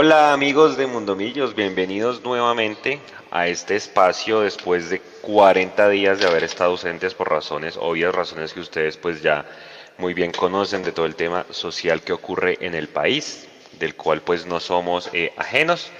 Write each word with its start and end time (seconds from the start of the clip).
Hola 0.00 0.32
amigos 0.32 0.76
de 0.76 0.86
Mundomillos, 0.86 1.56
bienvenidos 1.56 2.22
nuevamente 2.22 3.00
a 3.32 3.48
este 3.48 3.74
espacio 3.74 4.42
después 4.42 4.90
de 4.90 5.00
40 5.00 5.88
días 5.88 6.20
de 6.20 6.28
haber 6.28 6.44
estado 6.44 6.70
ausentes 6.70 7.14
por 7.14 7.28
razones, 7.28 7.76
obvias 7.76 8.14
razones 8.14 8.52
que 8.52 8.60
ustedes 8.60 8.96
pues 8.96 9.22
ya 9.22 9.44
muy 9.96 10.14
bien 10.14 10.30
conocen 10.30 10.84
de 10.84 10.92
todo 10.92 11.04
el 11.04 11.16
tema 11.16 11.46
social 11.50 12.02
que 12.02 12.12
ocurre 12.12 12.58
en 12.60 12.76
el 12.76 12.86
país, 12.86 13.48
del 13.80 13.96
cual 13.96 14.20
pues 14.20 14.46
no 14.46 14.60
somos 14.60 15.10
eh, 15.14 15.32
ajenos. 15.36 15.90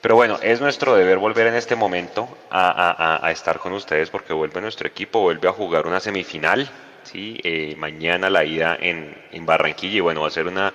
Pero 0.00 0.16
bueno, 0.16 0.40
es 0.42 0.60
nuestro 0.60 0.96
deber 0.96 1.18
volver 1.18 1.46
en 1.46 1.54
este 1.54 1.76
momento 1.76 2.28
a, 2.50 3.30
estar 3.30 3.60
con 3.60 3.74
ustedes 3.74 4.10
porque 4.10 4.32
vuelve 4.32 4.60
nuestro 4.60 4.88
equipo, 4.88 5.20
vuelve 5.20 5.46
a 5.46 5.52
jugar 5.52 5.86
una 5.86 6.00
semifinal, 6.00 6.68
¿sí? 7.04 7.38
Eh, 7.44 7.76
mañana 7.78 8.28
la 8.28 8.44
ida 8.44 8.76
en, 8.80 9.16
en 9.30 9.46
Barranquilla 9.46 9.98
y 9.98 10.00
bueno, 10.00 10.22
va 10.22 10.26
a 10.26 10.32
ser 10.32 10.48
una 10.48 10.74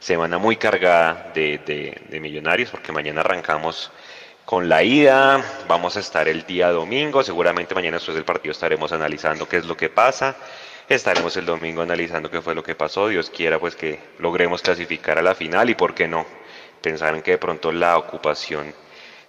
semana 0.00 0.38
muy 0.38 0.56
cargada 0.56 1.30
de, 1.34 2.00
millonarios 2.20 2.70
porque 2.70 2.92
mañana 2.92 3.20
arrancamos 3.20 3.90
con 4.44 4.68
la 4.68 4.82
ida, 4.82 5.42
vamos 5.66 5.96
a 5.96 6.00
estar 6.00 6.28
el 6.28 6.46
día 6.46 6.70
domingo, 6.70 7.22
seguramente 7.22 7.74
mañana 7.74 7.96
después 7.96 8.14
del 8.14 8.24
partido 8.24 8.52
estaremos 8.52 8.92
analizando 8.92 9.46
qué 9.46 9.58
es 9.58 9.66
lo 9.66 9.76
que 9.76 9.90
pasa, 9.90 10.36
estaremos 10.88 11.36
el 11.36 11.44
domingo 11.44 11.82
analizando 11.82 12.30
qué 12.30 12.40
fue 12.40 12.54
lo 12.54 12.62
que 12.62 12.74
pasó, 12.74 13.08
Dios 13.08 13.28
quiera 13.28 13.58
pues 13.58 13.76
que 13.76 13.98
logremos 14.18 14.62
clasificar 14.62 15.18
a 15.18 15.22
la 15.22 15.34
final 15.34 15.68
y 15.68 15.74
por 15.74 15.94
qué 15.94 16.08
no, 16.08 16.24
pensar 16.80 17.14
en 17.14 17.22
que 17.22 17.32
de 17.32 17.38
pronto 17.38 17.72
la 17.72 17.98
ocupación 17.98 18.72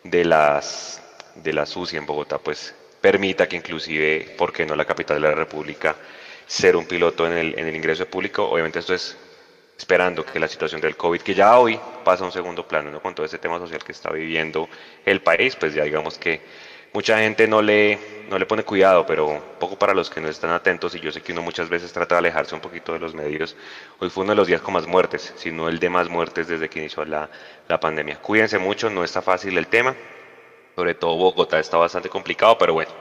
de 0.03 0.23
las 0.23 1.01
de 1.35 1.53
la 1.53 1.65
SUCI 1.65 1.97
en 1.97 2.05
Bogotá 2.05 2.37
pues 2.37 2.73
permita 3.01 3.47
que 3.47 3.57
inclusive, 3.57 4.35
por 4.37 4.53
qué 4.53 4.65
no 4.65 4.75
la 4.75 4.85
capital 4.85 5.21
de 5.21 5.27
la 5.27 5.35
República, 5.35 5.95
ser 6.47 6.75
un 6.75 6.85
piloto 6.85 7.27
en 7.27 7.33
el, 7.33 7.59
en 7.59 7.67
el 7.67 7.75
ingreso 7.75 8.05
público, 8.05 8.49
obviamente 8.49 8.79
esto 8.79 8.93
es 8.93 9.17
esperando 9.79 10.25
que 10.25 10.39
la 10.39 10.49
situación 10.49 10.81
del 10.81 10.97
COVID, 10.97 11.21
que 11.21 11.33
ya 11.33 11.57
hoy 11.57 11.79
pasa 12.03 12.23
a 12.23 12.27
un 12.27 12.33
segundo 12.33 12.67
plano, 12.67 12.91
¿no? 12.91 13.01
con 13.01 13.15
todo 13.15 13.25
ese 13.25 13.39
tema 13.39 13.57
social 13.59 13.81
que 13.81 13.93
está 13.93 14.11
viviendo 14.11 14.67
el 15.05 15.21
país, 15.21 15.55
pues 15.55 15.73
ya 15.73 15.85
digamos 15.85 16.17
que 16.17 16.41
mucha 16.91 17.17
gente 17.19 17.47
no 17.47 17.61
le, 17.61 17.97
no 18.29 18.37
le 18.37 18.45
pone 18.45 18.63
cuidado, 18.63 19.05
pero 19.05 19.41
poco 19.57 19.79
para 19.79 19.93
los 19.93 20.09
que 20.09 20.19
no 20.19 20.27
están 20.27 20.51
atentos, 20.51 20.95
y 20.95 20.99
yo 20.99 21.13
sé 21.13 21.21
que 21.21 21.31
uno 21.31 21.41
muchas 21.41 21.69
veces 21.69 21.93
trata 21.93 22.15
de 22.15 22.19
alejarse 22.19 22.53
un 22.55 22.59
poquito 22.59 22.91
de 22.91 22.99
los 22.99 23.15
medios, 23.15 23.55
hoy 23.99 24.09
fue 24.09 24.23
uno 24.25 24.33
de 24.33 24.35
los 24.35 24.47
días 24.47 24.59
con 24.59 24.73
más 24.73 24.85
muertes, 24.85 25.33
sino 25.37 25.69
el 25.69 25.79
de 25.79 25.89
más 25.89 26.09
muertes 26.09 26.49
desde 26.49 26.67
que 26.67 26.79
inició 26.79 27.05
la, 27.05 27.29
la 27.69 27.79
pandemia. 27.79 28.17
Cuídense 28.17 28.59
mucho, 28.59 28.89
no 28.89 29.05
está 29.05 29.21
fácil 29.21 29.57
el 29.57 29.67
tema, 29.67 29.95
sobre 30.75 30.93
todo 30.93 31.15
Bogotá 31.15 31.57
está 31.57 31.77
bastante 31.77 32.09
complicado, 32.09 32.57
pero 32.57 32.73
bueno. 32.73 32.91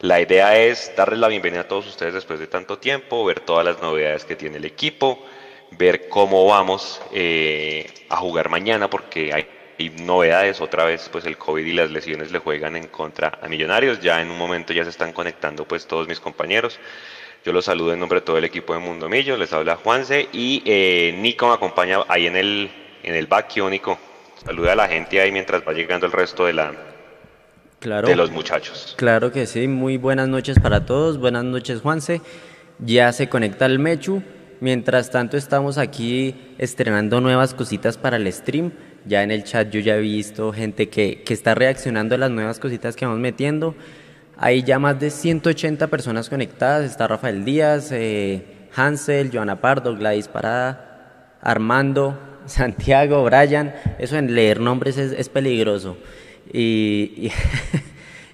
La 0.00 0.20
idea 0.20 0.56
es 0.58 0.92
darles 0.96 1.20
la 1.20 1.28
bienvenida 1.28 1.62
a 1.62 1.68
todos 1.68 1.86
ustedes 1.86 2.14
después 2.14 2.40
de 2.40 2.46
tanto 2.46 2.78
tiempo, 2.78 3.24
ver 3.24 3.40
todas 3.40 3.64
las 3.64 3.80
novedades 3.80 4.24
que 4.24 4.36
tiene 4.36 4.56
el 4.56 4.64
equipo, 4.64 5.24
ver 5.78 6.08
cómo 6.08 6.46
vamos 6.46 7.00
eh, 7.12 7.86
a 8.08 8.16
jugar 8.16 8.48
mañana, 8.48 8.88
porque 8.88 9.32
hay, 9.32 9.46
novedades, 10.00 10.60
otra 10.60 10.84
vez 10.84 11.08
pues 11.10 11.26
el 11.26 11.36
COVID 11.36 11.66
y 11.66 11.72
las 11.72 11.90
lesiones 11.90 12.30
le 12.30 12.38
juegan 12.38 12.76
en 12.76 12.86
contra 12.86 13.38
a 13.42 13.48
Millonarios, 13.48 14.00
ya 14.00 14.22
en 14.22 14.30
un 14.30 14.38
momento 14.38 14.72
ya 14.72 14.84
se 14.84 14.90
están 14.90 15.12
conectando 15.12 15.66
pues 15.66 15.86
todos 15.86 16.06
mis 16.06 16.20
compañeros. 16.20 16.78
Yo 17.44 17.52
los 17.52 17.64
saludo 17.64 17.92
en 17.92 18.00
nombre 18.00 18.20
de 18.20 18.24
todo 18.24 18.38
el 18.38 18.44
equipo 18.44 18.72
de 18.72 18.78
Mundo 18.78 19.08
Millo, 19.08 19.36
les 19.36 19.52
habla 19.52 19.76
Juanse 19.76 20.28
y 20.32 20.62
eh, 20.64 21.14
Nico 21.18 21.48
me 21.48 21.54
acompaña 21.54 21.98
ahí 22.08 22.26
en 22.26 22.36
el, 22.36 22.70
en 23.02 23.14
el 23.14 23.26
vacío, 23.26 23.68
Nico. 23.68 23.98
Saluda 24.44 24.72
a 24.72 24.76
la 24.76 24.88
gente 24.88 25.20
ahí 25.20 25.32
mientras 25.32 25.62
va 25.66 25.72
llegando 25.72 26.06
el 26.06 26.12
resto 26.12 26.46
de 26.46 26.52
la, 26.52 26.72
Claro, 27.84 28.08
de 28.08 28.16
los 28.16 28.30
muchachos. 28.30 28.94
Claro 28.96 29.30
que 29.30 29.46
sí, 29.46 29.68
muy 29.68 29.98
buenas 29.98 30.26
noches 30.26 30.58
para 30.58 30.86
todos, 30.86 31.18
buenas 31.18 31.44
noches 31.44 31.82
Juanse. 31.82 32.22
Ya 32.78 33.12
se 33.12 33.28
conecta 33.28 33.66
el 33.66 33.78
Mechu, 33.78 34.22
Mientras 34.64 35.10
tanto 35.10 35.36
estamos 35.36 35.76
aquí 35.76 36.34
estrenando 36.56 37.20
nuevas 37.20 37.52
cositas 37.52 37.98
para 37.98 38.16
el 38.16 38.32
stream. 38.32 38.72
Ya 39.04 39.22
en 39.22 39.30
el 39.30 39.44
chat 39.44 39.68
yo 39.68 39.78
ya 39.78 39.98
he 39.98 40.00
visto 40.00 40.54
gente 40.54 40.88
que, 40.88 41.22
está 41.28 41.54
reaccionando 41.54 42.14
a 42.14 42.18
las 42.18 42.30
nuevas 42.30 42.58
cositas 42.60 42.96
que 42.96 43.04
vamos 43.04 43.20
metiendo. 43.20 43.74
Hay 44.38 44.62
ya 44.62 44.78
más 44.78 44.98
de 44.98 45.10
180 45.10 45.88
personas 45.88 46.30
conectadas. 46.30 46.90
Está 46.90 47.06
Rafael 47.06 47.44
Díaz, 47.44 47.90
eh, 47.92 48.42
Hansel, 48.74 49.30
Joana 49.30 49.60
Pardo, 49.60 49.94
Gladys 49.96 50.28
Parada, 50.28 51.36
Armando, 51.42 52.18
Santiago, 52.46 53.22
Brian. 53.22 53.74
Eso 53.98 54.16
en 54.16 54.34
leer 54.34 54.60
nombres 54.60 54.96
es, 54.96 55.28
peligroso. 55.28 55.98
Y, 56.50 57.30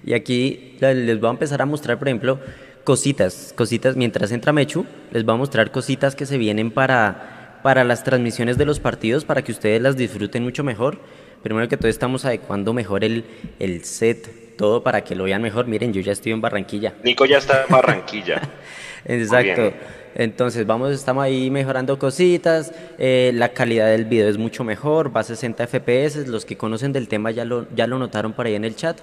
y 0.05 0.13
aquí 0.13 0.77
les 0.79 1.19
voy 1.19 1.27
a 1.27 1.31
empezar 1.31 1.61
a 1.61 1.65
mostrar, 1.65 1.99
por 1.99 2.07
ejemplo, 2.07 2.39
cositas, 2.83 3.53
cositas, 3.55 3.95
mientras 3.95 4.31
entra 4.31 4.53
Mechu, 4.53 4.85
les 5.11 5.23
voy 5.23 5.35
a 5.35 5.37
mostrar 5.37 5.71
cositas 5.71 6.15
que 6.15 6.25
se 6.25 6.37
vienen 6.37 6.71
para, 6.71 7.59
para 7.63 7.83
las 7.83 8.03
transmisiones 8.03 8.57
de 8.57 8.65
los 8.65 8.79
partidos, 8.79 9.25
para 9.25 9.43
que 9.43 9.51
ustedes 9.51 9.81
las 9.81 9.97
disfruten 9.97 10.43
mucho 10.43 10.63
mejor. 10.63 10.99
Primero 11.43 11.67
que 11.67 11.77
todo 11.77 11.87
estamos 11.87 12.25
adecuando 12.25 12.73
mejor 12.73 13.03
el, 13.03 13.25
el 13.59 13.83
set, 13.83 14.55
todo 14.57 14.83
para 14.83 15.03
que 15.03 15.15
lo 15.15 15.23
vean 15.23 15.41
mejor. 15.41 15.67
Miren, 15.67 15.93
yo 15.93 16.01
ya 16.01 16.11
estoy 16.11 16.31
en 16.31 16.41
Barranquilla. 16.41 16.93
Nico 17.03 17.25
ya 17.25 17.39
está 17.39 17.63
en 17.63 17.71
Barranquilla. 17.71 18.41
Exacto. 19.05 19.73
Entonces 20.13 20.65
vamos, 20.65 20.91
estamos 20.91 21.23
ahí 21.23 21.49
mejorando 21.49 21.97
cositas, 21.97 22.73
eh, 22.97 23.31
la 23.33 23.49
calidad 23.49 23.87
del 23.87 24.03
video 24.03 24.27
es 24.27 24.37
mucho 24.37 24.65
mejor, 24.65 25.15
va 25.15 25.21
a 25.21 25.23
60 25.23 25.67
FPS, 25.67 26.27
los 26.27 26.45
que 26.45 26.57
conocen 26.57 26.91
del 26.91 27.07
tema 27.07 27.31
ya 27.31 27.45
lo, 27.45 27.65
ya 27.73 27.87
lo 27.87 27.97
notaron 27.97 28.33
por 28.33 28.45
ahí 28.45 28.55
en 28.55 28.65
el 28.65 28.75
chat. 28.75 28.99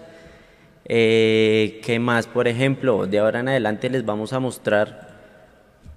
Eh, 0.88 1.80
¿Qué 1.84 1.98
más? 1.98 2.26
Por 2.26 2.48
ejemplo, 2.48 3.06
de 3.06 3.18
ahora 3.18 3.40
en 3.40 3.48
adelante 3.48 3.90
les 3.90 4.04
vamos 4.04 4.32
a 4.32 4.40
mostrar, 4.40 5.16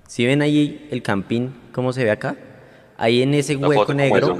si 0.07 0.25
ven 0.25 0.41
ahí 0.41 0.87
el 0.91 1.01
campín, 1.01 1.53
¿cómo 1.71 1.93
se 1.93 2.03
ve 2.03 2.11
acá? 2.11 2.35
Ahí 2.97 3.21
en 3.21 3.33
ese 3.33 3.55
hueco 3.55 3.93
negro 3.93 4.37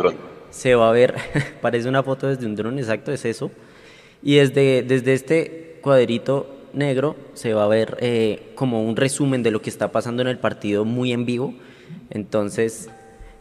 se 0.49 0.75
va 0.75 0.89
a 0.89 0.91
ver, 0.91 1.15
parece 1.61 1.87
una 1.87 2.03
foto 2.03 2.27
desde 2.27 2.45
un 2.45 2.55
dron, 2.55 2.77
exacto, 2.77 3.11
es 3.13 3.23
eso. 3.23 3.49
Y 4.21 4.35
desde, 4.35 4.83
desde 4.83 5.13
este 5.13 5.79
cuadrito 5.81 6.57
negro 6.73 7.15
se 7.33 7.53
va 7.53 7.63
a 7.63 7.67
ver 7.67 7.97
eh, 8.01 8.51
como 8.55 8.83
un 8.83 8.95
resumen 8.95 9.43
de 9.43 9.51
lo 9.51 9.61
que 9.61 9.69
está 9.69 9.91
pasando 9.91 10.21
en 10.21 10.27
el 10.27 10.37
partido 10.37 10.85
muy 10.85 11.13
en 11.13 11.25
vivo. 11.25 11.53
Entonces, 12.09 12.89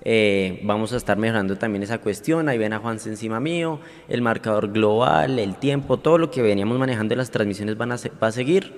eh, 0.02 0.60
vamos 0.62 0.92
a 0.92 0.96
estar 0.96 1.18
mejorando 1.18 1.56
también 1.56 1.82
esa 1.82 1.98
cuestión. 1.98 2.48
Ahí 2.48 2.58
ven 2.58 2.72
a 2.72 2.78
Juan 2.78 2.98
encima 3.04 3.40
mío, 3.40 3.80
el 4.08 4.22
marcador 4.22 4.72
global, 4.72 5.38
el 5.38 5.56
tiempo, 5.56 5.98
todo 5.98 6.18
lo 6.18 6.30
que 6.30 6.42
veníamos 6.42 6.78
manejando 6.78 7.14
en 7.14 7.18
las 7.18 7.30
transmisiones 7.30 7.76
van 7.76 7.92
a 7.92 7.96
va 8.22 8.28
a 8.28 8.32
seguir. 8.32 8.72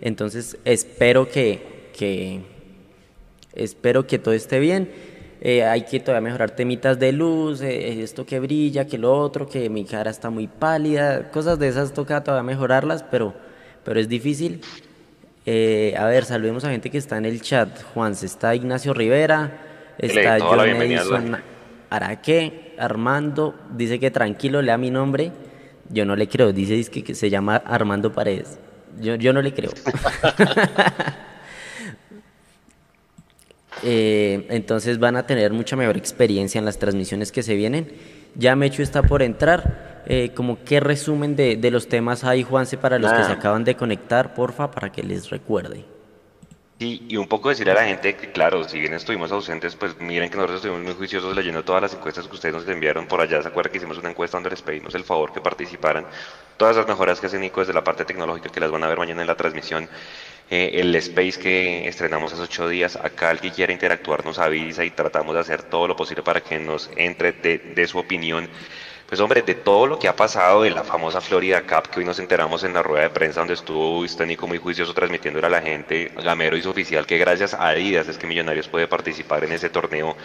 Entonces 0.00 0.58
espero 0.64 1.28
que, 1.28 1.90
que 1.96 2.42
espero 3.54 4.06
que 4.06 4.18
todo 4.18 4.34
esté 4.34 4.60
bien. 4.60 4.90
Eh, 5.40 5.64
hay 5.64 5.82
que 5.82 6.00
todavía 6.00 6.28
mejorar 6.30 6.50
temitas 6.50 6.98
de 6.98 7.12
luz, 7.12 7.60
eh, 7.60 8.02
esto 8.02 8.24
que 8.24 8.40
brilla, 8.40 8.86
que 8.86 8.98
lo 8.98 9.16
otro, 9.16 9.48
que 9.48 9.68
mi 9.68 9.84
cara 9.84 10.10
está 10.10 10.30
muy 10.30 10.46
pálida, 10.48 11.30
cosas 11.30 11.58
de 11.58 11.68
esas 11.68 11.92
toca 11.92 12.24
todavía 12.24 12.42
mejorarlas, 12.42 13.02
pero, 13.02 13.34
pero 13.84 14.00
es 14.00 14.08
difícil. 14.08 14.60
a 15.46 16.06
ver, 16.06 16.24
saludemos 16.24 16.64
a 16.64 16.70
gente 16.70 16.90
que 16.90 16.98
está 16.98 17.16
en 17.18 17.26
el 17.26 17.40
chat. 17.40 17.82
Juan, 17.94 18.12
está 18.12 18.54
Ignacio 18.54 18.92
Rivera, 18.94 19.65
Está 19.98 20.38
John 20.40 20.60
Edison 20.60 21.36
Araque, 21.90 22.74
Armando, 22.78 23.54
dice 23.74 23.98
que 23.98 24.10
tranquilo, 24.10 24.60
lea 24.62 24.76
mi 24.76 24.90
nombre. 24.90 25.32
Yo 25.88 26.04
no 26.04 26.16
le 26.16 26.28
creo, 26.28 26.52
dice 26.52 26.90
que, 26.90 27.14
se 27.14 27.30
llama 27.30 27.56
Armando 27.56 28.12
Paredes. 28.12 28.58
Yo, 29.00 29.14
yo 29.14 29.32
no 29.32 29.42
le 29.42 29.52
creo. 29.52 29.70
Eh, 33.82 34.46
entonces 34.48 34.98
van 34.98 35.16
a 35.16 35.26
tener 35.26 35.52
mucha 35.52 35.76
mejor 35.76 35.98
experiencia 35.98 36.58
en 36.58 36.64
las 36.64 36.78
transmisiones 36.78 37.30
que 37.30 37.42
se 37.42 37.54
vienen. 37.54 37.92
Ya 38.34 38.56
Mechu 38.56 38.82
está 38.82 39.02
por 39.02 39.22
entrar. 39.22 40.02
Eh, 40.06 40.30
como 40.34 40.64
qué 40.64 40.80
resumen 40.80 41.36
de, 41.36 41.56
de, 41.56 41.70
los 41.70 41.86
temas 41.86 42.24
hay, 42.24 42.42
Juanse, 42.42 42.78
para 42.78 42.98
los 42.98 43.12
que 43.12 43.24
se 43.24 43.32
acaban 43.32 43.64
de 43.64 43.76
conectar, 43.76 44.32
porfa, 44.32 44.70
para 44.70 44.90
que 44.90 45.02
les 45.02 45.28
recuerde. 45.28 45.84
Sí, 46.78 47.06
y 47.08 47.16
un 47.16 47.26
poco 47.26 47.48
decirle 47.48 47.72
a 47.72 47.74
la 47.74 47.84
gente 47.86 48.16
que, 48.16 48.32
claro, 48.32 48.62
si 48.68 48.78
bien 48.78 48.92
estuvimos 48.92 49.32
ausentes, 49.32 49.74
pues 49.76 49.98
miren 49.98 50.28
que 50.28 50.36
nosotros 50.36 50.56
estuvimos 50.56 50.84
muy 50.84 50.92
juiciosos 50.92 51.34
leyendo 51.34 51.64
todas 51.64 51.80
las 51.80 51.94
encuestas 51.94 52.28
que 52.28 52.34
ustedes 52.34 52.54
nos 52.54 52.68
enviaron 52.68 53.06
por 53.08 53.18
allá. 53.22 53.40
¿Se 53.40 53.48
acuerdan 53.48 53.72
que 53.72 53.78
hicimos 53.78 53.96
una 53.96 54.10
encuesta 54.10 54.36
donde 54.36 54.50
les 54.50 54.60
pedimos 54.60 54.94
el 54.94 55.02
favor 55.04 55.32
que 55.32 55.40
participaran? 55.40 56.06
Todas 56.58 56.76
las 56.76 56.86
mejoras 56.86 57.18
que 57.18 57.28
hace 57.28 57.38
Nico 57.38 57.60
desde 57.60 57.72
la 57.72 57.82
parte 57.82 58.04
tecnológica 58.04 58.50
que 58.50 58.60
las 58.60 58.70
van 58.70 58.84
a 58.84 58.88
ver 58.88 58.98
mañana 58.98 59.22
en 59.22 59.26
la 59.26 59.36
transmisión. 59.36 59.88
Eh, 60.50 60.72
el 60.74 60.94
space 60.96 61.40
que 61.40 61.88
estrenamos 61.88 62.34
hace 62.34 62.42
ocho 62.42 62.68
días, 62.68 62.96
acá 62.96 63.30
el 63.30 63.40
que 63.40 63.52
quiera 63.52 63.72
interactuar 63.72 64.26
nos 64.26 64.38
avisa 64.38 64.84
y 64.84 64.90
tratamos 64.90 65.34
de 65.34 65.40
hacer 65.40 65.62
todo 65.62 65.88
lo 65.88 65.96
posible 65.96 66.22
para 66.22 66.42
que 66.42 66.58
nos 66.58 66.90
entre 66.96 67.32
de, 67.32 67.58
de 67.58 67.86
su 67.86 67.98
opinión 67.98 68.50
pues 69.08 69.20
hombre, 69.20 69.42
de 69.42 69.54
todo 69.54 69.86
lo 69.86 69.98
que 70.00 70.08
ha 70.08 70.16
pasado 70.16 70.62
de 70.62 70.70
la 70.70 70.82
famosa 70.82 71.20
Florida 71.20 71.62
Cup, 71.62 71.90
que 71.90 72.00
hoy 72.00 72.04
nos 72.04 72.18
enteramos 72.18 72.64
en 72.64 72.74
la 72.74 72.82
rueda 72.82 73.04
de 73.04 73.10
prensa 73.10 73.40
donde 73.40 73.54
estuvo 73.54 74.04
Nico 74.26 74.48
muy 74.48 74.58
juicioso 74.58 74.92
transmitiéndole 74.94 75.46
a 75.46 75.50
la 75.50 75.62
gente, 75.62 76.10
Gamero 76.16 76.56
hizo 76.56 76.70
oficial 76.70 77.06
que 77.06 77.16
gracias 77.16 77.54
a 77.54 77.68
Adidas 77.68 78.08
es 78.08 78.18
que 78.18 78.26
Millonarios 78.26 78.66
puede 78.66 78.88
participar 78.88 79.44
en 79.44 79.52
ese 79.52 79.70
torneo 79.70 80.16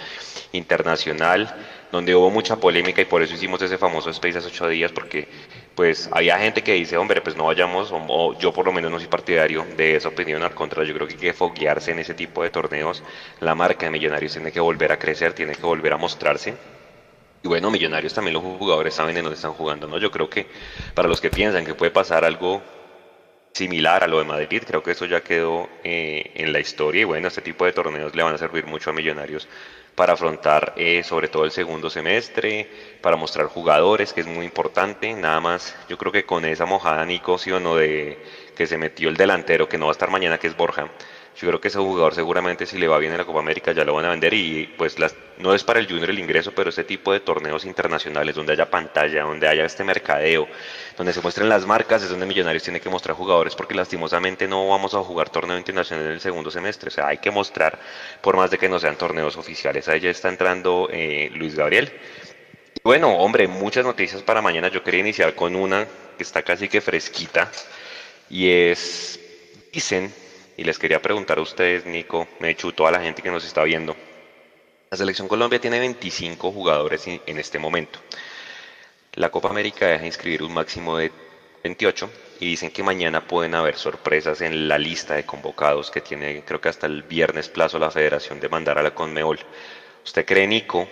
internacional, 0.52 1.54
donde 1.92 2.16
hubo 2.16 2.32
mucha 2.32 2.56
polémica 2.56 3.02
y 3.02 3.06
por 3.06 3.22
eso 3.22 3.36
hicimos 3.36 3.62
ese 3.62 3.78
famoso 3.78 4.10
Space 4.10 4.40
hace 4.40 4.48
ocho 4.48 4.68
días, 4.68 4.92
porque 4.92 5.28
pues 5.76 6.10
había 6.12 6.40
gente 6.40 6.64
que 6.64 6.74
dice, 6.74 6.98
hombre, 6.98 7.22
pues 7.22 7.36
no 7.36 7.46
vayamos, 7.46 7.90
o, 7.92 8.36
yo 8.40 8.52
por 8.52 8.66
lo 8.66 8.74
menos 8.74 8.90
no 8.90 8.98
soy 8.98 9.08
partidario 9.08 9.64
de 9.78 9.96
esa 9.96 10.10
opinión, 10.10 10.42
al 10.42 10.56
contrario, 10.56 10.90
yo 10.92 10.96
creo 10.96 11.08
que 11.08 11.14
hay 11.14 11.20
que 11.20 11.34
foguearse 11.34 11.92
en 11.92 12.00
ese 12.00 12.16
tipo 12.16 12.42
de 12.42 12.50
torneos, 12.50 13.04
la 13.42 13.54
marca 13.54 13.86
de 13.86 13.92
Millonarios 13.92 14.34
tiene 14.34 14.52
que 14.52 14.60
volver 14.60 14.92
a 14.92 14.98
crecer, 14.98 15.34
tiene 15.34 15.54
que 15.54 15.62
volver 15.62 15.94
a 15.94 15.98
mostrarse 15.98 16.56
Y 17.44 17.48
bueno, 17.48 17.72
Millonarios 17.72 18.14
también 18.14 18.34
los 18.34 18.44
jugadores 18.44 18.94
saben 18.94 19.18
en 19.18 19.24
dónde 19.24 19.36
están 19.36 19.54
jugando, 19.54 19.88
¿no? 19.88 19.98
Yo 19.98 20.12
creo 20.12 20.30
que 20.30 20.48
para 20.94 21.08
los 21.08 21.20
que 21.20 21.30
piensan 21.30 21.66
que 21.66 21.74
puede 21.74 21.92
pasar 21.92 22.24
algo 22.24 22.62
similar 23.54 24.04
a 24.04 24.08
lo 24.08 24.20
de 24.20 24.26
Madrid, 24.26 24.64
creo 24.66 24.84
que 24.84 24.92
eso 24.92 25.06
ya 25.06 25.22
quedó 25.22 25.68
eh, 25.84 26.32
en 26.36 26.54
la 26.54 26.60
historia. 26.60 27.02
Y 27.02 27.06
bueno, 27.06 27.28
este 27.28 27.42
tipo 27.42 27.66
de 27.66 27.74
torneos 27.74 28.16
le 28.16 28.24
van 28.24 28.36
a 28.36 28.38
servir 28.38 28.66
mucho 28.66 28.92
a 28.92 28.94
Millonarios 28.94 29.48
para 29.96 30.14
afrontar 30.14 30.74
eh, 30.78 31.04
sobre 31.04 31.28
todo 31.28 31.44
el 31.44 31.52
segundo 31.52 31.90
semestre, 31.90 32.70
para 33.02 33.18
mostrar 33.18 33.48
jugadores, 33.48 34.14
que 34.14 34.22
es 34.22 34.28
muy 34.28 34.46
importante, 34.46 35.14
nada 35.14 35.42
más 35.42 35.76
yo 35.90 35.98
creo 35.98 36.12
que 36.12 36.26
con 36.26 36.46
esa 36.46 36.66
mojada 36.66 37.06
Nico, 37.06 37.38
sí 37.38 37.52
o 37.52 37.60
no, 37.60 37.76
de 37.76 38.18
que 38.56 38.68
se 38.68 38.78
metió 38.78 39.10
el 39.10 39.18
delantero, 39.18 39.68
que 39.68 39.78
no 39.78 39.88
va 39.88 39.92
a 39.92 39.94
estar 39.94 40.10
mañana, 40.10 40.38
que 40.38 40.48
es 40.48 40.56
Borja, 40.56 40.90
yo 41.38 41.48
creo 41.48 41.62
que 41.62 41.70
ese 41.70 41.80
jugador 41.80 42.14
seguramente 42.14 42.66
si 42.66 42.78
le 42.78 42.88
va 42.88 43.00
bien 43.00 43.14
en 43.14 43.18
la 43.18 43.26
Copa 43.26 43.40
América 43.40 43.72
ya 43.72 43.84
lo 43.84 43.94
van 43.94 44.06
a 44.06 44.10
vender 44.10 44.34
y 44.34 44.68
pues 44.78 45.00
las, 45.00 45.16
no 45.38 45.56
es 45.56 45.64
para 45.64 45.80
el 45.80 45.88
junior 45.88 46.10
el 46.10 46.20
ingreso, 46.20 46.52
pero 46.54 46.70
ese 46.70 46.84
tipo 46.84 47.14
de 47.14 47.22
torneos 47.22 47.66
internacionales 47.66 48.36
donde 48.36 48.54
haya 48.54 48.70
pantalla, 48.70 49.24
donde 49.24 49.48
haya 49.48 49.66
este 49.66 49.84
mercadeo, 49.84 50.48
donde 50.98 51.14
se 51.14 51.22
muestren 51.22 51.50
las 51.50 51.66
marcas, 51.66 52.04
es 52.04 52.10
donde 52.10 52.26
Millonarios 52.26 52.64
tiene 52.64 52.80
que 52.80 52.90
mostrar 52.90 53.16
jugadores 53.16 53.56
porque 53.56 53.74
lastimosamente 53.74 54.48
no 54.48 54.68
vamos 54.68 54.94
a 54.94 55.00
jugar 55.00 55.30
torneo 55.30 55.58
internacional 55.58 56.06
en 56.06 56.12
el 56.12 56.20
segundo 56.20 56.52
semestre, 56.52 56.90
o 56.90 56.92
sea, 56.92 57.08
hay 57.08 57.18
que 57.18 57.32
mostrar 57.32 57.80
por 58.22 58.36
más 58.36 58.52
de 58.52 58.58
que 58.58 58.70
no 58.70 58.80
sean 58.80 58.98
torneos 58.98 59.38
oficiales. 59.38 59.88
Ahí 59.88 60.02
ya 60.02 60.10
está 60.10 60.30
entrando 60.30 60.90
eh, 60.92 61.32
Luis 61.34 61.56
Gabriel. 61.56 61.92
Bueno, 62.84 63.16
hombre, 63.18 63.48
muchas 63.48 63.86
noticias 63.86 64.22
para 64.24 64.42
mañana. 64.42 64.68
Yo 64.68 64.84
quería 64.84 65.02
iniciar 65.02 65.36
con 65.36 65.56
una 65.56 65.88
que 66.18 66.24
está 66.24 66.42
casi 66.44 66.68
que 66.68 66.82
fresquita 66.82 67.52
y 68.30 68.50
es, 68.50 69.20
dicen 69.72 70.14
y 70.62 70.64
les 70.64 70.78
quería 70.78 71.02
preguntar 71.02 71.40
a 71.40 71.42
ustedes, 71.42 71.88
Nico, 71.88 72.28
Mechu, 72.40 72.72
toda 72.72 72.92
la 72.92 73.02
gente 73.02 73.24
que 73.24 73.32
nos 73.32 73.44
está 73.44 73.64
viendo. 73.64 73.96
La 74.92 74.96
selección 74.96 75.28
Colombia 75.28 75.60
tiene 75.60 75.80
25 75.80 76.52
jugadores 76.52 77.08
en 77.08 77.40
este 77.40 77.58
momento. 77.58 77.98
La 79.14 79.32
Copa 79.32 79.50
América 79.50 79.88
deja 79.88 80.06
inscribir 80.06 80.44
un 80.44 80.54
máximo 80.54 80.98
de 80.98 81.12
28 81.64 82.12
y 82.42 82.46
dicen 82.46 82.70
que 82.70 82.84
mañana 82.84 83.26
pueden 83.28 83.56
haber 83.56 83.76
sorpresas 83.76 84.42
en 84.42 84.68
la 84.68 84.78
lista 84.78 85.16
de 85.16 85.26
convocados 85.26 85.90
que 85.90 86.02
tiene, 86.02 86.44
creo 86.46 86.62
que 86.62 86.70
hasta 86.70 86.86
el 86.86 87.02
viernes 87.02 87.50
plazo 87.50 87.80
la 87.80 87.90
federación 87.90 88.40
de 88.40 88.50
mandar 88.50 88.78
a 88.78 88.84
la 88.84 88.94
Conmebol. 88.94 89.40
¿Usted 90.06 90.28
cree, 90.28 90.46
Nico, 90.46 90.88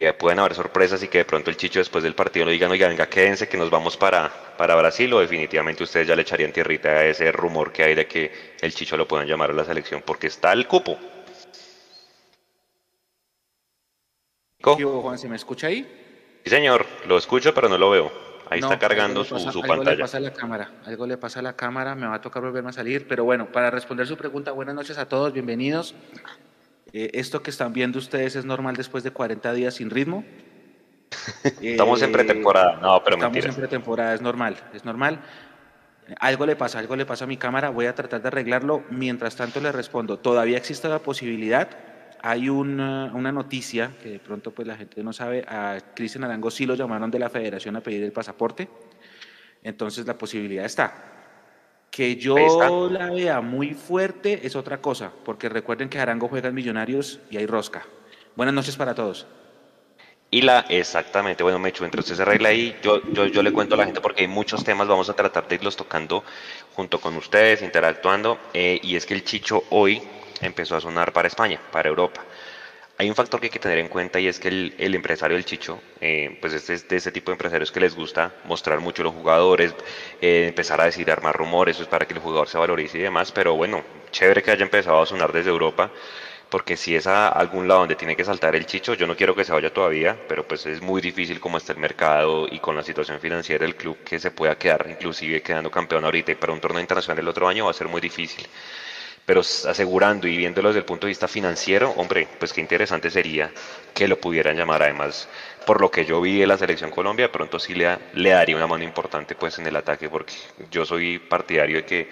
que 0.00 0.14
pueden 0.14 0.38
haber 0.38 0.54
sorpresas 0.54 1.02
y 1.02 1.08
que 1.08 1.18
de 1.18 1.24
pronto 1.26 1.50
el 1.50 1.58
Chicho 1.58 1.78
después 1.78 2.02
del 2.02 2.14
partido 2.14 2.46
lo 2.46 2.52
digan, 2.52 2.70
oiga, 2.70 2.88
venga, 2.88 3.06
quédense 3.06 3.50
que 3.50 3.58
nos 3.58 3.68
vamos 3.68 3.98
para, 3.98 4.30
para 4.56 4.74
Brasil 4.74 5.12
o 5.12 5.20
definitivamente 5.20 5.84
ustedes 5.84 6.08
ya 6.08 6.16
le 6.16 6.22
echarían 6.22 6.52
tierrita 6.52 6.88
a 6.88 7.04
ese 7.04 7.30
rumor 7.30 7.70
que 7.70 7.82
hay 7.82 7.94
de 7.94 8.06
que 8.06 8.32
el 8.62 8.72
Chicho 8.72 8.96
lo 8.96 9.06
puedan 9.06 9.26
llamar 9.26 9.50
a 9.50 9.52
la 9.52 9.62
selección 9.62 10.02
porque 10.02 10.28
está 10.28 10.54
el 10.54 10.66
cupo. 10.66 10.98
Juan, 14.62 15.18
¿se 15.18 15.28
me 15.28 15.36
escucha 15.36 15.66
ahí? 15.66 15.86
Sí, 16.44 16.50
señor, 16.50 16.86
lo 17.06 17.18
escucho 17.18 17.52
pero 17.52 17.68
no 17.68 17.76
lo 17.76 17.90
veo. 17.90 18.10
Ahí 18.48 18.60
está 18.60 18.78
cargando 18.78 19.22
su, 19.22 19.38
su, 19.38 19.60
pantalla. 19.60 19.90
Algo 19.90 19.90
le 19.90 19.96
pasa 19.98 20.16
a 20.16 20.20
la 20.20 20.32
cámara, 20.32 20.72
algo 20.86 21.06
le 21.06 21.16
pasa 21.18 21.40
a 21.40 21.42
la 21.42 21.56
cámara, 21.56 21.94
me 21.94 22.06
va 22.06 22.14
a 22.14 22.20
tocar 22.22 22.42
volverme 22.42 22.70
a 22.70 22.72
salir, 22.72 23.06
pero 23.06 23.24
bueno, 23.24 23.52
para 23.52 23.70
responder 23.70 24.06
su 24.06 24.16
pregunta, 24.16 24.50
buenas 24.52 24.74
noches 24.74 24.96
a 24.96 25.06
todos, 25.06 25.34
bienvenidos. 25.34 25.94
Eh, 26.92 27.10
¿Esto 27.14 27.42
que 27.42 27.50
están 27.50 27.72
viendo 27.72 27.98
ustedes 27.98 28.36
es 28.36 28.44
normal 28.44 28.76
después 28.76 29.04
de 29.04 29.10
40 29.10 29.52
días 29.52 29.74
sin 29.74 29.90
ritmo? 29.90 30.24
estamos 31.62 32.02
en 32.02 32.12
pretemporada, 32.12 32.78
no, 32.80 33.02
pero 33.04 33.16
Estamos 33.16 33.44
en 33.44 33.54
pretemporada, 33.54 34.14
es 34.14 34.20
normal, 34.20 34.56
es 34.74 34.84
normal. 34.84 35.20
Algo 36.18 36.46
le 36.46 36.56
pasa, 36.56 36.80
algo 36.80 36.96
le 36.96 37.06
pasa 37.06 37.24
a 37.24 37.28
mi 37.28 37.36
cámara, 37.36 37.70
voy 37.70 37.86
a 37.86 37.94
tratar 37.94 38.22
de 38.22 38.28
arreglarlo. 38.28 38.82
Mientras 38.90 39.36
tanto 39.36 39.60
le 39.60 39.70
respondo, 39.70 40.18
todavía 40.18 40.56
existe 40.56 40.88
la 40.88 40.98
posibilidad, 40.98 41.68
hay 42.22 42.48
una, 42.48 43.12
una 43.14 43.30
noticia 43.30 43.92
que 44.02 44.10
de 44.10 44.18
pronto 44.18 44.50
pues 44.50 44.66
la 44.66 44.76
gente 44.76 45.02
no 45.04 45.12
sabe, 45.12 45.44
a 45.46 45.78
Cristian 45.94 46.24
Arango 46.24 46.50
sí 46.50 46.66
lo 46.66 46.74
llamaron 46.74 47.10
de 47.10 47.20
la 47.20 47.30
federación 47.30 47.76
a 47.76 47.80
pedir 47.80 48.02
el 48.02 48.12
pasaporte, 48.12 48.68
entonces 49.62 50.06
la 50.06 50.18
posibilidad 50.18 50.64
está. 50.64 51.19
Que 51.90 52.16
yo 52.16 52.88
la 52.88 53.10
vea 53.10 53.40
muy 53.40 53.74
fuerte 53.74 54.46
es 54.46 54.54
otra 54.54 54.80
cosa, 54.80 55.12
porque 55.24 55.48
recuerden 55.48 55.88
que 55.88 55.98
Arango 55.98 56.28
juega 56.28 56.48
en 56.48 56.54
Millonarios 56.54 57.20
y 57.30 57.36
hay 57.36 57.46
rosca. 57.46 57.86
Buenas 58.36 58.54
noches 58.54 58.76
para 58.76 58.94
todos. 58.94 59.26
Y 60.30 60.42
la, 60.42 60.60
exactamente, 60.68 61.42
bueno, 61.42 61.58
Mecho, 61.58 61.84
entonces 61.84 62.16
se 62.16 62.22
arregla 62.22 62.50
ahí, 62.50 62.76
yo, 62.82 63.02
yo, 63.12 63.26
yo 63.26 63.42
le 63.42 63.52
cuento 63.52 63.74
a 63.74 63.78
la 63.78 63.84
gente 63.84 64.00
porque 64.00 64.22
hay 64.22 64.28
muchos 64.28 64.62
temas, 64.62 64.86
vamos 64.86 65.10
a 65.10 65.14
tratar 65.14 65.48
de 65.48 65.56
irlos 65.56 65.76
tocando 65.76 66.22
junto 66.76 67.00
con 67.00 67.16
ustedes, 67.16 67.62
interactuando, 67.62 68.38
eh, 68.54 68.78
y 68.80 68.94
es 68.94 69.06
que 69.06 69.14
el 69.14 69.24
Chicho 69.24 69.64
hoy 69.70 70.00
empezó 70.40 70.76
a 70.76 70.80
sonar 70.80 71.12
para 71.12 71.26
España, 71.26 71.60
para 71.72 71.88
Europa 71.88 72.24
hay 73.00 73.08
un 73.08 73.14
factor 73.14 73.40
que 73.40 73.46
hay 73.46 73.50
que 73.50 73.58
tener 73.58 73.78
en 73.78 73.88
cuenta 73.88 74.20
y 74.20 74.28
es 74.28 74.38
que 74.38 74.48
el, 74.48 74.94
empresario 74.94 75.34
del 75.34 75.46
Chicho, 75.46 75.80
eh, 76.02 76.36
pues 76.38 76.52
este 76.52 76.74
es 76.74 76.86
de 76.86 76.96
ese 76.96 77.10
tipo 77.10 77.30
de 77.30 77.36
empresarios 77.36 77.72
que 77.72 77.80
les 77.80 77.94
gusta 77.94 78.34
mostrar 78.44 78.78
mucho 78.80 79.00
a 79.00 79.06
los 79.06 79.14
jugadores, 79.14 79.74
eh, 80.20 80.44
empezar 80.48 80.82
a 80.82 80.84
decir, 80.84 81.10
armar 81.10 81.34
rumores, 81.34 81.76
eso 81.76 81.84
es 81.84 81.88
para 81.88 82.06
que 82.06 82.12
el 82.12 82.20
jugador 82.20 82.46
se 82.48 82.58
valorice 82.58 82.98
y 82.98 83.00
demás, 83.00 83.32
pero 83.32 83.54
bueno, 83.54 83.82
chévere 84.10 84.42
que 84.42 84.50
haya 84.50 84.64
empezado 84.64 85.00
a 85.00 85.06
sonar 85.06 85.32
desde 85.32 85.48
Europa, 85.48 85.90
porque 86.50 86.76
si 86.76 86.94
es 86.94 87.06
a 87.06 87.28
algún 87.28 87.66
lado 87.66 87.80
donde 87.80 87.94
tiene 87.94 88.14
que 88.14 88.24
saltar 88.24 88.54
el 88.54 88.66
Chicho, 88.66 88.92
yo 88.92 89.06
no 89.06 89.16
quiero 89.16 89.34
que 89.34 89.46
se 89.46 89.52
vaya 89.52 89.72
todavía, 89.72 90.18
pero 90.28 90.46
pues 90.46 90.66
es 90.66 90.82
muy 90.82 91.00
difícil 91.00 91.40
como 91.40 91.56
está 91.56 91.72
el 91.72 91.78
mercado 91.78 92.48
y 92.50 92.58
con 92.58 92.76
la 92.76 92.82
situación 92.82 93.18
financiera 93.18 93.64
del 93.64 93.76
club 93.76 93.96
que 94.04 94.18
se 94.18 94.30
pueda 94.30 94.58
quedar 94.58 94.86
inclusive 94.90 95.40
quedando 95.40 95.70
campeón 95.70 96.04
ahorita 96.04 96.32
y 96.32 96.34
para 96.34 96.52
un 96.52 96.60
torneo 96.60 96.82
internacional 96.82 97.20
el 97.20 97.28
otro 97.28 97.48
año 97.48 97.64
va 97.64 97.70
a 97.70 97.74
ser 97.74 97.88
muy 97.88 98.02
difícil 98.02 98.46
pero 99.30 99.42
asegurando 99.42 100.26
y 100.26 100.36
viéndolo 100.36 100.70
desde 100.70 100.80
el 100.80 100.84
punto 100.84 101.06
de 101.06 101.12
vista 101.12 101.28
financiero, 101.28 101.94
hombre, 101.98 102.26
pues 102.40 102.52
qué 102.52 102.60
interesante 102.60 103.12
sería 103.12 103.52
que 103.94 104.08
lo 104.08 104.18
pudieran 104.20 104.56
llamar. 104.56 104.82
Además, 104.82 105.28
por 105.64 105.80
lo 105.80 105.88
que 105.88 106.04
yo 106.04 106.20
vi 106.20 106.40
de 106.40 106.48
la 106.48 106.58
selección 106.58 106.90
Colombia, 106.90 107.30
pronto 107.30 107.60
sí 107.60 107.72
le, 107.72 107.96
le 108.14 108.30
daría 108.30 108.56
una 108.56 108.66
mano 108.66 108.82
importante 108.82 109.36
pues 109.36 109.56
en 109.60 109.68
el 109.68 109.76
ataque, 109.76 110.08
porque 110.08 110.34
yo 110.72 110.84
soy 110.84 111.20
partidario 111.20 111.76
de 111.76 111.84
que 111.84 112.10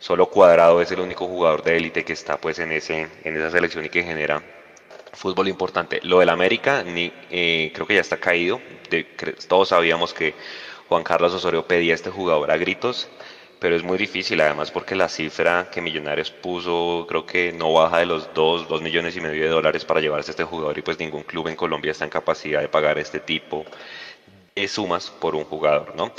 solo 0.00 0.26
Cuadrado 0.26 0.82
es 0.82 0.90
el 0.92 1.00
único 1.00 1.26
jugador 1.26 1.62
de 1.62 1.78
élite 1.78 2.04
que 2.04 2.12
está 2.12 2.36
pues 2.36 2.58
en, 2.58 2.72
ese, 2.72 3.08
en 3.24 3.36
esa 3.38 3.50
selección 3.50 3.86
y 3.86 3.88
que 3.88 4.02
genera 4.02 4.42
fútbol 5.14 5.48
importante. 5.48 6.00
Lo 6.02 6.18
del 6.18 6.28
América, 6.28 6.84
eh, 6.86 7.72
creo 7.74 7.86
que 7.86 7.94
ya 7.94 8.02
está 8.02 8.18
caído. 8.18 8.60
todos 9.48 9.70
sabíamos 9.70 10.12
que 10.12 10.34
Juan 10.90 11.04
Carlos 11.04 11.32
Osorio 11.32 11.66
pedía 11.66 11.92
a 11.92 11.94
este 11.94 12.10
jugador 12.10 12.50
a 12.50 12.58
gritos 12.58 13.08
pero 13.60 13.76
es 13.76 13.82
muy 13.82 13.98
difícil 13.98 14.40
además 14.40 14.70
porque 14.70 14.96
la 14.96 15.08
cifra 15.08 15.68
que 15.70 15.82
Millonarios 15.82 16.30
puso 16.30 17.06
creo 17.08 17.26
que 17.26 17.52
no 17.52 17.72
baja 17.74 17.98
de 17.98 18.06
los 18.06 18.32
2, 18.34 18.68
2 18.68 18.82
millones 18.82 19.16
y 19.16 19.20
medio 19.20 19.44
de 19.44 19.50
dólares 19.50 19.84
para 19.84 20.00
llevarse 20.00 20.30
a 20.30 20.32
este 20.32 20.44
jugador 20.44 20.76
y 20.78 20.82
pues 20.82 20.98
ningún 20.98 21.22
club 21.22 21.48
en 21.48 21.56
Colombia 21.56 21.92
está 21.92 22.04
en 22.04 22.10
capacidad 22.10 22.60
de 22.60 22.68
pagar 22.68 22.98
este 22.98 23.20
tipo 23.20 23.64
de 24.56 24.66
sumas 24.66 25.10
por 25.10 25.34
un 25.36 25.44
jugador, 25.44 25.94
¿no? 25.94 26.12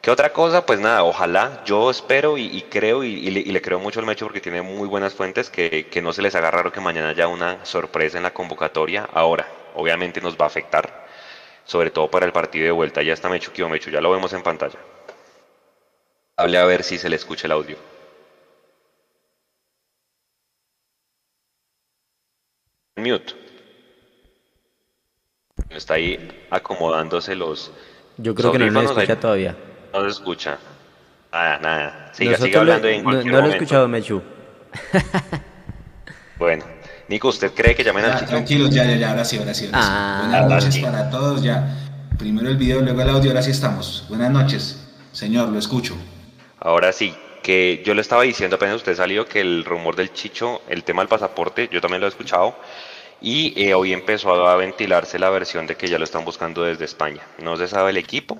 ¿Qué 0.00 0.12
otra 0.12 0.32
cosa? 0.32 0.64
Pues 0.64 0.78
nada, 0.78 1.02
ojalá, 1.02 1.64
yo 1.64 1.90
espero 1.90 2.38
y, 2.38 2.62
creo 2.70 3.02
y, 3.02 3.28
le, 3.28 3.60
creo 3.60 3.80
mucho 3.80 3.98
al 3.98 4.06
Mecho 4.06 4.26
porque 4.26 4.40
tiene 4.40 4.62
muy 4.62 4.86
buenas 4.86 5.14
fuentes 5.14 5.50
que, 5.50 5.88
que 5.90 6.00
no 6.00 6.12
se 6.12 6.22
les 6.22 6.36
haga 6.36 6.52
raro 6.52 6.70
que 6.70 6.80
mañana 6.80 7.08
haya 7.08 7.26
una 7.26 7.64
sorpresa 7.66 8.16
en 8.16 8.22
la 8.22 8.32
convocatoria. 8.32 9.08
Ahora, 9.12 9.48
obviamente 9.74 10.20
nos 10.20 10.36
va 10.36 10.44
a 10.44 10.46
afectar, 10.46 11.08
sobre 11.64 11.90
todo 11.90 12.08
para 12.08 12.24
el 12.24 12.30
partido 12.30 12.66
de 12.66 12.70
vuelta. 12.70 13.02
Ya 13.02 13.14
está 13.14 13.28
Mecho, 13.28 13.50
Mecho, 13.68 13.90
ya 13.90 14.00
lo 14.00 14.12
vemos 14.12 14.32
en 14.32 14.44
pantalla. 14.44 14.78
Hable 16.38 16.58
a 16.58 16.66
ver 16.66 16.82
si 16.82 16.98
se 16.98 17.08
le 17.08 17.16
escucha 17.16 17.46
el 17.46 17.52
audio. 17.52 17.78
Mute. 22.96 23.34
Está 25.70 25.94
ahí 25.94 26.46
acomodándose 26.50 27.34
los. 27.34 27.72
Yo 28.18 28.34
creo 28.34 28.52
que 28.52 28.58
no 28.58 28.70
lo 28.70 28.82
escucha 28.82 29.18
todavía. 29.18 29.56
No 29.94 30.02
se 30.02 30.08
escucha. 30.08 30.58
Nada, 31.32 31.58
nada. 31.58 32.10
Siga, 32.12 32.36
siga 32.36 32.60
hablando 32.60 32.88
en 32.88 33.02
cualquier 33.02 33.32
No, 33.32 33.40
no 33.40 33.46
lo 33.46 33.52
he 33.52 33.56
escuchado, 33.56 33.88
Mechu. 33.88 34.22
bueno. 36.38 36.64
Nico, 37.08 37.28
¿usted 37.28 37.52
cree 37.54 37.74
que 37.74 37.84
llamen 37.84 38.04
al 38.04 38.26
Tranquilos, 38.26 38.70
ya, 38.70 38.84
ya, 38.84 38.96
ya, 38.96 39.10
ahora 39.10 39.24
sí, 39.24 39.38
ahora 39.38 39.54
sí. 39.54 39.70
Ah, 39.72 40.22
Buenas 40.28 40.64
noches 40.64 40.78
para 40.78 41.08
todos, 41.08 41.42
ya. 41.42 41.76
Primero 42.18 42.48
el 42.48 42.56
video, 42.56 42.80
luego 42.80 43.00
el 43.00 43.08
audio, 43.08 43.30
ahora 43.30 43.42
sí 43.42 43.52
estamos. 43.52 44.06
Buenas 44.08 44.30
noches. 44.30 44.88
Señor, 45.12 45.48
lo 45.50 45.58
escucho. 45.58 45.96
Ahora 46.58 46.92
sí, 46.92 47.14
que 47.42 47.82
yo 47.84 47.94
le 47.94 48.00
estaba 48.00 48.22
diciendo 48.22 48.56
apenas 48.56 48.76
usted 48.76 48.94
salió 48.96 49.26
que 49.26 49.40
el 49.40 49.64
rumor 49.64 49.96
del 49.96 50.12
Chicho, 50.12 50.62
el 50.68 50.84
tema 50.84 51.02
del 51.02 51.08
pasaporte, 51.08 51.68
yo 51.70 51.80
también 51.80 52.00
lo 52.00 52.06
he 52.06 52.10
escuchado. 52.10 52.56
Y 53.20 53.54
eh, 53.62 53.74
hoy 53.74 53.92
empezó 53.92 54.32
a 54.46 54.56
ventilarse 54.56 55.18
la 55.18 55.30
versión 55.30 55.66
de 55.66 55.76
que 55.76 55.88
ya 55.88 55.98
lo 55.98 56.04
están 56.04 56.24
buscando 56.24 56.62
desde 56.64 56.84
España. 56.84 57.22
No 57.38 57.56
se 57.56 57.68
sabe 57.68 57.90
el 57.90 57.96
equipo, 57.96 58.38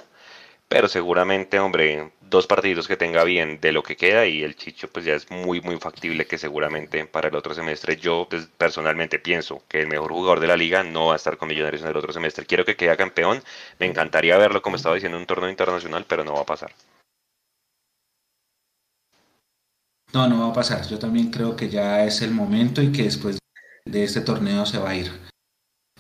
pero 0.69 0.89
seguramente, 0.89 1.61
hombre, 1.61 2.13
dos 2.23 2.47
partidos 2.47 2.89
que 2.89 2.97
tenga 2.97 3.25
bien 3.25 3.61
de 3.61 3.73
lo 3.73 3.83
que 3.83 3.97
queda 3.97 4.27
y 4.27 4.43
el 4.43 4.57
Chicho 4.57 4.89
pues 4.89 5.05
ya 5.05 5.15
es 5.15 5.31
muy, 5.31 5.61
muy 5.61 5.79
factible 5.79 6.27
que 6.27 6.39
seguramente 6.39 7.07
para 7.07 7.29
el 7.29 7.37
otro 7.37 7.55
semestre 7.55 7.97
yo 7.97 8.29
personalmente 8.59 9.19
pienso 9.19 9.63
que 9.69 9.81
el 9.81 9.87
mejor 9.89 10.13
jugador 10.13 10.41
de 10.41 10.49
la 10.49 10.57
liga 10.57 10.83
no 10.83 11.07
va 11.07 11.13
a 11.15 11.17
estar 11.17 11.37
con 11.37 11.49
Millonarios 11.49 11.83
en 11.83 11.89
el 11.89 11.97
otro 11.97 12.13
semestre. 12.13 12.47
Quiero 12.47 12.65
que 12.65 12.77
quede 12.77 12.97
campeón, 12.97 13.43
me 13.79 13.87
encantaría 13.87 14.37
verlo 14.39 14.63
como 14.63 14.77
estaba 14.77 14.95
diciendo 14.97 15.17
en 15.19 15.23
un 15.23 15.27
torneo 15.27 15.51
internacional, 15.51 16.05
pero 16.09 16.25
no 16.25 16.35
va 16.35 16.41
a 16.43 16.47
pasar. 16.47 16.73
No, 20.13 20.29
no 20.29 20.41
va 20.41 20.49
a 20.49 20.53
pasar. 20.53 20.87
Yo 20.89 20.99
también 20.99 21.31
creo 21.31 21.57
que 21.57 21.69
ya 21.69 22.05
es 22.05 22.23
el 22.23 22.31
momento 22.31 22.83
y 22.83 22.93
que 22.93 23.05
después 23.05 23.39
de 23.85 24.05
este 24.05 24.21
torneo 24.21 24.67
se 24.67 24.79
va 24.79 24.91
a 24.91 24.97
ir. 24.97 25.11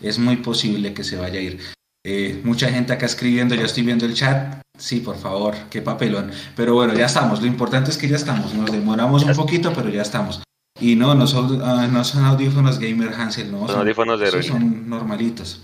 Es 0.00 0.18
muy 0.18 0.36
posible 0.36 0.94
que 0.94 1.04
se 1.04 1.16
vaya 1.16 1.38
a 1.38 1.42
ir. 1.42 1.60
Eh, 2.04 2.40
mucha 2.44 2.68
gente 2.70 2.92
acá 2.92 3.06
escribiendo, 3.06 3.54
ya 3.54 3.64
estoy 3.64 3.82
viendo 3.82 4.06
el 4.06 4.14
chat. 4.14 4.60
Sí, 4.78 5.00
por 5.00 5.16
favor, 5.16 5.56
qué 5.70 5.82
papelón. 5.82 6.30
Pero 6.54 6.74
bueno, 6.74 6.94
ya 6.94 7.06
estamos. 7.06 7.40
Lo 7.40 7.46
importante 7.46 7.90
es 7.90 7.98
que 7.98 8.08
ya 8.08 8.16
estamos. 8.16 8.54
Nos 8.54 8.70
demoramos 8.70 9.24
un 9.24 9.34
poquito, 9.34 9.72
pero 9.74 9.88
ya 9.88 10.02
estamos. 10.02 10.42
Y 10.78 10.94
no, 10.94 11.14
no 11.14 11.26
son, 11.26 11.62
ah, 11.62 11.88
no 11.90 12.04
son 12.04 12.24
audífonos 12.24 12.78
gamer 12.78 13.12
Hansel, 13.14 13.50
no. 13.50 13.66
Son, 13.66 13.80
audífonos 13.80 14.20
de 14.20 14.26
aerolínea. 14.26 14.52
Son 14.52 14.88
normalitos. 14.88 15.62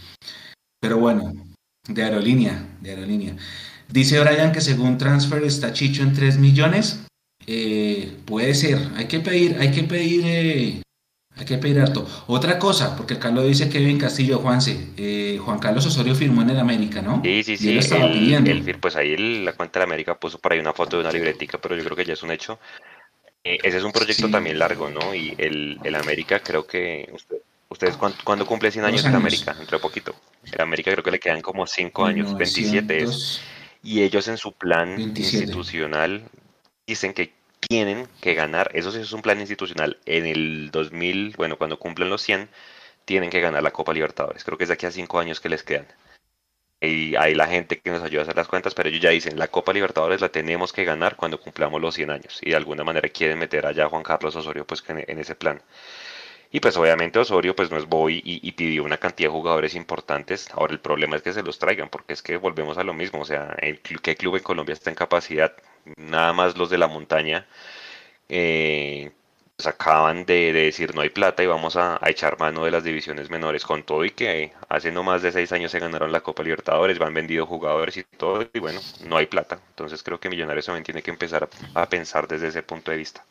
Pero 0.81 0.99
bueno, 0.99 1.33
de 1.87 2.03
aerolínea, 2.03 2.77
de 2.81 2.91
aerolínea. 2.91 3.37
Dice 3.89 4.19
Brian 4.19 4.53
que 4.53 4.61
según 4.61 4.99
Transfer 4.99 5.45
está 5.45 5.73
Chicho 5.73 6.03
en 6.03 6.15
3 6.15 6.39
millones. 6.39 7.05
Eh, 7.47 8.13
puede 8.25 8.55
ser, 8.55 8.79
hay 8.97 9.07
que 9.07 9.21
pedir, 9.21 9.57
hay 9.59 9.71
que 9.71 9.83
pedir, 9.83 10.23
eh, 10.25 10.83
hay 11.37 11.45
que 11.45 11.59
pedir 11.59 11.81
harto. 11.81 12.07
Otra 12.27 12.59
cosa, 12.59 12.97
porque 12.97 13.17
lo 13.33 13.43
dice 13.43 13.69
Kevin 13.69 13.99
Castillo, 13.99 14.39
Juanse, 14.39 14.89
eh, 14.97 15.39
Juan 15.43 15.59
Carlos 15.59 15.87
Osorio 15.87 16.15
firmó 16.15 16.43
en 16.43 16.51
el 16.51 16.59
América, 16.59 17.03
¿no? 17.03 17.21
Sí, 17.25 17.43
sí, 17.43 17.57
sí. 17.57 17.79
estaba 17.79 18.13
pidiendo. 18.13 18.51
pues 18.81 18.97
ahí 18.97 19.17
la 19.43 19.53
cuenta 19.55 19.81
de 19.81 19.85
América 19.85 20.19
puso 20.19 20.39
por 20.39 20.53
ahí 20.53 20.61
una 20.61 20.73
foto 20.73 20.97
de 20.97 21.03
una 21.03 21.13
libretica, 21.13 21.59
pero 21.59 21.77
yo 21.77 21.85
creo 21.85 21.97
que 21.97 22.05
ya 22.05 22.13
es 22.13 22.23
un 22.23 22.31
hecho. 22.31 22.59
ese 23.43 23.77
es 23.77 23.85
un 23.85 23.93
proyecto 23.93 24.31
también 24.31 24.59
largo, 24.59 24.89
¿no? 24.89 25.15
Y 25.15 25.35
el, 25.39 25.79
el 25.83 25.95
América 25.95 26.41
creo 26.41 26.67
que... 26.67 27.13
¿Ustedes 27.69 27.97
cuándo, 27.97 28.45
cumple 28.45 28.71
100 28.71 28.85
años, 28.85 29.05
en 29.07 29.15
América? 29.15 29.57
Entre 29.59 29.79
poquito. 29.79 30.15
En 30.45 30.61
América 30.61 30.93
creo 30.93 31.03
que 31.03 31.11
le 31.11 31.19
quedan 31.19 31.41
como 31.41 31.67
5 31.67 32.05
años, 32.05 32.37
27 32.37 33.03
es. 33.03 33.41
Y 33.83 34.03
ellos 34.03 34.29
en 34.29 34.37
su 34.37 34.53
plan 34.53 35.01
institucional 35.01 36.29
dicen 36.87 37.15
que 37.15 37.33
tienen 37.61 38.09
que 38.21 38.35
ganar, 38.35 38.71
eso 38.75 38.91
sí 38.91 39.01
es 39.01 39.12
un 39.12 39.23
plan 39.23 39.41
institucional, 39.41 39.99
en 40.07 40.27
el 40.27 40.71
2000, 40.71 41.35
bueno, 41.37 41.57
cuando 41.59 41.79
cumplen 41.79 42.11
los 42.11 42.23
100, 42.23 42.49
tienen 43.05 43.31
que 43.31 43.41
ganar 43.41 43.62
la 43.62 43.73
Copa 43.73 43.93
Libertadores. 43.93 44.45
Creo 44.45 44.59
que 44.59 44.65
es 44.65 44.69
de 44.69 44.75
aquí 44.75 44.87
a 44.87 44.91
5 44.91 45.19
años 45.19 45.41
que 45.41 45.49
les 45.49 45.62
quedan. 45.62 45.87
Y 46.81 47.15
hay 47.17 47.35
la 47.35 47.47
gente 47.47 47.81
que 47.81 47.91
nos 47.91 48.03
ayuda 48.03 48.23
a 48.23 48.25
hacer 48.25 48.37
las 48.37 48.49
cuentas, 48.49 48.75
pero 48.75 48.89
ellos 48.89 49.01
ya 49.01 49.11
dicen, 49.11 49.39
la 49.39 49.49
Copa 49.49 49.73
Libertadores 49.73 50.21
la 50.21 50.31
tenemos 50.31 50.73
que 50.73 50.85
ganar 50.85 51.17
cuando 51.17 51.41
cumplamos 51.41 51.81
los 51.81 51.95
100 51.95 52.11
años. 52.11 52.41
Y 52.43 52.51
de 52.51 52.57
alguna 52.57 52.83
manera 52.85 53.09
quieren 53.09 53.39
meter 53.39 53.67
allá 53.67 53.85
a 53.85 53.89
Juan 53.89 54.03
Carlos 54.03 54.35
Osorio 54.35 54.67
pues 54.67 54.83
en 54.89 55.19
ese 55.19 55.37
plan. 55.37 55.62
Y 56.55 56.61
pues 56.61 56.77
obviamente 56.77 57.19
Osorio 57.19 57.57
pues 57.57 57.71
no 57.71 57.79
es 57.79 57.87
Boy 57.87 58.21
y, 58.25 58.53
pidió 58.53 58.85
una 58.85 58.99
cantidad 58.99 59.31
de 59.31 59.33
jugadores 59.33 59.75
importantes. 59.75 60.51
Ahora 60.53 60.75
el 60.75 60.81
problema 60.81 61.17
es 61.17 61.23
que 61.23 61.33
se 61.33 61.43
los 61.43 61.59
traigan, 61.59 61.89
porque 61.89 62.12
es 62.12 62.23
que 62.23 62.37
volvemos 62.37 62.77
a 62.77 62.85
lo 62.85 62.93
mismo. 62.93 63.21
O 63.23 63.25
sea, 63.25 63.57
el, 63.61 63.81
¿qué 63.81 64.17
club 64.17 64.37
en 64.37 64.43
Colombia 64.43 64.75
está 64.75 64.91
en 64.91 64.97
capacidad? 64.97 65.55
Nada 65.97 66.33
más 66.33 66.57
los 66.57 66.71
de 66.71 66.79
la 66.79 66.89
montaña. 66.89 67.47
Eh, 68.29 69.12
pues 69.57 69.67
acaban 69.67 70.25
de, 70.25 70.53
decir 70.53 70.95
no 70.95 71.03
hay 71.03 71.11
plata 71.11 71.43
y 71.43 71.47
vamos 71.47 71.77
a, 71.77 72.01
echar 72.07 72.39
mano 72.39 72.65
de 72.65 72.71
las 72.71 72.85
divisiones 72.85 73.31
menores 73.31 73.65
con 73.65 73.85
todo 73.85 74.05
y 74.05 74.11
que 74.11 74.53
hace 74.69 74.91
no 74.91 75.03
más 75.03 75.23
de 75.23 75.31
seis 75.31 75.53
años 75.53 75.71
se 75.71 75.79
ganaron 75.79 76.11
la 76.11 76.21
Copa 76.21 76.43
Libertadores, 76.43 76.99
van 76.99 77.15
vendido 77.15 77.47
jugadores 77.47 77.97
y 77.97 78.05
todo 78.17 78.49
y 78.53 78.59
bueno, 78.59 78.81
no 79.07 79.17
hay 79.17 79.27
plata. 79.27 79.61
Entonces 79.71 80.03
creo 80.03 80.19
que 80.19 80.29
Millonarios 80.29 80.67
también 80.67 80.85
tiene 80.85 81.03
que 81.03 81.11
empezar 81.11 81.49
a 81.75 81.89
pensar 81.89 82.27
desde 82.27 82.49
ese 82.49 82.62
punto 82.62 82.91
de 82.91 82.97
vista. 82.97 83.25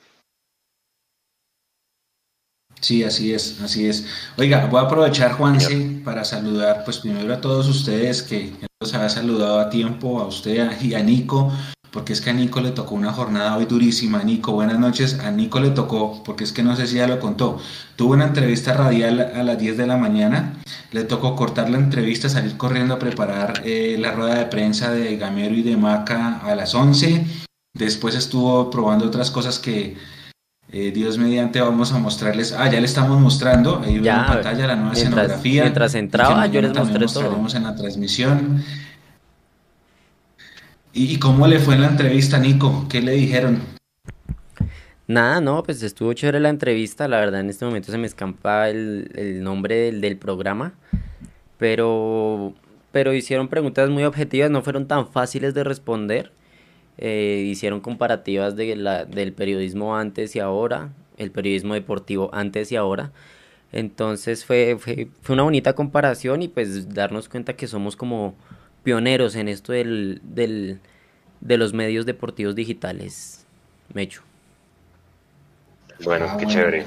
Sí, 2.79 3.03
así 3.03 3.33
es, 3.33 3.61
así 3.61 3.87
es. 3.87 4.07
Oiga, 4.37 4.65
voy 4.65 4.79
a 4.79 4.85
aprovechar, 4.85 5.33
Juanse, 5.33 6.01
para 6.03 6.25
saludar, 6.25 6.83
pues 6.83 6.97
primero 6.97 7.31
a 7.33 7.39
todos 7.39 7.67
ustedes 7.67 8.23
que 8.23 8.53
nos 8.79 8.93
ha 8.95 9.07
saludado 9.07 9.59
a 9.59 9.69
tiempo, 9.69 10.19
a 10.19 10.25
usted 10.25 10.81
y 10.81 10.95
a 10.95 11.03
Nico, 11.03 11.51
porque 11.91 12.13
es 12.13 12.21
que 12.21 12.29
a 12.29 12.33
Nico 12.33 12.61
le 12.61 12.71
tocó 12.71 12.95
una 12.95 13.11
jornada 13.11 13.57
hoy 13.57 13.65
durísima. 13.65 14.23
Nico, 14.23 14.53
buenas 14.53 14.79
noches. 14.79 15.19
A 15.19 15.29
Nico 15.29 15.59
le 15.59 15.71
tocó, 15.71 16.23
porque 16.23 16.45
es 16.45 16.53
que 16.53 16.63
no 16.63 16.75
sé 16.75 16.87
si 16.87 16.95
ya 16.95 17.07
lo 17.07 17.19
contó, 17.19 17.59
tuvo 17.97 18.13
una 18.13 18.25
entrevista 18.25 18.73
radial 18.73 19.19
a 19.19 19.43
las 19.43 19.59
10 19.59 19.77
de 19.77 19.87
la 19.87 19.97
mañana, 19.97 20.53
le 20.91 21.03
tocó 21.03 21.35
cortar 21.35 21.69
la 21.69 21.77
entrevista, 21.77 22.29
salir 22.29 22.55
corriendo 22.55 22.93
a 22.93 22.99
preparar 22.99 23.61
eh, 23.65 23.97
la 23.99 24.11
rueda 24.11 24.35
de 24.35 24.45
prensa 24.45 24.91
de 24.91 25.17
Gamero 25.17 25.53
y 25.53 25.63
de 25.63 25.75
Maca 25.75 26.39
a 26.39 26.55
las 26.55 26.73
11. 26.73 27.25
Después 27.73 28.15
estuvo 28.15 28.69
probando 28.69 29.05
otras 29.05 29.29
cosas 29.29 29.59
que 29.59 29.97
eh, 30.73 30.91
Dios 30.91 31.17
mediante 31.17 31.59
vamos 31.59 31.91
a 31.91 31.99
mostrarles, 31.99 32.53
ah, 32.53 32.71
ya 32.71 32.79
le 32.79 32.85
estamos 32.85 33.19
mostrando, 33.19 33.81
ahí 33.83 33.99
ya, 34.01 34.21
en 34.21 34.25
pantalla 34.27 34.67
la 34.67 34.75
nueva 34.77 34.93
escenografía. 34.93 35.63
Mientras 35.63 35.95
entraba 35.95 36.45
yo 36.47 36.61
les 36.61 36.73
mostré 36.73 37.05
todo. 37.07 37.45
en 37.53 37.63
la 37.63 37.75
transmisión. 37.75 38.63
¿Y, 40.93 41.17
cómo 41.19 41.47
le 41.47 41.59
fue 41.59 41.75
en 41.75 41.81
la 41.81 41.87
entrevista, 41.87 42.37
Nico? 42.37 42.87
¿Qué 42.89 43.01
le 43.01 43.13
dijeron? 43.13 43.61
Nada, 45.07 45.41
no, 45.41 45.63
pues 45.63 45.83
estuvo 45.83 46.13
chévere 46.13 46.39
la 46.39 46.49
entrevista, 46.49 47.07
la 47.07 47.19
verdad 47.19 47.41
en 47.41 47.49
este 47.49 47.65
momento 47.65 47.91
se 47.91 47.97
me 47.97 48.07
escampa 48.07 48.69
el, 48.69 49.41
nombre 49.43 49.75
del, 49.75 50.01
del, 50.01 50.17
programa, 50.17 50.73
pero, 51.57 52.53
pero 52.91 53.13
hicieron 53.13 53.47
preguntas 53.47 53.89
muy 53.89 54.03
objetivas, 54.03 54.49
no 54.51 54.61
fueron 54.61 54.87
tan 54.87 55.07
fáciles 55.07 55.53
de 55.53 55.63
responder 55.63 56.31
eh, 56.97 57.47
hicieron 57.47 57.81
comparativas 57.81 58.55
de 58.55 58.75
la, 58.75 59.05
del 59.05 59.33
periodismo 59.33 59.97
antes 59.97 60.35
y 60.35 60.39
ahora, 60.39 60.93
el 61.17 61.31
periodismo 61.31 61.73
deportivo 61.73 62.29
antes 62.33 62.71
y 62.71 62.75
ahora. 62.75 63.11
Entonces 63.71 64.45
fue, 64.45 64.77
fue, 64.79 65.09
una 65.29 65.43
bonita 65.43 65.73
comparación 65.73 66.43
y 66.43 66.47
pues 66.47 66.93
darnos 66.93 67.29
cuenta 67.29 67.55
que 67.55 67.67
somos 67.67 67.95
como 67.95 68.35
pioneros 68.83 69.35
en 69.35 69.47
esto 69.47 69.73
del, 69.73 70.21
del, 70.23 70.79
de 71.39 71.57
los 71.57 71.73
medios 71.73 72.05
deportivos 72.05 72.55
digitales. 72.55 73.45
Mecho. 73.93 74.23
Bueno, 76.03 76.27
ah, 76.29 76.37
qué 76.37 76.47
chévere. 76.47 76.85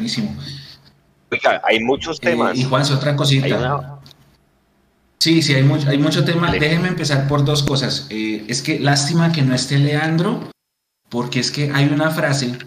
hay 1.63 1.81
muchos 1.81 2.19
eh, 2.19 2.21
temas. 2.23 2.57
y 2.57 2.65
Juan, 2.65 2.83
otra 2.93 3.15
cosita. 3.15 4.01
Sí, 5.19 5.41
sí, 5.41 5.55
hay 5.55 5.63
mucho, 5.63 5.89
hay 5.89 5.99
mucho 5.99 6.25
tema. 6.25 6.51
Déjenme 6.53 6.89
empezar 6.89 7.27
por 7.29 7.45
dos 7.45 7.63
cosas. 7.63 8.07
Eh, 8.11 8.45
es 8.49 8.63
que 8.63 8.79
lástima 8.79 9.33
que 9.33 9.43
no 9.43 9.55
esté 9.55 9.79
Leandro, 9.79 10.51
porque 11.09 11.41
es 11.41 11.51
que 11.51 11.71
hay 11.73 11.87
una 11.87 12.11
frase 12.11 12.59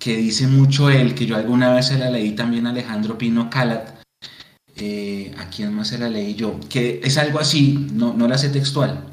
que 0.00 0.16
dice 0.16 0.46
mucho 0.46 0.90
él, 0.90 1.14
que 1.14 1.26
yo 1.26 1.36
alguna 1.36 1.72
vez 1.72 1.86
se 1.86 1.98
la 1.98 2.10
leí 2.10 2.32
también 2.32 2.66
a 2.66 2.70
Alejandro 2.70 3.16
Pino 3.16 3.50
Calat. 3.50 4.03
Eh, 4.76 5.32
¿A 5.38 5.50
quién 5.50 5.72
más 5.72 5.88
se 5.88 5.98
la 5.98 6.08
leí 6.08 6.34
yo? 6.34 6.58
Que 6.68 7.00
es 7.04 7.16
algo 7.18 7.38
así, 7.38 7.86
no, 7.92 8.12
no 8.12 8.26
la 8.26 8.38
sé 8.38 8.48
textual, 8.48 9.06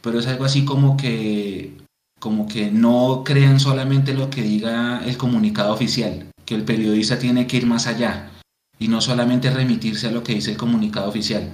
pero 0.00 0.18
es 0.18 0.26
algo 0.26 0.44
así 0.44 0.64
como 0.64 0.96
que, 0.96 1.76
como 2.18 2.48
que 2.48 2.70
no 2.70 3.22
crean 3.24 3.60
solamente 3.60 4.14
lo 4.14 4.30
que 4.30 4.42
diga 4.42 5.02
el 5.04 5.16
comunicado 5.18 5.72
oficial, 5.72 6.26
que 6.46 6.54
el 6.54 6.64
periodista 6.64 7.18
tiene 7.18 7.46
que 7.46 7.58
ir 7.58 7.66
más 7.66 7.86
allá 7.86 8.30
y 8.78 8.88
no 8.88 9.00
solamente 9.00 9.50
remitirse 9.50 10.08
a 10.08 10.12
lo 10.12 10.22
que 10.22 10.34
dice 10.34 10.52
el 10.52 10.56
comunicado 10.56 11.08
oficial. 11.08 11.52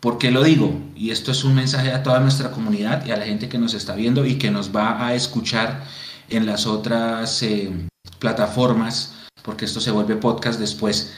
¿Por 0.00 0.18
qué 0.18 0.30
lo 0.30 0.42
digo? 0.42 0.78
Y 0.94 1.10
esto 1.10 1.32
es 1.32 1.44
un 1.44 1.54
mensaje 1.54 1.90
a 1.90 2.02
toda 2.02 2.20
nuestra 2.20 2.50
comunidad 2.50 3.06
y 3.06 3.12
a 3.12 3.16
la 3.16 3.24
gente 3.24 3.48
que 3.48 3.56
nos 3.56 3.72
está 3.72 3.94
viendo 3.94 4.26
y 4.26 4.36
que 4.36 4.50
nos 4.50 4.74
va 4.74 5.06
a 5.06 5.14
escuchar 5.14 5.84
en 6.28 6.44
las 6.44 6.66
otras 6.66 7.42
eh, 7.42 7.70
plataformas, 8.18 9.14
porque 9.42 9.64
esto 9.64 9.80
se 9.80 9.90
vuelve 9.90 10.16
podcast 10.16 10.60
después. 10.60 11.14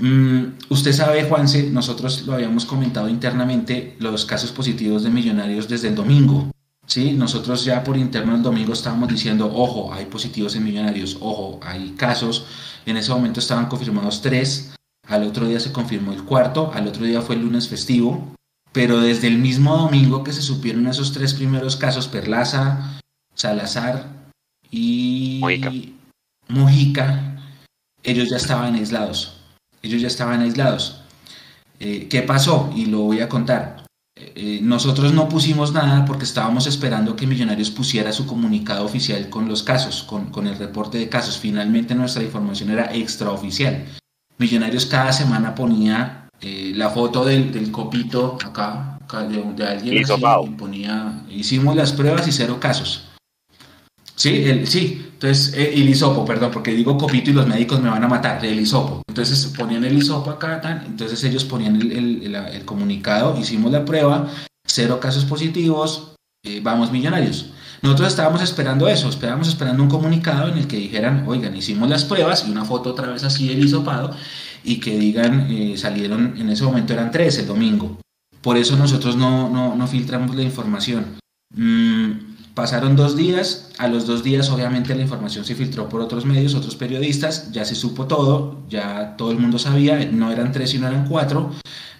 Mm, 0.00 0.58
usted 0.70 0.92
sabe, 0.92 1.24
Juanse, 1.24 1.70
nosotros 1.70 2.26
lo 2.26 2.34
habíamos 2.34 2.64
comentado 2.64 3.08
internamente, 3.08 3.96
los 3.98 4.24
casos 4.24 4.50
positivos 4.50 5.02
de 5.02 5.10
millonarios 5.10 5.68
desde 5.68 5.88
el 5.88 5.94
domingo. 5.94 6.50
¿sí? 6.86 7.12
Nosotros 7.12 7.64
ya 7.64 7.84
por 7.84 7.96
interno 7.96 8.34
el 8.34 8.42
domingo 8.42 8.72
estábamos 8.72 9.08
diciendo, 9.08 9.50
ojo, 9.54 9.92
hay 9.92 10.06
positivos 10.06 10.56
en 10.56 10.64
millonarios, 10.64 11.18
ojo, 11.20 11.60
hay 11.62 11.90
casos. 11.90 12.46
En 12.86 12.96
ese 12.96 13.12
momento 13.12 13.40
estaban 13.40 13.66
confirmados 13.66 14.22
tres 14.22 14.72
al 15.10 15.24
otro 15.24 15.46
día 15.48 15.58
se 15.58 15.72
confirmó 15.72 16.12
el 16.12 16.22
cuarto, 16.22 16.70
al 16.72 16.86
otro 16.86 17.04
día 17.04 17.20
fue 17.20 17.34
el 17.34 17.42
lunes 17.42 17.68
festivo, 17.68 18.36
pero 18.70 19.00
desde 19.00 19.26
el 19.26 19.38
mismo 19.38 19.76
domingo 19.76 20.22
que 20.22 20.32
se 20.32 20.40
supieron 20.40 20.86
esos 20.86 21.12
tres 21.12 21.34
primeros 21.34 21.74
casos, 21.74 22.06
Perlaza, 22.06 23.00
Salazar 23.34 24.06
y 24.70 25.40
Mujica, 26.46 27.42
ellos 28.04 28.30
ya 28.30 28.36
estaban 28.36 28.76
aislados. 28.76 29.39
Ellos 29.82 30.00
ya 30.00 30.08
estaban 30.08 30.40
aislados. 30.40 31.02
Eh, 31.78 32.08
¿Qué 32.08 32.22
pasó? 32.22 32.72
Y 32.76 32.86
lo 32.86 33.00
voy 33.00 33.20
a 33.20 33.28
contar. 33.28 33.84
Eh, 34.16 34.60
nosotros 34.62 35.14
no 35.14 35.28
pusimos 35.28 35.72
nada 35.72 36.04
porque 36.04 36.24
estábamos 36.24 36.66
esperando 36.66 37.16
que 37.16 37.26
Millonarios 37.26 37.70
pusiera 37.70 38.12
su 38.12 38.26
comunicado 38.26 38.84
oficial 38.84 39.30
con 39.30 39.48
los 39.48 39.62
casos, 39.62 40.02
con, 40.02 40.26
con 40.26 40.46
el 40.46 40.58
reporte 40.58 40.98
de 40.98 41.08
casos. 41.08 41.38
Finalmente 41.38 41.94
nuestra 41.94 42.22
información 42.22 42.70
era 42.70 42.94
extraoficial. 42.94 43.86
Millonarios 44.36 44.86
cada 44.86 45.12
semana 45.12 45.54
ponía 45.54 46.20
eh, 46.42 46.72
la 46.74 46.88
foto 46.88 47.24
del, 47.24 47.70
copito 47.70 48.38
acá, 48.42 48.98
de, 49.28 49.66
alguien 49.66 50.02
y 50.02 50.50
ponía, 50.56 51.22
hicimos 51.28 51.76
las 51.76 51.92
pruebas 51.92 52.26
y 52.28 52.32
cero 52.32 52.56
casos. 52.58 53.09
Sí, 54.20 54.44
el, 54.44 54.66
sí, 54.66 55.06
entonces 55.14 55.54
eh, 55.54 55.72
el 55.72 55.88
hisopo, 55.88 56.26
perdón, 56.26 56.50
porque 56.52 56.74
digo 56.74 56.98
copito 56.98 57.30
y 57.30 57.32
los 57.32 57.46
médicos 57.46 57.80
me 57.80 57.88
van 57.88 58.04
a 58.04 58.06
matar, 58.06 58.44
el 58.44 58.60
hisopo. 58.60 59.00
Entonces 59.08 59.46
ponían 59.56 59.82
el 59.82 59.96
hisopo 59.96 60.28
acá, 60.28 60.82
entonces 60.84 61.24
ellos 61.24 61.42
ponían 61.44 61.76
el, 61.80 62.62
comunicado, 62.66 63.40
hicimos 63.40 63.72
la 63.72 63.82
prueba, 63.82 64.28
cero 64.62 65.00
casos 65.00 65.24
positivos, 65.24 66.16
eh, 66.44 66.60
vamos 66.62 66.92
millonarios. 66.92 67.52
Nosotros 67.80 68.08
estábamos 68.08 68.42
esperando 68.42 68.88
eso, 68.88 69.08
estábamos 69.08 69.48
esperando 69.48 69.82
un 69.82 69.88
comunicado 69.88 70.48
en 70.48 70.58
el 70.58 70.66
que 70.66 70.76
dijeran, 70.76 71.24
oigan, 71.26 71.56
hicimos 71.56 71.88
las 71.88 72.04
pruebas 72.04 72.44
y 72.46 72.50
una 72.50 72.66
foto 72.66 72.90
otra 72.90 73.08
vez 73.08 73.24
así 73.24 73.48
del 73.48 73.64
hisopado 73.64 74.14
y 74.62 74.80
que 74.80 74.98
digan, 74.98 75.46
eh, 75.50 75.78
salieron, 75.78 76.34
en 76.36 76.50
ese 76.50 76.64
momento 76.64 76.92
eran 76.92 77.10
tres 77.10 77.38
el 77.38 77.46
domingo. 77.46 77.98
Por 78.42 78.58
eso 78.58 78.76
nosotros 78.76 79.16
no, 79.16 79.48
no, 79.74 79.86
filtramos 79.86 80.36
la 80.36 80.42
información. 80.42 81.06
Mm, 81.54 82.30
pasaron 82.60 82.94
dos 82.94 83.16
días, 83.16 83.70
a 83.78 83.88
los 83.88 84.06
dos 84.06 84.22
días 84.22 84.50
obviamente 84.50 84.94
la 84.94 85.00
información 85.00 85.46
se 85.46 85.54
filtró 85.54 85.88
por 85.88 86.02
otros 86.02 86.26
medios, 86.26 86.54
otros 86.54 86.76
periodistas, 86.76 87.50
ya 87.52 87.64
se 87.64 87.74
supo 87.74 88.04
todo, 88.04 88.58
ya 88.68 89.16
todo 89.16 89.30
el 89.30 89.38
mundo 89.38 89.58
sabía, 89.58 90.04
no 90.12 90.30
eran 90.30 90.52
tres 90.52 90.68
sino 90.68 90.86
eran 90.86 91.08
cuatro. 91.08 91.52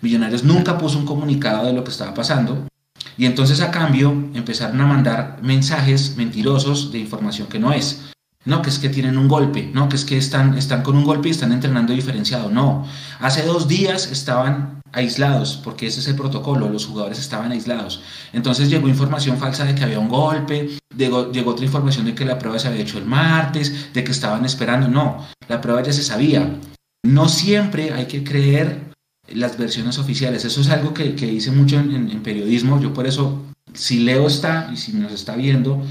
Millonarios 0.03 0.45
nunca 0.45 0.77
puso 0.77 0.99
un 0.99 1.07
comunicado 1.07 1.65
de 1.65 1.73
lo 1.73 1.83
que 1.83 1.91
estaba 1.91 2.13
pasando. 2.13 2.69
Y 3.17 3.25
entonces 3.25 3.63
a 3.63 3.71
cambio 3.71 4.11
empezaron 4.35 4.79
a 4.83 4.87
mandar 4.87 5.39
mensajes 5.43 6.19
mentirosos 6.19 6.93
de 6.93 6.99
información 6.99 7.49
que 7.49 7.59
no 7.59 7.73
es. 7.73 8.11
No, 8.45 8.61
que 8.61 8.69
es 8.69 8.79
que 8.79 8.91
tienen 8.91 9.17
un 9.17 9.29
golpe, 9.29 9.71
no, 9.73 9.89
que 9.89 9.97
es 9.97 10.05
que 10.05 10.19
están, 10.19 10.59
están 10.59 10.83
con 10.83 10.95
un 10.95 11.05
golpe 11.05 11.29
y 11.29 11.31
están 11.31 11.53
entrenando 11.53 11.95
diferenciado. 11.95 12.51
No, 12.51 12.87
hace 13.19 13.47
dos 13.47 13.67
días 13.67 14.13
estaban 14.13 14.80
aislados, 14.93 15.61
porque 15.63 15.87
ese 15.87 16.01
es 16.01 16.09
el 16.09 16.17
protocolo, 16.17 16.69
los 16.69 16.87
jugadores 16.87 17.19
estaban 17.19 17.53
aislados. 17.53 18.03
Entonces 18.33 18.69
llegó 18.69 18.89
información 18.89 19.39
falsa 19.39 19.65
de 19.65 19.75
que 19.75 19.85
había 19.85 19.99
un 19.99 20.09
golpe, 20.09 20.71
llegó, 20.97 21.31
otra 21.47 21.65
información 21.65 22.07
de 22.07 22.15
que 22.15 22.25
la 22.25 22.39
prueba 22.39 22.59
se 22.59 22.69
había 22.69 22.83
hecho 22.83 22.99
el 22.99 23.07
martes, 23.07 23.93
de 23.93 24.05
que 24.05 24.13
estaban 24.13 24.45
esperando. 24.45 24.89
No, 24.89 25.27
la 25.49 25.61
prueba 25.61 25.83
ya 25.83 25.93
se 25.93 26.03
sabía. 26.03 26.59
No 27.05 27.29
siempre 27.29 27.93
hay 27.93 28.07
que 28.07 28.25
creer 28.25 28.91
las 29.29 29.57
versiones 29.57 29.99
oficiales. 29.99 30.45
Eso 30.45 30.61
es 30.61 30.71
algo 30.71 30.93
que, 30.93 31.15
hice 31.27 31.51
mucho 31.51 31.79
en, 31.79 32.23
periodismo. 32.23 32.81
Yo 32.81 32.93
por 32.93 33.07
eso, 33.07 33.43
si 33.73 34.01
Leo 34.01 34.27
está 34.27 34.71
y 34.73 34.77
si 34.77 34.93
nos 34.93 35.13
está 35.13 35.37
viendo 35.37 35.83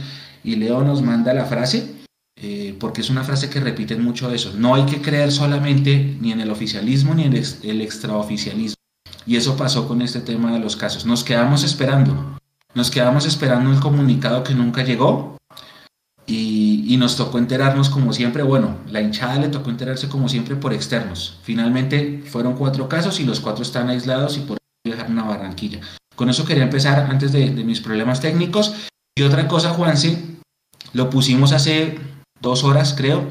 y 0.44 0.56
Leo 0.56 0.84
nos 0.84 1.02
manda 1.02 1.34
la 1.34 1.46
frase, 1.46 1.96
eh, 2.42 2.76
porque 2.80 3.02
es 3.02 3.10
una 3.10 3.24
frase 3.24 3.50
que 3.50 3.60
repiten 3.60 4.04
mucho 4.04 4.32
eso. 4.32 4.54
No 4.56 4.76
hay 4.76 4.86
que 4.86 5.02
creer 5.02 5.32
solamente 5.32 6.18
ni 6.22 6.32
en 6.32 6.42
el 6.42 6.52
oficialismo 6.52 7.14
ni 7.14 7.24
en 7.24 7.34
el 7.34 7.82
extraoficialismo. 7.82 8.76
Y 9.30 9.36
eso 9.36 9.56
pasó 9.56 9.88
con 9.88 10.02
este 10.02 10.22
tema 10.22 10.52
de 10.52 10.58
los 10.58 10.76
casos. 10.76 11.06
Nos 11.06 11.24
quedamos 11.24 11.64
esperando. 11.64 12.40
Nos 12.74 12.90
quedamos 12.90 13.28
esperando 13.28 13.72
el 13.72 13.80
comunicado 13.80 14.44
que 14.44 14.56
nunca 14.56 14.84
llegó 14.84 15.38
y, 16.26 16.98
nos 16.98 17.16
tocó 17.16 17.38
enterarnos 17.38 17.92
como 17.92 18.12
siempre, 18.12 18.42
bueno, 18.42 18.78
la 18.88 19.02
hinchada 19.02 19.36
le 19.36 19.50
tocó 19.50 19.70
enterarse 19.70 20.10
como 20.10 20.28
siempre 20.30 20.56
por 20.56 20.74
externos. 20.74 21.38
Finalmente 21.44 22.24
fueron 22.26 22.56
cuatro 22.56 22.90
casos 22.90 23.20
y 23.20 23.24
los 23.24 23.40
cuatro 23.40 23.62
están 23.62 23.90
aislados 23.90 24.36
y 24.38 24.40
por 24.40 24.58
eso 24.58 24.96
dejaron 24.96 25.20
a 25.20 25.26
Barranquilla. 25.26 25.80
Con 26.16 26.32
eso 26.32 26.44
quería 26.44 26.64
empezar 26.64 27.00
antes 27.08 27.32
de, 27.32 27.52
mis 27.52 27.82
problemas 27.82 28.20
técnicos. 28.22 28.74
Y 29.16 29.22
otra 29.22 29.48
cosa, 29.48 29.70
Juanse, 29.70 30.26
lo 30.94 31.12
pusimos 31.12 31.52
hace 31.52 32.00
dos 32.42 32.64
horas, 32.64 32.96
creo. 32.98 33.28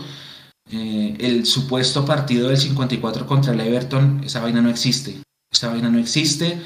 Eh, 0.70 1.16
el 1.18 1.44
supuesto 1.44 2.04
partido 2.04 2.50
del 2.50 2.56
54 2.56 3.26
contra 3.26 3.52
el 3.52 3.60
Everton, 3.60 4.22
esa 4.24 4.40
vaina 4.40 4.60
no 4.60 4.70
existe. 4.70 5.22
Esa 5.50 5.68
vaina 5.68 5.88
no 5.88 5.98
existe. 5.98 6.60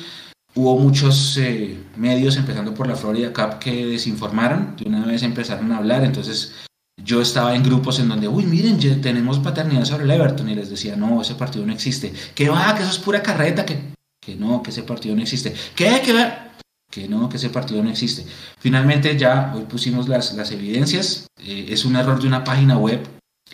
Hubo 0.55 0.79
muchos 0.79 1.39
eh, 1.39 1.79
medios, 1.97 2.37
empezando 2.37 2.75
por 2.75 2.87
la 2.87 2.97
Florida 2.97 3.33
Cup, 3.33 3.59
que 3.59 3.87
desinformaron. 3.87 4.77
De 4.77 4.89
una 4.89 5.05
vez 5.07 5.23
empezaron 5.23 5.73
a 5.73 5.79
hablar. 5.79 6.05
Entonces, 6.05 6.55
yo 7.03 7.23
estaba 7.23 7.55
en 7.55 7.63
grupos 7.63 7.99
en 8.01 8.09
donde, 8.09 8.29
uy, 8.29 8.45
miren, 8.45 8.79
ya 8.79 9.01
tenemos 9.01 9.39
paternidad 9.39 9.85
sobre 9.85 10.05
el 10.05 10.11
Everton. 10.11 10.49
Y 10.49 10.55
les 10.55 10.69
decía, 10.69 10.97
no, 10.97 11.23
ese 11.23 11.37
partido 11.37 11.65
no 11.65 11.73
existe. 11.73 12.13
Que 12.35 12.51
va, 12.51 12.75
que 12.75 12.83
eso 12.83 12.91
es 12.91 12.99
pura 12.99 13.23
carreta. 13.23 13.65
Que, 13.65 13.95
que 14.21 14.37
no, 14.37 14.63
que 14.63 14.71
ese 14.71 14.83
partido 14.83 15.15
no 15.15 15.23
existe. 15.23 15.55
¿Qué? 15.75 16.03
Que 16.05 16.13
va. 16.13 16.49
Que 16.91 17.09
no, 17.09 17.31
que 17.31 17.39
ese 17.39 17.49
partido 17.49 17.83
no 17.83 17.89
existe. 17.89 18.27
Finalmente, 18.59 19.17
ya 19.17 19.55
hoy 19.57 19.63
pusimos 19.63 20.07
las, 20.09 20.35
las 20.35 20.51
evidencias. 20.51 21.29
Eh, 21.39 21.69
es 21.71 21.87
un 21.87 21.97
error 21.97 22.21
de 22.21 22.29
una 22.29 22.45
página 22.45 22.77
web 22.77 23.01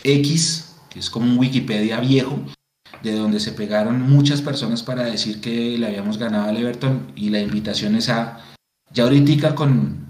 X, 0.02 0.74
que 0.90 0.98
es 0.98 1.08
como 1.08 1.30
un 1.30 1.38
Wikipedia 1.38 2.00
viejo 2.00 2.42
de 3.02 3.16
donde 3.16 3.40
se 3.40 3.52
pegaron 3.52 4.02
muchas 4.02 4.42
personas 4.42 4.82
para 4.82 5.04
decir 5.04 5.40
que 5.40 5.78
le 5.78 5.86
habíamos 5.86 6.18
ganado 6.18 6.48
al 6.48 6.56
Everton 6.56 7.12
y 7.14 7.30
la 7.30 7.40
invitación 7.40 7.94
es 7.96 8.08
a, 8.08 8.40
ya 8.92 9.04
ahorita 9.04 9.54
con, 9.54 10.08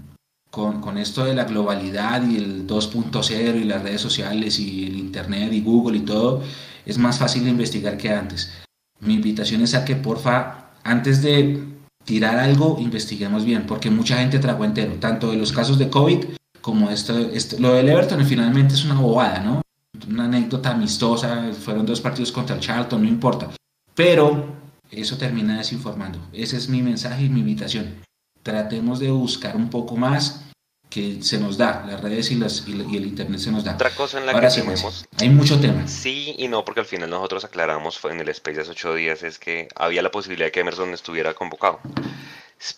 con, 0.49 0.97
esto 0.97 1.25
de 1.25 1.35
la 1.35 1.45
globalidad 1.45 2.27
y 2.27 2.37
el 2.37 2.67
2.0 2.67 3.61
y 3.61 3.63
las 3.63 3.83
redes 3.83 4.01
sociales 4.01 4.59
y 4.59 4.87
el 4.87 4.97
Internet 4.97 5.53
y 5.53 5.61
Google 5.61 5.97
y 5.97 6.01
todo, 6.01 6.43
es 6.85 6.97
más 6.97 7.19
fácil 7.19 7.43
de 7.43 7.51
investigar 7.51 7.97
que 7.97 8.11
antes. 8.11 8.51
Mi 8.99 9.15
invitación 9.15 9.61
es 9.61 9.75
a 9.75 9.85
que 9.85 9.95
porfa, 9.95 10.71
antes 10.83 11.21
de 11.21 11.63
tirar 12.03 12.37
algo, 12.37 12.77
investiguemos 12.79 13.45
bien, 13.45 13.65
porque 13.67 13.89
mucha 13.89 14.17
gente 14.17 14.39
trajo 14.39 14.65
entero, 14.65 14.95
tanto 14.99 15.31
de 15.31 15.37
los 15.37 15.51
casos 15.51 15.77
de 15.77 15.89
COVID 15.89 16.25
como 16.61 16.89
esto, 16.89 17.17
esto 17.17 17.55
lo 17.59 17.73
del 17.73 17.89
Everton 17.89 18.25
finalmente 18.25 18.73
es 18.73 18.83
una 18.83 18.99
bobada, 18.99 19.39
¿no? 19.39 19.61
Una 20.07 20.25
anécdota 20.25 20.71
amistosa, 20.71 21.51
fueron 21.53 21.85
dos 21.85 22.01
partidos 22.01 22.31
contra 22.31 22.55
el 22.55 22.61
Charlton, 22.61 23.01
no 23.01 23.07
importa. 23.07 23.49
Pero 23.95 24.55
eso 24.91 25.17
termina 25.17 25.57
desinformando. 25.57 26.19
Ese 26.33 26.57
es 26.57 26.69
mi 26.69 26.81
mensaje 26.81 27.25
y 27.25 27.29
mi 27.29 27.41
invitación. 27.41 28.03
Tratemos 28.43 28.99
de 28.99 29.11
buscar 29.11 29.55
un 29.55 29.69
poco 29.69 29.97
más 29.97 30.45
que 30.89 31.21
se 31.21 31.39
nos 31.39 31.57
da, 31.57 31.85
las 31.85 32.01
redes 32.01 32.31
y, 32.31 32.35
las, 32.35 32.67
y, 32.67 32.71
el 32.73 33.05
internet 33.05 33.39
se 33.39 33.51
nos 33.51 33.63
da. 33.63 33.75
Otra 33.75 33.91
cosa 33.91 34.19
en 34.19 34.25
la 34.25 34.39
que 34.39 34.47
tenemos. 34.47 35.05
Hay 35.19 35.29
mucho 35.29 35.59
tema. 35.59 35.87
Sí 35.87 36.35
y 36.37 36.47
no, 36.47 36.65
porque 36.65 36.79
al 36.79 36.87
final 36.87 37.09
nosotros 37.09 37.45
aclaramos 37.45 37.99
en 38.05 38.19
el 38.19 38.29
Space 38.29 38.61
hace 38.61 38.71
ocho 38.71 38.95
días 38.95 39.21
es 39.21 39.37
que 39.37 39.67
había 39.75 40.01
la 40.01 40.09
posibilidad 40.09 40.47
de 40.47 40.51
que 40.51 40.61
Emerson 40.61 40.93
estuviera 40.93 41.35
convocado 41.35 41.79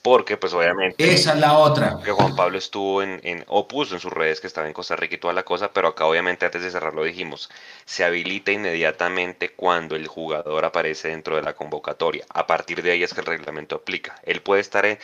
porque 0.01 0.37
pues 0.37 0.53
obviamente... 0.53 1.11
Esa 1.11 1.33
es 1.33 1.39
la 1.39 1.57
otra. 1.57 1.99
Que 2.03 2.11
Juan 2.11 2.35
Pablo 2.35 2.57
estuvo 2.57 3.01
en, 3.01 3.19
en 3.23 3.43
Opus, 3.47 3.91
en 3.91 3.99
sus 3.99 4.13
redes 4.13 4.39
que 4.39 4.47
estaba 4.47 4.67
en 4.67 4.73
Costa 4.73 4.95
Rica 4.95 5.15
y 5.15 5.17
toda 5.17 5.33
la 5.33 5.43
cosa, 5.43 5.73
pero 5.73 5.89
acá 5.89 6.05
obviamente 6.05 6.45
antes 6.45 6.61
de 6.61 6.71
cerrarlo 6.71 7.03
dijimos, 7.03 7.49
se 7.85 8.03
habilita 8.03 8.51
inmediatamente 8.51 9.49
cuando 9.49 9.95
el 9.95 10.07
jugador 10.07 10.65
aparece 10.65 11.09
dentro 11.09 11.35
de 11.35 11.41
la 11.41 11.53
convocatoria. 11.53 12.25
A 12.29 12.45
partir 12.45 12.83
de 12.83 12.91
ahí 12.91 13.03
es 13.03 13.13
que 13.13 13.21
el 13.21 13.25
reglamento 13.25 13.75
aplica. 13.75 14.19
Él 14.23 14.41
puede 14.41 14.61
estar 14.61 14.85
eh, 14.85 14.99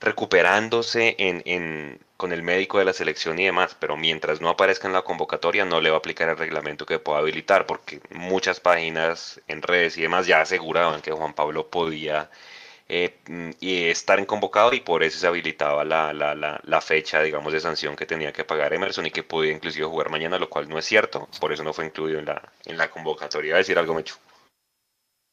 recuperándose 0.00 1.16
en, 1.18 1.42
en, 1.44 1.98
con 2.16 2.32
el 2.32 2.42
médico 2.42 2.78
de 2.78 2.84
la 2.84 2.92
selección 2.92 3.40
y 3.40 3.46
demás, 3.46 3.76
pero 3.78 3.96
mientras 3.96 4.40
no 4.40 4.48
aparezca 4.48 4.86
en 4.86 4.94
la 4.94 5.02
convocatoria 5.02 5.64
no 5.64 5.80
le 5.80 5.90
va 5.90 5.96
a 5.96 5.98
aplicar 5.98 6.28
el 6.28 6.36
reglamento 6.36 6.86
que 6.86 7.00
pueda 7.00 7.18
habilitar, 7.18 7.66
porque 7.66 8.00
muchas 8.10 8.60
páginas 8.60 9.40
en 9.48 9.62
redes 9.62 9.96
y 9.98 10.02
demás 10.02 10.26
ya 10.28 10.40
aseguraban 10.40 11.02
que 11.02 11.10
Juan 11.10 11.34
Pablo 11.34 11.68
podía 11.68 12.30
eh, 12.94 13.54
y 13.58 13.84
estar 13.84 14.18
en 14.18 14.26
convocado 14.26 14.74
y 14.74 14.80
por 14.80 15.02
eso 15.02 15.18
se 15.18 15.26
habilitaba 15.26 15.82
la, 15.82 16.12
la, 16.12 16.34
la, 16.34 16.80
fecha, 16.82 17.22
digamos, 17.22 17.50
de 17.50 17.58
sanción 17.58 17.96
que 17.96 18.04
tenía 18.04 18.34
que 18.34 18.44
pagar 18.44 18.74
Emerson 18.74 19.06
y 19.06 19.10
que 19.10 19.22
podía 19.22 19.52
inclusive 19.52 19.86
jugar 19.86 20.10
mañana, 20.10 20.38
lo 20.38 20.50
cual 20.50 20.68
no 20.68 20.78
es 20.78 20.84
cierto, 20.84 21.26
por 21.40 21.54
eso 21.54 21.64
no 21.64 21.72
fue 21.72 21.86
incluido 21.86 22.18
en 22.18 22.26
la, 22.26 22.52
en 22.66 22.76
la 22.76 22.90
convocatoria. 22.90 23.54
a 23.54 23.58
decir 23.58 23.78
algo, 23.78 23.94
Mechu? 23.94 24.16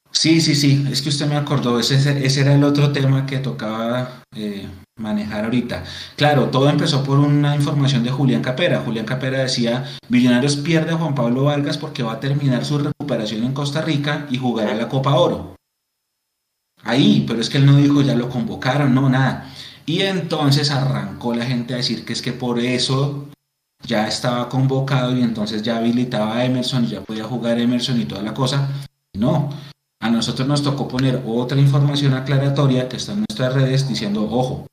Sí, 0.10 0.40
sí, 0.40 0.56
sí, 0.56 0.88
es 0.90 1.02
que 1.02 1.10
usted 1.10 1.26
me 1.26 1.36
acordó, 1.36 1.78
ese, 1.78 1.96
ese 2.26 2.42
era 2.42 2.54
el 2.54 2.64
otro 2.64 2.94
tema 2.94 3.26
que 3.26 3.40
tocaba 3.40 4.24
eh, 4.34 4.66
manejar 4.98 5.44
ahorita. 5.44 5.84
Claro, 6.16 6.46
todo 6.46 6.70
empezó 6.70 7.04
por 7.04 7.20
una 7.20 7.58
información 7.58 8.06
de 8.06 8.12
Julián 8.12 8.42
Capera. 8.42 8.80
Julián 8.80 9.06
Capera 9.06 9.40
decía, 9.40 9.84
Millonarios 10.08 10.56
pierde 10.56 10.94
a 10.94 10.98
Juan 10.98 11.14
Pablo 11.14 11.44
Vargas 11.44 11.78
porque 11.78 12.04
va 12.04 12.14
a 12.14 12.20
terminar 12.22 12.64
su 12.64 12.80
recuperación 12.80 13.44
en 13.44 13.54
Costa 13.54 13.82
Rica 13.82 14.28
y 14.32 14.38
jugará 14.38 14.74
la 14.76 14.88
Copa 14.88 15.14
Oro 15.16 15.59
ahí, 16.84 17.26
pero 17.28 17.42
es 17.42 17.50
que 17.50 17.58
él 17.58 17.66
no 17.66 17.76
dijo 17.78 18.02
ya 18.02 18.16
lo 18.16 18.30
convocaron, 18.30 18.94
no, 18.94 19.10
nada. 19.10 19.52
Y 19.86 20.02
entonces 20.02 20.72
arrancó 20.72 21.34
la 21.34 21.46
gente 21.46 21.74
a 21.74 21.78
decir 21.78 22.06
que 22.06 22.14
es 22.14 22.22
que 22.22 22.34
por 22.34 22.60
eso 22.60 23.28
ya 23.84 24.08
estaba 24.08 24.50
convocado 24.50 25.16
y 25.18 25.22
entonces 25.22 25.64
ya 25.64 25.78
habilitaba 25.78 26.38
a 26.38 26.46
Emerson 26.46 26.86
y 26.86 26.90
ya 26.90 27.02
podía 27.02 27.24
jugar 27.24 27.60
Emerson 27.60 28.00
y 28.00 28.06
toda 28.06 28.22
la 28.22 28.34
cosa. 28.34 28.70
No, 29.14 29.50
a 30.00 30.10
nosotros 30.10 30.48
nos 30.48 30.64
tocó 30.64 30.88
poner 30.88 31.24
otra 31.26 31.60
información 31.60 32.14
aclaratoria 32.14 32.88
que 32.88 32.98
está 32.98 33.14
en 33.14 33.26
nuestras 33.30 33.54
redes 33.54 33.88
diciendo, 33.88 34.28
ojo, 34.30 34.68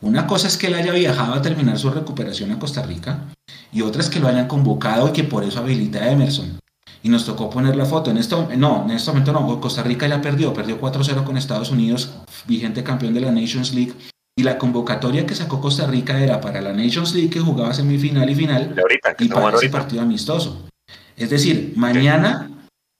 una 0.00 0.26
cosa 0.26 0.48
es 0.48 0.56
que 0.56 0.68
él 0.68 0.74
haya 0.74 0.92
viajado 0.92 1.34
a 1.34 1.42
terminar 1.42 1.78
su 1.78 1.90
recuperación 1.90 2.52
a 2.52 2.58
Costa 2.58 2.82
Rica 2.82 3.24
y 3.72 3.82
otra 3.82 4.02
es 4.02 4.08
que 4.08 4.20
lo 4.20 4.28
hayan 4.28 4.48
convocado 4.48 5.08
y 5.08 5.12
que 5.12 5.24
por 5.24 5.44
eso 5.44 5.60
habilita 5.60 6.00
a 6.00 6.10
Emerson 6.10 6.58
y 7.04 7.10
nos 7.10 7.26
tocó 7.26 7.50
poner 7.50 7.76
la 7.76 7.84
foto. 7.84 8.10
En 8.10 8.16
esto, 8.16 8.48
no, 8.56 8.84
en 8.84 8.92
este 8.92 9.10
momento 9.10 9.32
no, 9.32 9.60
Costa 9.60 9.82
Rica 9.82 10.08
ya 10.08 10.22
perdió, 10.22 10.54
perdió 10.54 10.80
4-0 10.80 11.22
con 11.22 11.36
Estados 11.36 11.70
Unidos, 11.70 12.14
vigente 12.46 12.82
campeón 12.82 13.12
de 13.12 13.20
la 13.20 13.30
Nations 13.30 13.74
League. 13.74 13.92
Y 14.36 14.42
la 14.42 14.56
convocatoria 14.56 15.26
que 15.26 15.34
sacó 15.34 15.60
Costa 15.60 15.86
Rica 15.86 16.18
era 16.18 16.40
para 16.40 16.62
la 16.62 16.72
Nations 16.72 17.14
League 17.14 17.28
que 17.28 17.40
jugaba 17.40 17.74
semifinal 17.74 18.28
y 18.28 18.34
final 18.34 18.74
y 19.18 19.28
para 19.28 19.56
ese 19.56 19.68
partido 19.68 20.00
amistoso. 20.00 20.66
Es 21.14 21.28
decir, 21.28 21.74
mañana 21.76 22.50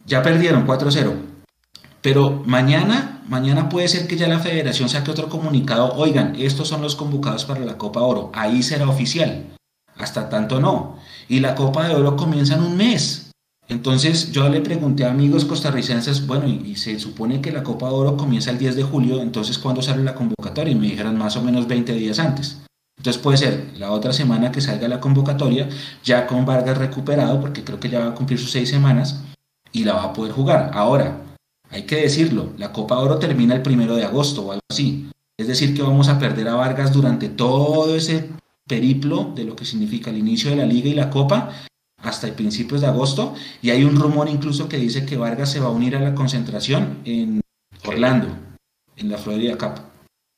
ya 0.04 0.22
perdieron 0.22 0.66
4-0. 0.66 1.14
Pero 2.02 2.42
mañana, 2.44 3.22
mañana 3.26 3.70
puede 3.70 3.88
ser 3.88 4.06
que 4.06 4.18
ya 4.18 4.28
la 4.28 4.38
federación 4.38 4.90
saque 4.90 5.10
otro 5.10 5.30
comunicado. 5.30 5.94
Oigan, 5.94 6.36
estos 6.38 6.68
son 6.68 6.82
los 6.82 6.94
convocados 6.94 7.46
para 7.46 7.64
la 7.64 7.78
Copa 7.78 8.02
Oro. 8.02 8.30
Ahí 8.34 8.62
será 8.62 8.86
oficial. 8.86 9.46
Hasta 9.96 10.28
tanto 10.28 10.60
no. 10.60 10.98
Y 11.26 11.40
la 11.40 11.54
Copa 11.54 11.88
de 11.88 11.94
Oro 11.94 12.16
comienza 12.16 12.54
en 12.54 12.62
un 12.64 12.76
mes. 12.76 13.23
Entonces 13.68 14.30
yo 14.30 14.48
le 14.48 14.60
pregunté 14.60 15.04
a 15.04 15.10
amigos 15.10 15.44
costarricenses, 15.44 16.26
bueno, 16.26 16.46
y, 16.46 16.76
se 16.76 16.98
supone 16.98 17.40
que 17.40 17.50
la 17.50 17.62
Copa 17.62 17.88
de 17.88 17.94
Oro 17.94 18.16
comienza 18.16 18.50
el 18.50 18.58
10 18.58 18.76
de 18.76 18.82
julio, 18.82 19.22
entonces 19.22 19.58
¿cuándo 19.58 19.80
sale 19.80 20.02
la 20.02 20.14
convocatoria? 20.14 20.72
Y 20.72 20.76
me 20.76 20.88
dijeron 20.88 21.16
más 21.16 21.36
o 21.36 21.42
menos 21.42 21.66
20 21.66 21.94
días 21.94 22.18
antes. 22.18 22.62
Entonces 22.98 23.20
puede 23.22 23.38
ser 23.38 23.72
la 23.76 23.90
otra 23.90 24.12
semana 24.12 24.52
que 24.52 24.60
salga 24.60 24.86
la 24.86 25.00
convocatoria, 25.00 25.68
ya 26.04 26.26
con 26.26 26.44
Vargas 26.44 26.78
recuperado, 26.78 27.40
porque 27.40 27.64
creo 27.64 27.80
que 27.80 27.88
ya 27.88 28.00
va 28.00 28.08
a 28.08 28.14
cumplir 28.14 28.38
sus 28.38 28.50
seis 28.50 28.68
semanas, 28.68 29.22
y 29.72 29.84
la 29.84 29.94
va 29.94 30.04
a 30.04 30.12
poder 30.12 30.32
jugar. 30.32 30.70
Ahora, 30.74 31.22
hay 31.70 31.82
que 31.82 31.96
decirlo, 31.96 32.50
la 32.58 32.72
Copa 32.72 32.98
Oro 32.98 33.18
termina 33.18 33.54
el 33.54 33.62
primero 33.62 33.96
de 33.96 34.04
agosto 34.04 34.42
o 34.42 34.52
algo 34.52 34.62
así. 34.70 35.10
Es 35.36 35.48
decir, 35.48 35.74
que 35.74 35.82
vamos 35.82 36.08
a 36.08 36.18
perder 36.18 36.48
a 36.48 36.54
Vargas 36.54 36.92
durante 36.92 37.28
todo 37.28 37.96
ese 37.96 38.30
periplo 38.68 39.32
de 39.34 39.44
lo 39.44 39.56
que 39.56 39.64
significa 39.64 40.10
el 40.10 40.18
inicio 40.18 40.50
de 40.50 40.56
la 40.56 40.66
liga 40.66 40.88
y 40.88 40.94
la 40.94 41.10
Copa 41.10 41.50
hasta 42.04 42.26
el 42.26 42.34
principios 42.34 42.80
de 42.80 42.86
agosto. 42.86 43.34
Y 43.62 43.70
hay 43.70 43.84
un 43.84 43.96
rumor 43.96 44.28
incluso 44.28 44.68
que 44.68 44.76
dice 44.76 45.04
que 45.04 45.16
Vargas 45.16 45.50
se 45.50 45.60
va 45.60 45.66
a 45.66 45.70
unir 45.70 45.96
a 45.96 46.00
la 46.00 46.14
concentración 46.14 47.00
en 47.04 47.40
Orlando, 47.84 48.28
en 48.96 49.10
la 49.10 49.18
Florida 49.18 49.56
Cup. 49.58 49.80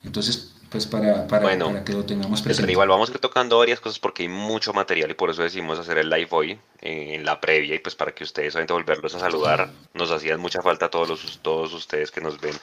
Entonces, 0.02 0.55
pues 0.70 0.87
para, 0.87 1.26
para, 1.26 1.85
que 1.85 1.92
lo 1.92 2.05
tengamos 2.05 2.42
presente. 2.42 2.72
igual 2.72 2.88
vamos 2.88 3.09
a 3.09 3.12
ir 3.12 3.18
tocando 3.18 3.59
varias 3.59 3.81
cosas 3.81 3.98
porque 3.98 4.24
hay 4.24 4.29
mucho 4.29 4.72
material 4.72 5.11
y 5.11 5.14
por 5.14 5.31
eso 5.31 5.42
decidimos 5.42 5.79
hacer 5.79 5.98
el 5.98 6.11
live 6.11 6.29
hoy 6.31 6.59
eh, 6.81 7.14
en 7.14 7.24
la 7.24 7.40
previa 7.40 7.74
y 7.76 7.79
pues 7.79 7.94
para 7.94 8.12
que 8.12 8.24
ustedes 8.24 8.55
obviamente 8.55 8.72
volverlos 8.72 9.14
a 9.14 9.20
saludar. 9.20 9.70
Nos 9.94 10.11
hacían 10.11 10.40
mucha 10.40 10.62
falta 10.62 10.90
todos 10.90 11.09
los 11.09 11.38
todos 11.40 11.72
ustedes 11.72 12.11
que 12.11 12.20
nos 12.20 12.40
ven 12.40 12.55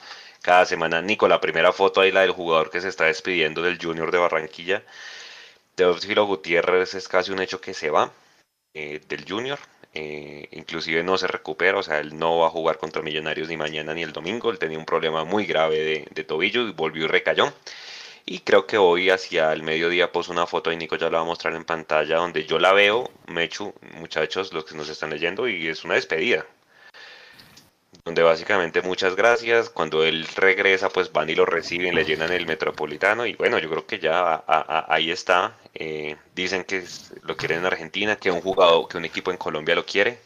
cada 0.42 0.66
semana. 0.66 1.00
Nico, 1.00 1.28
la 1.28 1.40
primera 1.40 1.72
foto 1.72 2.00
ahí 2.00 2.12
la 2.12 2.20
del 2.20 2.32
jugador 2.32 2.70
que 2.70 2.80
se 2.80 2.88
está 2.88 3.04
despidiendo 3.04 3.62
del 3.62 3.78
Junior 3.80 4.10
de 4.10 4.18
Barranquilla. 4.18 4.82
Teófilo 5.74 6.26
Gutiérrez 6.26 6.94
es 6.94 7.08
casi 7.08 7.32
un 7.32 7.40
hecho 7.40 7.60
que 7.60 7.74
se 7.74 7.90
va 7.90 8.12
eh, 8.74 9.00
del 9.08 9.24
Junior. 9.28 9.58
Eh, 9.94 10.48
inclusive 10.52 11.04
no 11.04 11.16
se 11.16 11.28
recupera, 11.28 11.78
o 11.78 11.82
sea, 11.82 12.00
él 12.00 12.18
no 12.18 12.38
va 12.38 12.48
a 12.48 12.50
jugar 12.50 12.78
contra 12.78 13.00
Millonarios 13.02 13.48
ni 13.48 13.56
mañana 13.56 13.94
ni 13.94 14.02
el 14.02 14.12
domingo. 14.12 14.50
Él 14.50 14.58
tenía 14.58 14.78
un 14.78 14.84
problema 14.84 15.24
muy 15.24 15.46
grave 15.46 15.78
de, 15.78 16.08
de 16.10 16.24
tobillo 16.24 16.66
y 16.68 16.72
volvió 16.72 17.04
y 17.04 17.08
recayó. 17.08 17.52
Y 18.26 18.40
creo 18.40 18.66
que 18.66 18.78
hoy 18.78 19.10
hacia 19.10 19.52
el 19.52 19.62
mediodía 19.62 20.10
puso 20.10 20.32
una 20.32 20.46
foto 20.46 20.72
y 20.72 20.76
Nico 20.76 20.96
ya 20.96 21.10
la 21.10 21.18
va 21.18 21.24
a 21.24 21.26
mostrar 21.26 21.54
en 21.54 21.64
pantalla 21.64 22.16
donde 22.16 22.44
yo 22.46 22.58
la 22.58 22.72
veo, 22.72 23.10
Mechu, 23.28 23.74
muchachos, 23.98 24.52
los 24.52 24.64
que 24.64 24.74
nos 24.76 24.88
están 24.88 25.10
leyendo, 25.10 25.46
y 25.48 25.68
es 25.68 25.84
una 25.84 25.94
despedida. 25.94 26.46
Donde 28.04 28.22
básicamente 28.22 28.82
muchas 28.82 29.16
gracias. 29.16 29.70
Cuando 29.70 30.04
él 30.04 30.26
regresa, 30.36 30.90
pues 30.90 31.10
van 31.12 31.30
y 31.30 31.34
lo 31.34 31.46
reciben, 31.46 31.94
le 31.94 32.04
llenan 32.04 32.32
el 32.32 32.46
metropolitano. 32.46 33.26
Y 33.26 33.34
bueno, 33.34 33.58
yo 33.58 33.70
creo 33.70 33.86
que 33.86 33.98
ya 33.98 34.44
ahí 34.46 35.10
está. 35.10 35.56
Eh, 35.74 36.16
dicen 36.34 36.64
que 36.64 36.84
lo 37.22 37.36
quieren 37.36 37.60
en 37.60 37.66
Argentina, 37.66 38.16
que 38.16 38.30
un 38.30 38.42
jugador, 38.42 38.88
que 38.88 38.98
un 38.98 39.06
equipo 39.06 39.30
en 39.30 39.38
Colombia 39.38 39.74
lo 39.74 39.86
quiere. 39.86 40.18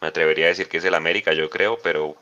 Me 0.00 0.08
atrevería 0.08 0.46
a 0.46 0.48
decir 0.48 0.68
que 0.68 0.78
es 0.78 0.84
el 0.84 0.94
América, 0.94 1.32
yo 1.34 1.50
creo, 1.50 1.78
pero 1.82 2.16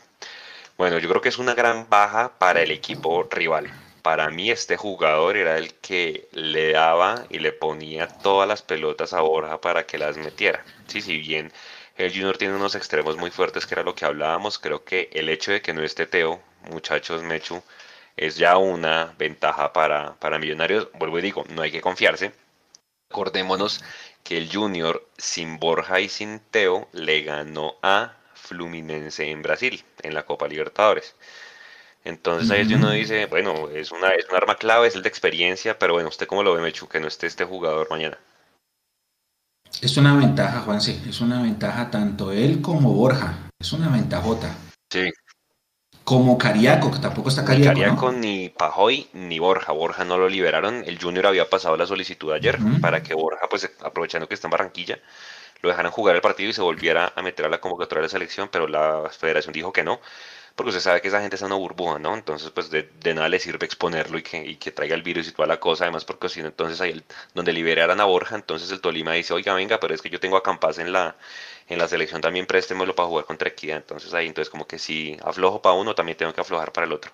bueno, 0.77 0.99
yo 0.99 1.09
creo 1.09 1.21
que 1.23 1.29
es 1.29 1.39
una 1.39 1.55
gran 1.55 1.89
baja 1.89 2.33
para 2.39 2.63
el 2.63 2.71
equipo 2.71 3.23
rival 3.31 3.73
para 4.07 4.31
mí 4.31 4.53
este 4.53 4.77
jugador 4.77 5.37
era 5.37 5.59
el 5.59 5.75
que 5.75 6.29
le 6.31 6.71
daba 6.71 7.25
y 7.29 7.41
le 7.41 7.51
ponía 7.51 8.07
todas 8.07 8.47
las 8.47 8.63
pelotas 8.63 9.13
a 9.13 9.21
Borja 9.21 9.61
para 9.61 9.85
que 9.85 9.99
las 9.99 10.17
metiera. 10.17 10.65
Sí, 10.87 11.01
si 11.01 11.19
bien 11.19 11.53
el 11.97 12.13
Junior 12.13 12.37
tiene 12.37 12.55
unos 12.55 12.75
extremos 12.75 13.17
muy 13.17 13.31
fuertes, 13.31 13.67
que 13.67 13.75
era 13.75 13.83
lo 13.83 13.95
que 13.95 14.05
hablábamos, 14.05 14.59
creo 14.59 14.85
que 14.85 15.09
el 15.13 15.29
hecho 15.29 15.53
de 15.53 15.63
que 15.63 15.73
no 15.73 15.83
esté 15.83 16.07
Teo, 16.07 16.41
muchachos 16.71 17.23
Mechu, 17.23 17.63
es 18.17 18.37
ya 18.37 18.57
una 18.57 19.15
ventaja 19.19 19.73
para, 19.73 20.15
para 20.15 20.39
Millonarios. 20.39 20.89
Vuelvo 20.95 21.19
y 21.19 21.23
digo, 21.23 21.45
no 21.49 21.63
hay 21.63 21.71
que 21.71 21.81
confiarse. 21.81 22.33
Acordémonos 23.11 23.83
que 24.25 24.39
el 24.39 24.51
Junior 24.53 25.07
sin 25.17 25.59
Borja 25.59 26.01
y 26.01 26.09
sin 26.09 26.41
Teo 26.41 26.89
le 26.93 27.23
ganó 27.23 27.77
a 27.83 28.15
Fluminense 28.35 29.31
en 29.31 29.43
Brasil, 29.43 29.85
en 30.03 30.15
la 30.15 30.25
Copa 30.25 30.49
Libertadores. 30.49 31.15
Entonces 32.05 32.51
ahí 32.51 32.73
uno 32.73 32.91
dice, 32.91 33.27
bueno, 33.27 33.69
es 33.71 33.91
una, 33.91 34.11
es 34.11 34.27
un 34.29 34.37
arma 34.37 34.57
clave, 34.57 34.87
es 34.89 34.95
el 34.95 35.03
de 35.03 35.09
experiencia, 35.09 35.79
pero 35.79 35.95
bueno, 35.95 36.09
¿usted 36.09 36.27
cómo 36.27 36.43
lo 36.43 36.55
ve, 36.55 36.63
Mechu, 36.63 36.89
que 36.89 37.01
no 37.01 37.09
esté 37.09 37.27
este 37.27 37.45
jugador 37.45 37.91
mañana? 37.91 38.19
Es 39.81 39.97
una 39.97 40.17
ventaja, 40.17 40.61
Juan, 40.61 40.81
sí, 40.81 41.03
es 41.09 41.21
una 41.21 41.43
ventaja 41.43 41.91
tanto 41.91 42.33
él 42.33 42.63
como 42.63 42.93
Borja, 42.93 43.51
es 43.59 43.73
una 43.73 43.89
ventajota. 43.89 44.55
Sí. 44.91 45.11
Como 46.03 46.39
Cariaco, 46.39 46.91
que 46.91 46.99
tampoco 46.99 47.29
está 47.29 47.45
Cariaco. 47.45 47.75
Ni 47.75 47.81
Cariaco, 47.81 48.13
ni 48.13 48.49
Pajoy, 48.49 49.09
ni 49.13 49.39
Borja. 49.39 49.73
Borja 49.73 50.05
no 50.05 50.17
lo 50.17 50.29
liberaron. 50.29 50.85
El 50.87 51.01
Junior 51.01 51.27
había 51.27 51.51
pasado 51.51 51.77
la 51.77 51.87
solicitud 51.87 52.33
ayer 52.33 52.59
para 52.81 53.03
que 53.03 53.15
Borja, 53.15 53.49
pues 53.51 53.71
aprovechando 53.83 54.29
que 54.29 54.35
está 54.35 54.47
en 54.47 54.53
Barranquilla, 54.53 54.99
lo 55.63 55.69
dejaran 55.69 55.93
jugar 55.93 56.15
el 56.15 56.23
partido 56.23 56.51
y 56.51 56.53
se 56.53 56.63
volviera 56.63 57.13
a 57.15 57.23
meter 57.23 57.47
a 57.47 57.49
la 57.49 57.59
convocatoria 57.59 58.03
de 58.03 58.07
la 58.07 58.11
selección, 58.11 58.49
pero 58.51 58.69
la 58.69 59.11
federación 59.11 59.53
dijo 59.53 59.73
que 59.73 59.85
no 59.85 60.01
porque 60.57 60.71
usted 60.71 60.83
sabe 60.83 61.03
que 61.03 61.09
esa 61.09 61.21
gente 61.21 61.37
es 61.37 61.43
una 61.43 61.55
burbuja, 61.55 61.99
¿no? 61.99 62.15
Entonces, 62.15 62.51
pues 62.51 62.71
de, 62.71 62.89
nada 63.15 63.29
le 63.29 63.39
sirve 63.39 63.67
exponerlo 63.67 64.19
y 64.19 64.23
que, 64.23 64.39
y 64.45 64.57
que, 64.57 64.73
traiga 64.73 64.95
el 64.95 65.03
virus 65.03 65.29
y 65.29 65.33
toda 65.33 65.47
la 65.47 65.61
cosa, 65.61 65.85
además 65.85 66.07
porque 66.07 66.31
si 66.31 66.41
no, 66.41 66.49
entonces 66.49 66.81
ahí 66.81 67.03
donde 67.35 67.53
liberaran 67.53 68.01
a 68.01 68.05
Borja, 68.05 68.37
entonces 68.37 68.71
el 68.71 68.81
Tolima 68.81 69.13
dice, 69.13 69.35
oiga, 69.35 69.55
venga, 69.55 69.79
pero 69.79 69.95
es 69.95 70.01
que 70.01 70.09
yo 70.09 70.19
tengo 70.19 70.37
a 70.37 70.43
Campas 70.43 70.79
en 70.79 70.93
la, 70.93 71.17
en 71.69 71.79
la 71.79 71.89
selección, 71.89 72.23
también 72.23 72.47
préstemelo 72.47 72.95
para 72.95 73.09
jugar 73.09 73.27
contra 73.27 73.49
Equidad, 73.51 73.77
entonces 73.77 74.15
ahí, 74.15 74.27
entonces 74.27 74.51
como 74.51 74.67
que 74.67 74.79
si 74.79 75.19
aflojo 75.23 75.61
para 75.61 75.75
uno, 75.75 75.95
también 75.95 76.17
tengo 76.17 76.33
que 76.33 76.41
aflojar 76.41 76.73
para 76.73 76.87
el 76.87 76.93
otro. 76.93 77.13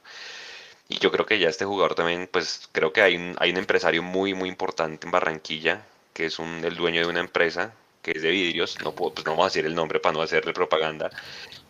Y 0.89 0.99
yo 0.99 1.11
creo 1.11 1.27
que 1.27 1.39
ya 1.39 1.49
este 1.49 1.65
jugador 1.65 1.95
también, 1.95 2.29
pues 2.31 2.69
creo 2.73 2.93
que 2.93 3.03
hay 3.03 3.17
un, 3.17 3.35
hay 3.39 3.51
un 3.51 3.57
empresario 3.57 4.03
muy, 4.03 4.35
muy 4.35 4.49
importante 4.49 5.07
en 5.07 5.11
Barranquilla, 5.11 5.85
que 6.13 6.27
es 6.27 6.39
un, 6.39 6.65
el 6.65 6.77
dueño 6.77 7.01
de 7.01 7.07
una 7.09 7.21
empresa 7.21 7.75
que 8.03 8.13
es 8.13 8.23
de 8.23 8.31
vidrios, 8.31 8.79
no 8.83 8.93
puedo, 8.93 9.15
pues 9.15 9.25
no 9.25 9.33
vamos 9.33 9.47
a 9.47 9.49
decir 9.49 9.65
el 9.65 9.75
nombre 9.75 10.01
para 10.01 10.13
no 10.13 10.23
hacerle 10.23 10.53
propaganda, 10.53 11.11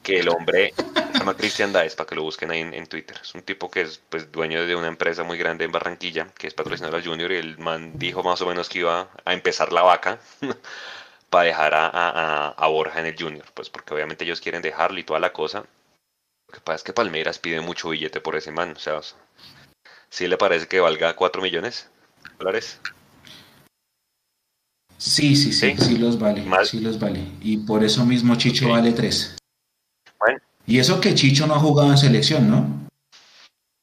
que 0.03 0.19
el 0.19 0.29
hombre 0.29 0.75
se 0.77 1.19
llama 1.19 1.37
Cristian 1.37 1.73
Daes, 1.73 1.95
para 1.95 2.09
que 2.09 2.15
lo 2.15 2.23
busquen 2.23 2.51
ahí 2.51 2.61
en, 2.61 2.87
Twitter. 2.87 3.17
Es 3.23 3.35
un 3.35 3.43
tipo 3.43 3.71
que 3.71 3.83
es 3.83 4.01
pues 4.09 4.31
dueño 4.33 4.67
de 4.67 4.75
una 4.75 4.89
empresa 4.89 5.23
muy 5.23 5.39
grande 5.39 5.65
en 5.65 5.73
Barranquilla, 5.73 6.29
que 6.37 6.47
es 6.47 6.55
patrocinador 6.55 6.97
al 6.97 7.07
Junior, 7.07 7.31
y 7.33 7.37
el 7.37 7.59
man 7.59 7.93
dijo 7.99 8.23
más 8.23 8.41
o 8.43 8.47
menos 8.47 8.69
que 8.69 8.81
iba 8.81 9.11
a 9.25 9.33
empezar 9.33 9.73
la 9.73 9.83
vaca 9.83 10.19
para 11.31 11.47
dejar 11.47 11.75
a, 11.75 12.49
a, 12.49 12.67
Borja 12.69 13.01
en 13.01 13.07
el 13.07 13.17
Junior, 13.19 13.47
pues 13.55 13.71
porque 13.71 13.95
obviamente 13.95 14.25
ellos 14.25 14.41
quieren 14.41 14.63
dejarlo 14.63 14.99
y 14.99 15.05
toda 15.05 15.21
la 15.21 15.33
cosa. 15.33 15.61
Lo 15.61 16.55
que 16.55 16.61
pasa 16.61 16.77
es 16.77 16.83
que 16.83 16.93
Palmeiras 16.93 17.39
pide 17.39 17.61
mucho 17.61 17.91
billete 17.91 18.21
por 18.21 18.37
ese 18.37 18.51
man, 18.51 18.73
o 18.77 18.79
sea, 18.79 19.01
¿sí 20.11 20.27
le 20.27 20.37
parece 20.37 20.67
que 20.67 20.81
valga 20.81 21.17
4 21.17 21.41
millones 21.41 21.89
de 22.25 22.31
dólares? 22.39 22.81
Sí, 24.99 25.35
sí, 25.35 25.53
sí, 25.53 25.75
sí, 25.79 25.99
los 25.99 26.19
vale, 26.19 26.45
sí 26.65 26.79
los 26.79 26.99
vale. 26.99 27.21
Y 27.41 27.57
por 27.59 27.83
eso 27.83 28.05
mismo 28.07 28.37
Chicho 28.37 28.69
vale 28.69 28.93
3. 28.93 29.37
Y 30.67 30.79
eso 30.79 31.01
que 31.01 31.15
Chicho 31.15 31.47
no 31.47 31.55
ha 31.55 31.59
jugado 31.59 31.91
en 31.91 31.99
selección, 31.99 32.51
¿no? 32.51 32.83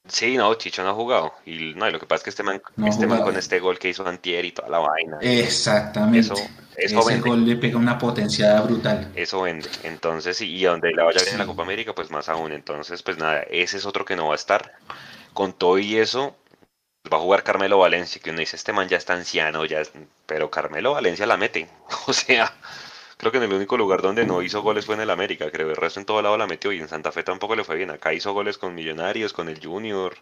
Sí, 0.08 0.36
no, 0.36 0.52
Chicho 0.54 0.82
no 0.82 0.90
ha 0.90 0.94
jugado. 0.94 1.32
Y 1.46 1.74
no, 1.74 1.88
lo 1.88 2.00
que 2.00 2.06
pasa 2.06 2.18
es 2.18 2.24
que 2.24 2.30
este 2.30 2.42
man, 2.42 2.60
este 2.84 3.06
man 3.06 3.22
con 3.22 3.36
este 3.36 3.60
gol 3.60 3.78
que 3.78 3.90
hizo 3.90 4.06
Antier 4.06 4.44
y 4.44 4.52
toda 4.52 4.68
la 4.68 4.78
vaina. 4.78 5.18
Exactamente. 5.20 6.18
Eso, 6.18 6.34
Ese 6.76 7.20
gol 7.20 7.46
le 7.46 7.56
pega 7.56 7.78
una 7.78 7.98
potenciada 7.98 8.60
brutal. 8.62 9.12
Eso 9.14 9.42
vende. 9.42 9.68
Entonces, 9.84 10.40
y 10.40 10.62
donde 10.64 10.92
la 10.92 11.04
vaya 11.04 11.20
bien 11.22 11.34
en 11.34 11.38
la 11.38 11.46
Copa 11.46 11.62
América, 11.62 11.94
pues 11.94 12.10
más 12.10 12.28
aún. 12.28 12.52
Entonces, 12.52 13.02
pues 13.02 13.18
nada, 13.18 13.42
ese 13.42 13.76
es 13.76 13.86
otro 13.86 14.04
que 14.04 14.16
no 14.16 14.26
va 14.28 14.32
a 14.32 14.36
estar. 14.36 14.72
Con 15.32 15.52
todo 15.52 15.78
y 15.78 15.96
eso, 15.96 16.34
va 17.12 17.18
a 17.18 17.20
jugar 17.20 17.44
Carmelo 17.44 17.78
Valencia, 17.78 18.20
que 18.22 18.30
uno 18.30 18.40
dice, 18.40 18.56
este 18.56 18.72
man 18.72 18.88
ya 18.88 18.96
está 18.96 19.14
anciano, 19.14 19.64
ya, 19.64 19.82
pero 20.26 20.50
Carmelo 20.50 20.92
Valencia 20.92 21.26
la 21.26 21.36
mete. 21.36 21.68
O 22.08 22.12
sea, 22.12 22.52
Creo 23.20 23.32
que 23.32 23.36
en 23.36 23.44
el 23.44 23.52
único 23.52 23.76
lugar 23.76 24.00
donde 24.00 24.24
no 24.24 24.40
hizo 24.40 24.62
goles 24.62 24.86
fue 24.86 24.94
en 24.94 25.02
el 25.02 25.10
América, 25.10 25.50
creo. 25.50 25.68
El 25.68 25.76
resto 25.76 26.00
en 26.00 26.06
todo 26.06 26.22
lado 26.22 26.38
la 26.38 26.46
metió 26.46 26.72
y 26.72 26.78
en 26.78 26.88
Santa 26.88 27.12
Fe 27.12 27.22
tampoco 27.22 27.54
le 27.54 27.64
fue 27.64 27.76
bien. 27.76 27.90
Acá 27.90 28.14
hizo 28.14 28.32
goles 28.32 28.56
con 28.56 28.74
Millonarios, 28.74 29.34
con 29.34 29.50
el 29.50 29.62
Junior, 29.62 30.16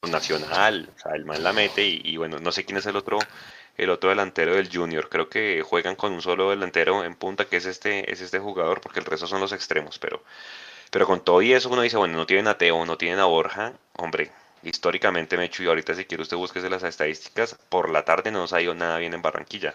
con 0.00 0.10
Nacional. 0.10 0.88
O 0.96 0.98
sea, 0.98 1.12
el 1.16 1.26
man 1.26 1.42
la 1.42 1.52
mete 1.52 1.86
y, 1.86 2.16
bueno, 2.16 2.38
no 2.38 2.50
sé 2.50 2.64
quién 2.64 2.78
es 2.78 2.86
el 2.86 2.96
otro 2.96 3.18
el 3.76 3.90
otro 3.90 4.08
delantero 4.08 4.54
del 4.54 4.74
Junior. 4.74 5.10
Creo 5.10 5.28
que 5.28 5.62
juegan 5.62 5.96
con 5.96 6.14
un 6.14 6.22
solo 6.22 6.48
delantero 6.48 7.04
en 7.04 7.14
punta, 7.14 7.44
que 7.44 7.58
es 7.58 7.66
este, 7.66 8.10
es 8.10 8.22
este 8.22 8.38
jugador, 8.38 8.80
porque 8.80 9.00
el 9.00 9.04
resto 9.04 9.26
son 9.26 9.42
los 9.42 9.52
extremos. 9.52 9.98
Pero, 9.98 10.22
pero 10.90 11.06
con 11.06 11.22
todo 11.22 11.42
y 11.42 11.52
eso 11.52 11.68
uno 11.68 11.82
dice, 11.82 11.98
bueno, 11.98 12.16
no 12.16 12.24
tienen 12.24 12.48
a 12.48 12.56
Teo, 12.56 12.86
no 12.86 12.96
tienen 12.96 13.18
a 13.18 13.26
Borja. 13.26 13.74
Hombre, 13.96 14.32
históricamente 14.62 15.36
me 15.36 15.44
hecho 15.44 15.62
y 15.62 15.66
ahorita 15.66 15.94
si 15.94 16.06
quiere 16.06 16.22
usted 16.22 16.38
búsquese 16.38 16.70
las 16.70 16.84
estadísticas, 16.84 17.58
por 17.68 17.90
la 17.90 18.06
tarde 18.06 18.30
no 18.30 18.38
nos 18.38 18.54
ha 18.54 18.62
ido 18.62 18.74
nada 18.74 18.96
bien 18.96 19.12
en 19.12 19.20
Barranquilla. 19.20 19.74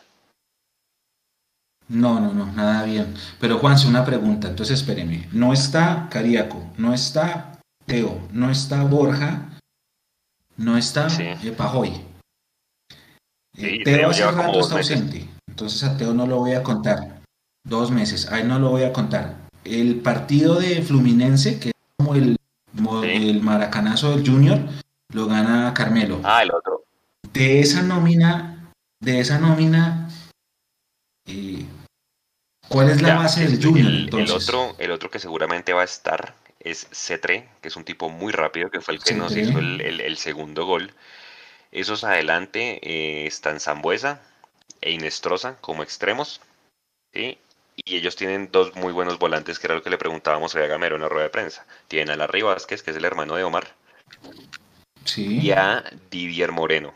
No, 1.88 2.20
no, 2.20 2.34
no, 2.34 2.52
nada 2.54 2.84
bien. 2.84 3.14
Pero 3.40 3.60
Juanse, 3.60 3.88
una 3.88 4.06
pregunta, 4.06 4.48
entonces 4.48 4.80
espéreme. 4.80 5.28
No 5.32 5.54
está 5.54 6.08
Cariaco, 6.10 6.64
no 6.78 6.94
está 6.94 7.60
Teo, 7.86 8.28
no 8.32 8.50
está 8.50 8.84
Borja, 8.84 9.50
no 10.58 10.78
está 10.78 11.08
eh, 11.20 11.54
Pajoy. 11.56 11.92
Eh, 13.58 13.84
Teo 13.84 14.10
hace 14.10 14.30
rato 14.30 14.60
está 14.60 14.78
ausente, 14.78 15.30
entonces 15.48 15.84
a 15.84 15.96
Teo 15.96 16.14
no 16.14 16.26
lo 16.26 16.38
voy 16.40 16.54
a 16.54 16.64
contar. 16.64 17.22
Dos 17.64 17.92
meses, 17.92 18.32
ahí 18.32 18.44
no 18.44 18.60
lo 18.60 18.70
voy 18.70 18.84
a 18.84 18.94
contar. 18.94 19.46
El 19.64 19.98
partido 19.98 20.60
de 20.60 20.82
Fluminense, 20.82 21.60
que 21.60 21.70
es 21.70 21.74
como 21.98 22.16
el, 22.16 22.38
el 23.04 23.42
maracanazo 23.42 24.16
del 24.16 24.28
Junior, 24.28 24.60
lo 25.14 25.28
gana 25.28 25.74
Carmelo. 25.74 26.22
Ah, 26.24 26.44
el 26.44 26.52
otro. 26.52 26.84
De 27.34 27.60
esa 27.60 27.82
nómina, 27.82 28.72
de 29.00 29.20
esa 29.20 29.40
nómina, 29.40 30.10
eh, 31.26 31.66
¿Cuál 32.70 32.90
es 32.90 33.02
la 33.02 33.16
base 33.16 33.48
del 33.48 33.64
Junior? 33.64 34.20
El, 34.20 34.32
otro, 34.32 34.76
el 34.80 34.92
otro 34.92 35.10
que 35.10 35.20
seguramente 35.20 35.74
va 35.74 35.82
a 35.82 35.86
estar 35.86 36.34
es 36.60 36.88
Cetre, 36.92 37.48
que 37.62 37.68
es 37.68 37.76
un 37.76 37.84
tipo 37.84 38.10
muy 38.10 38.32
rápido, 38.34 38.70
que 38.72 38.82
fue 38.82 38.96
el 38.96 39.04
que 39.04 39.14
nos 39.14 39.36
hizo 39.36 39.60
el, 39.60 40.18
segundo 40.18 40.66
gol. 40.66 40.92
Esos 41.72 42.04
adelante 42.04 42.80
eh, 42.82 43.28
están 43.28 43.60
Zambuesa 43.60 44.22
e 44.82 44.92
Inestrosa 44.92 45.58
como 45.62 45.84
extremos. 45.84 46.42
y 47.14 47.38
ellos 47.86 48.16
tienen 48.16 48.50
dos 48.52 48.76
muy 48.76 48.94
buenos 48.94 49.20
volantes, 49.20 49.60
que 49.60 49.68
era 49.68 49.76
lo 49.76 49.84
que 49.84 49.90
le 49.90 49.98
preguntábamos 49.98 50.56
a 50.56 50.60
Gamero 50.62 50.96
en 50.96 51.04
la 51.04 51.10
rueda 51.10 51.26
de 51.26 51.30
prensa. 51.30 51.66
Tienen 51.88 52.10
a 52.10 52.16
Larry 52.16 52.42
Vázquez, 52.42 52.82
que 52.82 52.92
es 52.92 52.98
el 52.98 53.06
hermano 53.06 53.36
de 53.36 53.44
Omar, 53.44 53.76
sí. 55.04 55.40
y 55.40 55.52
a 55.52 55.84
Didier 56.10 56.52
Moreno, 56.52 56.94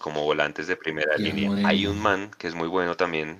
como 0.00 0.24
volantes 0.24 0.66
de 0.66 0.76
primera 0.76 1.16
línea. 1.16 1.68
Hay 1.68 1.86
un 1.86 1.98
man 1.98 2.30
que 2.38 2.48
es 2.48 2.54
muy 2.54 2.68
bueno 2.68 2.96
también, 2.96 3.38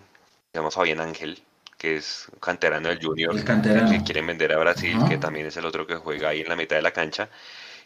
llama 0.59 0.71
Fabián 0.71 1.01
Ángel, 1.01 1.43
que 1.77 1.97
es 1.97 2.27
canterano 2.41 2.89
del 2.89 2.99
Junior, 3.01 3.35
que 3.35 4.03
quieren 4.05 4.27
vender 4.27 4.53
a 4.53 4.59
Brasil, 4.59 4.99
que 5.09 5.17
también 5.17 5.47
es 5.47 5.57
el 5.57 5.65
otro 5.65 5.87
que 5.87 5.97
juega 5.97 6.31
ahí 6.31 6.41
en 6.41 6.49
la 6.49 6.57
mitad 6.57 6.77
de 6.77 6.83
la 6.83 6.91
cancha. 6.91 7.29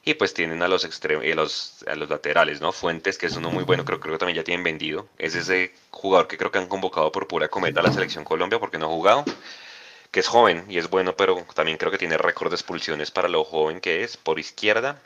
Y 0.04 0.14
pues 0.14 0.34
tienen 0.34 0.62
a 0.62 0.68
los 0.68 0.84
extremos, 0.84 1.24
eh, 1.24 1.34
los, 1.34 1.84
a 1.86 1.94
los 1.94 2.08
laterales, 2.08 2.60
¿no? 2.60 2.72
Fuentes, 2.72 3.18
que 3.18 3.26
es 3.26 3.36
uno 3.36 3.50
muy 3.50 3.62
bueno, 3.62 3.84
creo, 3.84 4.00
creo 4.00 4.14
que 4.14 4.18
también 4.18 4.36
ya 4.36 4.42
tienen 4.42 4.64
vendido. 4.64 5.06
Es 5.16 5.36
ese 5.36 5.72
jugador 5.90 6.26
que 6.26 6.36
creo 6.36 6.50
que 6.50 6.58
han 6.58 6.66
convocado 6.66 7.12
por 7.12 7.28
pura 7.28 7.48
cometa 7.48 7.80
a 7.80 7.82
la 7.84 7.92
selección 7.92 8.24
Colombia 8.24 8.58
porque 8.58 8.78
no 8.78 8.86
ha 8.86 8.88
jugado. 8.88 9.24
Que 10.10 10.20
es 10.20 10.26
joven 10.26 10.64
y 10.68 10.78
es 10.78 10.90
bueno, 10.90 11.14
pero 11.16 11.46
también 11.54 11.78
creo 11.78 11.92
que 11.92 11.98
tiene 11.98 12.18
récord 12.18 12.50
de 12.50 12.56
expulsiones 12.56 13.10
para 13.10 13.28
lo 13.28 13.44
joven 13.44 13.80
que 13.80 14.02
es. 14.02 14.16
Por 14.16 14.40
izquierda 14.40 15.00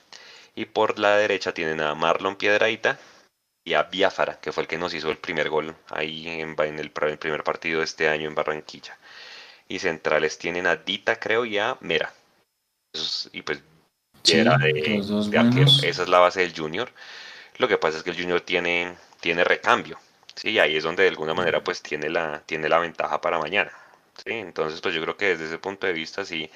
y 0.55 0.64
por 0.64 0.98
la 0.98 1.16
derecha 1.16 1.52
tienen 1.52 1.81
a 1.83 1.94
Marlon 1.94 2.37
Piedraita 2.37 2.98
y 3.66 3.74
a 3.74 3.83
Biafara, 3.83 4.38
que 4.40 4.52
fue 4.52 4.62
el 4.62 4.68
que 4.68 4.79
nos 4.79 4.94
hizo 4.94 5.11
el 5.11 5.18
primer 5.18 5.50
gol 5.50 5.74
ahí 5.90 6.29
en, 6.29 6.55
en 6.57 6.79
el, 6.79 6.90
primer 6.92 7.42
partido 7.42 7.81
de 7.81 7.85
este 7.85 8.09
año 8.09 8.29
en 8.29 8.35
Barranquilla. 8.35 8.96
Y 9.66 9.81
centrales 9.81 10.38
tienen 10.38 10.68
a 10.68 10.76
Dita, 10.76 11.18
creo, 11.18 11.44
y 11.44 11.59
a 11.59 11.76
Mera. 11.81 12.14
y 13.33 13.42
pues 13.42 13.61
esa 15.83 16.02
es 16.02 16.09
la 16.09 16.20
base 16.20 16.40
del 16.42 16.57
Junior. 16.57 16.88
Lo 17.59 17.66
que 17.66 17.76
pasa 17.76 17.98
es 17.98 18.05
que 18.05 18.11
el 18.11 18.16
Junior 18.16 18.40
tiene, 18.40 18.96
tiene 19.20 19.42
recambio. 19.42 19.98
Sí, 20.37 20.61
ahí 20.61 20.76
es 20.76 20.85
donde 20.85 21.02
de 21.02 21.09
alguna 21.09 21.35
manera 21.35 21.64
pues 21.64 21.83
tiene 21.83 22.09
la, 22.09 22.42
tiene 22.46 22.68
la 22.68 22.79
ventaja 22.79 23.20
para 23.20 23.40
mañana. 23.40 23.72
¿sí? 24.24 24.33
Entonces 24.33 24.81
pues 24.81 24.94
yo 24.94 25.02
creo 25.02 25.16
que 25.16 25.31
desde 25.31 25.46
ese 25.46 25.59
punto 25.59 25.88
de 25.88 25.92
vista 25.92 26.24
sí, 26.24 26.48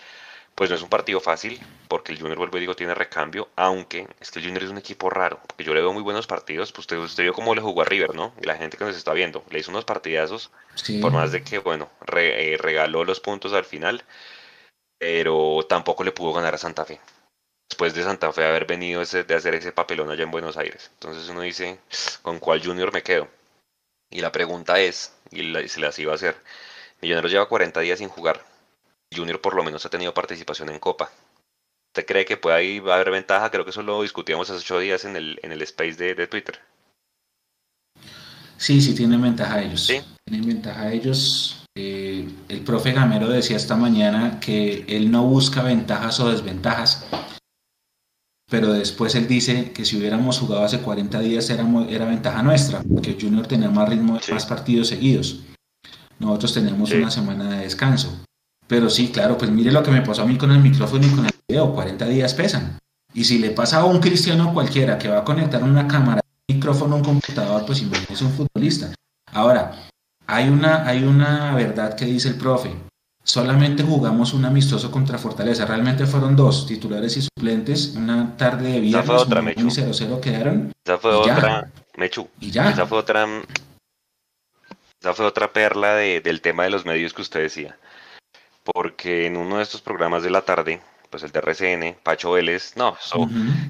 pues 0.54 0.70
no 0.70 0.76
es 0.76 0.82
un 0.82 0.88
partido 0.88 1.20
fácil, 1.20 1.60
porque 1.88 2.12
el 2.12 2.18
Junior, 2.18 2.38
vuelvo 2.38 2.58
y 2.58 2.60
digo, 2.60 2.76
tiene 2.76 2.94
recambio, 2.94 3.48
aunque 3.56 4.06
es 4.20 4.30
que 4.30 4.40
el 4.40 4.44
Junior 4.44 4.64
es 4.64 4.70
un 4.70 4.78
equipo 4.78 5.08
raro, 5.08 5.40
porque 5.46 5.64
yo 5.64 5.74
le 5.74 5.80
veo 5.80 5.92
muy 5.92 6.02
buenos 6.02 6.26
partidos, 6.26 6.72
pues 6.72 6.80
usted, 6.80 6.98
usted 6.98 7.22
vio 7.24 7.32
cómo 7.32 7.54
le 7.54 7.60
jugó 7.60 7.82
a 7.82 7.84
River, 7.84 8.14
¿no? 8.14 8.34
Y 8.42 8.46
la 8.46 8.56
gente 8.56 8.76
que 8.76 8.84
nos 8.84 8.96
está 8.96 9.12
viendo, 9.12 9.44
le 9.50 9.58
hizo 9.58 9.70
unos 9.70 9.84
partidazos, 9.84 10.50
por 11.00 11.12
más 11.12 11.32
de 11.32 11.42
que, 11.42 11.58
bueno, 11.58 11.88
eh, 12.14 12.58
regaló 12.60 13.04
los 13.04 13.20
puntos 13.20 13.52
al 13.52 13.64
final, 13.64 14.04
pero 14.98 15.64
tampoco 15.68 16.04
le 16.04 16.12
pudo 16.12 16.32
ganar 16.34 16.54
a 16.54 16.58
Santa 16.58 16.84
Fe 16.84 17.00
después 17.70 17.94
de 17.94 18.02
Santa 18.02 18.32
Fe 18.32 18.44
haber 18.44 18.66
venido 18.66 19.02
de 19.02 19.34
hacer 19.34 19.54
ese 19.54 19.72
papelón 19.72 20.10
allá 20.10 20.24
en 20.24 20.30
Buenos 20.30 20.56
Aires. 20.58 20.90
Entonces 20.94 21.28
uno 21.30 21.40
dice, 21.40 21.78
¿con 22.20 22.38
cuál 22.38 22.62
junior 22.62 22.92
me 22.92 23.02
quedo? 23.02 23.28
Y 24.10 24.20
la 24.20 24.32
pregunta 24.32 24.80
es, 24.80 25.14
y 25.30 25.54
se 25.68 25.80
las 25.80 25.98
iba 25.98 26.12
a 26.12 26.16
hacer, 26.16 26.36
Millonarios 27.00 27.32
lleva 27.32 27.48
40 27.48 27.80
días 27.80 27.98
sin 27.98 28.08
jugar. 28.08 28.44
Junior 29.14 29.40
por 29.40 29.54
lo 29.54 29.64
menos 29.64 29.84
ha 29.84 29.90
tenido 29.90 30.14
participación 30.14 30.68
en 30.70 30.78
Copa. 30.78 31.10
¿Usted 31.90 32.06
cree 32.06 32.24
que 32.24 32.36
puede 32.36 32.56
ahí 32.56 32.78
va 32.78 32.92
a 32.92 32.94
haber 32.96 33.10
ventaja? 33.10 33.50
Creo 33.50 33.64
que 33.64 33.70
eso 33.70 33.82
lo 33.82 34.02
discutíamos 34.02 34.48
hace 34.48 34.60
ocho 34.60 34.78
días 34.78 35.04
en 35.04 35.16
el, 35.16 35.40
en 35.42 35.50
el 35.50 35.60
space 35.62 36.14
de, 36.14 36.26
Twitter. 36.28 36.60
Sí, 38.56 38.80
sí 38.80 38.94
tienen 38.94 39.20
ventaja 39.20 39.60
ellos. 39.60 39.86
¿Sí? 39.86 40.00
Tienen 40.24 40.46
ventaja 40.46 40.92
ellos. 40.92 41.64
Eh, 41.76 42.28
el 42.48 42.60
profe 42.60 42.92
Gamero 42.92 43.28
decía 43.28 43.56
esta 43.56 43.74
mañana 43.74 44.38
que 44.38 44.84
él 44.86 45.10
no 45.10 45.24
busca 45.24 45.62
ventajas 45.62 46.20
o 46.20 46.30
desventajas, 46.30 47.06
pero 48.48 48.72
después 48.72 49.14
él 49.14 49.26
dice 49.26 49.72
que 49.72 49.84
si 49.84 49.96
hubiéramos 49.96 50.38
jugado 50.38 50.64
hace 50.64 50.80
40 50.80 51.20
días 51.20 51.48
era, 51.50 51.64
era 51.88 52.04
ventaja 52.04 52.42
nuestra, 52.42 52.82
porque 52.82 53.16
Junior 53.20 53.46
tenía 53.46 53.70
más 53.70 53.88
ritmo, 53.88 54.18
más 54.30 54.46
partidos 54.46 54.88
seguidos. 54.88 55.40
Nosotros 56.18 56.54
tenemos 56.54 56.90
una 56.92 57.10
semana 57.10 57.56
de 57.56 57.64
descanso. 57.64 58.19
Pero 58.70 58.88
sí, 58.88 59.10
claro, 59.10 59.36
pues 59.36 59.50
mire 59.50 59.72
lo 59.72 59.82
que 59.82 59.90
me 59.90 60.00
pasó 60.00 60.22
a 60.22 60.26
mí 60.26 60.38
con 60.38 60.52
el 60.52 60.60
micrófono 60.60 61.04
y 61.04 61.10
con 61.10 61.26
el 61.26 61.32
video, 61.48 61.74
40 61.74 62.06
días 62.06 62.34
pesan. 62.34 62.78
Y 63.12 63.24
si 63.24 63.40
le 63.40 63.50
pasa 63.50 63.78
a 63.78 63.84
un 63.84 63.98
cristiano 63.98 64.54
cualquiera 64.54 64.96
que 64.96 65.08
va 65.08 65.18
a 65.18 65.24
conectar 65.24 65.64
una 65.64 65.88
cámara, 65.88 66.20
un 66.48 66.54
micrófono, 66.54 66.94
un 66.94 67.02
computador, 67.02 67.66
pues 67.66 67.82
es 67.82 68.22
un 68.22 68.30
futbolista. 68.30 68.94
Ahora, 69.32 69.72
hay 70.24 70.48
una, 70.48 70.86
hay 70.86 71.02
una 71.02 71.52
verdad 71.56 71.96
que 71.96 72.04
dice 72.04 72.28
el 72.28 72.36
profe, 72.36 72.70
Solamente 73.24 73.82
jugamos 73.82 74.34
un 74.34 74.44
amistoso 74.44 74.90
contra 74.90 75.18
Fortaleza. 75.18 75.66
Realmente 75.66 76.06
fueron 76.06 76.36
dos, 76.36 76.66
titulares 76.66 77.16
y 77.16 77.22
suplentes. 77.22 77.94
Una 77.96 78.36
tarde 78.36 78.72
de 78.72 78.80
viernes, 78.80 79.06
fue 79.06 79.16
otra, 79.16 79.42
muy 79.42 79.54
0-0 79.54 80.20
quedaron. 80.20 80.72
Esa 80.84 80.98
fue 80.98 81.12
otra, 81.12 81.70
Mechu. 81.96 82.28
Y 82.40 82.50
ya. 82.50 82.70
Esa 82.70 82.86
fue 82.86 82.98
otra, 82.98 83.26
esa 85.00 85.14
fue 85.14 85.26
otra 85.26 85.52
perla 85.52 85.94
del 85.96 86.40
tema 86.40 86.64
de 86.64 86.70
los 86.70 86.86
medios 86.86 87.12
que 87.12 87.22
usted 87.22 87.40
decía. 87.40 87.76
Porque 88.64 89.26
en 89.26 89.36
uno 89.36 89.56
de 89.56 89.62
estos 89.62 89.80
programas 89.80 90.22
de 90.22 90.30
la 90.30 90.42
tarde, 90.42 90.80
pues 91.10 91.24
el 91.24 91.32
de 91.32 91.40
RCN, 91.40 91.96
Pacho 92.02 92.32
Vélez, 92.32 92.76
no, 92.76 92.96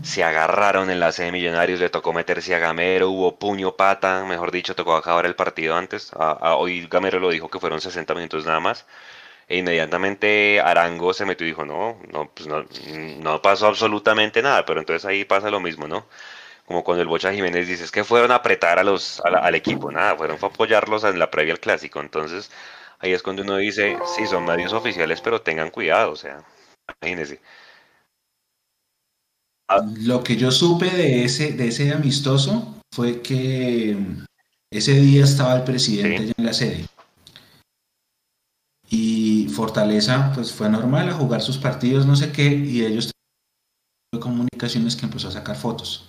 se 0.02 0.22
agarraron 0.22 0.90
en 0.90 1.00
la 1.00 1.10
sede 1.10 1.26
de 1.26 1.32
Millonarios, 1.32 1.80
le 1.80 1.88
tocó 1.88 2.12
meterse 2.12 2.54
a 2.54 2.58
Gamero, 2.58 3.08
hubo 3.10 3.38
puño, 3.38 3.76
pata, 3.76 4.24
mejor 4.26 4.52
dicho, 4.52 4.74
tocó 4.74 4.94
acabar 4.94 5.26
el 5.26 5.34
partido 5.34 5.74
antes. 5.74 6.12
hoy 6.14 6.86
Gamero 6.88 7.18
lo 7.18 7.30
dijo 7.30 7.48
que 7.48 7.58
fueron 7.58 7.80
60 7.80 8.14
minutos 8.14 8.44
nada 8.44 8.60
más. 8.60 8.86
E 9.48 9.56
inmediatamente 9.58 10.60
Arango 10.60 11.12
se 11.12 11.24
metió 11.26 11.44
y 11.44 11.50
dijo, 11.50 11.64
no, 11.64 11.98
no, 12.12 12.30
pues 12.30 12.46
no, 12.46 12.64
no 13.20 13.42
pasó 13.42 13.66
absolutamente 13.66 14.42
nada, 14.42 14.64
pero 14.64 14.78
entonces 14.80 15.04
ahí 15.04 15.24
pasa 15.24 15.50
lo 15.50 15.58
mismo, 15.60 15.88
¿no? 15.88 16.06
Como 16.66 16.84
cuando 16.84 17.02
el 17.02 17.08
Bocha 17.08 17.32
Jiménez 17.32 17.66
dice, 17.66 17.82
es 17.82 17.90
que 17.90 18.04
fueron 18.04 18.30
a 18.30 18.36
apretar 18.36 18.78
a 18.78 18.84
los, 18.84 19.20
al 19.20 19.54
equipo, 19.56 19.90
nada, 19.90 20.16
fueron 20.16 20.38
a 20.40 20.46
apoyarlos 20.46 21.02
en 21.02 21.18
la 21.18 21.30
previa 21.30 21.54
al 21.54 21.58
clásico, 21.60 22.00
entonces 22.00 22.50
ahí 23.00 23.12
es 23.12 23.22
cuando 23.22 23.42
uno 23.42 23.56
dice, 23.56 23.98
sí, 24.16 24.26
son 24.26 24.44
medios 24.44 24.72
oficiales, 24.72 25.20
pero 25.20 25.42
tengan 25.42 25.70
cuidado, 25.70 26.12
o 26.12 26.16
sea, 26.16 26.44
imagínense. 27.02 27.40
Lo 30.00 30.22
que 30.22 30.36
yo 30.36 30.50
supe 30.50 30.90
de 30.90 31.24
ese, 31.24 31.52
de 31.52 31.68
ese 31.68 31.92
amistoso 31.92 32.80
fue 32.92 33.22
que 33.22 33.96
ese 34.70 34.94
día 35.00 35.24
estaba 35.24 35.56
el 35.56 35.64
presidente 35.64 36.32
en 36.36 36.44
la 36.44 36.52
sede. 36.52 36.86
Y 38.88 39.48
Fortaleza, 39.48 40.32
pues 40.34 40.52
fue 40.52 40.68
normal 40.68 41.08
a 41.08 41.14
jugar 41.14 41.40
sus 41.40 41.58
partidos, 41.58 42.06
no 42.06 42.16
sé 42.16 42.32
qué, 42.32 42.46
y 42.46 42.84
ellos 42.84 43.12
comunicaciones 44.18 44.96
que 44.96 45.06
empezó 45.06 45.28
a 45.28 45.32
sacar 45.32 45.56
fotos. 45.56 46.08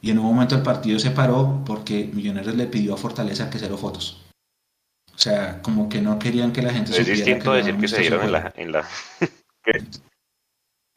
Y 0.00 0.10
en 0.10 0.18
un 0.18 0.26
momento 0.26 0.54
el 0.54 0.62
partido 0.62 0.98
se 0.98 1.10
paró 1.10 1.62
porque 1.66 2.10
Millonarios 2.12 2.54
le 2.54 2.66
pidió 2.66 2.94
a 2.94 2.96
Fortaleza 2.96 3.50
que 3.50 3.58
cero 3.58 3.76
fotos. 3.76 4.22
O 5.14 5.18
sea, 5.18 5.60
como 5.62 5.88
que 5.88 6.00
no 6.00 6.18
querían 6.18 6.52
que 6.52 6.62
la 6.62 6.72
gente 6.72 6.92
supiera. 6.92 7.12
Es 7.12 7.18
distinto 7.18 7.52
decir 7.52 7.76
que 7.76 7.88
se 7.88 8.00
dieron 8.00 8.24
en 8.24 8.32
la... 8.32 8.52
En 8.56 8.72
la... 8.72 8.88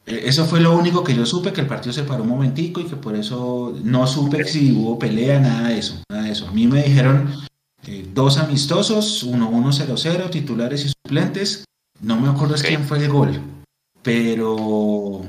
E, 0.06 0.28
eso 0.28 0.46
fue 0.46 0.60
lo 0.60 0.76
único 0.76 1.02
que 1.02 1.14
yo 1.14 1.26
supe, 1.26 1.52
que 1.52 1.60
el 1.60 1.66
partido 1.66 1.92
se 1.92 2.04
paró 2.04 2.22
un 2.22 2.28
momentico 2.28 2.80
y 2.80 2.84
que 2.84 2.96
por 2.96 3.16
eso 3.16 3.76
no 3.82 4.06
supe 4.06 4.44
si 4.44 4.70
hubo 4.72 4.98
pelea, 4.98 5.40
nada 5.40 5.68
de 5.68 5.78
eso, 5.78 6.00
nada 6.08 6.22
de 6.22 6.30
eso. 6.30 6.46
A 6.46 6.52
mí 6.52 6.66
me 6.68 6.82
dijeron 6.84 7.34
eh, 7.86 8.08
dos 8.14 8.38
amistosos, 8.38 9.26
1-1-0-0, 9.26 10.30
titulares 10.30 10.84
y 10.84 10.90
suplentes. 10.90 11.64
No 12.00 12.20
me 12.20 12.28
acuerdo 12.28 12.54
quién 12.54 12.84
fue 12.84 12.98
el 12.98 13.08
gol, 13.08 13.40
pero 14.02 15.26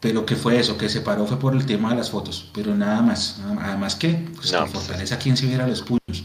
pero 0.00 0.26
que 0.26 0.34
fue 0.34 0.58
eso, 0.58 0.76
que 0.76 0.88
se 0.88 1.00
paró 1.00 1.26
fue 1.26 1.38
por 1.38 1.54
el 1.54 1.64
tema 1.64 1.90
de 1.90 1.96
las 1.96 2.10
fotos, 2.10 2.50
pero 2.52 2.74
nada 2.74 3.00
más. 3.02 3.40
Además 3.60 3.94
que, 3.94 4.28
pues 4.34 4.52
no, 4.52 4.64
que 4.64 4.70
fortaleza 4.70 5.16
quien 5.16 5.36
se 5.36 5.46
viera 5.46 5.66
los 5.66 5.82
puños. 5.82 6.24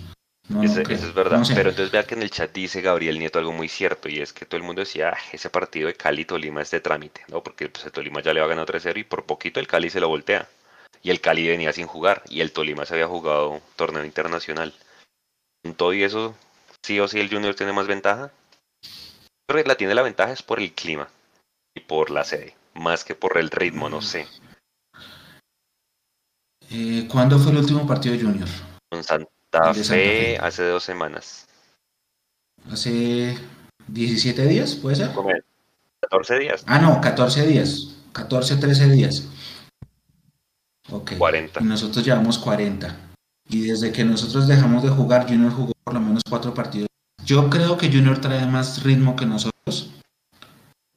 Eso, 0.64 0.82
es 0.82 1.14
verdad, 1.14 1.44
pero 1.54 1.70
entonces 1.70 1.92
vea 1.92 2.04
que 2.04 2.16
en 2.16 2.24
el 2.24 2.32
chat 2.32 2.54
dice 2.54 2.82
Gabriel 2.82 3.20
Nieto 3.20 3.40
algo 3.40 3.52
muy 3.52 3.68
cierto, 3.68 4.08
y 4.08 4.20
es 4.20 4.32
que 4.32 4.46
todo 4.46 4.58
el 4.58 4.64
mundo 4.64 4.82
decía, 4.82 5.10
ah, 5.10 5.18
ese 5.34 5.50
partido 5.50 5.88
de 5.88 5.96
Cali-Tolima 5.96 6.62
es 6.62 6.72
de 6.72 6.80
trámite, 6.80 7.22
¿no? 7.28 7.44
Porque 7.44 7.68
pues, 7.70 7.86
el 7.86 7.92
Tolima 7.92 8.22
ya 8.22 8.34
le 8.34 8.40
va 8.40 8.46
a 8.46 8.50
ganar 8.50 8.66
3-0 8.66 8.98
y 8.98 9.04
por 9.04 9.26
poquito 9.26 9.60
el 9.60 9.68
Cali 9.68 9.90
se 9.90 10.00
lo 10.00 10.08
voltea 10.08 10.48
y 11.04 11.10
el 11.10 11.22
Cali 11.22 11.48
venía 11.48 11.74
sin 11.74 11.88
jugar 11.88 12.24
y 12.30 12.42
el 12.42 12.52
Tolima 12.52 12.86
se 12.86 12.94
había 12.94 13.08
jugado 13.08 13.62
torneo 13.76 14.04
internacional. 14.04 14.74
Con 15.64 15.76
todo 15.76 15.94
y 15.94 16.04
eso, 16.04 16.36
sí 16.84 17.00
o 17.00 17.08
sí 17.08 17.20
el 17.20 17.30
Junior 17.30 17.56
tiene 17.56 17.74
más 17.74 17.88
ventaja. 17.88 18.32
Pero 19.46 19.64
la 19.66 19.76
tiene 19.76 19.96
la 19.96 20.02
ventaja 20.02 20.34
es 20.34 20.44
por 20.44 20.60
el 20.60 20.74
clima 20.74 21.08
y 21.74 21.80
por 21.82 22.10
la 22.10 22.24
sede, 22.24 22.56
más 22.74 23.06
que 23.06 23.16
por 23.16 23.38
el 23.38 23.50
ritmo, 23.50 23.90
no 23.90 24.02
sé. 24.02 24.28
Eh, 26.70 27.08
¿Cuándo 27.10 27.40
fue 27.40 27.54
el 27.54 27.60
último 27.60 27.88
partido 27.88 28.16
de 28.16 28.24
Junior? 28.24 28.50
Con 28.90 29.04
Santa 29.52 29.74
Fe, 29.74 30.38
hace 30.38 30.64
dos 30.64 30.84
semanas. 30.84 31.48
¿Hace 32.70 33.38
17 33.88 34.46
días, 34.46 34.76
puede 34.76 34.98
ser? 34.98 35.12
14 36.02 36.40
días. 36.40 36.64
Ah, 36.68 36.80
no, 36.80 37.00
14 37.00 37.46
días. 37.48 37.96
14, 38.12 38.58
13 38.58 38.90
días. 38.90 39.28
Ok. 40.90 41.14
40. 41.18 41.62
Y 41.62 41.64
nosotros 41.64 42.06
llevamos 42.06 42.38
40. 42.40 42.96
Y 43.50 43.68
desde 43.68 43.92
que 43.92 44.04
nosotros 44.04 44.48
dejamos 44.48 44.84
de 44.84 44.90
jugar, 44.90 45.28
Junior 45.28 45.52
jugó 45.52 45.74
por 45.84 45.94
lo 45.94 46.02
menos 46.02 46.22
cuatro 46.30 46.54
partidos. 46.54 46.88
Yo 47.24 47.50
creo 47.50 47.78
que 47.78 47.92
Junior 47.92 48.20
trae 48.20 48.46
más 48.46 48.84
ritmo 48.84 49.16
que 49.16 49.26
nosotros. 49.26 49.92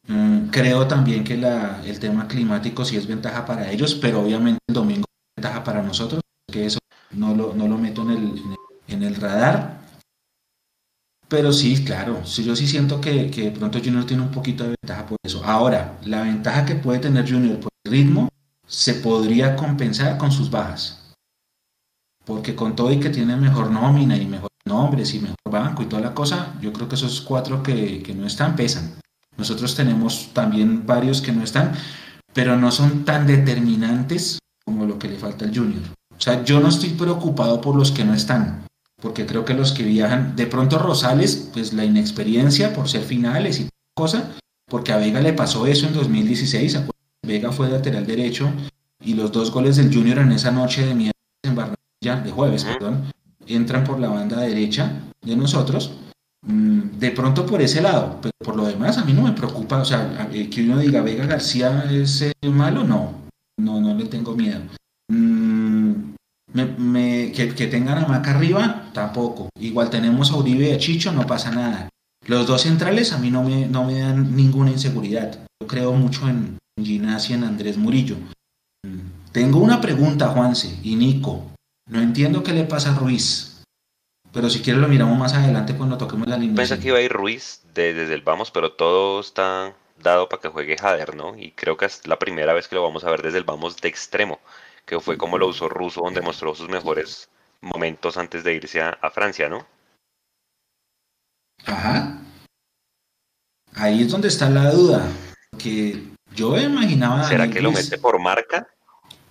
Mm, 0.08 0.48
creo 0.48 0.88
también 0.88 1.22
que 1.22 1.36
la, 1.36 1.80
el 1.84 2.00
tema 2.00 2.26
climático 2.26 2.84
sí 2.84 2.96
es 2.96 3.06
ventaja 3.06 3.44
para 3.46 3.70
ellos, 3.70 3.94
pero 3.94 4.20
obviamente 4.20 4.58
el 4.68 4.74
domingo 4.74 5.04
es 5.08 5.42
ventaja 5.42 5.62
para 5.62 5.82
nosotros, 5.82 6.20
que 6.50 6.66
eso 6.66 6.80
no 7.12 7.34
lo, 7.34 7.54
no 7.54 7.68
lo 7.68 7.78
meto 7.78 8.02
en 8.02 8.10
el, 8.10 8.42
en 8.88 9.02
el 9.02 9.14
radar. 9.16 9.80
Pero 11.28 11.52
sí, 11.52 11.84
claro, 11.84 12.22
yo 12.24 12.56
sí 12.56 12.66
siento 12.66 13.00
que, 13.00 13.30
que, 13.30 13.50
de 13.50 13.50
pronto 13.52 13.78
Junior 13.78 14.04
tiene 14.04 14.22
un 14.22 14.32
poquito 14.32 14.64
de 14.64 14.74
ventaja 14.80 15.06
por 15.06 15.18
eso. 15.22 15.44
Ahora, 15.44 15.98
la 16.04 16.22
ventaja 16.22 16.66
que 16.66 16.74
puede 16.74 16.98
tener 16.98 17.30
Junior 17.30 17.60
por 17.60 17.70
el 17.84 17.92
ritmo 17.92 18.28
se 18.66 18.94
podría 18.94 19.54
compensar 19.54 20.18
con 20.18 20.32
sus 20.32 20.50
bajas. 20.50 21.14
Porque 22.24 22.56
con 22.56 22.74
todo 22.74 22.92
y 22.92 22.98
que 22.98 23.10
tiene 23.10 23.36
mejor 23.36 23.70
nómina 23.70 24.16
y 24.16 24.26
mejor 24.26 24.50
nombres 24.64 25.14
y 25.14 25.20
mejor 25.20 25.36
banco 25.50 25.82
y 25.82 25.86
toda 25.86 26.02
la 26.02 26.14
cosa, 26.14 26.54
yo 26.60 26.72
creo 26.72 26.88
que 26.88 26.96
esos 26.96 27.20
cuatro 27.20 27.62
que, 27.62 28.02
que 28.02 28.14
no 28.14 28.26
están 28.26 28.56
pesan. 28.56 28.98
Nosotros 29.36 29.74
tenemos 29.74 30.30
también 30.32 30.84
varios 30.84 31.20
que 31.20 31.32
no 31.32 31.42
están, 31.42 31.72
pero 32.32 32.56
no 32.56 32.70
son 32.70 33.04
tan 33.04 33.26
determinantes 33.26 34.38
como 34.64 34.84
lo 34.84 34.98
que 34.98 35.08
le 35.08 35.16
falta 35.16 35.44
al 35.44 35.56
Junior. 35.56 35.82
O 36.20 36.22
sea, 36.22 36.44
yo 36.44 36.60
no 36.60 36.68
estoy 36.68 36.90
preocupado 36.90 37.60
por 37.60 37.74
los 37.74 37.90
que 37.90 38.04
no 38.04 38.14
están 38.14 38.60
porque 39.00 39.26
creo 39.26 39.44
que 39.44 39.54
los 39.54 39.72
que 39.72 39.82
viajan, 39.82 40.36
de 40.36 40.46
pronto 40.46 40.78
Rosales, 40.78 41.50
pues 41.52 41.72
la 41.72 41.84
inexperiencia 41.84 42.72
por 42.72 42.88
ser 42.88 43.02
finales 43.02 43.60
y 43.60 43.68
cosa, 43.94 44.32
porque 44.66 44.92
a 44.92 44.98
Vega 44.98 45.20
le 45.20 45.32
pasó 45.32 45.66
eso 45.66 45.86
en 45.86 45.94
2016, 45.94 46.80
Vega 47.26 47.52
fue 47.52 47.68
lateral 47.68 48.06
derecho 48.06 48.50
y 49.02 49.14
los 49.14 49.32
dos 49.32 49.50
goles 49.50 49.76
del 49.76 49.92
Junior 49.92 50.18
en 50.18 50.32
esa 50.32 50.50
noche 50.50 50.84
de 50.84 50.94
miércoles 50.94 51.14
en 51.42 51.54
Barranquilla, 51.54 52.20
de 52.22 52.30
jueves, 52.30 52.64
perdón, 52.64 53.10
entran 53.46 53.84
por 53.84 53.98
la 53.98 54.08
banda 54.08 54.40
derecha 54.40 54.92
de 55.22 55.36
nosotros. 55.36 55.92
Mm, 56.42 56.98
de 56.98 57.10
pronto 57.10 57.44
por 57.44 57.60
ese 57.60 57.82
lado, 57.82 58.18
pero 58.22 58.32
por 58.42 58.56
lo 58.56 58.64
demás 58.64 58.96
a 58.96 59.04
mí 59.04 59.12
no 59.12 59.22
me 59.22 59.32
preocupa, 59.32 59.78
o 59.78 59.84
sea, 59.84 60.28
eh, 60.32 60.48
que 60.48 60.62
uno 60.62 60.78
diga 60.78 61.02
Vega 61.02 61.26
García 61.26 61.84
es 61.90 62.22
eh, 62.22 62.32
malo, 62.42 62.82
no, 62.82 63.14
no, 63.58 63.80
no 63.80 63.94
le 63.94 64.06
tengo 64.06 64.34
miedo. 64.34 64.60
Mm, 65.08 65.69
me, 66.52 67.32
que, 67.32 67.66
tengan 67.66 67.98
a 67.98 68.06
Maca 68.06 68.32
arriba, 68.32 68.90
tampoco. 68.92 69.48
Igual 69.58 69.90
tenemos 69.90 70.30
a 70.30 70.36
Uribe 70.36 70.68
y 70.68 70.72
a 70.72 70.78
Chicho, 70.78 71.12
no 71.12 71.26
pasa 71.26 71.50
nada. 71.50 71.88
Los 72.26 72.46
dos 72.46 72.62
centrales 72.62 73.12
a 73.12 73.18
mí 73.18 73.30
no 73.30 73.42
me, 73.42 73.66
no 73.66 73.84
me 73.84 74.00
dan 74.00 74.34
ninguna 74.34 74.70
inseguridad. 74.70 75.38
Yo 75.60 75.66
creo 75.66 75.92
mucho 75.92 76.28
en, 76.28 76.58
Ginás 76.82 77.30
y 77.30 77.34
en 77.34 77.44
Andrés 77.44 77.76
Murillo. 77.76 78.16
Tengo 79.32 79.58
una 79.58 79.80
pregunta, 79.80 80.28
Juanse 80.28 80.78
y 80.82 80.96
Nico. 80.96 81.44
No 81.88 82.00
entiendo 82.00 82.42
qué 82.42 82.52
le 82.52 82.64
pasa 82.64 82.92
a 82.92 82.98
Ruiz. 82.98 83.62
Pero 84.32 84.48
si 84.48 84.60
quieres 84.60 84.80
lo 84.80 84.88
miramos 84.88 85.18
más 85.18 85.34
adelante 85.34 85.76
cuando 85.76 85.98
toquemos 85.98 86.28
la 86.28 86.36
línea. 86.38 86.56
Pensé 86.56 86.78
que 86.78 86.88
iba 86.88 86.98
a 86.98 87.02
ir 87.02 87.12
Ruiz 87.12 87.62
desde 87.74 88.12
el 88.14 88.22
vamos, 88.22 88.50
pero 88.50 88.72
todo 88.72 89.20
está 89.20 89.74
dado 90.02 90.28
para 90.28 90.40
que 90.40 90.48
juegue 90.48 90.78
Jader, 90.78 91.16
¿no? 91.16 91.36
Y 91.36 91.50
creo 91.50 91.76
que 91.76 91.86
es 91.86 92.06
la 92.06 92.18
primera 92.18 92.54
vez 92.54 92.68
que 92.68 92.76
lo 92.76 92.82
vamos 92.82 93.04
a 93.04 93.10
ver 93.10 93.22
desde 93.22 93.38
el 93.38 93.44
vamos 93.44 93.76
de 93.76 93.88
extremo 93.88 94.38
que 94.90 94.98
fue 94.98 95.16
como 95.16 95.38
lo 95.38 95.46
usó 95.46 95.68
Russo, 95.68 96.00
donde 96.00 96.20
mostró 96.20 96.52
sus 96.52 96.68
mejores 96.68 97.30
momentos 97.60 98.16
antes 98.16 98.42
de 98.42 98.54
irse 98.54 98.82
a, 98.82 99.10
Francia, 99.12 99.48
¿no? 99.48 99.64
Ajá. 101.64 102.20
Ahí 103.76 104.02
es 104.02 104.10
donde 104.10 104.26
está 104.26 104.50
la 104.50 104.72
duda. 104.72 105.06
Que 105.56 106.02
yo 106.34 106.50
me 106.50 106.62
imaginaba. 106.64 107.22
¿Será 107.22 107.48
que 107.48 107.60
lo 107.60 107.70
mete 107.70 107.98
por 107.98 108.18
marca? 108.18 108.66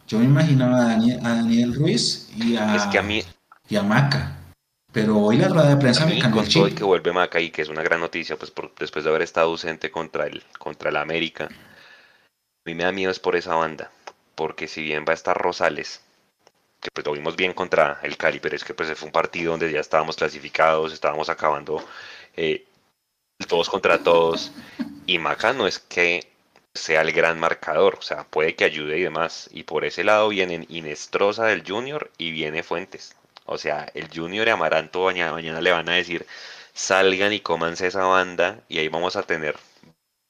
Yo 0.08 0.20
me 0.20 0.26
imaginaba 0.26 0.94
a 0.94 1.36
Daniel, 1.36 1.76
Ruiz 1.76 2.32
y 2.38 2.56
a, 2.56 2.78
es 2.78 2.84
que 2.84 2.98
a, 2.98 3.04
mí, 3.04 3.22
y 3.68 3.76
a 3.76 3.84
Maca. 3.84 4.38
Pero 4.94 5.18
hoy 5.18 5.38
la 5.38 5.50
rueda 5.50 5.76
de 5.76 5.76
prensa 5.76 6.06
me 6.06 6.20
cambió 6.20 6.42
el 6.42 6.48
chip. 6.48 6.78
que 6.78 6.86
vuelve 6.86 7.12
Maca 7.12 7.42
y 7.42 7.52
que 7.52 7.64
es 7.64 7.68
una 7.68 7.84
gran 7.84 8.00
noticia, 8.00 8.38
pues 8.38 8.54
después 8.80 9.04
de 9.04 9.10
haber 9.10 9.24
estado 9.24 9.50
ausente 9.50 9.92
contra 9.92 10.26
el, 10.26 10.42
contra 10.58 10.90
el 10.90 10.96
América. 10.96 11.46
A 11.46 12.64
mí 12.66 12.76
me 12.76 12.86
da 12.86 12.94
miedo 12.94 13.12
es 13.12 13.20
por 13.20 13.36
esa 13.36 13.56
banda 13.56 13.92
porque 14.40 14.70
si 14.70 14.82
bien 14.82 15.04
va 15.06 15.12
a 15.12 15.16
estar 15.16 15.38
Rosales, 15.38 16.00
que 16.80 16.90
pues 16.94 17.06
lo 17.06 17.12
vimos 17.12 17.36
bien 17.36 17.52
contra 17.52 18.00
el 18.04 18.16
Cali, 18.16 18.40
pero 18.40 18.56
es 18.56 18.64
que 18.64 18.74
pues 18.74 18.98
fue 18.98 19.08
un 19.08 19.12
partido 19.12 19.52
donde 19.52 19.70
ya 19.70 19.82
estábamos 19.82 20.16
clasificados, 20.16 20.94
estábamos 20.94 21.28
acabando 21.28 21.86
eh, 22.38 22.64
todos 23.50 23.70
contra 23.70 24.02
todos, 24.02 24.54
y 25.06 25.18
Maca 25.20 25.52
no 25.52 25.68
es 25.68 25.80
que 25.80 26.26
sea 26.74 27.02
el 27.02 27.12
gran 27.12 27.38
marcador, 27.38 27.96
o 28.00 28.02
sea, 28.02 28.24
puede 28.24 28.56
que 28.56 28.64
ayude 28.64 28.98
y 29.00 29.02
demás, 29.02 29.50
y 29.52 29.64
por 29.64 29.84
ese 29.84 30.06
lado 30.06 30.30
vienen 30.30 30.66
Inestrosa 30.70 31.44
del 31.48 31.70
Junior 31.70 32.10
y 32.18 32.32
viene 32.32 32.64
Fuentes, 32.64 33.18
o 33.46 33.58
sea, 33.58 33.92
el 33.94 34.08
Junior 34.08 34.48
y 34.48 34.52
Amaranto 34.52 35.04
mañana, 35.04 35.34
mañana 35.34 35.60
le 35.60 35.74
van 35.74 35.90
a 35.90 35.96
decir, 35.96 36.26
salgan 36.74 37.34
y 37.34 37.42
cómanse 37.42 37.88
esa 37.88 38.06
banda, 38.06 38.62
y 38.70 38.80
ahí 38.80 38.88
vamos 38.88 39.18
a 39.18 39.24
tener 39.24 39.58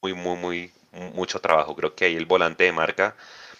muy, 0.01 0.15
muy, 0.15 0.35
muy, 0.35 0.71
mucho 1.13 1.39
trabajo, 1.39 1.75
creo 1.75 1.93
que 1.93 2.05
ahí 2.05 2.15
el 2.15 2.25
volante 2.25 2.63
de 2.63 2.71
marca 2.71 3.15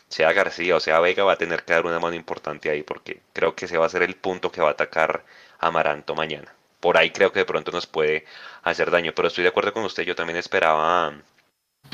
sea 0.10 0.34
García 0.34 0.76
o 0.76 0.80
sea 0.80 1.00
Vega, 1.00 1.24
va 1.24 1.34
a 1.34 1.38
tener 1.38 1.64
que 1.64 1.74
dar 1.74 1.86
una 1.86 2.00
mano 2.00 2.16
importante 2.16 2.70
ahí 2.70 2.84
porque 2.84 3.22
creo 3.34 3.56
que 3.56 3.66
ese 3.66 3.78
va 3.78 3.86
a 3.86 3.90
ser 3.90 4.04
el 4.04 4.16
punto 4.16 4.52
que 4.52 4.62
va 4.62 4.70
a 4.70 4.72
atacar 4.72 5.24
Amaranto 5.60 6.16
mañana. 6.16 6.54
Por 6.80 6.98
ahí 6.98 7.12
creo 7.12 7.32
que 7.32 7.40
de 7.40 7.46
pronto 7.46 7.72
nos 7.72 7.88
puede 7.88 8.26
hacer 8.64 8.92
daño, 8.92 9.14
pero 9.16 9.28
estoy 9.28 9.44
de 9.44 9.50
acuerdo 9.50 9.74
con 9.74 9.84
usted, 9.84 10.04
yo 10.04 10.16
también 10.16 10.38
esperaba 10.38 11.14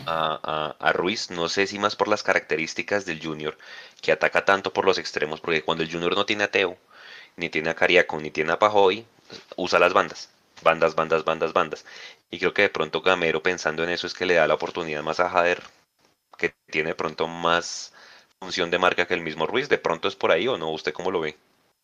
a, 0.06 0.94
Ruiz, 0.94 1.32
no 1.32 1.50
sé 1.50 1.68
si 1.68 1.80
más 1.80 1.96
por 1.96 2.08
las 2.08 2.24
características 2.24 3.06
del 3.06 3.22
Junior, 3.24 3.58
que 4.02 4.12
ataca 4.12 4.46
tanto 4.46 4.74
por 4.74 4.86
los 4.86 4.98
extremos, 4.98 5.42
porque 5.42 5.64
cuando 5.64 5.84
el 5.84 5.92
Junior 5.92 6.16
no 6.16 6.26
tiene 6.26 6.44
a 6.46 6.52
Teo, 6.52 6.78
ni 7.36 7.50
tiene 7.50 7.70
a 7.72 7.76
Cariaco, 7.76 8.20
ni 8.20 8.32
tiene 8.32 8.54
a 8.54 8.60
Pajoy, 8.60 9.06
usa 9.56 9.80
las 9.80 9.94
bandas, 9.94 10.30
bandas, 10.62 10.96
bandas, 10.96 11.24
bandas, 11.26 11.54
bandas. 11.54 11.86
Y 12.30 12.40
creo 12.40 12.54
que 12.54 12.64
de 12.64 12.70
pronto 12.70 13.02
Gamero 13.02 13.42
pensando 13.44 13.84
en 13.84 13.90
eso 13.90 14.08
es 14.08 14.14
que 14.14 14.26
le 14.26 14.36
da 14.36 14.48
la 14.48 14.56
oportunidad 14.56 15.04
más 15.04 15.20
a 15.20 15.30
Jader, 15.30 15.64
que 16.38 16.54
tiene 16.70 16.90
de 16.90 16.96
pronto 16.96 17.28
más 17.28 17.94
función 18.46 18.70
de 18.70 18.78
marca 18.78 19.06
que 19.06 19.16
el 19.16 19.22
mismo 19.22 19.48
Ruiz. 19.48 19.70
¿De 19.70 19.78
pronto 19.78 20.08
es 20.08 20.16
por 20.16 20.32
ahí 20.32 20.48
o 20.48 20.58
no? 20.58 20.72
¿Usted 20.72 20.94
cómo 20.94 21.12
lo 21.12 21.20
ve? 21.20 21.36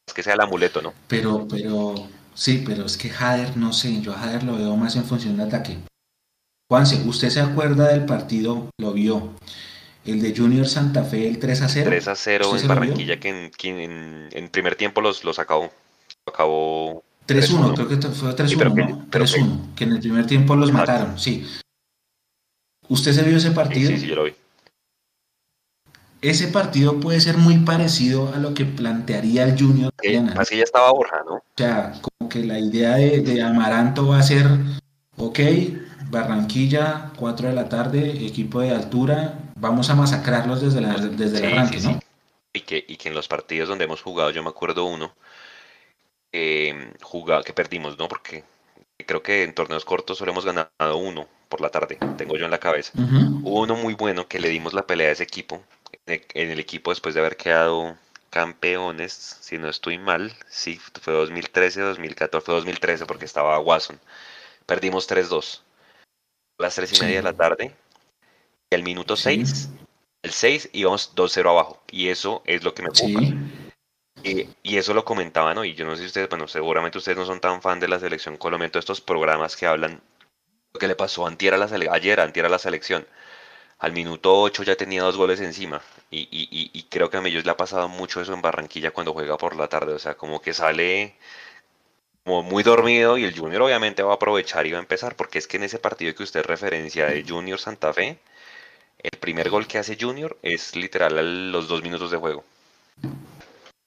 Es 0.07 0.13
que 0.13 0.23
sea 0.23 0.33
el 0.33 0.41
amuleto, 0.41 0.81
¿no? 0.81 0.93
Pero, 1.07 1.47
pero, 1.49 1.95
sí, 2.33 2.63
pero 2.65 2.85
es 2.85 2.97
que 2.97 3.09
Jader, 3.09 3.57
no 3.57 3.73
sé, 3.73 4.01
yo 4.01 4.13
a 4.13 4.17
Jader 4.17 4.43
lo 4.43 4.57
veo 4.57 4.75
más 4.75 4.95
en 4.95 5.05
función 5.05 5.37
de 5.37 5.43
ataque. 5.43 5.77
Juanse, 6.69 7.01
¿usted 7.05 7.29
se 7.29 7.41
acuerda 7.41 7.87
del 7.87 8.05
partido? 8.05 8.69
Lo 8.79 8.93
vio. 8.93 9.33
El 10.05 10.21
de 10.21 10.35
Junior 10.35 10.67
Santa 10.67 11.03
Fe, 11.03 11.27
el 11.27 11.39
3 11.39 11.61
a 11.61 11.69
0. 11.69 11.89
3 11.89 12.07
a 12.07 12.15
0 12.15 12.57
en 12.59 12.67
Barranquilla, 12.67 13.19
que 13.19 13.51
en, 13.63 14.29
en, 14.31 14.49
primer 14.49 14.75
tiempo 14.75 15.01
los, 15.01 15.23
los 15.23 15.37
acabó. 15.37 15.71
acabó 16.25 17.03
3-1, 17.27 17.75
creo 17.75 17.87
que 17.87 17.97
fue 18.09 18.35
3-1. 18.35 19.09
3-1, 19.09 19.75
que 19.75 19.83
en 19.83 19.91
el 19.91 19.99
primer 19.99 20.25
tiempo 20.25 20.55
los 20.55 20.71
mataron, 20.71 21.19
sí. 21.19 21.45
¿Usted 22.87 23.13
se 23.13 23.23
vio 23.23 23.37
ese 23.37 23.51
partido? 23.51 23.89
Sí, 23.91 23.99
sí, 23.99 24.07
yo 24.07 24.15
lo 24.15 24.23
vi 24.23 24.33
ese 26.21 26.47
partido 26.47 26.99
puede 26.99 27.19
ser 27.19 27.37
muy 27.37 27.57
parecido 27.59 28.31
a 28.33 28.37
lo 28.37 28.53
que 28.53 28.65
plantearía 28.65 29.43
el 29.43 29.59
Junior. 29.59 29.91
así 30.37 30.57
ya 30.57 30.63
estaba 30.63 30.91
Borja, 30.91 31.23
¿no? 31.25 31.35
O 31.35 31.43
sea, 31.57 31.93
como 32.01 32.29
que 32.29 32.43
la 32.43 32.59
idea 32.59 32.95
de, 32.95 33.41
Amaranto 33.41 34.07
va 34.07 34.19
a 34.19 34.23
ser, 34.23 34.45
ok, 35.17 35.39
Barranquilla, 36.09 37.11
4 37.17 37.47
de 37.49 37.53
la 37.53 37.69
tarde, 37.69 38.25
equipo 38.25 38.61
de 38.61 38.71
altura, 38.71 39.39
vamos 39.55 39.89
a 39.89 39.95
masacrarlos 39.95 40.61
desde, 40.61 40.81
la, 40.81 40.93
desde 40.95 41.39
el 41.39 41.53
arranque, 41.53 41.79
¿no? 41.81 41.99
Y 42.53 42.61
que, 42.61 42.83
y 42.87 42.97
que 42.97 43.09
en 43.09 43.15
los 43.15 43.27
partidos 43.27 43.69
donde 43.69 43.85
hemos 43.85 44.01
jugado, 44.01 44.29
yo 44.29 44.43
me 44.43 44.49
acuerdo 44.49 44.85
uno, 44.85 45.13
eh, 46.33 46.93
jugado, 47.01 47.43
que 47.43 47.53
perdimos, 47.53 47.97
¿no? 47.97 48.07
Porque 48.07 48.43
creo 49.05 49.23
que 49.23 49.43
en 49.43 49.53
torneos 49.55 49.85
cortos 49.85 50.17
solo 50.17 50.31
hemos 50.31 50.45
ganado 50.45 50.97
uno 50.97 51.27
por 51.49 51.61
la 51.61 51.69
tarde, 51.69 51.97
tengo 52.17 52.37
yo 52.37 52.45
en 52.45 52.51
la 52.51 52.59
cabeza. 52.59 52.91
Hubo 52.95 53.61
uno 53.61 53.75
muy 53.75 53.93
bueno 53.95 54.27
que 54.27 54.39
le 54.39 54.49
dimos 54.49 54.73
la 54.73 54.85
pelea 54.85 55.09
a 55.09 55.11
ese 55.11 55.23
equipo, 55.23 55.63
en 56.05 56.51
el 56.51 56.59
equipo 56.59 56.91
después 56.91 57.15
de 57.15 57.21
haber 57.21 57.37
quedado 57.37 57.97
campeones, 58.29 59.13
si 59.41 59.57
no 59.57 59.69
estoy 59.69 59.97
mal, 59.97 60.33
sí, 60.47 60.79
fue 61.01 61.13
2013, 61.13 61.81
2014, 61.81 62.45
fue 62.45 62.55
2013 62.55 63.05
porque 63.05 63.25
estaba 63.25 63.59
Watson. 63.59 63.99
Perdimos 64.65 65.09
3-2. 65.09 65.61
A 66.59 66.63
las 66.63 66.75
3 66.75 66.93
y 66.97 67.01
media 67.01 67.17
de 67.17 67.23
la 67.23 67.33
tarde, 67.33 67.75
y 68.69 68.75
al 68.75 68.83
minuto 68.83 69.17
6, 69.17 69.69
el 70.23 70.31
6 70.31 70.69
íbamos 70.73 71.13
2-0 71.15 71.49
abajo. 71.49 71.83
Y 71.91 72.07
eso 72.07 72.41
es 72.45 72.63
lo 72.63 72.73
que 72.73 72.83
me 72.83 72.89
ocupa. 72.89 73.21
Y, 74.23 74.47
y, 74.61 74.77
eso 74.77 74.93
lo 74.93 75.03
comentaban, 75.03 75.55
¿no? 75.55 75.65
Y 75.65 75.73
yo 75.73 75.83
no 75.83 75.95
sé 75.95 76.03
si 76.03 76.07
ustedes, 76.07 76.29
bueno, 76.29 76.47
seguramente 76.47 76.99
ustedes 76.99 77.17
no 77.17 77.25
son 77.25 77.39
tan 77.39 77.61
fan 77.61 77.79
de 77.79 77.87
la 77.87 77.99
selección 77.99 78.37
colombiana, 78.37 78.77
estos 78.77 79.01
programas 79.01 79.55
que 79.55 79.65
hablan 79.65 79.99
lo 80.73 80.79
que 80.79 80.87
le 80.87 80.95
pasó 80.95 81.25
antier 81.25 81.53
a 81.53 81.57
la 81.57 81.65
ayer, 81.91 82.19
antier 82.19 82.45
a 82.45 82.49
la 82.49 82.59
selección 82.59 83.07
al 83.81 83.93
minuto 83.93 84.39
8 84.41 84.63
ya 84.63 84.75
tenía 84.75 85.01
dos 85.01 85.17
goles 85.17 85.41
encima. 85.41 85.81
Y, 86.11 86.19
y, 86.31 86.69
y, 86.71 86.83
creo 86.83 87.09
que 87.09 87.17
a 87.17 87.27
ellos 87.27 87.45
le 87.45 87.51
ha 87.51 87.57
pasado 87.57 87.89
mucho 87.89 88.21
eso 88.21 88.33
en 88.33 88.41
Barranquilla 88.41 88.91
cuando 88.91 89.13
juega 89.13 89.37
por 89.37 89.55
la 89.55 89.67
tarde. 89.67 89.93
O 89.93 89.99
sea, 89.99 90.15
como 90.15 90.39
que 90.41 90.53
sale 90.53 91.15
como 92.23 92.43
muy 92.43 92.61
dormido 92.61 93.17
y 93.17 93.23
el 93.23 93.35
Junior 93.37 93.63
obviamente 93.63 94.03
va 94.03 94.11
a 94.11 94.15
aprovechar 94.15 94.67
y 94.67 94.71
va 94.71 94.77
a 94.77 94.81
empezar. 94.81 95.15
Porque 95.15 95.39
es 95.39 95.47
que 95.47 95.57
en 95.57 95.63
ese 95.63 95.79
partido 95.79 96.13
que 96.13 96.21
usted 96.21 96.43
referencia 96.43 97.07
de 97.07 97.25
Junior 97.27 97.59
Santa 97.59 97.91
Fe, 97.91 98.19
el 98.99 99.17
primer 99.19 99.49
gol 99.49 99.65
que 99.67 99.79
hace 99.79 99.97
Junior 99.99 100.37
es 100.43 100.75
literal 100.75 101.51
los 101.51 101.67
dos 101.67 101.81
minutos 101.81 102.11
de 102.11 102.17
juego. 102.17 102.43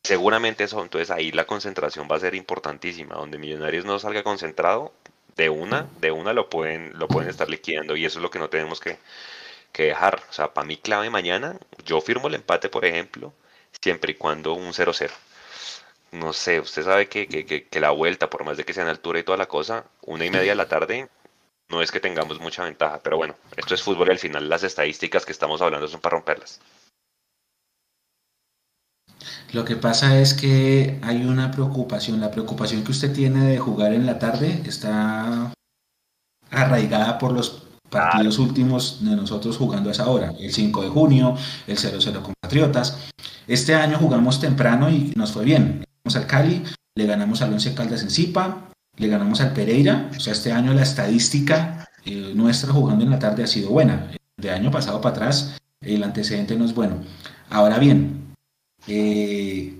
Seguramente 0.03 0.65
eso, 0.65 0.83
entonces 0.83 1.11
ahí 1.13 1.31
la 1.31 1.47
concentración 1.47 2.09
va 2.11 2.17
a 2.17 2.21
ser 2.21 2.35
importantísima. 2.35 3.15
Donde 3.15 3.39
Millonarios 3.39 3.85
no 3.85 4.01
salga 4.01 4.25
concentrado, 4.25 4.93
de 5.37 5.49
una, 5.51 5.87
de 6.01 6.11
una 6.11 6.33
lo 6.33 6.51
pueden, 6.51 6.99
lo 6.99 7.07
pueden 7.07 7.31
estar 7.31 7.49
liquidando. 7.49 7.95
Y 7.95 8.05
eso 8.05 8.19
es 8.19 8.23
lo 8.25 8.31
que 8.31 8.41
no 8.41 8.49
tenemos 8.51 8.81
que, 8.81 8.99
que 9.75 9.85
dejar. 9.87 10.23
O 10.31 10.33
sea, 10.33 10.55
para 10.55 10.67
mí 10.67 10.79
clave 10.79 11.11
mañana, 11.11 11.59
yo 11.85 12.01
firmo 12.01 12.29
el 12.29 12.35
empate, 12.35 12.71
por 12.71 12.87
ejemplo, 12.87 13.35
siempre 13.83 14.13
y 14.13 14.15
cuando 14.15 14.55
un 14.55 14.73
0-0. 14.73 15.11
no 16.13 16.33
sé, 16.33 16.61
usted 16.61 16.85
sabe 16.85 17.09
que, 17.09 17.27
que, 17.27 17.45
que, 17.45 17.81
la 17.81 17.91
vuelta, 17.91 18.31
por 18.31 18.45
más 18.45 18.57
de 18.57 18.65
que 18.65 18.73
sea 18.73 18.85
en 18.85 18.89
altura 18.89 19.19
y 19.19 19.25
toda 19.25 19.37
la 19.37 19.47
cosa, 19.47 19.85
una 20.03 20.25
y 20.25 20.31
media 20.31 20.53
de 20.53 20.57
la 20.57 20.69
tarde, 20.69 21.09
no 21.69 21.83
es 21.83 21.91
que 21.91 22.01
tengamos 22.01 22.41
mucha 22.41 22.65
ventaja, 22.65 23.01
pero 23.03 23.17
bueno, 23.17 23.35
esto 23.57 23.75
es 23.75 23.83
fútbol 23.83 24.09
y 24.09 24.13
al 24.13 24.19
final 24.19 24.49
las 24.49 24.63
estadísticas 24.63 25.27
que 25.27 25.33
estamos 25.33 25.61
hablando 25.61 25.89
son 25.89 26.01
para 26.01 26.17
romperlas. 26.17 26.61
Lo 29.53 29.65
que 29.65 29.77
pasa 29.77 30.19
es 30.21 30.35
que 30.35 31.01
hay 31.03 31.25
una 31.25 31.51
preocupación, 31.51 32.21
la 32.21 32.31
preocupación 32.31 32.85
que 32.85 32.93
usted 32.93 33.13
tiene 33.13 33.45
de 33.47 33.59
jugar 33.59 33.93
en 33.93 34.07
la 34.07 34.19
tarde 34.19 34.63
está 34.67 35.53
arraigada 36.51 37.19
por 37.19 37.33
los 37.33 37.64
partidos 37.95 38.39
últimos 38.39 38.99
de 39.05 39.17
nosotros 39.17 39.57
jugando 39.57 39.89
a 39.89 39.93
esa 39.93 40.09
hora, 40.09 40.33
el 40.39 40.53
5 40.53 40.83
de 40.83 40.89
junio, 40.89 41.37
el 41.67 41.79
0-0 41.79 42.21
con 42.21 42.35
Patriotas. 42.41 42.99
Este 43.47 43.75
año 43.75 43.99
jugamos 43.99 44.41
temprano 44.41 44.91
y 44.91 45.13
nos 45.17 45.33
fue 45.33 45.45
bien. 45.45 45.85
Ganamos 46.05 46.17
al 46.17 46.27
Cali, 46.27 46.63
le 46.97 47.07
ganamos 47.07 47.41
al 47.41 47.53
Once 47.53 47.73
Caldas 47.75 48.03
en 48.03 48.11
Zipa, 48.11 48.71
le 48.97 49.09
ganamos 49.09 49.41
al 49.41 49.53
Pereira. 49.53 50.11
O 50.17 50.21
sea, 50.21 50.33
este 50.33 50.53
año 50.53 50.75
la 50.75 50.83
estadística 50.83 51.89
eh, 52.05 52.33
nuestra 52.35 52.73
jugando 52.73 53.05
en 53.05 53.11
la 53.11 53.19
tarde 53.19 53.45
ha 53.45 53.47
sido 53.47 53.71
buena. 53.71 54.11
De 54.37 54.51
año 54.51 54.71
pasado 54.71 55.01
para 55.01 55.15
atrás, 55.15 55.57
el 55.81 56.03
antecedente 56.03 56.57
no 56.57 56.65
es 56.65 56.75
bueno. 56.75 56.97
Ahora 57.49 57.79
bien, 57.79 58.35
eh, 58.89 59.79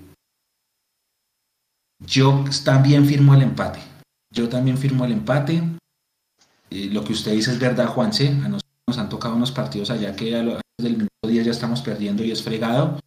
yo 1.99 2.45
también 2.65 3.07
firmo 3.07 3.35
el 3.35 3.43
empate. 3.43 3.81
Yo 4.31 4.49
también 4.49 4.79
firmo 4.79 5.05
el 5.05 5.13
empate. 5.13 5.63
Lo 6.91 7.05
que 7.05 7.13
usted 7.13 7.33
dice 7.33 7.53
es 7.53 7.59
verdad, 7.59 7.87
Juanse. 7.87 8.29
A 8.29 8.49
nosotros 8.49 8.73
nos 8.87 8.99
han 8.99 9.09
tocado 9.09 9.37
unos 9.37 9.53
partidos 9.53 9.91
allá 9.91 10.15
que 10.17 10.37
antes 10.37 10.61
del 10.79 10.93
minuto 10.97 11.29
10 11.29 11.47
ya 11.47 11.53
estamos 11.53 11.83
perdiendo 11.83 12.25
y 12.25 12.33
es 12.33 12.43
fregado. 12.43 12.99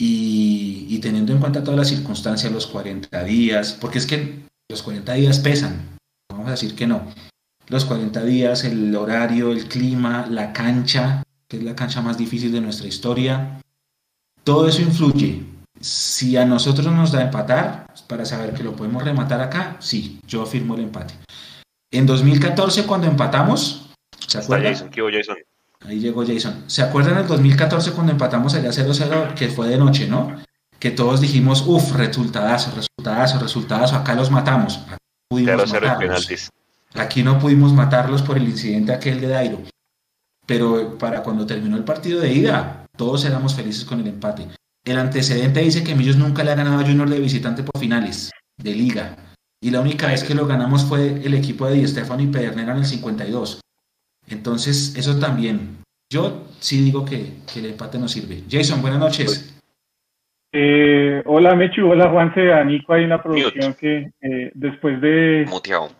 Y, 0.00 0.98
teniendo 1.00 1.32
en 1.32 1.38
cuenta 1.38 1.62
todas 1.62 1.78
las 1.78 1.88
circunstancias, 1.88 2.52
los 2.52 2.66
40 2.66 3.24
días, 3.24 3.76
porque 3.80 3.98
es 3.98 4.06
que 4.06 4.42
los 4.68 4.82
40 4.82 5.12
días 5.14 5.38
pesan, 5.38 5.96
vamos 6.28 6.48
a 6.48 6.52
decir 6.52 6.74
que 6.74 6.86
no. 6.86 7.02
Los 7.68 7.84
40 7.84 8.24
días, 8.24 8.64
el 8.64 8.94
horario, 8.94 9.52
el 9.52 9.66
clima, 9.68 10.26
la 10.28 10.52
cancha, 10.52 11.22
que 11.48 11.58
es 11.58 11.62
la 11.62 11.76
cancha 11.76 12.02
más 12.02 12.18
difícil 12.18 12.52
de 12.52 12.60
nuestra 12.60 12.88
historia, 12.88 13.60
todo 14.44 14.68
eso 14.68 14.82
influye. 14.82 15.44
Si 15.80 16.36
a 16.36 16.44
nosotros 16.44 16.92
nos 16.92 17.12
da 17.12 17.22
empatar, 17.22 17.86
para 18.08 18.24
saber 18.24 18.54
que 18.54 18.64
lo 18.64 18.74
podemos 18.74 19.04
rematar 19.04 19.40
acá, 19.40 19.76
sí, 19.78 20.20
yo 20.26 20.42
afirmo 20.42 20.74
el 20.74 20.82
empate. 20.82 21.14
En 21.90 22.06
2014, 22.06 22.84
cuando 22.84 23.06
empatamos, 23.06 23.90
¿se 24.26 24.38
acuerdan? 24.38 24.90
Ahí 25.86 26.00
llegó 26.00 26.26
Jason. 26.26 26.64
¿Se 26.66 26.82
acuerdan 26.82 27.18
el 27.18 27.26
2014 27.26 27.92
cuando 27.92 28.12
empatamos 28.12 28.54
allá 28.54 28.70
0-0, 28.70 29.34
que 29.34 29.48
fue 29.48 29.68
de 29.68 29.78
noche, 29.78 30.06
¿no? 30.06 30.36
Que 30.78 30.90
todos 30.90 31.20
dijimos, 31.20 31.64
uff, 31.66 31.92
resultadazo, 31.94 32.72
resultadazo, 32.74 33.38
resultadazo, 33.38 33.96
acá 33.96 34.14
los 34.14 34.30
matamos. 34.30 34.80
Aquí 36.94 37.22
no 37.22 37.38
pudimos 37.38 37.72
matarlos 37.72 38.22
por 38.22 38.36
el 38.36 38.44
incidente 38.44 38.92
aquel 38.92 39.20
de 39.20 39.28
Dairo. 39.28 39.62
Pero 40.46 40.98
para 40.98 41.22
cuando 41.22 41.46
terminó 41.46 41.76
el 41.76 41.84
partido 41.84 42.20
de 42.20 42.32
ida, 42.32 42.86
todos 42.96 43.24
éramos 43.24 43.54
felices 43.54 43.84
con 43.84 44.00
el 44.00 44.08
empate. 44.08 44.48
El 44.84 44.98
antecedente 44.98 45.60
dice 45.60 45.84
que 45.84 45.94
Millos 45.94 46.16
nunca 46.16 46.42
le 46.42 46.50
ha 46.50 46.54
ganado 46.54 46.80
a 46.80 46.86
Junior 46.86 47.08
de 47.08 47.20
visitante 47.20 47.62
por 47.62 47.78
finales 47.78 48.30
de 48.56 48.74
liga. 48.74 49.16
Y 49.60 49.70
la 49.70 49.80
única 49.80 50.06
vez 50.06 50.22
que 50.22 50.34
lo 50.34 50.46
ganamos 50.46 50.84
fue 50.84 51.08
el 51.08 51.34
equipo 51.34 51.66
de 51.66 51.74
Di 51.74 51.86
Stefano 51.88 52.22
y 52.22 52.28
Pedernera 52.28 52.72
en 52.72 52.78
el 52.78 52.84
52. 52.84 53.60
Entonces, 54.28 54.94
eso 54.96 55.18
también. 55.18 55.78
Yo 56.10 56.46
sí 56.60 56.82
digo 56.82 57.04
que, 57.04 57.32
el 57.56 57.66
empate 57.66 57.98
nos 57.98 58.12
sirve. 58.12 58.44
Jason, 58.48 58.80
buenas 58.80 59.00
noches. 59.00 59.54
Eh, 60.52 61.22
hola 61.26 61.54
Mechu, 61.54 61.90
hola 61.90 62.08
Juanse, 62.08 62.50
a 62.52 62.64
Nico 62.64 62.94
hay 62.94 63.04
una 63.04 63.22
producción 63.22 63.74
que 63.74 64.12
eh, 64.22 64.50
después 64.54 64.98
de... 65.02 65.44
Muteado. 65.46 65.90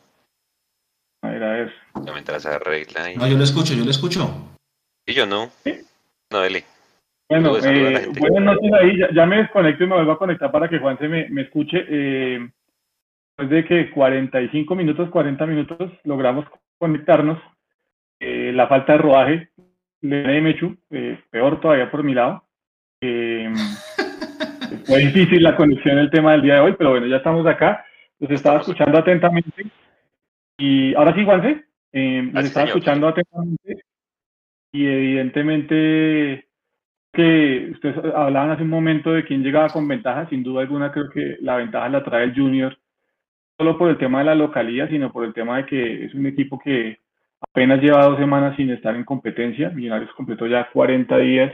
A 1.20 1.28
ver, 1.28 1.42
a 1.42 1.52
ver. 1.52 1.72
No, 3.16 3.26
yo 3.26 3.36
lo 3.36 3.44
escucho, 3.44 3.74
yo 3.74 3.84
lo 3.84 3.90
escucho. 3.90 4.56
Y 5.04 5.12
yo 5.12 5.26
no. 5.26 5.50
No, 6.30 6.44
Eli. 6.44 6.64
Bueno, 7.28 7.58
eh, 7.58 8.08
buenas 8.18 8.42
noches 8.42 8.72
ahí, 8.72 8.98
ya, 9.14 9.26
me 9.26 9.36
desconecto 9.38 9.84
y 9.84 9.86
me 9.86 9.96
vuelvo 9.96 10.12
a 10.12 10.18
conectar 10.18 10.50
para 10.50 10.68
que 10.68 10.78
Juanse 10.78 11.08
me, 11.08 11.28
me 11.28 11.42
escuche. 11.42 11.84
Eh, 11.86 12.48
de 13.46 13.64
que 13.64 13.90
45 13.90 14.74
minutos, 14.74 15.10
40 15.10 15.46
minutos 15.46 15.92
logramos 16.04 16.44
conectarnos, 16.78 17.38
eh, 18.18 18.52
la 18.52 18.66
falta 18.66 18.92
de 18.92 18.98
rodaje 18.98 19.48
de 20.00 20.40
Mechu, 20.40 20.76
eh, 20.90 21.20
peor 21.30 21.60
todavía 21.60 21.90
por 21.90 22.02
mi 22.02 22.14
lado. 22.14 22.44
Eh, 23.00 23.52
fue 24.86 24.98
difícil 24.98 25.42
la 25.42 25.54
conexión 25.54 25.98
el 25.98 26.10
tema 26.10 26.32
del 26.32 26.42
día 26.42 26.54
de 26.54 26.60
hoy, 26.60 26.74
pero 26.76 26.90
bueno, 26.90 27.06
ya 27.06 27.16
estamos 27.16 27.46
acá. 27.46 27.84
Los 28.18 28.30
estaba 28.32 28.60
escuchando 28.60 28.98
atentamente. 28.98 29.66
Y 30.58 30.94
ahora 30.94 31.14
sí, 31.14 31.24
Juanse, 31.24 31.64
los 31.92 32.44
estaba 32.44 32.66
escuchando 32.66 33.06
atentamente. 33.06 33.84
Y 34.72 34.86
evidentemente 34.86 36.48
que 37.12 37.70
ustedes 37.72 37.96
hablaban 38.14 38.50
hace 38.50 38.62
un 38.62 38.68
momento 38.68 39.12
de 39.12 39.24
quién 39.24 39.44
llegaba 39.44 39.68
con 39.68 39.86
ventaja. 39.86 40.28
Sin 40.28 40.42
duda 40.42 40.62
alguna, 40.62 40.90
creo 40.90 41.08
que 41.08 41.36
la 41.40 41.56
ventaja 41.56 41.88
la 41.88 42.02
trae 42.02 42.24
el 42.24 42.34
Junior 42.34 42.76
solo 43.58 43.76
por 43.76 43.90
el 43.90 43.98
tema 43.98 44.20
de 44.20 44.26
la 44.26 44.34
localidad, 44.34 44.88
sino 44.88 45.12
por 45.12 45.24
el 45.24 45.34
tema 45.34 45.58
de 45.58 45.66
que 45.66 46.04
es 46.04 46.14
un 46.14 46.26
equipo 46.26 46.58
que 46.58 47.00
apenas 47.40 47.80
lleva 47.82 48.04
dos 48.04 48.18
semanas 48.18 48.56
sin 48.56 48.70
estar 48.70 48.94
en 48.94 49.04
competencia. 49.04 49.70
Millonarios 49.70 50.12
completó 50.16 50.46
ya 50.46 50.70
40 50.72 51.18
días 51.18 51.52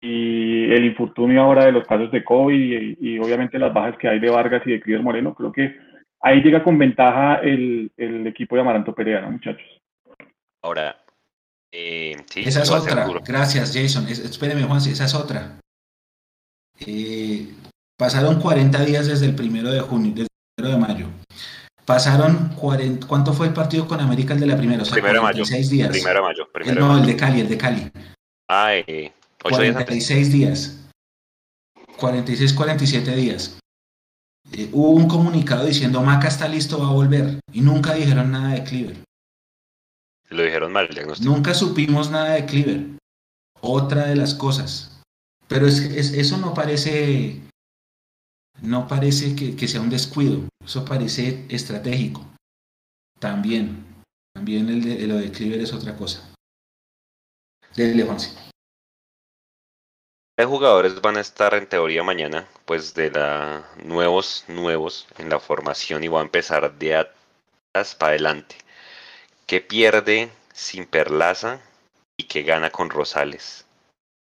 y 0.00 0.72
el 0.72 0.84
infortunio 0.84 1.42
ahora 1.42 1.64
de 1.64 1.72
los 1.72 1.86
casos 1.86 2.10
de 2.12 2.24
COVID 2.24 2.96
y, 3.00 3.18
obviamente 3.18 3.58
las 3.58 3.74
bajas 3.74 3.96
que 3.98 4.08
hay 4.08 4.20
de 4.20 4.30
Vargas 4.30 4.62
y 4.64 4.72
de 4.72 4.80
Cris 4.80 5.02
Moreno, 5.02 5.34
creo 5.34 5.52
que 5.52 5.76
ahí 6.20 6.40
llega 6.40 6.62
con 6.62 6.78
ventaja 6.78 7.40
el, 7.42 7.90
equipo 8.26 8.54
de 8.54 8.60
Amaranto 8.60 8.94
Pereira, 8.94 9.22
¿no, 9.22 9.32
muchachos? 9.32 9.66
Ahora, 10.62 10.96
eh, 11.72 12.16
esa 12.36 12.62
es 12.62 12.70
otra. 12.70 13.06
Gracias, 13.26 13.74
Jason. 13.74 14.06
espéreme, 14.08 14.62
Juan, 14.62 14.78
esa 14.78 15.04
es 15.04 15.14
otra. 15.14 15.58
Eh, 16.86 17.48
pasaron 17.96 18.40
40 18.40 18.84
días 18.84 19.08
desde 19.08 19.26
el 19.26 19.34
primero 19.34 19.70
de 19.70 19.80
junio, 19.80 20.12
de 20.66 20.76
mayo. 20.76 21.06
Pasaron 21.84 22.50
40, 22.56 23.06
¿cuánto 23.06 23.32
fue 23.32 23.46
el 23.46 23.54
partido 23.54 23.86
con 23.86 24.00
América 24.00 24.34
el 24.34 24.40
de 24.40 24.46
la 24.46 24.56
primera? 24.56 24.82
O 24.82 24.84
sea, 24.84 24.94
primero 24.94 25.20
46 25.20 25.70
días. 25.70 25.88
Primero 25.88 26.20
de 26.20 26.26
mayo. 26.26 26.48
Primero 26.52 26.80
no, 26.86 26.98
el 26.98 27.06
de 27.06 27.16
Cali, 27.16 27.40
el 27.40 27.48
de 27.48 27.56
Cali. 27.56 27.90
Ay, 28.48 28.84
eh, 28.86 29.12
46 29.42 30.32
días. 30.32 30.90
46, 31.96 32.52
47 32.52 33.16
días. 33.16 33.58
Eh, 34.52 34.68
hubo 34.72 34.90
un 34.90 35.08
comunicado 35.08 35.66
diciendo 35.66 36.02
Maca 36.02 36.28
está 36.28 36.48
listo, 36.48 36.78
va 36.78 36.88
a 36.88 36.92
volver. 36.92 37.40
Y 37.52 37.60
nunca 37.60 37.94
dijeron 37.94 38.32
nada 38.32 38.54
de 38.54 38.64
Cleaver. 38.64 38.96
Lo 40.30 40.42
dijeron 40.42 40.72
mal 40.72 40.86
el 40.88 40.94
diagnóstico. 40.94 41.32
Nunca 41.32 41.54
supimos 41.54 42.10
nada 42.10 42.34
de 42.34 42.44
Cleaver. 42.44 42.86
Otra 43.60 44.06
de 44.06 44.16
las 44.16 44.34
cosas. 44.34 45.00
Pero 45.48 45.66
es, 45.66 45.80
es, 45.80 46.12
eso 46.12 46.36
no 46.36 46.52
parece 46.52 47.40
no 48.62 48.88
parece 48.88 49.34
que, 49.34 49.68
sea 49.68 49.80
un 49.80 49.90
descuido, 49.90 50.48
eso 50.64 50.84
parece 50.84 51.46
estratégico. 51.48 52.24
También, 53.18 53.84
también 54.34 54.68
el 54.68 54.82
de, 54.82 55.06
lo 55.06 55.16
de 55.16 55.30
Cleaver 55.30 55.60
es 55.60 55.72
otra 55.72 55.96
cosa. 55.96 56.28
Dele, 57.74 58.04
Juanse. 58.04 58.32
¿Qué 60.36 60.44
jugadores 60.44 61.00
van 61.00 61.16
a 61.16 61.20
estar 61.20 61.54
en 61.54 61.68
teoría 61.68 62.04
mañana? 62.04 62.48
Pues 62.64 62.94
de 62.94 63.10
la 63.10 63.68
nuevos, 63.82 64.44
nuevos 64.46 65.08
en 65.18 65.30
la 65.30 65.40
formación 65.40 66.04
y 66.04 66.08
va 66.08 66.20
a 66.20 66.24
empezar 66.24 66.78
de 66.78 66.94
atrás 66.94 67.96
para 67.96 68.10
adelante. 68.10 68.56
¿Qué 69.46 69.60
pierde 69.60 70.30
sin 70.52 70.86
Perlaza 70.86 71.60
y 72.16 72.24
qué 72.24 72.44
gana 72.44 72.70
con 72.70 72.88
Rosales? 72.88 73.66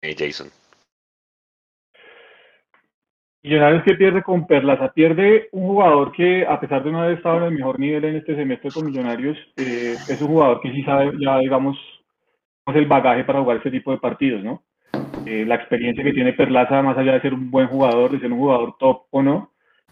Eh, 0.04 0.16
Jason. 0.18 0.52
Millonarios 3.44 3.84
que 3.84 3.96
pierde 3.96 4.24
con 4.24 4.48
Perlaza, 4.48 4.94
pierde 4.94 5.50
un 5.52 5.68
jugador 5.68 6.14
que 6.14 6.46
a 6.48 6.62
pesar 6.62 6.82
de 6.82 6.92
no 6.94 7.02
haber 7.02 7.18
estado 7.18 7.40
en 7.40 7.44
el 7.44 7.52
mejor 7.52 7.78
nivel 7.78 8.06
en 8.06 8.16
este 8.16 8.38
semestre 8.38 8.72
con 8.72 8.86
Millonarios, 8.86 9.38
eh, 9.58 9.96
es 10.08 10.22
un 10.22 10.30
jugador 10.30 10.62
que 10.62 10.72
sí 10.72 10.82
sabe 10.84 11.12
ya 11.20 11.40
digamos 11.40 11.78
el 12.68 12.86
bagaje 12.86 13.26
para 13.26 13.42
jugar 13.42 13.58
ese 13.58 13.70
tipo 13.70 13.92
de 13.92 13.98
partidos, 13.98 14.42
¿no? 14.44 14.64
Eh, 15.26 15.44
la 15.46 15.56
experiencia 15.56 16.06
que 16.06 16.14
tiene 16.14 16.32
Perlaza, 16.32 16.82
más 16.82 16.98
allá 16.98 17.14
de 17.14 17.22
ser 17.22 17.34
un 17.34 17.52
buen 17.52 17.68
jugador, 17.68 18.12
de 18.12 18.20
ser 18.22 18.32
un 18.32 18.40
jugador 18.40 18.78
top 18.78 19.04
o 19.12 19.22
no, 19.22 19.52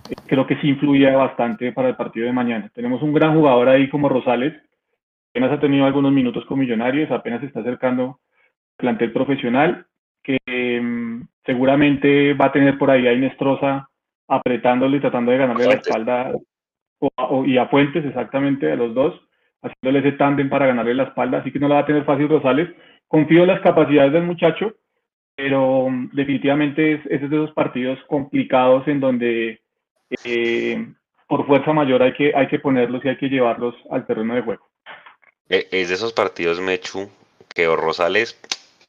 eh, 0.09 0.13
creo 0.25 0.47
que 0.47 0.55
sí 0.61 0.69
influye 0.69 1.11
bastante 1.11 1.73
para 1.73 1.89
el 1.89 1.97
partido 1.97 2.27
de 2.27 2.33
mañana. 2.33 2.71
Tenemos 2.73 3.01
un 3.01 3.13
gran 3.13 3.35
jugador 3.35 3.67
ahí 3.67 3.89
como 3.89 4.07
Rosales, 4.07 4.53
apenas 5.31 5.51
ha 5.51 5.59
tenido 5.59 5.85
algunos 5.85 6.13
minutos 6.13 6.45
con 6.45 6.57
Millonarios, 6.57 7.11
apenas 7.11 7.41
se 7.41 7.47
está 7.47 7.59
acercando 7.59 8.03
al 8.03 8.77
plantel 8.77 9.11
profesional, 9.11 9.87
que 10.23 10.37
mm, 10.81 11.00
seguramente 11.45 12.33
va 12.33 12.45
a 12.45 12.51
tener 12.51 12.77
por 12.77 12.91
ahí 12.91 13.07
a 13.07 13.13
Inestrosa 13.13 13.89
apretándole 14.27 14.97
y 14.97 14.99
tratando 15.01 15.31
de 15.31 15.37
ganarle 15.37 15.65
la 15.65 15.73
espalda 15.73 16.33
y 17.45 17.57
a 17.57 17.67
Fuentes 17.67 18.05
exactamente 18.05 18.71
a 18.71 18.75
los 18.75 18.93
dos, 18.93 19.19
haciéndole 19.61 20.07
ese 20.07 20.17
tándem 20.17 20.49
para 20.49 20.67
ganarle 20.67 20.93
la 20.93 21.03
espalda, 21.03 21.39
así 21.39 21.51
que 21.51 21.59
no 21.59 21.67
la 21.67 21.75
va 21.75 21.81
a 21.81 21.85
tener 21.85 22.05
fácil 22.05 22.29
Rosales. 22.29 22.69
Confío 23.07 23.41
en 23.41 23.47
las 23.47 23.61
capacidades 23.61 24.13
del 24.13 24.23
muchacho, 24.23 24.75
pero 25.35 25.89
mm, 25.89 26.11
definitivamente 26.13 26.93
es, 26.93 27.01
es 27.07 27.21
de 27.21 27.35
esos 27.35 27.51
partidos 27.51 27.99
complicados 28.07 28.87
en 28.87 28.99
donde 28.99 29.61
eh, 30.23 30.87
por 31.27 31.45
fuerza 31.45 31.73
mayor 31.73 32.03
hay 32.03 32.13
que, 32.13 32.33
hay 32.35 32.47
que 32.47 32.59
ponerlos 32.59 33.03
y 33.03 33.09
hay 33.09 33.17
que 33.17 33.29
llevarlos 33.29 33.75
al 33.89 34.05
terreno 34.05 34.35
de 34.35 34.41
juego. 34.41 34.67
E, 35.49 35.67
es 35.71 35.89
de 35.89 35.95
esos 35.95 36.13
partidos, 36.13 36.61
Mechu, 36.61 37.09
que 37.53 37.65
Rosales, 37.67 38.39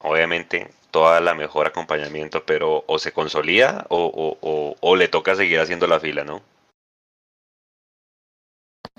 obviamente, 0.01 0.69
toda 0.93 1.21
la 1.21 1.35
mejor 1.35 1.67
acompañamiento, 1.67 2.45
pero 2.45 2.85
o 2.87 2.99
se 2.99 3.13
consolida 3.13 3.87
o, 3.89 4.77
o, 4.81 4.97
le 4.97 5.09
toca 5.09 5.35
seguir 5.35 5.59
haciendo 5.59 5.89
la 5.89 5.99
fila, 5.99 6.23
¿no? 6.23 6.43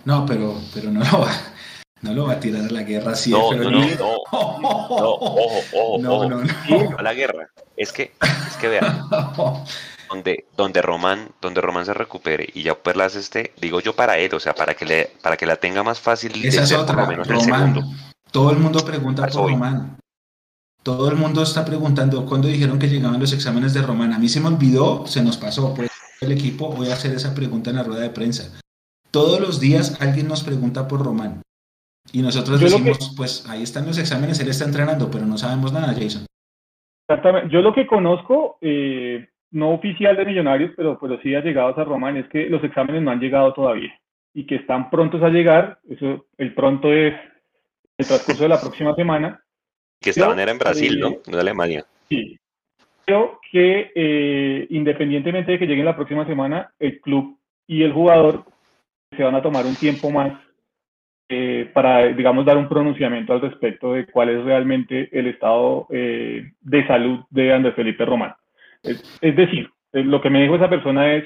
No, 0.03 0.25
pero, 0.25 0.59
pero 0.73 0.91
no 0.91 0.99
lo 0.99 1.21
va, 1.21 1.31
no 2.01 2.13
lo 2.13 2.25
va 2.25 2.33
a 2.33 2.39
tirar 2.39 2.65
a 2.65 2.69
la 2.69 2.81
guerra 2.81 3.13
así. 3.13 3.29
No, 3.29 3.53
no, 3.53 3.69
no, 3.69 3.79
no, 3.79 3.95
no, 3.95 4.13
ojo, 4.31 5.59
ojo, 5.71 5.97
no, 5.99 6.27
no, 6.27 6.43
no. 6.43 6.97
a 6.97 7.01
la 7.01 7.13
guerra. 7.13 7.47
Es 7.77 7.93
que, 7.93 8.11
es 8.21 8.57
que 8.59 8.67
vean, 8.67 9.03
donde, 10.09 10.45
donde 10.57 10.81
Román, 10.81 11.29
donde 11.41 11.61
Román 11.61 11.85
se 11.85 11.93
recupere 11.93 12.49
y 12.53 12.63
ya 12.63 12.73
Perlas 12.75 13.15
esté, 13.15 13.53
digo 13.61 13.79
yo 13.79 13.95
para 13.95 14.17
él, 14.17 14.33
o 14.33 14.39
sea, 14.39 14.55
para 14.55 14.73
que 14.73 14.85
le, 14.85 15.11
para 15.21 15.37
que 15.37 15.45
la 15.45 15.57
tenga 15.57 15.83
más 15.83 15.99
fácil. 16.01 16.43
Esa 16.43 16.63
es 16.63 16.73
otra, 16.73 17.05
Román. 17.05 17.95
Todo 18.31 18.49
el 18.49 18.57
mundo 18.57 18.83
pregunta 18.83 19.27
por 19.27 19.51
Román. 19.51 19.97
Todo 20.83 21.09
el 21.09 21.15
mundo 21.15 21.41
está 21.43 21.63
preguntando 21.63 22.25
cuándo 22.25 22.49
dijeron 22.49 22.77
que 22.77 22.89
llegaban 22.89 23.19
los 23.19 23.31
exámenes 23.31 23.73
de 23.73 23.81
Román. 23.81 24.11
A 24.11 24.19
mí 24.19 24.27
se 24.27 24.41
me 24.41 24.47
olvidó, 24.47 25.07
se 25.07 25.23
nos 25.23 25.37
pasó. 25.37 25.73
Pues 25.73 25.89
el 26.19 26.33
equipo 26.33 26.69
voy 26.75 26.89
a 26.89 26.93
hacer 26.93 27.13
esa 27.13 27.33
pregunta 27.33 27.69
en 27.69 27.77
la 27.77 27.83
rueda 27.83 28.01
de 28.01 28.09
prensa. 28.09 28.59
Todos 29.09 29.39
los 29.39 29.61
días 29.61 30.01
alguien 30.01 30.27
nos 30.27 30.43
pregunta 30.43 30.85
por 30.85 31.05
Román. 31.05 31.41
Y 32.11 32.21
nosotros 32.21 32.59
decimos, 32.59 33.13
pues 33.15 33.49
ahí 33.49 33.63
están 33.63 33.85
los 33.85 33.97
exámenes, 33.97 34.41
él 34.41 34.49
está 34.49 34.65
entrenando, 34.65 35.09
pero 35.09 35.25
no 35.25 35.37
sabemos 35.37 35.71
nada, 35.71 35.93
Jason. 35.93 36.25
Exactamente. 37.07 37.49
Yo 37.53 37.61
lo 37.61 37.73
que 37.73 37.87
conozco, 37.87 38.57
eh, 38.59 39.29
no 39.51 39.71
oficial 39.71 40.17
de 40.17 40.25
Millonarios, 40.25 40.71
pero, 40.75 40.99
pero 40.99 41.17
sí 41.21 41.33
ha 41.33 41.39
llegado 41.39 41.79
a 41.79 41.83
Román, 41.85 42.17
es 42.17 42.27
que 42.27 42.49
los 42.49 42.61
exámenes 42.61 43.01
no 43.01 43.11
han 43.11 43.21
llegado 43.21 43.53
todavía 43.53 43.97
y 44.33 44.45
que 44.45 44.55
están 44.55 44.89
prontos 44.89 45.23
a 45.23 45.29
llegar. 45.29 45.79
Eso, 45.87 46.25
el 46.37 46.53
pronto 46.53 46.91
es 46.91 47.13
el 47.97 48.05
transcurso 48.05 48.43
de 48.43 48.49
la 48.49 48.59
próxima 48.59 48.93
semana 48.95 49.39
que 50.03 50.11
estaban 50.11 50.39
era 50.39 50.51
en 50.51 50.57
Brasil, 50.57 50.99
¿no? 50.99 51.09
No 51.09 51.33
en 51.33 51.39
Alemania. 51.39 51.85
Sí. 52.09 52.37
Creo 53.05 53.39
que 53.51 53.91
eh, 53.95 54.67
independientemente 54.69 55.53
de 55.53 55.59
que 55.59 55.65
lleguen 55.65 55.85
la 55.85 55.95
próxima 55.95 56.25
semana, 56.25 56.71
el 56.79 56.99
club 57.01 57.37
y 57.67 57.83
el 57.83 57.93
jugador 57.93 58.45
se 59.15 59.23
van 59.23 59.35
a 59.35 59.41
tomar 59.41 59.65
un 59.65 59.75
tiempo 59.75 60.09
más 60.09 60.39
eh, 61.29 61.69
para, 61.73 62.07
digamos, 62.07 62.45
dar 62.45 62.57
un 62.57 62.69
pronunciamiento 62.69 63.33
al 63.33 63.41
respecto 63.41 63.93
de 63.93 64.05
cuál 64.05 64.29
es 64.29 64.43
realmente 64.43 65.09
el 65.17 65.27
estado 65.27 65.87
eh, 65.89 66.51
de 66.61 66.87
salud 66.87 67.19
de 67.29 67.53
Andrés 67.53 67.75
Felipe 67.75 68.05
Román. 68.05 68.35
Es, 68.83 69.35
decir, 69.35 69.69
lo 69.93 70.21
que 70.21 70.29
me 70.29 70.41
dijo 70.41 70.55
esa 70.55 70.69
persona 70.69 71.15
es, 71.15 71.23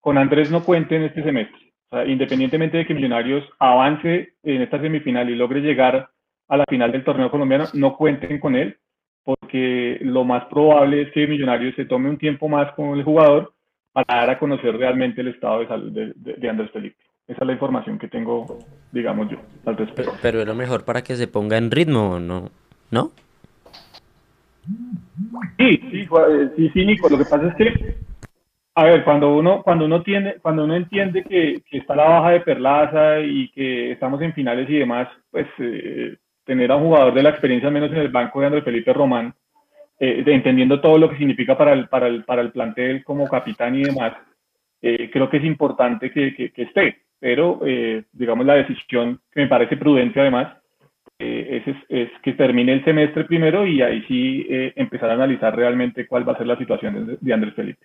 con 0.00 0.18
Andrés 0.18 0.50
no 0.50 0.62
cuenten 0.62 1.02
este 1.02 1.22
semestre. 1.22 1.72
O 1.90 1.96
sea, 1.96 2.06
independientemente 2.06 2.76
de 2.76 2.86
que 2.86 2.94
Millonarios 2.94 3.44
avance 3.58 4.34
en 4.42 4.62
esta 4.62 4.80
semifinal 4.80 5.30
y 5.30 5.34
logre 5.34 5.60
llegar 5.60 6.10
a 6.48 6.56
la 6.56 6.64
final 6.68 6.92
del 6.92 7.04
torneo 7.04 7.30
colombiano, 7.30 7.66
no 7.74 7.96
cuenten 7.96 8.40
con 8.40 8.56
él, 8.56 8.76
porque 9.24 9.98
lo 10.00 10.24
más 10.24 10.46
probable 10.46 11.02
es 11.02 11.12
que 11.12 11.26
Millonarios 11.26 11.74
se 11.76 11.84
tome 11.84 12.08
un 12.08 12.16
tiempo 12.16 12.48
más 12.48 12.72
con 12.72 12.98
el 12.98 13.04
jugador 13.04 13.52
para 13.92 14.20
dar 14.20 14.30
a 14.30 14.38
conocer 14.38 14.76
realmente 14.76 15.20
el 15.20 15.28
estado 15.28 15.60
de 15.60 15.68
salud 15.68 15.92
de, 15.92 16.48
Andrés 16.48 16.70
Felipe. 16.70 16.96
Esa 17.26 17.40
es 17.42 17.46
la 17.46 17.52
información 17.52 17.98
que 17.98 18.08
tengo, 18.08 18.58
digamos 18.90 19.28
yo, 19.30 19.36
al 19.66 19.76
respecto. 19.76 20.12
Pero, 20.22 20.40
es 20.40 20.46
lo 20.46 20.54
mejor 20.54 20.84
para 20.86 21.02
que 21.02 21.14
se 21.16 21.28
ponga 21.28 21.58
en 21.58 21.70
ritmo, 21.70 22.18
¿no? 22.18 22.50
¿No? 22.90 23.10
Sí, 25.58 25.76
sí, 25.90 26.08
eh, 26.08 26.50
sí, 26.56 26.70
sí, 26.70 26.86
Nico. 26.86 27.10
Lo 27.10 27.18
que 27.18 27.24
pasa 27.24 27.48
es 27.48 27.54
que, 27.56 27.96
a 28.76 28.84
ver, 28.84 29.04
cuando 29.04 29.36
uno, 29.36 29.62
cuando 29.62 29.84
uno 29.84 30.02
tiene, 30.02 30.36
cuando 30.40 30.64
uno 30.64 30.74
entiende 30.74 31.22
que, 31.24 31.62
está 31.70 31.94
la 31.94 32.04
baja 32.04 32.30
de 32.30 32.40
Perlaza 32.40 33.20
y 33.20 33.50
que 33.50 33.92
estamos 33.92 34.22
en 34.22 34.32
finales 34.32 34.70
y 34.70 34.78
demás, 34.78 35.08
pues 35.30 35.46
eh, 35.58 36.16
tener 36.48 36.72
a 36.72 36.76
un 36.76 36.84
jugador 36.84 37.12
de 37.12 37.22
la 37.22 37.28
experiencia, 37.28 37.68
al 37.68 37.74
menos 37.74 37.90
en 37.92 37.98
el 37.98 38.08
banco 38.08 38.40
de 38.40 38.46
Andrés 38.46 38.64
Felipe 38.64 38.92
Román, 38.94 39.34
eh, 40.00 40.24
entendiendo 40.26 40.80
todo 40.80 40.96
lo 40.96 41.10
que 41.10 41.18
significa 41.18 41.58
para 41.58 41.74
el, 41.74 41.88
para 41.88 42.06
el, 42.06 42.24
para 42.24 42.40
el 42.40 42.52
plantel 42.52 43.04
como 43.04 43.28
capitán 43.28 43.74
y 43.74 43.82
demás, 43.82 44.14
eh, 44.80 45.10
creo 45.12 45.28
que 45.28 45.36
es 45.36 45.44
importante 45.44 46.10
que, 46.10 46.34
que, 46.34 46.62
esté. 46.62 47.02
Pero, 47.20 47.60
eh, 47.66 48.04
digamos, 48.12 48.46
la 48.46 48.54
decisión 48.54 49.20
que 49.30 49.40
me 49.42 49.48
parece 49.48 49.76
prudente 49.76 50.20
además 50.20 50.56
es, 51.18 51.64
es, 51.88 52.08
que 52.22 52.32
termine 52.32 52.72
el 52.72 52.84
semestre 52.84 53.24
primero 53.24 53.66
y 53.66 53.82
ahí 53.82 54.04
sí 54.06 54.46
empezar 54.48 55.10
a 55.10 55.14
analizar 55.14 55.54
realmente 55.54 56.06
cuál 56.06 56.26
va 56.26 56.32
a 56.32 56.38
ser 56.38 56.46
la 56.46 56.56
situación 56.56 57.18
de, 57.20 57.34
Andrés 57.34 57.54
Felipe. 57.54 57.84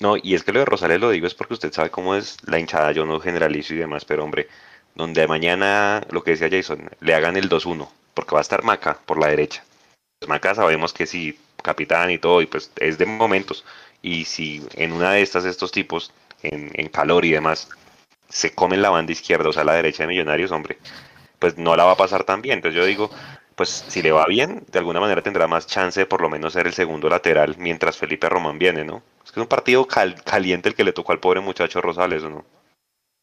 No, 0.00 0.14
y 0.16 0.34
es 0.34 0.44
que 0.44 0.52
lo 0.52 0.60
de 0.60 0.66
Rosales 0.66 1.00
lo 1.00 1.10
digo 1.10 1.26
es 1.26 1.34
porque 1.34 1.54
usted 1.54 1.72
sabe 1.72 1.90
cómo 1.90 2.14
es 2.14 2.36
la 2.48 2.60
hinchada, 2.60 2.92
yo 2.92 3.04
no 3.04 3.18
generalizo 3.18 3.74
y 3.74 3.78
demás, 3.78 4.04
pero 4.04 4.22
hombre, 4.22 4.46
donde 4.94 5.26
mañana, 5.26 6.02
lo 6.10 6.22
que 6.22 6.32
decía 6.32 6.48
Jason, 6.50 6.90
le 7.00 7.14
hagan 7.14 7.36
el 7.36 7.48
2-1, 7.48 7.88
porque 8.14 8.34
va 8.34 8.40
a 8.40 8.42
estar 8.42 8.64
Maca 8.64 8.98
por 9.06 9.18
la 9.18 9.28
derecha. 9.28 9.64
Pues 10.18 10.28
Maca 10.28 10.54
sabemos 10.54 10.92
que 10.92 11.06
sí, 11.06 11.38
capitán 11.62 12.10
y 12.10 12.18
todo, 12.18 12.42
y 12.42 12.46
pues 12.46 12.70
es 12.76 12.98
de 12.98 13.06
momentos. 13.06 13.64
Y 14.02 14.24
si 14.24 14.62
en 14.74 14.92
una 14.92 15.12
de 15.12 15.22
estas, 15.22 15.44
estos 15.44 15.72
tipos, 15.72 16.12
en, 16.42 16.88
calor 16.88 17.24
y 17.24 17.32
demás, 17.32 17.68
se 18.28 18.54
comen 18.54 18.82
la 18.82 18.90
banda 18.90 19.12
izquierda, 19.12 19.48
o 19.48 19.52
sea, 19.52 19.64
la 19.64 19.74
derecha 19.74 20.04
de 20.04 20.08
Millonarios, 20.08 20.52
hombre, 20.52 20.78
pues 21.38 21.58
no 21.58 21.76
la 21.76 21.84
va 21.84 21.92
a 21.92 21.96
pasar 21.96 22.24
tan 22.24 22.42
bien. 22.42 22.58
Entonces 22.58 22.78
yo 22.78 22.86
digo, 22.86 23.10
pues 23.56 23.84
si 23.88 24.02
le 24.02 24.12
va 24.12 24.26
bien, 24.26 24.64
de 24.68 24.78
alguna 24.78 25.00
manera 25.00 25.22
tendrá 25.22 25.46
más 25.46 25.66
chance 25.66 26.00
de 26.00 26.06
por 26.06 26.22
lo 26.22 26.30
menos 26.30 26.54
ser 26.54 26.66
el 26.66 26.72
segundo 26.72 27.08
lateral 27.08 27.56
mientras 27.58 27.98
Felipe 27.98 28.28
Román 28.28 28.58
viene, 28.58 28.84
¿no? 28.84 29.02
Es 29.24 29.32
que 29.32 29.40
es 29.40 29.42
un 29.42 29.48
partido 29.48 29.86
caliente 29.86 30.68
el 30.68 30.74
que 30.74 30.84
le 30.84 30.92
tocó 30.92 31.12
al 31.12 31.20
pobre 31.20 31.40
muchacho 31.40 31.80
Rosales, 31.80 32.22
¿no? 32.22 32.44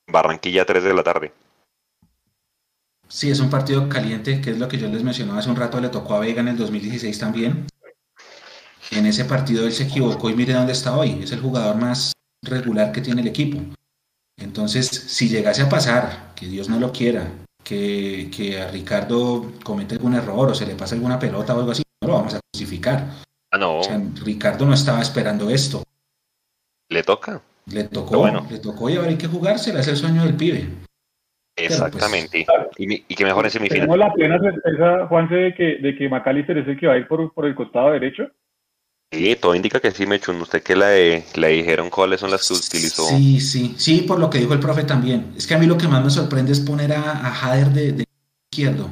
Barranquilla 0.08 0.66
3 0.66 0.84
de 0.84 0.94
la 0.94 1.04
tarde. 1.04 1.32
Sí, 3.10 3.32
es 3.32 3.40
un 3.40 3.50
partido 3.50 3.88
caliente, 3.88 4.42
que 4.42 4.52
es 4.52 4.60
lo 4.60 4.68
que 4.68 4.78
yo 4.78 4.88
les 4.88 5.04
mencionaba 5.04 5.40
hace 5.40 5.50
un 5.50 5.56
rato, 5.56 5.80
le 5.80 5.90
tocó 5.90 6.16
a 6.16 6.20
Vega 6.20 6.42
en 6.42 6.50
el 6.50 6.58
2016 6.58 7.18
también. 7.20 7.68
En 8.92 9.06
ese 9.06 9.26
partido 9.26 9.66
él 9.66 9.74
se 9.74 9.84
equivocó 9.84 10.30
y 10.30 10.36
mire 10.36 10.54
dónde 10.54 10.74
está 10.74 10.96
hoy, 10.96 11.20
es 11.24 11.32
el 11.32 11.42
jugador 11.42 11.76
más 11.78 12.14
regular 12.42 12.92
que 12.92 13.02
tiene 13.02 13.22
el 13.22 13.28
equipo. 13.28 13.60
Entonces, 14.38 14.88
si 14.88 15.30
llegase 15.30 15.64
a 15.64 15.70
pasar, 15.70 16.34
que 16.36 16.48
Dios 16.48 16.70
no 16.70 16.80
lo 16.80 16.92
quiera, 16.92 17.32
que, 17.64 18.30
que 18.36 18.62
a 18.62 18.70
Ricardo 18.70 19.52
comete 19.64 19.96
algún 19.96 20.14
error 20.14 20.52
o 20.52 20.56
se 20.56 20.66
le 20.66 20.76
pase 20.76 20.96
alguna 20.96 21.20
pelota 21.20 21.56
o 21.56 21.60
algo 21.60 21.72
así, 21.72 21.84
no 22.02 22.08
lo 22.08 22.14
vamos 22.16 22.34
a 22.36 22.40
crucificar. 22.52 23.08
Ah, 23.52 23.58
no. 23.58 23.82
Ricardo 24.24 24.66
no 24.66 24.74
estaba 24.74 25.02
esperando 25.02 25.50
esto. 25.50 25.84
Le 26.90 27.04
toca. 27.04 27.42
Le 27.66 27.86
tocó, 27.86 28.26
le 28.50 28.60
tocó 28.60 28.90
y 28.90 28.96
ahora 28.96 29.10
hay 29.10 29.18
que 29.18 29.28
jugársela, 29.28 29.82
es 29.82 29.88
el 29.88 29.98
sueño 29.98 30.24
del 30.24 30.36
pibe. 30.36 30.70
Exactamente. 31.58 32.46
y, 32.78 32.94
y, 33.08 33.16
que 33.16 33.26
mejor 33.26 33.46
en 33.46 33.52
semifinal. 33.52 33.88
¿Tenemos 33.88 33.98
la 33.98 34.14
plena 34.14 34.40
certeza, 34.40 35.08
Juanse, 35.08 35.36
de 35.36 35.56
que, 35.56 35.64
de 35.82 35.96
que 35.96 36.08
McAllister 36.08 36.58
es 36.60 36.68
el 36.68 36.80
que 36.80 36.88
va 36.88 36.94
a 36.94 36.98
ir 36.98 37.08
por, 37.08 37.34
por 37.34 37.46
el 37.46 37.56
costado 37.56 37.92
derecho? 37.92 38.30
Sí, 39.12 39.36
todo 39.40 39.56
indica 39.56 39.80
que 39.80 39.92
sí, 39.92 40.06
Mechun. 40.06 40.40
¿Usted 40.42 40.62
qué 40.62 40.76
le, 40.76 41.24
le 41.36 41.48
dijeron 41.48 41.90
cuáles 41.90 42.20
son 42.20 42.30
las 42.30 42.48
que 42.48 42.54
utilizó? 42.54 43.08
Sí, 43.08 43.40
sí, 43.40 43.76
sí, 43.78 44.02
por 44.02 44.20
lo 44.20 44.30
que 44.30 44.38
dijo 44.38 44.54
el 44.54 44.60
profe 44.60 44.84
también. 44.84 45.34
Es 45.36 45.48
que 45.48 45.56
a 45.56 45.58
mí 45.58 45.66
lo 45.66 45.78
que 45.78 45.88
más 45.88 46.04
me 46.04 46.10
sorprende 46.10 46.52
es 46.52 46.60
poner 46.60 46.94
a, 46.94 47.12
a 47.26 47.32
Jader 47.32 47.70
de, 47.70 48.06
izquierdo. 48.52 48.90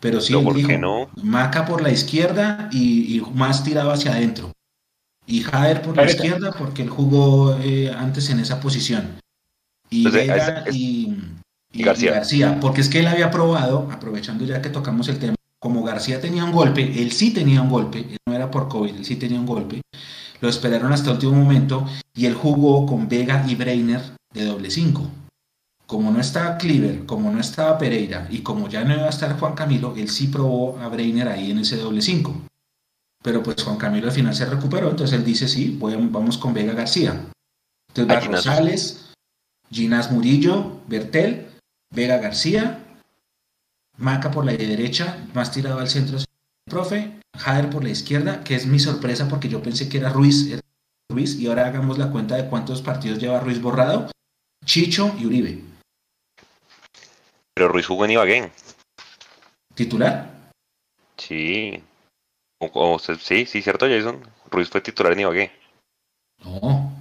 Pero 0.00 0.20
sí, 0.20 0.34
¿por 0.34 0.54
dijo, 0.54 0.78
no? 0.78 1.10
Maca 1.22 1.66
por 1.66 1.82
la 1.82 1.90
izquierda 1.90 2.68
y, 2.72 3.20
más 3.34 3.64
tirado 3.64 3.90
hacia 3.90 4.12
adentro. 4.12 4.52
Y 5.26 5.40
Jader 5.40 5.82
por 5.82 5.96
la 5.96 6.04
izquierda 6.04 6.52
porque 6.56 6.82
él 6.82 6.88
jugó 6.88 7.58
eh, 7.60 7.90
antes 7.90 8.30
en 8.30 8.38
esa 8.38 8.60
posición. 8.60 9.18
Y 9.90 10.08
Vega 10.08 10.64
y 10.70 11.12
y 11.12 11.45
García. 11.84 12.60
porque 12.60 12.80
es 12.80 12.88
que 12.88 13.00
él 13.00 13.06
había 13.06 13.30
probado, 13.30 13.88
aprovechando 13.92 14.44
ya 14.44 14.62
que 14.62 14.70
tocamos 14.70 15.08
el 15.08 15.18
tema, 15.18 15.34
como 15.58 15.82
García 15.82 16.20
tenía 16.20 16.44
un 16.44 16.52
golpe, 16.52 17.02
él 17.02 17.12
sí 17.12 17.32
tenía 17.32 17.62
un 17.62 17.70
golpe, 17.70 18.06
no 18.26 18.34
era 18.34 18.50
por 18.50 18.68
COVID, 18.68 18.94
él 18.96 19.04
sí 19.04 19.16
tenía 19.16 19.40
un 19.40 19.46
golpe, 19.46 19.80
lo 20.40 20.48
esperaron 20.48 20.92
hasta 20.92 21.10
el 21.10 21.16
último 21.16 21.32
momento 21.32 21.86
y 22.14 22.26
él 22.26 22.34
jugó 22.34 22.86
con 22.86 23.08
Vega 23.08 23.44
y 23.48 23.54
Breiner 23.54 24.02
de 24.32 24.44
doble 24.44 24.70
5. 24.70 25.10
Como 25.86 26.10
no 26.10 26.20
estaba 26.20 26.58
Cleaver, 26.58 27.06
como 27.06 27.30
no 27.30 27.40
estaba 27.40 27.78
Pereira 27.78 28.26
y 28.30 28.40
como 28.40 28.68
ya 28.68 28.84
no 28.84 28.94
iba 28.94 29.06
a 29.06 29.10
estar 29.10 29.38
Juan 29.38 29.54
Camilo, 29.54 29.94
él 29.96 30.08
sí 30.08 30.26
probó 30.26 30.78
a 30.78 30.88
Breiner 30.88 31.28
ahí 31.28 31.50
en 31.50 31.58
ese 31.58 31.76
doble 31.76 32.02
5. 32.02 32.42
Pero 33.22 33.42
pues 33.42 33.62
Juan 33.62 33.76
Camilo 33.76 34.06
al 34.06 34.12
final 34.12 34.34
se 34.34 34.46
recuperó, 34.46 34.90
entonces 34.90 35.18
él 35.18 35.24
dice 35.24 35.48
sí, 35.48 35.78
vamos 35.80 36.38
con 36.38 36.54
Vega 36.54 36.74
García. 36.74 37.26
Entonces 37.88 38.16
va 38.16 38.20
Rosales, 38.20 39.06
Ginás 39.70 40.12
Murillo, 40.12 40.80
Bertel 40.86 41.55
Vega 41.90 42.18
García, 42.18 42.82
Maca 43.98 44.30
por 44.30 44.44
la 44.44 44.52
derecha, 44.52 45.26
más 45.32 45.50
tirado 45.50 45.78
al 45.78 45.88
centro, 45.88 46.18
profe, 46.64 47.20
Jader 47.36 47.70
por 47.70 47.82
la 47.82 47.90
izquierda, 47.90 48.44
que 48.44 48.54
es 48.54 48.66
mi 48.66 48.78
sorpresa 48.78 49.28
porque 49.28 49.48
yo 49.48 49.62
pensé 49.62 49.88
que 49.88 49.98
era 49.98 50.10
Ruiz, 50.10 50.60
Ruiz, 51.08 51.36
y 51.36 51.46
ahora 51.46 51.66
hagamos 51.66 51.98
la 51.98 52.10
cuenta 52.10 52.36
de 52.36 52.48
cuántos 52.48 52.82
partidos 52.82 53.18
lleva 53.18 53.40
Ruiz 53.40 53.60
borrado, 53.60 54.10
Chicho 54.64 55.14
y 55.18 55.26
Uribe. 55.26 55.62
Pero 57.54 57.68
Ruiz 57.68 57.86
jugó 57.86 58.04
en 58.04 58.10
Ibaguén. 58.10 58.52
¿Titular? 59.74 60.50
Sí. 61.16 61.82
sí, 63.20 63.46
sí, 63.46 63.62
cierto, 63.62 63.86
Jason. 63.86 64.20
Ruiz 64.50 64.68
fue 64.68 64.80
titular 64.80 65.12
en 65.12 65.20
Ibagué. 65.20 65.52
No. 66.44 66.92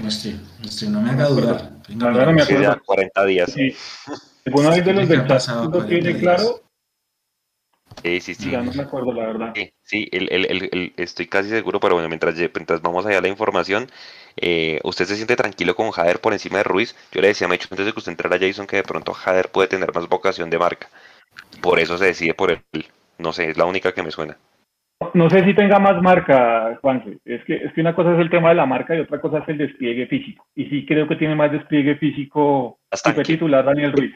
Muestre, 0.00 0.34
muestre, 0.60 0.88
no 0.88 1.00
me 1.00 1.10
haga 1.10 1.26
dudar. 1.26 1.72
Venga, 1.88 2.10
no, 2.10 2.26
no 2.26 2.32
me 2.32 2.42
acuerdo. 2.42 2.82
40 2.84 3.24
días. 3.24 3.52
Sí. 3.52 3.74
¿Alguna 4.46 4.70
vez 4.70 4.84
de 4.84 4.92
los 4.92 5.08
del 5.08 5.26
lo 5.72 5.86
tiene 5.86 6.18
claro? 6.18 6.60
Sí, 8.02 8.20
sí, 8.20 8.34
sí. 8.34 8.50
Ya 8.50 8.60
no 8.60 8.72
me 8.72 8.82
acuerdo, 8.82 9.12
la 9.12 9.26
verdad. 9.26 9.52
Sí, 9.54 9.72
sí 9.82 10.08
el, 10.12 10.30
el, 10.30 10.68
el, 10.72 10.92
estoy 10.96 11.26
casi 11.26 11.48
seguro, 11.48 11.80
pero 11.80 11.94
bueno, 11.94 12.08
mientras, 12.08 12.34
mientras 12.36 12.82
vamos 12.82 13.06
allá 13.06 13.18
a 13.18 13.22
la 13.22 13.28
información, 13.28 13.90
eh, 14.36 14.80
¿usted 14.84 15.06
se 15.06 15.16
siente 15.16 15.36
tranquilo 15.36 15.74
con 15.74 15.90
Jader 15.90 16.20
por 16.20 16.32
encima 16.32 16.58
de 16.58 16.64
Ruiz? 16.64 16.94
Yo 17.12 17.20
le 17.20 17.28
decía, 17.28 17.48
me 17.48 17.54
hecho 17.54 17.68
antes 17.70 17.86
de 17.86 17.92
que 17.92 17.98
usted 17.98 18.12
entrara 18.12 18.36
a 18.36 18.38
Jason 18.38 18.66
que 18.66 18.76
de 18.76 18.82
pronto 18.82 19.14
Jader 19.14 19.50
puede 19.50 19.68
tener 19.68 19.94
más 19.94 20.08
vocación 20.08 20.50
de 20.50 20.58
marca. 20.58 20.88
Por 21.62 21.78
eso 21.80 21.98
se 21.98 22.06
decide 22.06 22.34
por 22.34 22.50
él. 22.50 22.62
No 23.18 23.32
sé, 23.32 23.50
es 23.50 23.56
la 23.56 23.64
única 23.64 23.92
que 23.92 24.02
me 24.02 24.10
suena. 24.10 24.36
No 25.14 25.28
sé 25.28 25.44
si 25.44 25.54
tenga 25.54 25.78
más 25.78 26.00
marca, 26.02 26.78
Juanse. 26.80 27.18
Es 27.24 27.44
que, 27.44 27.56
es 27.56 27.72
que 27.72 27.80
una 27.80 27.94
cosa 27.94 28.14
es 28.14 28.20
el 28.20 28.30
tema 28.30 28.48
de 28.48 28.54
la 28.54 28.66
marca 28.66 28.94
y 28.94 29.00
otra 29.00 29.20
cosa 29.20 29.38
es 29.38 29.48
el 29.48 29.58
despliegue 29.58 30.06
físico. 30.06 30.46
Y 30.54 30.66
sí 30.66 30.86
creo 30.86 31.06
que 31.06 31.16
tiene 31.16 31.34
más 31.34 31.52
despliegue 31.52 31.96
físico 31.96 32.78
si 32.92 33.12
fue 33.12 33.24
titular 33.24 33.64
Daniel 33.64 33.92
Ruiz. 33.92 34.14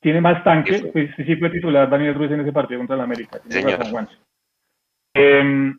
Tiene 0.00 0.20
más 0.20 0.44
tanque, 0.44 0.90
pues, 0.92 1.10
sí 1.16 1.36
fue 1.36 1.50
titular 1.50 1.88
Daniel 1.90 2.14
Ruiz 2.14 2.30
en 2.30 2.40
ese 2.40 2.52
partido 2.52 2.78
contra 2.80 2.96
el 2.96 3.02
América. 3.02 3.40
Em, 5.14 5.78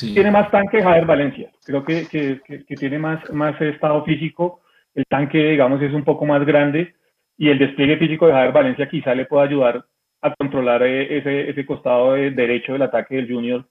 tiene 0.00 0.30
más 0.30 0.50
tanque 0.50 0.82
Javier 0.82 1.04
Valencia. 1.04 1.50
Creo 1.64 1.84
que, 1.84 2.06
que, 2.06 2.40
que, 2.44 2.76
tiene 2.76 2.98
más, 2.98 3.28
más 3.32 3.60
estado 3.60 4.04
físico. 4.04 4.60
El 4.94 5.04
tanque, 5.06 5.38
digamos, 5.38 5.82
es 5.82 5.92
un 5.92 6.04
poco 6.04 6.24
más 6.24 6.44
grande 6.46 6.94
y 7.36 7.50
el 7.50 7.58
despliegue 7.58 7.96
físico 7.98 8.26
de 8.26 8.32
Javier 8.32 8.52
Valencia 8.52 8.88
quizá 8.88 9.14
le 9.14 9.26
pueda 9.26 9.44
ayudar 9.44 9.84
a 10.24 10.34
controlar 10.34 10.82
eh, 10.82 11.18
ese, 11.18 11.50
ese 11.50 11.66
costado 11.66 12.14
derecho 12.14 12.72
del 12.72 12.82
ataque 12.82 13.16
del 13.16 13.30
Junior. 13.30 13.66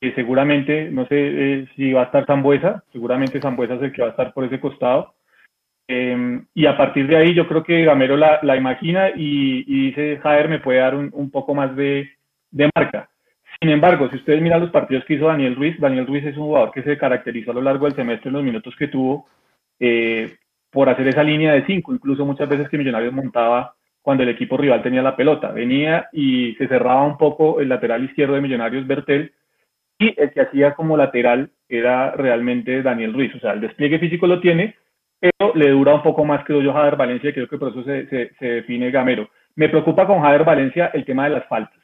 Que 0.00 0.14
seguramente, 0.14 0.90
no 0.90 1.06
sé 1.06 1.16
eh, 1.16 1.68
si 1.76 1.92
va 1.92 2.02
a 2.02 2.04
estar 2.06 2.26
Zambuesa, 2.26 2.82
seguramente 2.92 3.40
Zambuesa 3.40 3.74
es 3.74 3.82
el 3.82 3.92
que 3.92 4.02
va 4.02 4.08
a 4.08 4.10
estar 4.12 4.32
por 4.32 4.44
ese 4.44 4.60
costado. 4.60 5.14
Em, 5.86 6.46
y 6.54 6.64
a 6.64 6.76
partir 6.78 7.06
de 7.06 7.16
ahí 7.16 7.34
yo 7.34 7.46
creo 7.46 7.62
que 7.62 7.84
Gamero 7.84 8.16
la, 8.16 8.40
la 8.42 8.56
imagina 8.56 9.10
y, 9.14 9.64
dice, 9.88 10.18
Javier 10.22 10.48
me 10.48 10.58
puede 10.60 10.78
dar 10.78 10.94
un, 10.94 11.10
un 11.12 11.30
poco 11.30 11.54
más 11.54 11.76
de, 11.76 12.08
de, 12.50 12.70
marca. 12.74 13.10
Sin 13.60 13.70
embargo, 13.70 14.08
si 14.08 14.16
ustedes 14.16 14.40
miran 14.40 14.60
los 14.60 14.70
partidos 14.70 15.04
que 15.04 15.14
hizo 15.14 15.26
Daniel 15.26 15.56
Ruiz, 15.56 15.78
Daniel 15.78 16.06
Ruiz 16.06 16.24
es 16.24 16.36
un 16.38 16.44
jugador 16.44 16.72
que 16.72 16.82
se 16.82 16.96
caracterizó 16.96 17.50
a 17.50 17.54
lo 17.54 17.62
largo 17.62 17.84
del 17.84 17.94
semestre 17.94 18.28
en 18.28 18.34
los 18.34 18.42
minutos 18.44 18.74
que 18.78 18.88
tuvo 18.88 19.26
eh, 19.78 20.34
por 20.70 20.88
hacer 20.88 21.06
esa 21.08 21.22
línea 21.22 21.52
de 21.52 21.66
cinco, 21.66 21.92
incluso 21.92 22.24
muchas 22.24 22.48
veces 22.48 22.68
que 22.68 22.78
Millonarios 22.78 23.12
montaba 23.12 23.74
cuando 24.04 24.22
el 24.22 24.28
equipo 24.28 24.58
rival 24.58 24.82
tenía 24.82 25.00
la 25.00 25.16
pelota. 25.16 25.50
Venía 25.50 26.10
y 26.12 26.54
se 26.56 26.68
cerraba 26.68 27.06
un 27.06 27.16
poco 27.16 27.58
el 27.58 27.70
lateral 27.70 28.04
izquierdo 28.04 28.34
de 28.34 28.42
Millonarios 28.42 28.86
Bertel 28.86 29.32
y 29.98 30.14
el 30.20 30.30
que 30.30 30.42
hacía 30.42 30.74
como 30.74 30.94
lateral 30.94 31.50
era 31.70 32.10
realmente 32.10 32.82
Daniel 32.82 33.14
Ruiz. 33.14 33.34
O 33.34 33.40
sea, 33.40 33.52
el 33.52 33.62
despliegue 33.62 33.98
físico 33.98 34.26
lo 34.26 34.40
tiene, 34.40 34.76
pero 35.18 35.54
le 35.54 35.70
dura 35.70 35.94
un 35.94 36.02
poco 36.02 36.22
más 36.22 36.44
que 36.44 36.52
yo 36.62 36.74
Jader 36.74 36.96
Valencia 36.96 37.30
y 37.30 37.32
creo 37.32 37.48
que 37.48 37.56
por 37.56 37.70
eso 37.70 37.82
se, 37.82 38.06
se, 38.38 38.46
define 38.46 38.90
Gamero. 38.90 39.30
Me 39.56 39.70
preocupa 39.70 40.06
con 40.06 40.20
Jader 40.20 40.44
Valencia 40.44 40.90
el 40.92 41.06
tema 41.06 41.24
de 41.24 41.36
las 41.36 41.48
faltas. 41.48 41.80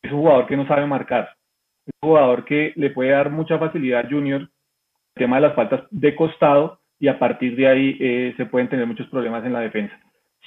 Es 0.00 0.12
un 0.12 0.20
jugador 0.20 0.46
que 0.46 0.56
no 0.56 0.64
sabe 0.68 0.86
marcar. 0.86 1.30
Es 1.84 1.92
un 2.00 2.10
jugador 2.10 2.44
que 2.44 2.72
le 2.76 2.90
puede 2.90 3.10
dar 3.10 3.30
mucha 3.30 3.58
facilidad 3.58 4.06
a 4.06 4.08
Junior 4.08 4.42
el 4.42 4.48
tema 5.16 5.36
de 5.36 5.42
las 5.42 5.56
faltas 5.56 5.82
de 5.90 6.14
costado 6.14 6.78
y 7.00 7.08
a 7.08 7.18
partir 7.18 7.56
de 7.56 7.66
ahí 7.66 7.96
eh, 7.98 8.34
se 8.36 8.46
pueden 8.46 8.68
tener 8.68 8.86
muchos 8.86 9.08
problemas 9.08 9.44
en 9.44 9.54
la 9.54 9.60
defensa. 9.60 9.98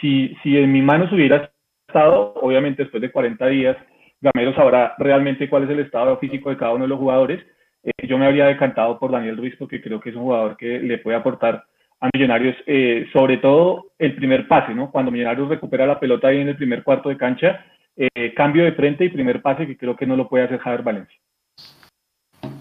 Si, 0.01 0.35
si 0.43 0.57
en 0.57 0.71
mi 0.71 0.81
manos 0.81 1.11
hubiera 1.13 1.51
estado, 1.87 2.33
obviamente 2.41 2.83
después 2.83 3.01
de 3.01 3.11
40 3.11 3.47
días, 3.47 3.77
Gamero 4.19 4.53
sabrá 4.53 4.95
realmente 4.97 5.49
cuál 5.49 5.63
es 5.63 5.69
el 5.69 5.79
estado 5.79 6.17
físico 6.17 6.49
de 6.49 6.57
cada 6.57 6.73
uno 6.73 6.83
de 6.83 6.89
los 6.89 6.99
jugadores. 6.99 7.41
Eh, 7.83 8.07
yo 8.07 8.17
me 8.17 8.25
habría 8.25 8.45
decantado 8.45 8.99
por 8.99 9.11
Daniel 9.11 9.37
Ruiz 9.37 9.55
porque 9.57 9.81
creo 9.81 9.99
que 9.99 10.09
es 10.09 10.15
un 10.15 10.23
jugador 10.23 10.57
que 10.57 10.79
le 10.79 10.97
puede 10.99 11.17
aportar 11.17 11.65
a 11.99 12.09
Millonarios, 12.13 12.55
eh, 12.65 13.07
sobre 13.13 13.37
todo 13.37 13.91
el 13.99 14.15
primer 14.15 14.47
pase, 14.47 14.73
¿no? 14.73 14.91
Cuando 14.91 15.11
Millonarios 15.11 15.49
recupera 15.49 15.85
la 15.85 15.99
pelota 15.99 16.27
ahí 16.27 16.41
en 16.41 16.49
el 16.49 16.57
primer 16.57 16.83
cuarto 16.83 17.09
de 17.09 17.17
cancha, 17.17 17.65
eh, 17.95 18.33
cambio 18.33 18.63
de 18.63 18.73
frente 18.73 19.05
y 19.05 19.09
primer 19.09 19.41
pase 19.41 19.67
que 19.67 19.77
creo 19.77 19.95
que 19.95 20.07
no 20.07 20.15
lo 20.15 20.27
puede 20.27 20.45
hacer 20.45 20.59
Javier 20.59 20.83
Valencia. 20.83 21.19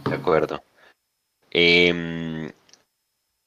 De 0.09 0.15
acuerdo. 0.15 0.61
Eh, 1.51 2.51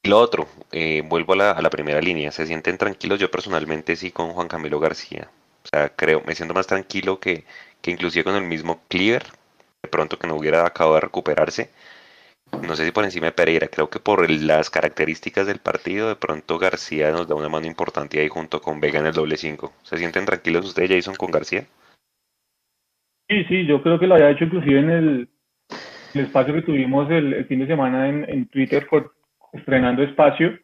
lo 0.06 0.20
otro, 0.20 0.48
eh, 0.72 1.02
vuelvo 1.06 1.34
a 1.34 1.62
la, 1.62 1.70
primera 1.70 2.02
línea, 2.02 2.32
¿se 2.32 2.46
sienten 2.46 2.78
tranquilos? 2.78 3.20
Yo 3.20 3.32
personalmente 3.32 3.96
sí 3.96 4.12
con 4.12 4.32
Juan 4.32 4.50
Camilo 4.50 4.80
García. 4.80 5.30
O 5.64 5.68
sea, 5.68 5.90
creo, 5.90 6.22
me 6.26 6.36
siento 6.36 6.54
más 6.54 6.68
tranquilo 6.68 7.20
que, 7.20 7.46
que 7.82 7.92
inclusive 7.92 8.26
con 8.26 8.36
el 8.36 8.44
mismo 8.44 8.82
Cleaver, 8.90 9.24
de 9.82 9.90
pronto 9.90 10.20
que 10.20 10.28
no 10.28 10.36
hubiera 10.36 10.66
acabado 10.66 10.96
de 10.96 11.02
recuperarse. 11.02 11.70
No 12.62 12.76
sé 12.76 12.86
si 12.86 12.92
por 12.92 13.06
encima 13.06 13.28
de 13.28 13.32
Pereira, 13.32 13.68
creo 13.68 13.90
que 13.90 14.00
por 14.00 14.30
las 14.30 14.70
características 14.70 15.48
del 15.48 15.60
partido, 15.60 16.10
de 16.10 16.16
pronto 16.16 16.60
García 16.60 17.12
nos 17.12 17.28
da 17.28 17.36
una 17.36 17.50
mano 17.50 17.66
importante 17.66 18.20
ahí 18.20 18.28
junto 18.28 18.62
con 18.62 18.80
Vega 18.80 19.00
en 19.00 19.08
el 19.08 19.14
doble 19.14 19.38
5. 19.38 19.74
¿Se 19.84 19.98
sienten 19.98 20.26
tranquilos 20.26 20.66
ustedes, 20.66 20.92
Jason, 20.92 21.16
con 21.16 21.32
García? 21.32 21.66
Sí, 23.30 23.44
sí, 23.46 23.66
yo 23.66 23.82
creo 23.82 23.98
que 23.98 24.06
lo 24.06 24.16
había 24.16 24.32
hecho 24.32 24.44
inclusive 24.44 24.80
en 24.80 24.90
el, 24.92 25.30
espacio 26.14 26.54
que 26.54 26.62
tuvimos 26.62 27.10
el, 27.10 27.46
fin 27.46 27.60
de 27.60 27.68
semana 27.68 28.08
en, 28.08 28.30
en 28.30 28.46
Twitter 28.48 28.86
por, 28.88 29.13
estrenando 29.54 30.04
espacio, 30.04 30.58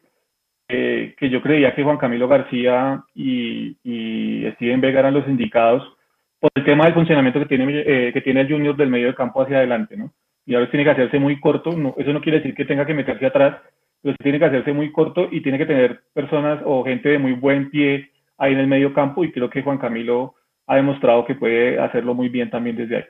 eh, 0.68 1.14
que 1.16 1.30
yo 1.30 1.40
creía 1.40 1.74
que 1.74 1.82
Juan 1.82 1.96
Camilo 1.96 2.28
García 2.28 3.02
y, 3.14 3.76
Steven 4.54 4.80
Vega 4.80 5.00
eran 5.00 5.14
los 5.14 5.26
indicados 5.26 5.82
por 6.38 6.50
el 6.54 6.64
tema 6.64 6.84
del 6.84 6.94
funcionamiento 6.94 7.40
que 7.40 7.46
tiene, 7.46 7.82
eh, 7.86 8.12
que 8.12 8.20
tiene 8.20 8.42
el 8.42 8.48
Junior 8.48 8.76
del 8.76 8.90
medio 8.90 9.08
de 9.08 9.14
campo 9.14 9.42
hacia 9.42 9.58
adelante, 9.58 9.96
¿no? 9.96 10.12
Y 10.44 10.54
ahora 10.54 10.70
tiene 10.70 10.84
que 10.84 10.90
hacerse 10.90 11.18
muy 11.18 11.40
corto, 11.40 11.72
no, 11.72 11.94
eso 11.96 12.12
no 12.12 12.20
quiere 12.20 12.38
decir 12.38 12.54
que 12.54 12.64
tenga 12.64 12.84
que 12.84 12.94
meterse 12.94 13.26
atrás, 13.26 13.58
pero 14.02 14.16
tiene 14.22 14.38
que 14.38 14.44
hacerse 14.44 14.72
muy 14.72 14.92
corto 14.92 15.28
y 15.30 15.42
tiene 15.42 15.58
que 15.58 15.66
tener 15.66 16.02
personas 16.12 16.60
o 16.64 16.84
gente 16.84 17.08
de 17.08 17.18
muy 17.18 17.32
buen 17.32 17.70
pie 17.70 18.10
ahí 18.38 18.52
en 18.52 18.60
el 18.60 18.66
medio 18.66 18.92
campo 18.94 19.24
y 19.24 19.32
creo 19.32 19.50
que 19.50 19.62
Juan 19.62 19.78
Camilo 19.78 20.34
ha 20.66 20.76
demostrado 20.76 21.24
que 21.24 21.34
puede 21.34 21.78
hacerlo 21.78 22.14
muy 22.14 22.28
bien 22.28 22.50
también 22.50 22.76
desde 22.76 22.96
ahí. 22.96 23.04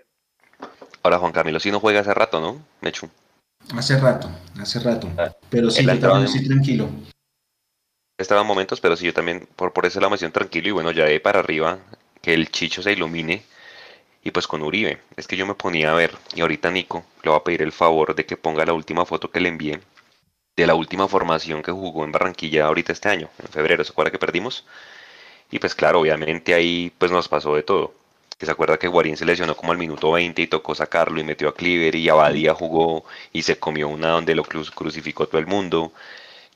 Ahora 1.03 1.19
Juan 1.19 1.33
Camilo 1.33 1.61
sí 1.61 1.71
no 1.71 1.81
juega 1.81 2.01
hace 2.01 2.15
rato, 2.15 2.41
¿no? 2.41 2.57
Mechu. 2.83 3.09
Hace 3.75 3.99
rato, 3.99 4.31
hace 4.61 4.81
rato. 4.81 5.09
Ah, 5.17 5.33
pero 5.49 5.71
sí, 5.71 5.85
yo 5.85 5.99
también 5.99 6.25
estoy 6.25 6.47
tranquilo. 6.47 6.89
Estaba 8.19 8.41
en 8.43 8.47
momentos, 8.47 8.81
pero 8.81 8.97
sí, 8.97 9.07
yo 9.07 9.15
también, 9.15 9.49
por, 9.57 9.73
por 9.73 9.87
eso 9.87 10.01
la 10.01 10.09
emoción 10.09 10.33
tranquilo 10.33 10.69
y 10.69 10.73
bueno, 10.73 10.91
ya 10.91 11.05
de 11.05 11.21
para 11.21 11.39
arriba, 11.39 11.79
que 12.21 12.35
el 12.35 12.51
chicho 12.51 12.83
se 12.83 12.93
ilumine. 12.93 13.43
Y 14.23 14.33
pues 14.33 14.47
con 14.47 14.63
Uribe, 14.63 15.01
es 15.17 15.27
que 15.27 15.37
yo 15.37 15.47
me 15.47 15.55
ponía 15.55 15.93
a 15.93 15.95
ver, 15.95 16.13
y 16.35 16.43
ahorita 16.43 16.71
Nico 16.71 17.07
le 17.23 17.31
va 17.31 17.39
a 17.39 17.45
pedir 17.45 17.63
el 17.63 17.73
favor 17.73 18.15
de 18.15 18.27
que 18.27 18.37
ponga 18.37 18.67
la 18.67 18.75
última 18.75 19.07
foto 19.07 19.31
que 19.31 19.41
le 19.41 19.49
envié 19.49 19.81
de 20.57 20.67
la 20.67 20.75
última 20.75 21.09
formación 21.09 21.63
que 21.63 21.73
jugó 21.73 22.05
en 22.05 22.13
Barranquilla 22.13 22.67
ahorita 22.67 22.93
este 22.93 23.09
año, 23.09 23.31
en 23.39 23.49
febrero, 23.49 23.83
¿se 23.83 23.93
acuerda 23.93 24.11
que 24.11 24.19
perdimos? 24.19 24.67
Y 25.51 25.59
pues 25.59 25.75
claro, 25.75 26.01
obviamente 26.01 26.55
ahí 26.55 26.93
pues 26.99 27.11
nos 27.11 27.29
pasó 27.29 27.55
de 27.55 27.63
todo 27.63 27.95
que 28.41 28.47
se 28.47 28.53
acuerda 28.53 28.79
que 28.79 28.89
Guarín 28.89 29.19
se 29.19 29.27
lesionó 29.27 29.55
como 29.55 29.73
al 29.73 29.77
minuto 29.77 30.13
20 30.13 30.41
y 30.41 30.47
tocó 30.47 30.75
sacarlo 30.75 31.21
y 31.21 31.25
metió 31.25 31.51
a 31.51 31.55
Cleaver 31.55 31.95
y 31.95 32.09
Abadía 32.09 32.55
jugó 32.55 33.05
y 33.35 33.43
se 33.43 33.59
comió 33.59 33.87
una 33.89 34.09
donde 34.09 34.35
lo 34.35 34.45
crucificó 34.45 35.29
todo 35.29 35.39
el 35.39 35.47
mundo, 35.47 35.93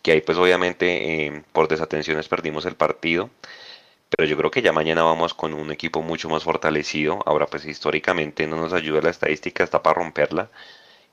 que 0.03 0.13
ahí 0.13 0.23
pues 0.23 0.39
obviamente 0.39 1.27
eh, 1.27 1.45
por 1.53 1.69
desatenciones 1.69 2.27
perdimos 2.27 2.65
el 2.65 2.75
partido, 2.75 3.29
pero 4.09 4.27
yo 4.27 4.35
creo 4.39 4.51
que 4.51 4.63
ya 4.63 4.73
mañana 4.73 5.03
vamos 5.03 5.35
con 5.35 5.53
un 5.53 5.71
equipo 5.73 6.01
mucho 6.01 6.31
más 6.31 6.43
fortalecido, 6.45 7.23
ahora 7.27 7.47
pues 7.49 7.67
históricamente 7.67 8.47
no 8.47 8.57
nos 8.57 8.73
ayuda 8.73 9.03
la 9.03 9.11
estadística 9.11 9.63
hasta 9.63 9.83
para 9.83 10.01
romperla, 10.01 10.51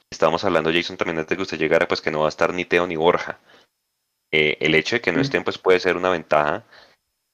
estábamos 0.09 0.45
hablando 0.45 0.71
Jason 0.71 0.95
también 0.95 1.19
antes 1.19 1.31
de 1.31 1.35
que 1.35 1.43
usted 1.43 1.59
llegara 1.59 1.85
pues 1.85 1.99
que 1.99 2.11
no 2.11 2.21
va 2.21 2.27
a 2.27 2.29
estar 2.29 2.53
ni 2.53 2.63
Teo 2.63 2.87
ni 2.87 2.95
Borja, 2.95 3.39
eh, 4.31 4.57
el 4.61 4.73
hecho 4.75 4.95
de 4.95 5.01
que 5.01 5.11
no 5.11 5.19
estén 5.19 5.43
pues 5.43 5.57
puede 5.57 5.81
ser 5.81 5.97
una 5.97 6.09
ventaja, 6.09 6.63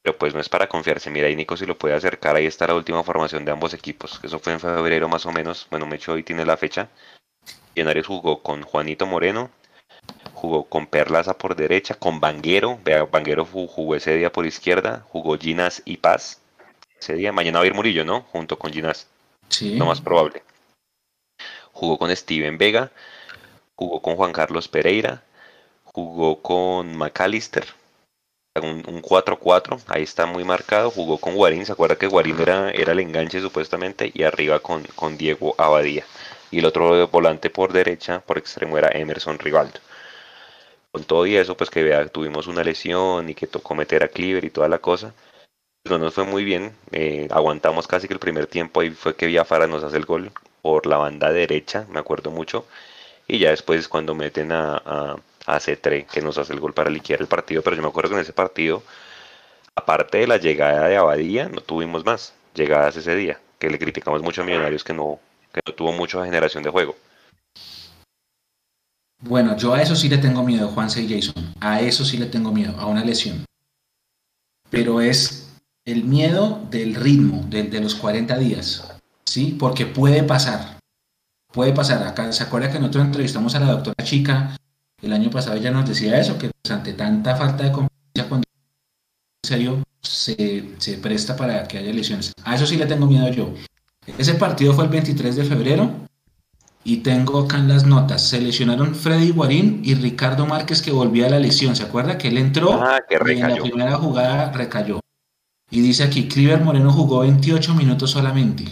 pero 0.08 0.18
pues 0.18 0.34
no 0.34 0.40
es 0.40 0.48
para 0.48 0.70
confiarse. 0.70 1.10
Mira, 1.10 1.28
ahí 1.28 1.36
Nico 1.36 1.58
si 1.58 1.66
lo 1.66 1.78
puede 1.78 1.94
acercar, 1.94 2.38
ahí 2.38 2.46
está 2.46 2.66
la 2.66 2.76
última 2.76 3.04
formación 3.04 3.44
de 3.44 3.52
ambos 3.52 3.74
equipos. 3.74 4.22
Eso 4.24 4.40
fue 4.40 4.54
en 4.54 4.62
febrero 4.62 5.10
más 5.10 5.26
o 5.26 5.34
menos. 5.34 5.68
Bueno, 5.70 5.86
Mecho 5.86 6.14
hoy 6.14 6.24
tiene 6.24 6.46
la 6.46 6.56
fecha. 6.56 6.88
Llenares 7.76 8.08
jugó 8.08 8.42
con 8.42 8.62
Juanito 8.62 9.06
Moreno, 9.06 9.50
jugó 10.34 10.64
con 10.64 10.88
Perlaza 10.88 11.38
por 11.38 11.58
derecha, 11.58 11.96
con 11.96 12.22
Banguero. 12.22 12.80
Vea, 12.86 13.04
Banguero 13.04 13.44
jugó 13.44 13.96
ese 13.96 14.16
día 14.16 14.32
por 14.32 14.46
izquierda, 14.46 15.06
jugó 15.10 15.38
Ginas 15.38 15.82
y 15.84 15.98
Paz. 15.98 16.40
Ese 16.98 17.16
día, 17.16 17.34
mañana 17.34 17.60
va 17.60 17.66
a 17.66 17.68
ir 17.68 17.74
Murillo, 17.74 18.06
¿no? 18.06 18.22
Junto 18.32 18.58
con 18.58 18.72
Ginas. 18.72 19.10
Sí. 19.50 19.76
Lo 19.76 19.88
más 19.88 20.00
probable. 20.00 20.42
Jugó 21.74 21.98
con 21.98 22.16
Steven 22.16 22.58
Vega, 22.58 22.92
jugó 23.76 24.02
con 24.02 24.16
Juan 24.16 24.32
Carlos 24.32 24.70
Pereira, 24.70 25.22
jugó 25.84 26.42
con 26.42 26.96
McAllister, 26.96 27.66
un, 28.64 29.02
4-4, 29.02 29.80
ahí 29.88 30.04
está 30.04 30.26
muy 30.26 30.44
marcado, 30.44 30.92
jugó 30.92 31.18
con 31.18 31.36
Guarín, 31.36 31.66
se 31.66 31.72
acuerda 31.72 31.96
que 31.98 32.08
Guarín 32.08 32.40
era, 32.40 32.72
era 32.72 32.92
el 32.94 33.00
enganche 33.00 33.42
supuestamente, 33.42 34.12
y 34.14 34.24
arriba 34.24 34.60
con, 34.60 34.84
con 34.96 35.18
Diego 35.18 35.56
Abadía. 35.58 36.06
Y 36.52 36.60
el 36.60 36.66
otro 36.66 37.08
volante 37.08 37.50
por 37.50 37.74
derecha, 37.74 38.22
por 38.22 38.38
extremo, 38.38 38.78
era 38.78 38.90
Emerson 38.92 39.40
Rivaldo. 39.40 39.80
Con 40.92 41.04
todo 41.04 41.26
y 41.28 41.36
eso, 41.36 41.56
pues 41.58 41.70
que 41.70 41.84
vea, 41.84 42.08
tuvimos 42.08 42.48
una 42.48 42.64
lesión 42.64 43.30
y 43.30 43.36
que 43.36 43.48
tocó 43.48 43.76
meter 43.76 44.04
a 44.04 44.08
Cleaver 44.08 44.46
y 44.46 44.50
toda 44.50 44.68
la 44.68 44.80
cosa. 44.80 45.14
No 45.86 45.98
nos 45.98 46.14
fue 46.14 46.26
muy 46.26 46.44
bien, 46.44 46.76
eh, 46.92 47.28
aguantamos 47.32 47.88
casi 47.88 48.08
que 48.08 48.14
el 48.14 48.20
primer 48.20 48.48
tiempo, 48.48 48.82
ahí 48.82 48.92
fue 48.92 49.16
que 49.16 49.28
Viafara 49.28 49.68
nos 49.68 49.84
hace 49.84 49.98
el 49.98 50.06
gol 50.06 50.32
por 50.62 50.86
la 50.86 50.98
banda 50.98 51.32
derecha, 51.32 51.86
me 51.90 52.00
acuerdo 52.00 52.32
mucho. 52.32 52.66
Y 53.28 53.40
ya 53.40 53.52
después 53.52 53.88
cuando 53.88 54.16
meten 54.16 54.52
a 54.52 54.82
a 55.37 55.37
C3 55.56 56.06
que 56.06 56.22
nos 56.22 56.38
hace 56.38 56.54
el 56.54 56.60
gol 56.60 56.74
para 56.74 56.90
liquidar 56.90 57.22
el 57.22 57.28
partido, 57.28 57.62
pero 57.62 57.76
yo 57.76 57.82
me 57.82 57.88
acuerdo 57.88 58.10
que 58.10 58.16
en 58.16 58.22
ese 58.22 58.34
partido, 58.34 58.84
aparte 59.76 60.20
de 60.20 60.28
la 60.28 60.38
llegada 60.38 60.88
de 60.88 60.98
Abadía, 60.98 61.48
no 61.48 61.62
tuvimos 61.62 62.06
más 62.06 62.34
llegadas 62.54 62.98
ese 62.98 63.16
día, 63.16 63.40
que 63.60 63.70
le 63.70 63.80
criticamos 63.80 64.22
mucho 64.22 64.42
a 64.42 64.46
Millonarios 64.46 64.84
que 64.84 64.94
no, 64.94 65.20
que 65.54 65.62
no 65.66 65.74
tuvo 65.74 65.94
mucha 65.94 66.24
generación 66.24 66.64
de 66.64 66.70
juego. 66.70 66.96
Bueno, 69.20 69.58
yo 69.58 69.74
a 69.74 69.82
eso 69.82 69.96
sí 69.96 70.10
le 70.10 70.20
tengo 70.20 70.44
miedo, 70.44 70.68
Juan 70.70 70.90
C. 70.90 71.08
Jason. 71.08 71.54
A 71.60 71.82
eso 71.82 72.06
sí 72.06 72.18
le 72.18 72.28
tengo 72.28 72.52
miedo, 72.52 72.76
a 72.78 72.86
una 72.86 73.04
lesión. 73.04 73.46
Pero 74.70 75.02
es 75.02 75.56
el 75.86 76.04
miedo 76.04 76.62
del 76.70 76.94
ritmo, 76.94 77.44
de, 77.50 77.64
de 77.64 77.80
los 77.80 77.96
40 77.96 78.38
días. 78.38 78.94
¿Sí? 79.26 79.56
Porque 79.60 79.86
puede 79.86 80.22
pasar. 80.22 80.78
Puede 81.52 81.74
pasar. 81.74 82.06
Acá, 82.06 82.32
¿se 82.32 82.44
acuerda 82.44 82.72
que 82.72 82.78
nosotros 82.78 83.06
entrevistamos 83.06 83.56
a 83.56 83.60
la 83.60 83.72
doctora 83.72 84.06
Chica 84.06 84.56
el 85.02 85.14
año 85.14 85.30
pasado? 85.30 85.56
Ella 85.56 85.72
nos 85.72 85.88
decía 85.88 86.20
eso, 86.20 86.38
que 86.38 86.50
pues, 86.50 86.72
ante 86.72 86.94
tanta 86.94 87.36
falta 87.36 87.64
de 87.64 87.72
competencia, 87.72 88.30
cuando 88.30 88.44
en 89.44 89.48
serio 89.48 89.84
se, 90.02 90.76
se 90.78 90.98
presta 90.98 91.36
para 91.36 91.68
que 91.68 91.78
haya 91.78 91.94
lesiones. 91.94 92.34
A 92.44 92.56
eso 92.56 92.66
sí 92.66 92.78
le 92.78 92.86
tengo 92.86 93.08
miedo 93.08 93.30
yo. 93.30 93.54
Ese 94.18 94.36
partido 94.36 94.74
fue 94.74 94.86
el 94.86 94.90
23 94.90 95.36
de 95.36 95.44
febrero 95.44 96.08
y 96.84 96.98
tengo 96.98 97.40
acá 97.40 97.58
en 97.58 97.68
las 97.68 97.86
notas, 97.86 98.30
se 98.30 98.40
lesionaron 98.40 98.96
Freddy 98.96 99.32
Guarín 99.32 99.82
y 99.84 99.96
Ricardo 99.96 100.46
Márquez 100.46 100.82
que 100.82 100.92
volvía 100.92 101.28
a 101.28 101.32
la 101.32 101.40
lesión. 101.40 101.76
¿Se 101.76 101.84
acuerda 101.84 102.18
que 102.18 102.30
él 102.30 102.38
entró 102.38 102.82
ah, 102.82 103.02
y 103.10 103.32
en 103.32 103.42
la 103.42 103.56
primera 103.58 103.98
jugada 103.98 104.54
recayó? 104.54 105.02
Y 105.70 105.82
dice 105.82 106.04
aquí, 106.04 106.30
Cliver 106.30 106.62
Moreno 106.62 106.94
jugó 106.94 107.20
28 107.20 107.76
minutos 107.76 108.12
solamente. 108.12 108.72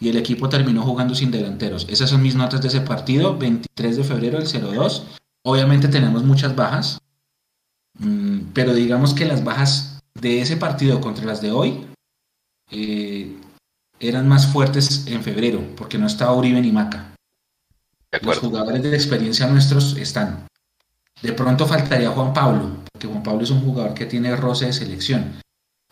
Y 0.00 0.08
el 0.08 0.16
equipo 0.16 0.48
terminó 0.48 0.82
jugando 0.82 1.14
sin 1.14 1.30
delanteros. 1.30 1.86
Esas 1.88 2.10
son 2.10 2.22
mis 2.22 2.34
notas 2.34 2.60
de 2.60 2.68
ese 2.68 2.80
partido, 2.80 3.38
23 3.38 3.96
de 3.96 4.02
febrero 4.02 4.40
del 4.40 4.48
02. 4.48 5.06
Obviamente 5.44 5.88
tenemos 5.88 6.24
muchas 6.24 6.54
bajas, 6.54 7.00
mm, 7.98 8.52
pero 8.52 8.74
digamos 8.74 9.14
que 9.14 9.24
las 9.24 9.44
bajas 9.44 10.00
de 10.14 10.40
ese 10.40 10.56
partido 10.56 11.00
contra 11.00 11.24
las 11.24 11.40
de 11.40 11.52
hoy 11.52 11.86
eh, 12.70 13.36
eran 14.00 14.28
más 14.28 14.46
fuertes 14.46 15.06
en 15.06 15.22
febrero, 15.22 15.62
porque 15.76 15.98
no 15.98 16.06
estaba 16.06 16.34
Uribe 16.34 16.60
ni 16.60 16.72
Maca. 16.72 17.14
Los 18.22 18.38
jugadores 18.38 18.82
de 18.82 18.94
experiencia 18.94 19.46
nuestros 19.46 19.96
están. 19.96 20.46
De 21.22 21.32
pronto 21.32 21.66
faltaría 21.66 22.10
Juan 22.10 22.32
Pablo, 22.32 22.70
porque 22.92 23.06
Juan 23.06 23.22
Pablo 23.22 23.42
es 23.42 23.50
un 23.50 23.60
jugador 23.60 23.94
que 23.94 24.06
tiene 24.06 24.34
roce 24.36 24.66
de 24.66 24.72
selección. 24.72 25.40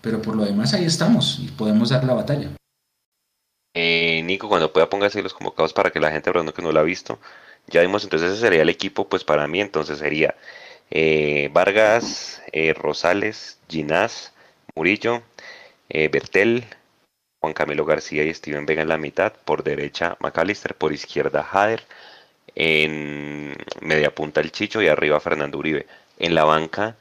Pero 0.00 0.22
por 0.22 0.36
lo 0.36 0.44
demás 0.44 0.72
ahí 0.72 0.84
estamos 0.84 1.38
y 1.40 1.48
podemos 1.48 1.90
dar 1.90 2.04
la 2.04 2.14
batalla. 2.14 2.50
Eh, 3.74 4.22
Nico, 4.22 4.48
cuando 4.48 4.72
pueda 4.72 4.88
póngase 4.88 5.22
los 5.22 5.34
convocados 5.34 5.72
para 5.72 5.90
que 5.90 6.00
la 6.00 6.10
gente 6.10 6.30
pronto 6.30 6.54
que 6.54 6.62
no 6.62 6.72
lo 6.72 6.80
ha 6.80 6.84
visto. 6.84 7.18
Ya 7.68 7.80
vimos, 7.80 8.04
entonces 8.04 8.32
ese 8.32 8.40
sería 8.40 8.62
el 8.62 8.68
equipo, 8.68 9.08
pues 9.08 9.24
para 9.24 9.46
mí 9.46 9.60
entonces 9.60 9.98
sería 9.98 10.34
eh, 10.90 11.50
Vargas, 11.52 12.42
eh, 12.52 12.74
Rosales, 12.74 13.58
Ginás, 13.68 14.32
Murillo, 14.74 15.22
Bertel, 15.88 16.64
Juan 17.40 17.54
Camilo 17.54 17.84
García 17.84 18.24
y 18.24 18.34
Steven 18.34 18.66
Vega 18.66 18.82
en 18.82 18.88
la 18.88 18.98
mitad, 18.98 19.32
por 19.44 19.62
derecha 19.62 20.16
McAllister, 20.20 20.74
por 20.74 20.92
izquierda 20.92 21.42
Jader, 21.42 21.84
en 22.54 23.56
media 23.80 24.14
punta 24.14 24.40
el 24.40 24.52
Chicho 24.52 24.82
y 24.82 24.88
arriba 24.88 25.20
Fernando 25.20 25.58
Uribe. 25.58 25.86
En 26.18 26.34
la 26.34 26.44
banca, 26.44 26.96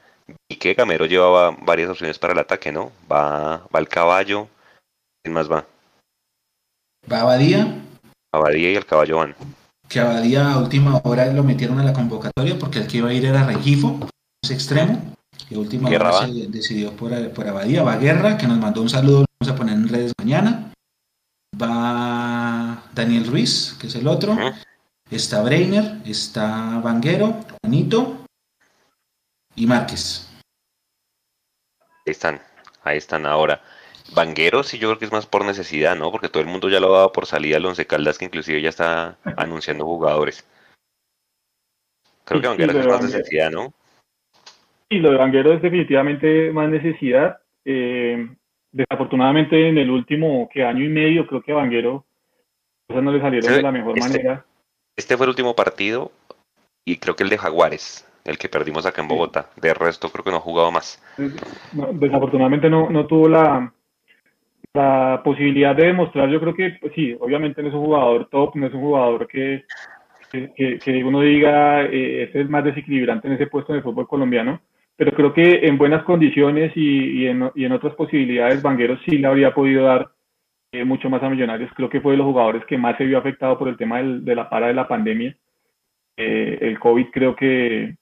y 0.48 0.56
que 0.56 0.74
Gamero 0.74 1.06
llevaba 1.06 1.50
varias 1.50 1.90
opciones 1.90 2.18
para 2.18 2.32
el 2.32 2.38
ataque, 2.38 2.72
¿no? 2.72 2.92
Va, 3.10 3.66
va 3.74 3.80
el 3.80 3.88
caballo, 3.88 4.48
¿quién 5.22 5.34
más 5.34 5.50
va? 5.50 5.64
Va 7.10 7.20
Abadía. 7.20 7.66
Abadía 8.32 8.72
y 8.72 8.76
el 8.76 8.86
caballo 8.86 9.18
van. 9.18 9.34
Que 9.88 10.00
Abadía 10.00 10.52
a 10.52 10.58
última 10.58 11.00
hora 11.04 11.32
lo 11.32 11.44
metieron 11.44 11.78
a 11.78 11.84
la 11.84 11.92
convocatoria 11.92 12.58
porque 12.58 12.80
el 12.80 12.86
que 12.86 12.98
iba 12.98 13.08
a 13.08 13.12
ir 13.12 13.24
era 13.24 13.44
Regifo, 13.44 14.08
ese 14.42 14.54
extremo. 14.54 15.14
Y 15.48 15.54
a 15.54 15.58
última 15.58 15.88
hora 15.88 16.26
se 16.26 16.48
decidió 16.48 16.92
por, 16.92 17.32
por 17.32 17.48
Abadía. 17.48 17.82
Va 17.82 17.96
Guerra, 17.96 18.36
que 18.36 18.46
nos 18.46 18.58
mandó 18.58 18.82
un 18.82 18.88
saludo, 18.88 19.24
vamos 19.40 19.54
a 19.54 19.56
poner 19.56 19.74
en 19.74 19.88
redes 19.88 20.12
mañana. 20.18 20.72
Va 21.60 22.82
Daniel 22.94 23.26
Ruiz, 23.26 23.76
que 23.80 23.86
es 23.86 23.94
el 23.94 24.08
otro. 24.08 24.36
Está 25.10 25.42
Breiner, 25.42 26.02
está 26.04 26.80
Vanguero, 26.80 27.40
Juanito 27.62 28.24
y 29.54 29.66
Márquez. 29.66 30.28
Ahí 31.80 32.12
están, 32.12 32.40
ahí 32.82 32.98
están 32.98 33.24
ahora. 33.24 33.62
Vanguero 34.14 34.62
sí 34.62 34.78
yo 34.78 34.88
creo 34.88 34.98
que 34.98 35.04
es 35.04 35.12
más 35.12 35.26
por 35.26 35.44
necesidad, 35.44 35.96
¿no? 35.96 36.10
Porque 36.10 36.28
todo 36.28 36.42
el 36.42 36.48
mundo 36.48 36.68
ya 36.68 36.80
lo 36.80 36.94
ha 36.94 36.98
dado 36.98 37.12
por 37.12 37.26
salida 37.26 37.56
al 37.56 37.66
Once 37.66 37.86
Caldas, 37.86 38.18
que 38.18 38.24
inclusive 38.24 38.62
ya 38.62 38.68
está 38.68 39.18
anunciando 39.36 39.84
jugadores. 39.84 40.48
Creo 42.24 42.40
que 42.40 42.48
Vanguero 42.48 42.80
es 42.80 42.86
más 42.86 43.02
necesidad, 43.02 43.50
¿no? 43.50 43.72
Sí, 44.90 44.98
lo 44.98 45.10
de 45.10 45.16
Vanguero 45.16 45.52
es 45.52 45.62
definitivamente 45.62 46.50
más 46.52 46.68
necesidad. 46.68 47.38
Eh, 47.64 48.28
desafortunadamente 48.72 49.68
en 49.68 49.78
el 49.78 49.90
último 49.90 50.48
que 50.52 50.64
año 50.64 50.84
y 50.84 50.88
medio 50.88 51.26
creo 51.26 51.42
que 51.42 51.52
a 51.52 51.56
Vanguero 51.56 52.04
cosas 52.86 53.02
no 53.02 53.10
le 53.10 53.20
salieron 53.20 53.52
de 53.52 53.62
la 53.62 53.72
mejor 53.72 53.98
este, 53.98 54.08
manera. 54.08 54.44
Este 54.96 55.16
fue 55.16 55.26
el 55.26 55.30
último 55.30 55.56
partido 55.56 56.12
y 56.84 56.98
creo 56.98 57.16
que 57.16 57.24
el 57.24 57.30
de 57.30 57.38
Jaguares, 57.38 58.06
el 58.24 58.38
que 58.38 58.48
perdimos 58.48 58.86
acá 58.86 59.02
en 59.02 59.08
Bogotá. 59.08 59.50
De 59.56 59.74
resto 59.74 60.10
creo 60.10 60.24
que 60.24 60.30
no 60.30 60.36
ha 60.36 60.40
jugado 60.40 60.70
más. 60.70 61.02
desafortunadamente 61.92 62.70
no, 62.70 62.90
no 62.90 63.06
tuvo 63.06 63.28
la, 63.28 63.72
la 64.76 65.22
posibilidad 65.24 65.74
de 65.74 65.86
demostrar, 65.86 66.28
yo 66.28 66.40
creo 66.40 66.54
que 66.54 66.76
pues 66.80 66.92
sí, 66.94 67.16
obviamente 67.18 67.62
no 67.62 67.68
es 67.68 67.74
un 67.74 67.84
jugador 67.84 68.28
top, 68.30 68.54
no 68.56 68.66
es 68.66 68.74
un 68.74 68.80
jugador 68.80 69.26
que, 69.26 69.64
que, 70.30 71.04
uno 71.04 71.20
diga 71.20 71.84
eh, 71.84 72.24
este 72.24 72.42
es 72.42 72.48
más 72.48 72.64
desequilibrante 72.64 73.26
en 73.28 73.34
ese 73.34 73.46
puesto 73.46 73.72
en 73.72 73.78
el 73.78 73.82
fútbol 73.82 74.06
colombiano, 74.06 74.60
pero 74.96 75.12
creo 75.12 75.32
que 75.32 75.66
en 75.66 75.76
buenas 75.78 76.04
condiciones 76.04 76.72
y, 76.76 77.22
y, 77.22 77.26
en, 77.26 77.50
y 77.54 77.64
en, 77.64 77.72
otras 77.72 77.94
posibilidades, 77.94 78.62
Vanguero 78.62 78.98
sí 79.04 79.18
le 79.18 79.26
habría 79.26 79.52
podido 79.52 79.84
dar 79.84 80.10
eh, 80.72 80.84
mucho 80.84 81.08
más 81.08 81.22
a 81.22 81.30
Millonarios. 81.30 81.70
Creo 81.74 81.88
que 81.88 82.00
fue 82.00 82.12
de 82.12 82.18
los 82.18 82.26
jugadores 82.26 82.64
que 82.66 82.78
más 82.78 82.96
se 82.96 83.04
vio 83.04 83.18
afectado 83.18 83.58
por 83.58 83.68
el 83.68 83.76
tema 83.76 83.98
del, 83.98 84.24
de 84.24 84.34
la 84.34 84.48
para 84.48 84.68
de 84.68 84.74
la 84.74 84.88
pandemia. 84.88 85.36
Eh, 86.16 86.58
el 86.60 86.78
COVID 86.78 87.06
creo 87.12 87.36
que, 87.36 87.96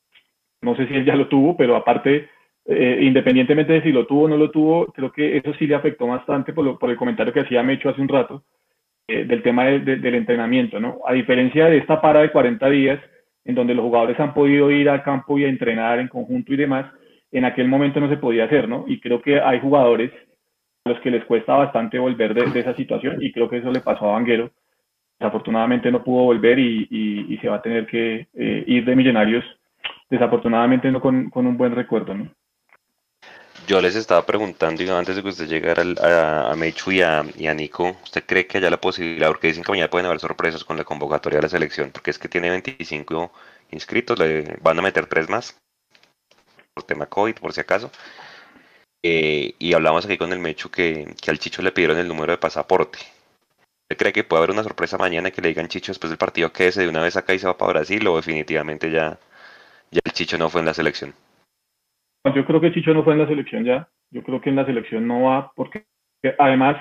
no 0.63 0.77
sé 0.77 0.87
si 0.87 0.95
él 0.95 1.05
ya 1.05 1.17
lo 1.17 1.29
tuvo, 1.29 1.57
pero 1.57 1.77
aparte, 1.77 2.29
eh, 2.67 2.99
independientemente 3.03 3.75
de 3.75 3.83
si 3.83 3.93
lo 3.93 4.07
tuvo 4.07 4.25
o 4.25 4.29
no 4.29 4.37
lo 4.37 4.51
tuvo, 4.51 4.87
creo 4.87 5.13
que 5.13 5.37
eso 5.37 5.53
sí 5.55 5.67
le 5.67 5.75
afectó 5.75 6.07
bastante 6.07 6.53
por, 6.53 6.65
lo, 6.65 6.79
el 6.81 6.97
comentario 6.97 7.33
que 7.33 7.41
hacía 7.41 7.63
Mecho 7.63 7.89
hace 7.89 8.01
un 8.01 8.09
rato 8.09 8.45
del 9.07 9.43
tema 9.43 9.67
del 9.67 10.15
entrenamiento. 10.15 10.81
¿no? 10.81 11.01
A 11.07 11.13
diferencia 11.13 11.67
de 11.67 11.77
esta 11.77 12.01
para 12.01 12.23
de 12.23 12.33
40 12.33 12.71
días, 12.71 13.01
en 13.45 13.55
donde 13.55 13.75
los 13.75 13.85
jugadores 13.85 14.19
han 14.19 14.33
podido 14.33 14.71
ir 14.71 14.89
al 14.89 15.03
campo 15.03 15.39
y 15.39 15.45
entrenar 15.45 15.99
en 15.99 16.09
conjunto 16.09 16.55
y 16.55 16.57
demás, 16.57 16.91
en 17.35 17.45
aquel 17.45 17.69
momento 17.69 18.01
no 18.01 18.09
se 18.09 18.17
podía 18.17 18.45
hacer, 18.45 18.69
¿no? 18.69 18.85
Y 18.87 19.01
creo 19.01 19.21
que 19.21 19.41
hay 19.41 19.61
jugadores 19.61 20.13
a 20.85 20.91
los 20.91 21.01
que 21.01 21.11
les 21.11 21.25
cuesta 21.25 21.57
bastante 21.57 21.99
volver 21.99 22.33
de, 22.33 22.61
esa 22.61 22.75
situación 22.77 23.17
y 23.21 23.33
creo 23.33 23.49
que 23.49 23.59
eso 23.59 23.73
le 23.73 23.81
pasó 23.81 24.09
a 24.09 24.13
Vanguero. 24.13 24.51
Desafortunadamente 25.19 25.91
no 25.91 26.05
pudo 26.05 26.25
volver 26.25 26.59
y, 26.59 27.39
se 27.41 27.49
va 27.49 27.57
a 27.57 27.63
tener 27.63 27.87
que 27.87 28.29
eh, 28.35 28.65
ir 28.67 28.85
de 28.85 28.97
Millonarios, 28.97 29.45
desafortunadamente 30.09 30.91
no 30.91 31.01
con, 31.01 31.31
un 31.35 31.57
buen 31.57 31.75
recuerdo, 31.75 32.15
¿no? 32.15 32.31
Yo 33.67 33.81
les 33.81 33.95
estaba 33.95 34.27
preguntando, 34.27 34.97
antes 34.97 35.17
de 35.17 35.23
que 35.23 35.29
usted 35.29 35.47
llegara 35.47 35.83
a, 36.03 36.53
a 36.53 36.57
Mechu 36.57 36.93
y 36.93 37.01
a, 37.01 37.25
y 37.37 37.47
a, 37.47 37.55
Nico, 37.55 37.97
¿usted 38.03 38.25
cree 38.27 38.47
que 38.47 38.59
haya 38.59 38.69
la 38.69 38.81
posibilidad, 38.81 39.29
porque 39.29 39.47
dicen 39.49 39.65
que 39.65 39.73
mañana 39.73 39.89
pueden 39.89 40.07
haber 40.07 40.21
sorpresas 40.21 40.65
con 40.65 40.77
la 40.77 40.85
convocatoria 40.85 41.39
de 41.39 41.43
la 41.45 41.49
selección, 41.49 41.91
porque 41.91 42.11
es 42.11 42.19
que 42.19 42.29
tiene 42.29 42.51
25 42.51 43.33
inscritos, 43.71 44.19
le 44.19 44.57
van 44.61 44.79
a 44.79 44.83
meter 44.83 45.07
tres 45.07 45.31
más, 45.31 45.57
por 46.75 46.85
tema 46.85 47.07
COVID, 47.07 47.37
por 47.37 47.53
si 47.55 47.61
acaso. 47.61 47.91
Eh, 49.03 49.55
y 49.59 49.75
hablamos 49.75 50.05
aquí 50.05 50.19
con 50.19 50.33
el 50.33 50.39
Mechu 50.41 50.71
que, 50.71 51.15
que, 51.21 51.31
al 51.31 51.39
Chicho 51.39 51.63
le 51.63 51.73
pidieron 51.73 51.99
el 51.99 52.09
número 52.09 52.33
de 52.33 52.39
pasaporte. 52.39 52.99
¿Usted 53.85 53.97
cree 53.99 54.13
que 54.13 54.25
puede 54.25 54.41
haber 54.41 54.51
una 54.51 54.63
sorpresa 54.63 54.99
mañana 54.99 55.31
que 55.31 55.43
le 55.43 55.49
digan 55.49 55.69
Chicho 55.69 55.93
después 55.93 56.11
del 56.11 56.19
partido 56.19 56.53
que 56.53 56.69
ese 56.69 56.83
de 56.83 56.89
una 56.89 57.03
vez 57.03 57.17
acá 57.17 57.35
y 57.35 57.39
se 57.39 57.47
va 57.47 57.57
para 57.57 57.73
Brasil 57.73 58.07
o 58.09 58.17
definitivamente 58.17 58.91
ya, 58.91 59.19
ya 59.91 60.01
el 60.05 60.13
Chicho 60.13 60.39
no 60.39 60.51
fue 60.51 60.61
en 60.61 60.67
la 60.67 60.75
selección? 60.75 61.15
Yo 62.33 62.47
creo 62.47 62.61
que 62.61 62.73
Chicho 62.73 62.95
no 62.95 63.05
fue 63.05 63.13
en 63.13 63.19
la 63.19 63.27
selección 63.27 63.65
ya. 63.65 63.89
Yo 64.11 64.23
creo 64.23 64.41
que 64.41 64.49
en 64.49 64.57
la 64.57 64.65
selección 64.65 65.07
no 65.07 65.25
va 65.25 65.53
porque 65.55 65.85
además 66.39 66.77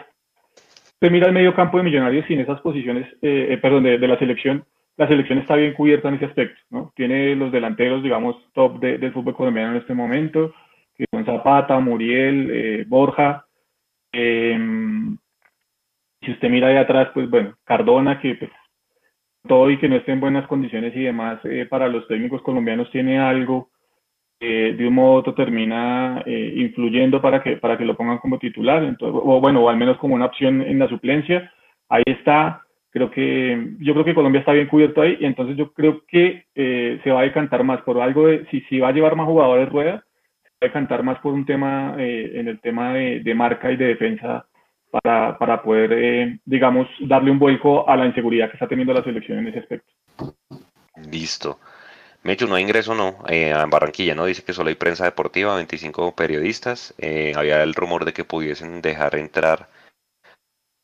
se 1.01 1.09
mira 1.09 1.27
el 1.27 1.33
medio 1.33 1.53
campo 1.53 1.77
de 1.77 1.83
Millonarios 1.83 2.25
sin 2.27 2.39
esas 2.39 2.61
posiciones, 2.61 3.11
eh, 3.21 3.47
eh, 3.49 3.57
perdón, 3.57 3.83
de, 3.83 3.97
la 4.07 4.17
selección. 4.17 4.65
La 4.95 5.07
selección 5.07 5.39
está 5.39 5.55
bien 5.55 5.73
cubierta 5.73 6.07
en 6.07 6.15
ese 6.15 6.25
aspecto, 6.25 6.61
¿no? 6.69 6.93
Tiene 6.95 7.35
los 7.35 7.51
delanteros, 7.51 8.01
digamos, 8.03 8.37
top 8.53 8.79
del 8.79 9.11
fútbol 9.11 9.35
colombiano 9.35 9.71
en 9.71 9.77
este 9.77 9.93
momento, 9.93 10.53
que 10.95 11.05
son 11.11 11.25
Zapata, 11.25 11.77
Muriel, 11.79 12.49
eh, 12.49 12.85
Borja. 12.87 13.45
Em, 14.13 15.17
si 16.21 16.31
usted 16.31 16.49
mira 16.49 16.67
ahí 16.67 16.77
atrás, 16.77 17.09
pues 17.13 17.29
bueno, 17.29 17.55
Cardona, 17.65 18.21
que 18.21 18.35
pues, 18.35 18.51
todo 19.45 19.69
y 19.71 19.79
que 19.79 19.89
no 19.89 19.97
esté 19.97 20.13
en 20.13 20.21
buenas 20.21 20.47
condiciones 20.47 20.95
y 20.95 21.01
demás, 21.01 21.41
para 21.69 21.89
los 21.89 22.07
técnicos 22.07 22.41
colombianos 22.43 22.89
tiene 22.91 23.19
algo 23.19 23.72
de 24.45 24.87
un 24.87 24.95
modo 24.95 25.13
u 25.13 25.15
otro 25.17 25.33
termina 25.33 26.23
eh, 26.25 26.53
influyendo 26.57 27.21
para 27.21 27.41
que, 27.41 27.57
para 27.57 27.77
que 27.77 27.85
lo 27.85 27.95
pongan 27.95 28.17
como 28.19 28.39
titular, 28.39 28.83
entonces, 28.83 29.21
o 29.23 29.39
bueno, 29.39 29.61
o 29.61 29.69
al 29.69 29.77
menos 29.77 29.97
como 29.97 30.15
una 30.15 30.25
opción 30.25 30.61
en 30.61 30.79
la 30.79 30.87
suplencia. 30.87 31.51
Ahí 31.89 32.03
está, 32.05 32.63
Creo 32.93 33.09
que, 33.09 33.69
yo 33.79 33.93
creo 33.93 34.05
que 34.05 34.13
Colombia 34.13 34.41
está 34.41 34.51
bien 34.51 34.67
cubierto 34.67 35.01
ahí 35.01 35.17
y 35.19 35.25
entonces 35.25 35.57
yo 35.57 35.73
creo 35.73 36.03
que 36.07 36.45
eh, 36.53 36.99
se 37.03 37.09
va 37.09 37.21
a 37.21 37.23
decantar 37.23 37.63
más 37.63 37.81
por 37.81 37.99
algo 37.99 38.27
de, 38.27 38.45
si, 38.51 38.61
si 38.69 38.79
va 38.79 38.89
a 38.89 38.91
llevar 38.91 39.15
más 39.15 39.25
jugadores 39.25 39.67
rueda, 39.67 40.05
se 40.43 40.49
va 40.49 40.57
a 40.61 40.65
decantar 40.65 41.01
más 41.01 41.17
por 41.17 41.33
un 41.33 41.43
tema, 41.43 41.95
eh, 41.97 42.33
en 42.35 42.47
el 42.47 42.59
tema 42.59 42.93
de, 42.93 43.33
marca 43.33 43.71
y 43.71 43.77
de 43.77 43.87
defensa 43.87 44.45
para, 44.91 45.39
para 45.39 45.63
poder, 45.63 45.91
eh, 45.91 46.39
digamos, 46.45 46.87
darle 46.99 47.31
un 47.31 47.39
vuelco 47.39 47.89
a 47.89 47.97
la 47.97 48.05
inseguridad 48.05 48.49
que 48.49 48.57
está 48.57 48.67
teniendo 48.67 48.93
la 48.93 49.03
selección 49.03 49.39
en 49.39 49.47
ese 49.47 49.59
aspecto. 49.59 49.91
Listo. 51.11 51.57
Mecho, 52.23 52.47
no 52.47 52.55
hay 52.55 52.63
ingreso, 52.63 52.95
no. 52.95 53.17
en 53.27 53.69
Barranquilla, 53.69 54.15
¿no? 54.15 54.25
Dice 54.25 54.43
que 54.43 54.53
solo 54.53 54.69
hay 54.69 54.75
prensa 54.75 55.05
deportiva, 55.05 55.55
25 55.55 56.15
periodistas. 56.15 56.93
había 57.35 57.61
el 57.63 57.73
rumor 57.73 58.05
de 58.05 58.13
que 58.13 58.23
pudiesen 58.23 58.81
dejar 58.81 59.15
entrar 59.15 59.69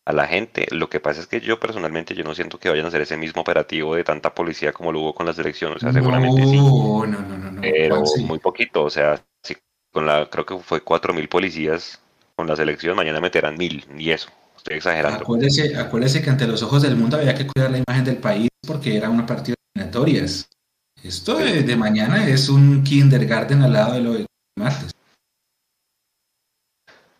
a 0.10 0.14
la 0.14 0.28
gente. 0.28 0.66
Lo 0.72 0.90
que 0.90 1.00
pasa 1.00 1.22
es 1.22 1.28
que 1.28 1.40
yo 1.40 1.60
personalmente 1.60 2.16
yo 2.16 2.24
no 2.24 2.34
siento 2.34 2.58
que 2.58 2.68
vayan 2.68 2.86
a 2.86 2.88
hacer 2.88 3.02
ese 3.02 3.16
mismo 3.16 3.44
operativo 3.44 3.94
de 3.94 4.04
tanta 4.04 4.34
policía 4.34 4.74
como 4.74 4.92
lo 4.92 5.02
hubo 5.02 5.14
con 5.14 5.28
la 5.28 5.34
selección. 5.34 5.74
O 5.74 5.80
sea, 5.80 5.94
seguramente 5.94 6.42
sí. 6.44 6.58
No, 6.58 7.06
no, 7.06 7.20
no, 7.22 7.52
no. 7.52 7.62
Pero 7.62 8.04
muy 8.26 8.40
poquito. 8.40 8.84
O 8.84 8.90
sea, 8.90 9.24
sí, 9.44 9.56
con 9.94 10.08
la, 10.08 10.28
creo 10.28 10.48
que 10.48 10.58
fue 10.58 10.82
cuatro 10.82 11.14
mil 11.14 11.30
policías 11.30 12.02
con 12.36 12.48
la 12.48 12.56
selección, 12.56 12.96
mañana 12.96 13.22
meterán 13.22 13.56
mil, 13.56 13.86
y 13.98 14.10
eso. 14.10 14.30
Estoy 14.58 14.78
exagerando. 14.78 15.20
Acuérdese, 15.22 15.78
acuérdese 15.78 16.24
que 16.24 16.30
ante 16.30 16.48
los 16.48 16.64
ojos 16.64 16.82
del 16.82 16.96
mundo 16.96 17.18
había 17.18 17.36
que 17.36 17.46
cuidar 17.46 17.70
la 17.70 17.78
imagen 17.78 18.04
del 18.04 18.18
país 18.18 18.50
porque 18.66 18.98
era 18.98 19.10
una 19.10 19.26
partida 19.26 19.56
eliminatorias. 19.76 20.50
Esto 21.04 21.38
de, 21.38 21.64
de 21.64 21.76
mañana 21.76 22.28
es 22.28 22.50
un 22.50 22.84
kindergarten 22.84 23.62
al 23.62 23.74
lado 23.74 23.94
de 23.94 24.02
lo 24.02 24.14
de 24.14 24.26
martes. 24.58 24.92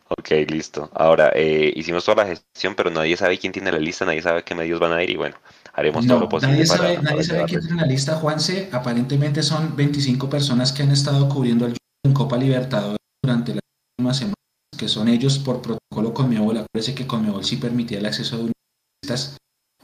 Ok, 0.10 0.32
listo. 0.50 0.90
Ahora, 0.94 1.32
eh, 1.36 1.72
hicimos 1.76 2.04
toda 2.04 2.24
la 2.24 2.30
gestión, 2.30 2.74
pero 2.76 2.90
nadie 2.90 3.16
sabe 3.16 3.38
quién 3.38 3.54
tiene 3.54 3.72
la 3.72 3.78
lista, 3.78 4.06
nadie 4.06 4.22
sabe 4.22 4.44
qué 4.44 4.56
medios 4.56 4.80
van 4.80 4.92
a 4.92 5.04
ir 5.04 5.12
y 5.12 5.16
bueno, 5.16 5.36
haremos 5.74 6.06
todo 6.08 6.20
lo 6.20 6.30
posible. 6.30 6.54
Nadie 6.54 6.66
sabe, 6.66 6.98
nadie 7.02 7.24
sabe 7.24 7.46
quién 7.46 7.62
tiene 7.62 7.82
la 7.82 7.88
lista, 7.88 8.16
Juanse. 8.16 8.70
Aparentemente 8.72 9.44
son 9.44 9.76
25 9.76 10.30
personas 10.30 10.72
que 10.72 10.82
han 10.82 10.92
estado 10.92 11.30
cubriendo 11.30 11.68
el 11.68 11.78
en 12.04 12.14
Copa 12.14 12.38
Libertadores 12.38 12.98
durante 13.22 13.54
las 13.54 13.62
últimas 13.98 14.18
semanas, 14.18 14.36
que 14.78 14.88
son 14.88 15.08
ellos 15.10 15.38
por 15.38 15.62
protocolo 15.62 16.14
Conmebol. 16.14 16.58
Acuérdense 16.58 16.96
que 16.96 17.06
Conmebol 17.06 17.44
sí 17.44 17.58
permitía 17.58 18.00
el 18.00 18.06
acceso 18.06 18.38
de 18.38 18.52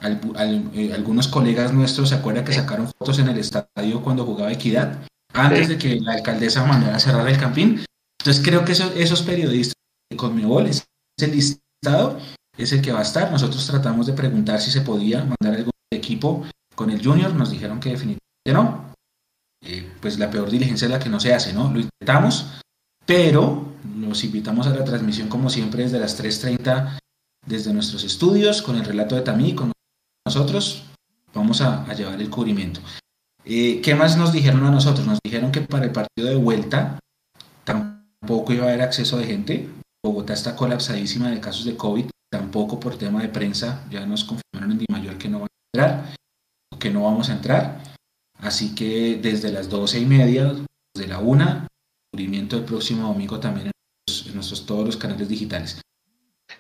listas. 0.02 0.74
Eh, 0.76 0.91
algunos 0.93 1.28
colegas 1.28 1.74
nuestros 1.74 2.10
se 2.10 2.16
acuerdan 2.16 2.46
que 2.46 2.54
sacaron 2.54 2.88
fotos 2.88 3.20
en 3.20 3.30
el 3.30 3.38
estadio 3.38 4.02
cuando 4.02 4.26
jugaba 4.26 4.52
Equidad, 4.52 5.00
antes 5.34 5.70
de 5.70 5.78
que 5.78 6.00
la 6.00 6.14
alcaldesa 6.14 6.66
mandara 6.66 6.98
a 6.98 7.00
cerrar 7.00 7.28
el 7.28 7.38
campín. 7.38 7.84
Entonces 8.20 8.43
creo 8.43 8.66
que 8.66 8.72
esos 8.72 9.22
periodistas 9.22 9.76
Conmebol, 10.16 10.68
ese 10.68 10.86
listado 11.28 12.20
es 12.58 12.72
el 12.72 12.82
que 12.82 12.91
va 12.91 13.00
a 13.00 13.04
estar. 13.04 13.32
Nosotros 13.32 13.66
tratamos 13.68 14.08
de 14.08 14.14
preguntar 14.14 14.62
si 14.62 14.72
se 14.72 14.82
podía 14.82 15.20
mandar 15.20 15.60
algún 15.60 15.72
equipo 15.91 16.46
con 16.76 16.89
el 16.89 17.04
Junior, 17.04 17.34
nos 17.34 17.52
dijeron 17.52 17.80
que 17.80 17.89
definitivamente 17.89 18.54
no. 18.54 18.93
Eh, 19.64 19.89
pues 20.00 20.20
la 20.20 20.30
peor 20.30 20.50
diligencia 20.50 20.86
es 20.86 20.91
la 20.91 21.00
que 21.00 21.10
no 21.10 21.20
se 21.20 21.34
hace, 21.34 21.54
¿no? 21.54 21.72
Lo 21.72 21.80
intentamos, 21.80 22.48
pero 23.06 23.74
los 23.98 24.24
invitamos 24.24 24.68
a 24.68 24.72
la 24.72 24.84
transmisión 24.84 25.28
como 25.28 25.50
siempre 25.50 25.84
desde 25.84 26.00
las 26.00 26.22
3.30 26.22 27.00
desde 27.46 27.74
nuestros 27.74 28.04
estudios, 28.04 28.62
con 28.62 28.76
el 28.76 28.86
relato 28.86 29.16
de 29.16 29.22
Tamí, 29.22 29.54
con 29.54 29.72
nosotros, 30.26 30.84
vamos 31.34 31.61
a, 31.61 31.86
llevar 31.93 32.19
el 32.19 32.30
cubrimiento. 32.30 32.82
Eh, 33.43 33.80
¿Qué 33.82 33.93
más 33.93 34.17
nos 34.17 34.34
dijeron 34.34 34.65
a 34.65 34.71
nosotros? 34.71 35.05
Nos 35.05 35.19
dijeron 35.23 35.51
que 35.51 35.61
para 35.61 35.86
el 35.86 35.91
partido 35.91 36.28
de 36.28 36.36
vuelta 36.36 36.99
tampoco 37.63 38.53
iba 38.53 38.65
a 38.65 38.69
haber 38.69 38.82
acceso 38.82 39.17
de 39.17 39.26
gente, 39.26 39.69
Bogotá 40.03 40.34
está 40.34 40.55
colapsadísima 40.55 41.30
de 41.30 41.39
casos 41.39 41.65
de 41.65 41.76
COVID, 41.76 42.05
tampoco 42.32 42.80
por 42.80 42.97
tema 42.97 43.21
de 43.21 43.30
prensa, 43.30 43.84
ya 43.89 44.05
nos 44.05 44.23
confirmaron 44.23 44.71
en 44.71 44.80
Di 44.80 44.86
Mayor 44.91 45.17
que 45.17 45.30
no 45.30 45.39
van 45.39 45.47
a 45.47 45.78
entrar, 45.78 46.15
que 46.80 46.89
no 46.89 47.03
vamos 47.03 47.30
a 47.30 47.34
entrar. 47.34 47.84
Así 48.39 48.76
que 48.76 49.19
desde 49.21 49.51
las 49.51 49.69
doce 49.69 49.99
y 49.99 50.05
media, 50.05 50.53
desde 50.93 51.07
la 51.07 51.19
una, 51.19 51.67
cubrimiento 52.11 52.57
el 52.57 52.63
próximo 52.63 53.07
domingo 53.07 53.39
también 53.39 53.67
en 53.67 54.34
nuestros, 54.34 54.65
todos 54.65 54.86
los 54.86 54.97
canales 54.97 55.28
digitales. 55.28 55.82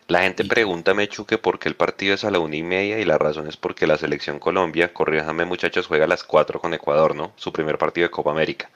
La 0.07 0.21
gente 0.21 0.45
pregunta, 0.45 0.93
Mechu, 0.93 1.25
que 1.25 1.39
por 1.39 1.57
qué 1.57 1.67
el 1.67 1.75
partido 1.75 2.13
es 2.13 2.23
a 2.23 2.31
la 2.31 2.39
una 2.39 2.55
y 2.55 2.63
media 2.63 2.99
y 2.99 3.05
la 3.05 3.17
razón 3.17 3.47
es 3.47 3.57
porque 3.57 3.87
la 3.87 3.97
selección 3.97 4.37
Colombia, 4.37 4.93
corríjame 4.93 5.45
muchachos, 5.45 5.87
juega 5.87 6.05
a 6.05 6.07
las 6.07 6.23
cuatro 6.23 6.59
con 6.61 6.75
Ecuador, 6.75 7.15
¿no? 7.15 7.31
Su 7.37 7.51
primer 7.51 7.79
partido 7.79 8.05
de 8.05 8.11
Copa 8.11 8.31
América. 8.31 8.69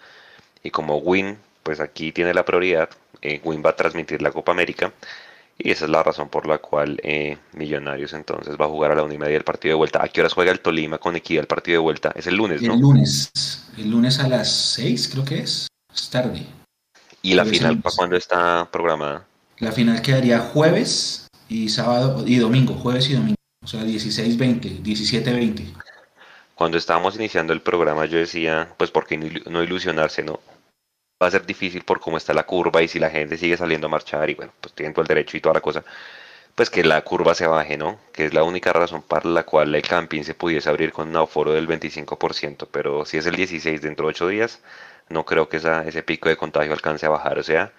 Y 0.63 0.71
como 0.71 0.97
Win, 0.97 1.37
pues 1.61 1.79
aquí 1.79 2.11
tiene 2.11 2.33
la 2.33 2.45
prioridad, 2.45 2.89
eh, 3.21 3.41
Win 3.43 3.61
va 3.63 3.71
a 3.71 3.75
transmitir 3.75 4.23
la 4.23 4.31
Copa 4.31 4.51
América 4.51 4.91
y 5.61 5.71
esa 5.71 5.85
es 5.85 5.91
la 5.91 6.01
razón 6.01 6.29
por 6.29 6.47
la 6.47 6.57
cual 6.57 6.99
eh, 7.03 7.37
Millonarios 7.53 8.13
entonces 8.13 8.55
va 8.59 8.65
a 8.65 8.69
jugar 8.69 8.91
a 8.91 8.95
la 8.95 9.03
una 9.03 9.13
y 9.13 9.17
media 9.17 9.37
el 9.37 9.43
partido 9.43 9.73
de 9.73 9.77
vuelta. 9.77 10.03
¿A 10.03 10.07
qué 10.07 10.21
horas 10.21 10.33
juega 10.33 10.51
el 10.51 10.61
Tolima 10.61 10.97
con 10.97 11.15
Equidad 11.15 11.41
el 11.41 11.47
partido 11.47 11.75
de 11.75 11.83
vuelta? 11.83 12.11
Es 12.15 12.25
el 12.27 12.37
lunes, 12.37 12.61
¿no? 12.61 12.73
El 12.73 12.79
lunes, 12.79 13.69
el 13.77 13.91
lunes 13.91 14.19
a 14.19 14.27
las 14.27 14.49
seis 14.49 15.09
creo 15.09 15.25
que 15.25 15.39
es, 15.39 15.67
es 15.93 16.09
tarde. 16.09 16.45
¿Y 17.21 17.33
la 17.33 17.45
final 17.45 17.79
para 17.81 17.95
cuándo 17.95 18.15
está 18.15 18.67
programada? 18.71 19.28
La 19.59 19.71
final 19.71 20.01
quedaría 20.01 20.39
jueves 20.39 21.27
y 21.47 21.69
sábado 21.69 22.23
y 22.25 22.37
domingo, 22.37 22.73
jueves 22.75 23.09
y 23.09 23.13
domingo, 23.13 23.35
o 23.63 23.67
sea 23.67 23.83
16-20, 23.83 24.81
17-20. 24.81 25.73
Cuando 26.55 26.77
estábamos 26.77 27.15
iniciando 27.15 27.53
el 27.53 27.61
programa 27.61 28.05
yo 28.05 28.17
decía, 28.17 28.73
pues 28.77 28.91
por 28.91 29.05
qué 29.05 29.17
no 29.17 29.63
ilusionarse, 29.63 30.23
¿no? 30.23 30.39
va 31.21 31.27
a 31.27 31.31
ser 31.31 31.45
difícil 31.45 31.83
por 31.83 31.99
cómo 31.99 32.17
está 32.17 32.33
la 32.33 32.45
curva 32.45 32.81
y 32.81 32.87
si 32.87 32.99
la 32.99 33.09
gente 33.09 33.37
sigue 33.37 33.57
saliendo 33.57 33.87
a 33.87 33.89
marchar 33.89 34.29
y 34.29 34.35
bueno, 34.35 34.53
pues 34.61 34.73
tienen 34.73 34.93
todo 34.93 35.01
el 35.01 35.07
derecho 35.07 35.35
y 35.35 35.41
toda 35.41 35.55
la 35.55 35.61
cosa, 35.61 35.83
pues 36.55 36.69
que 36.69 36.83
la 36.83 37.01
curva 37.03 37.35
se 37.35 37.47
baje, 37.47 37.77
¿no? 37.77 37.99
Que 38.13 38.25
es 38.25 38.33
la 38.33 38.43
única 38.43 38.71
razón 38.73 39.01
para 39.01 39.29
la 39.29 39.43
cual 39.43 39.75
el 39.75 39.81
camping 39.81 40.23
se 40.23 40.33
pudiese 40.33 40.69
abrir 40.69 40.93
con 40.93 41.09
un 41.09 41.17
aforo 41.17 41.51
del 41.53 41.67
25%, 41.67 42.67
pero 42.71 43.05
si 43.05 43.17
es 43.17 43.25
el 43.25 43.35
16 43.35 43.81
dentro 43.81 44.05
de 44.05 44.11
8 44.11 44.27
días, 44.29 44.61
no 45.09 45.25
creo 45.25 45.49
que 45.49 45.57
esa, 45.57 45.85
ese 45.87 46.03
pico 46.03 46.29
de 46.29 46.37
contagio 46.37 46.73
alcance 46.73 47.05
a 47.05 47.09
bajar, 47.09 47.37
o 47.39 47.43
sea, 47.43 47.73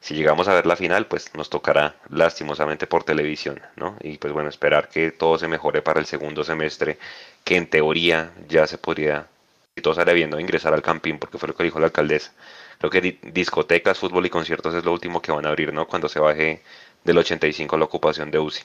si 0.00 0.14
llegamos 0.14 0.48
a 0.48 0.54
ver 0.54 0.66
la 0.66 0.76
final, 0.76 1.06
pues 1.06 1.34
nos 1.34 1.50
tocará 1.50 1.96
lastimosamente 2.08 2.86
por 2.86 3.04
televisión, 3.04 3.60
¿no? 3.76 3.96
Y 4.00 4.18
pues 4.18 4.32
bueno, 4.32 4.48
esperar 4.48 4.88
que 4.88 5.12
todo 5.12 5.38
se 5.38 5.48
mejore 5.48 5.82
para 5.82 6.00
el 6.00 6.06
segundo 6.06 6.42
semestre, 6.42 6.98
que 7.44 7.56
en 7.56 7.68
teoría 7.68 8.32
ya 8.48 8.66
se 8.66 8.78
podría, 8.78 9.28
si 9.76 9.82
todo 9.82 9.94
sale 9.94 10.14
bien, 10.14 10.38
ingresar 10.40 10.72
al 10.72 10.82
camping, 10.82 11.18
porque 11.18 11.38
fue 11.38 11.48
lo 11.48 11.54
que 11.54 11.64
dijo 11.64 11.78
la 11.78 11.86
alcaldesa 11.86 12.32
Creo 12.80 12.90
que 12.90 13.18
discotecas, 13.30 13.98
fútbol 13.98 14.24
y 14.24 14.30
conciertos 14.30 14.74
es 14.74 14.82
lo 14.82 14.92
último 14.92 15.20
que 15.20 15.32
van 15.32 15.44
a 15.44 15.50
abrir, 15.50 15.70
¿no? 15.70 15.86
Cuando 15.86 16.08
se 16.08 16.18
baje 16.18 16.62
del 17.04 17.18
85 17.18 17.76
la 17.76 17.84
ocupación 17.84 18.30
de 18.30 18.38
UCI. 18.38 18.62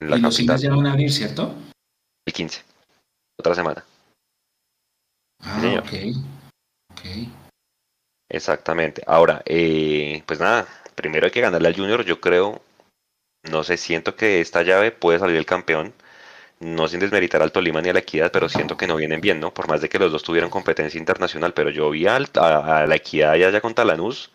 En 0.00 0.08
y 0.08 0.20
los 0.20 0.60
ya 0.60 0.70
van 0.70 0.86
a 0.86 0.92
abrir, 0.92 1.12
¿cierto? 1.12 1.54
El 2.24 2.32
15. 2.32 2.62
Otra 3.38 3.54
semana. 3.54 3.84
Ah, 5.40 5.82
ok. 5.82 6.16
Ok. 6.92 7.41
Exactamente. 8.32 9.02
Ahora, 9.06 9.42
eh, 9.44 10.22
pues 10.26 10.40
nada, 10.40 10.66
primero 10.94 11.26
hay 11.26 11.30
que 11.30 11.42
ganarle 11.42 11.68
al 11.68 11.76
Junior, 11.76 12.04
yo 12.04 12.20
creo, 12.20 12.62
no 13.44 13.62
sé, 13.62 13.76
siento 13.76 14.16
que 14.16 14.40
esta 14.40 14.62
llave 14.62 14.90
puede 14.90 15.18
salir 15.18 15.36
el 15.36 15.46
campeón 15.46 15.94
no 16.60 16.88
sin 16.88 17.00
desmeritar 17.00 17.42
al 17.42 17.52
Tolima 17.52 17.82
ni 17.82 17.88
a 17.90 17.92
la 17.92 17.98
Equidad, 17.98 18.30
pero 18.32 18.48
siento 18.48 18.76
que 18.76 18.86
no 18.86 18.96
vienen 18.96 19.20
bien, 19.20 19.40
¿no? 19.40 19.52
Por 19.52 19.68
más 19.68 19.80
de 19.80 19.88
que 19.88 19.98
los 19.98 20.12
dos 20.12 20.22
tuvieran 20.22 20.48
competencia 20.48 20.98
internacional, 20.98 21.52
pero 21.54 21.70
yo 21.70 21.90
vi 21.90 22.06
a, 22.06 22.18
la 22.20 22.94
Equidad 22.94 23.32
allá 23.32 23.60
con 23.60 23.74
Talanús 23.74 24.30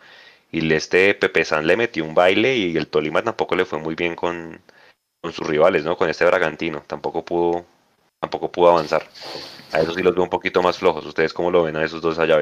y 0.52 0.74
este 0.74 1.14
Pepe 1.16 1.46
San 1.46 1.66
le 1.66 1.78
metió 1.78 2.04
un 2.06 2.14
baile 2.14 2.56
y 2.56 2.78
el 2.78 2.88
Tolima 2.88 3.24
tampoco 3.24 3.56
le 3.56 3.66
fue 3.66 3.80
muy 3.80 3.96
bien 3.96 4.16
con, 4.16 4.62
sus 5.24 5.48
rivales, 5.48 5.86
¿no? 5.86 5.98
Con 5.98 6.10
este 6.10 6.26
Bragantino, 6.26 6.84
tampoco 6.86 7.24
pudo, 7.24 7.66
tampoco 8.20 8.52
pudo 8.52 8.72
avanzar. 8.72 9.08
A 9.72 9.80
eso 9.80 9.94
sí 9.94 10.04
los 10.04 10.14
veo 10.14 10.24
un 10.24 10.30
poquito 10.30 10.62
más 10.62 10.78
flojos. 10.78 11.06
¿Ustedes 11.06 11.34
cómo 11.34 11.50
lo 11.50 11.64
ven 11.64 11.78
a 11.78 11.86
esos 11.86 12.02
dos 12.02 12.20
allá? 12.20 12.42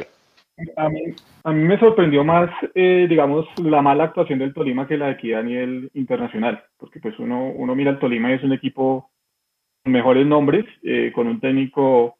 A 0.77 0.87
mí, 0.87 1.01
a 1.43 1.51
mí 1.51 1.63
me 1.63 1.77
sorprendió 1.79 2.23
más, 2.23 2.49
eh, 2.75 3.07
digamos, 3.09 3.45
la 3.59 3.81
mala 3.81 4.05
actuación 4.05 4.39
del 4.39 4.53
Tolima 4.53 4.87
que 4.87 4.97
la 4.97 5.07
de 5.07 5.11
Equidad 5.13 5.41
a 5.41 5.43
nivel 5.43 5.89
internacional, 5.93 6.63
porque 6.77 7.01
pues 7.01 7.19
uno, 7.19 7.49
uno 7.49 7.75
mira 7.75 7.91
al 7.91 7.99
Tolima 7.99 8.31
y 8.31 8.35
es 8.35 8.43
un 8.43 8.53
equipo 8.53 9.11
mejores 9.83 10.25
nombres, 10.25 10.65
eh, 10.83 11.11
con 11.13 11.27
un 11.27 11.39
técnico 11.41 12.17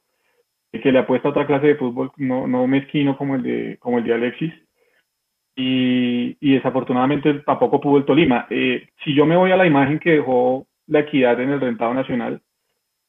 que 0.71 0.91
le 0.91 0.99
apuesta 0.99 1.29
a 1.29 1.31
otra 1.31 1.47
clase 1.47 1.67
de 1.67 1.75
fútbol, 1.75 2.11
no, 2.17 2.45
no 2.47 2.67
mezquino 2.67 3.17
como 3.17 3.35
el 3.35 3.43
de, 3.43 3.77
como 3.79 3.99
el 3.99 4.03
de 4.03 4.13
Alexis. 4.13 4.53
Y, 5.55 6.35
desafortunadamente 6.53 7.33
tampoco 7.45 7.79
pudo 7.79 7.97
el 7.97 8.05
Tolima. 8.05 8.47
Eh, 8.49 8.89
si 9.03 9.15
yo 9.15 9.25
me 9.25 9.37
voy 9.37 9.51
a 9.51 9.57
la 9.57 9.65
imagen 9.65 9.99
que 9.99 10.11
dejó 10.11 10.67
la 10.87 10.99
equidad 10.99 11.39
en 11.39 11.51
el 11.51 11.61
rentado 11.61 11.93
nacional, 11.93 12.41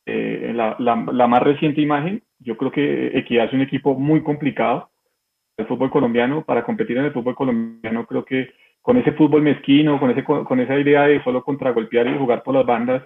eh, 0.06 0.52
la, 0.54 0.96
más 0.96 1.42
reciente 1.42 1.80
imagen, 1.80 2.22
yo 2.38 2.56
creo 2.56 2.70
que 2.70 3.18
Equidad 3.18 3.46
es 3.46 3.52
un 3.52 3.62
equipo 3.62 3.94
muy 3.94 4.22
complicado 4.22 4.90
el 5.56 5.66
fútbol 5.66 5.90
colombiano. 5.90 6.42
Para 6.44 6.64
competir 6.64 6.98
en 6.98 7.06
el 7.06 7.12
fútbol 7.12 7.34
colombiano, 7.34 8.06
creo 8.06 8.24
que 8.24 8.50
con 8.82 8.96
ese 8.96 9.12
fútbol 9.12 9.42
mezquino, 9.42 9.98
con, 9.98 10.10
ese, 10.10 10.22
con 10.22 10.60
esa 10.60 10.78
idea 10.78 11.06
de 11.06 11.22
solo 11.24 11.42
contragolpear 11.42 12.06
y 12.06 12.18
jugar 12.18 12.42
por 12.42 12.54
las 12.54 12.66
bandas, 12.66 13.02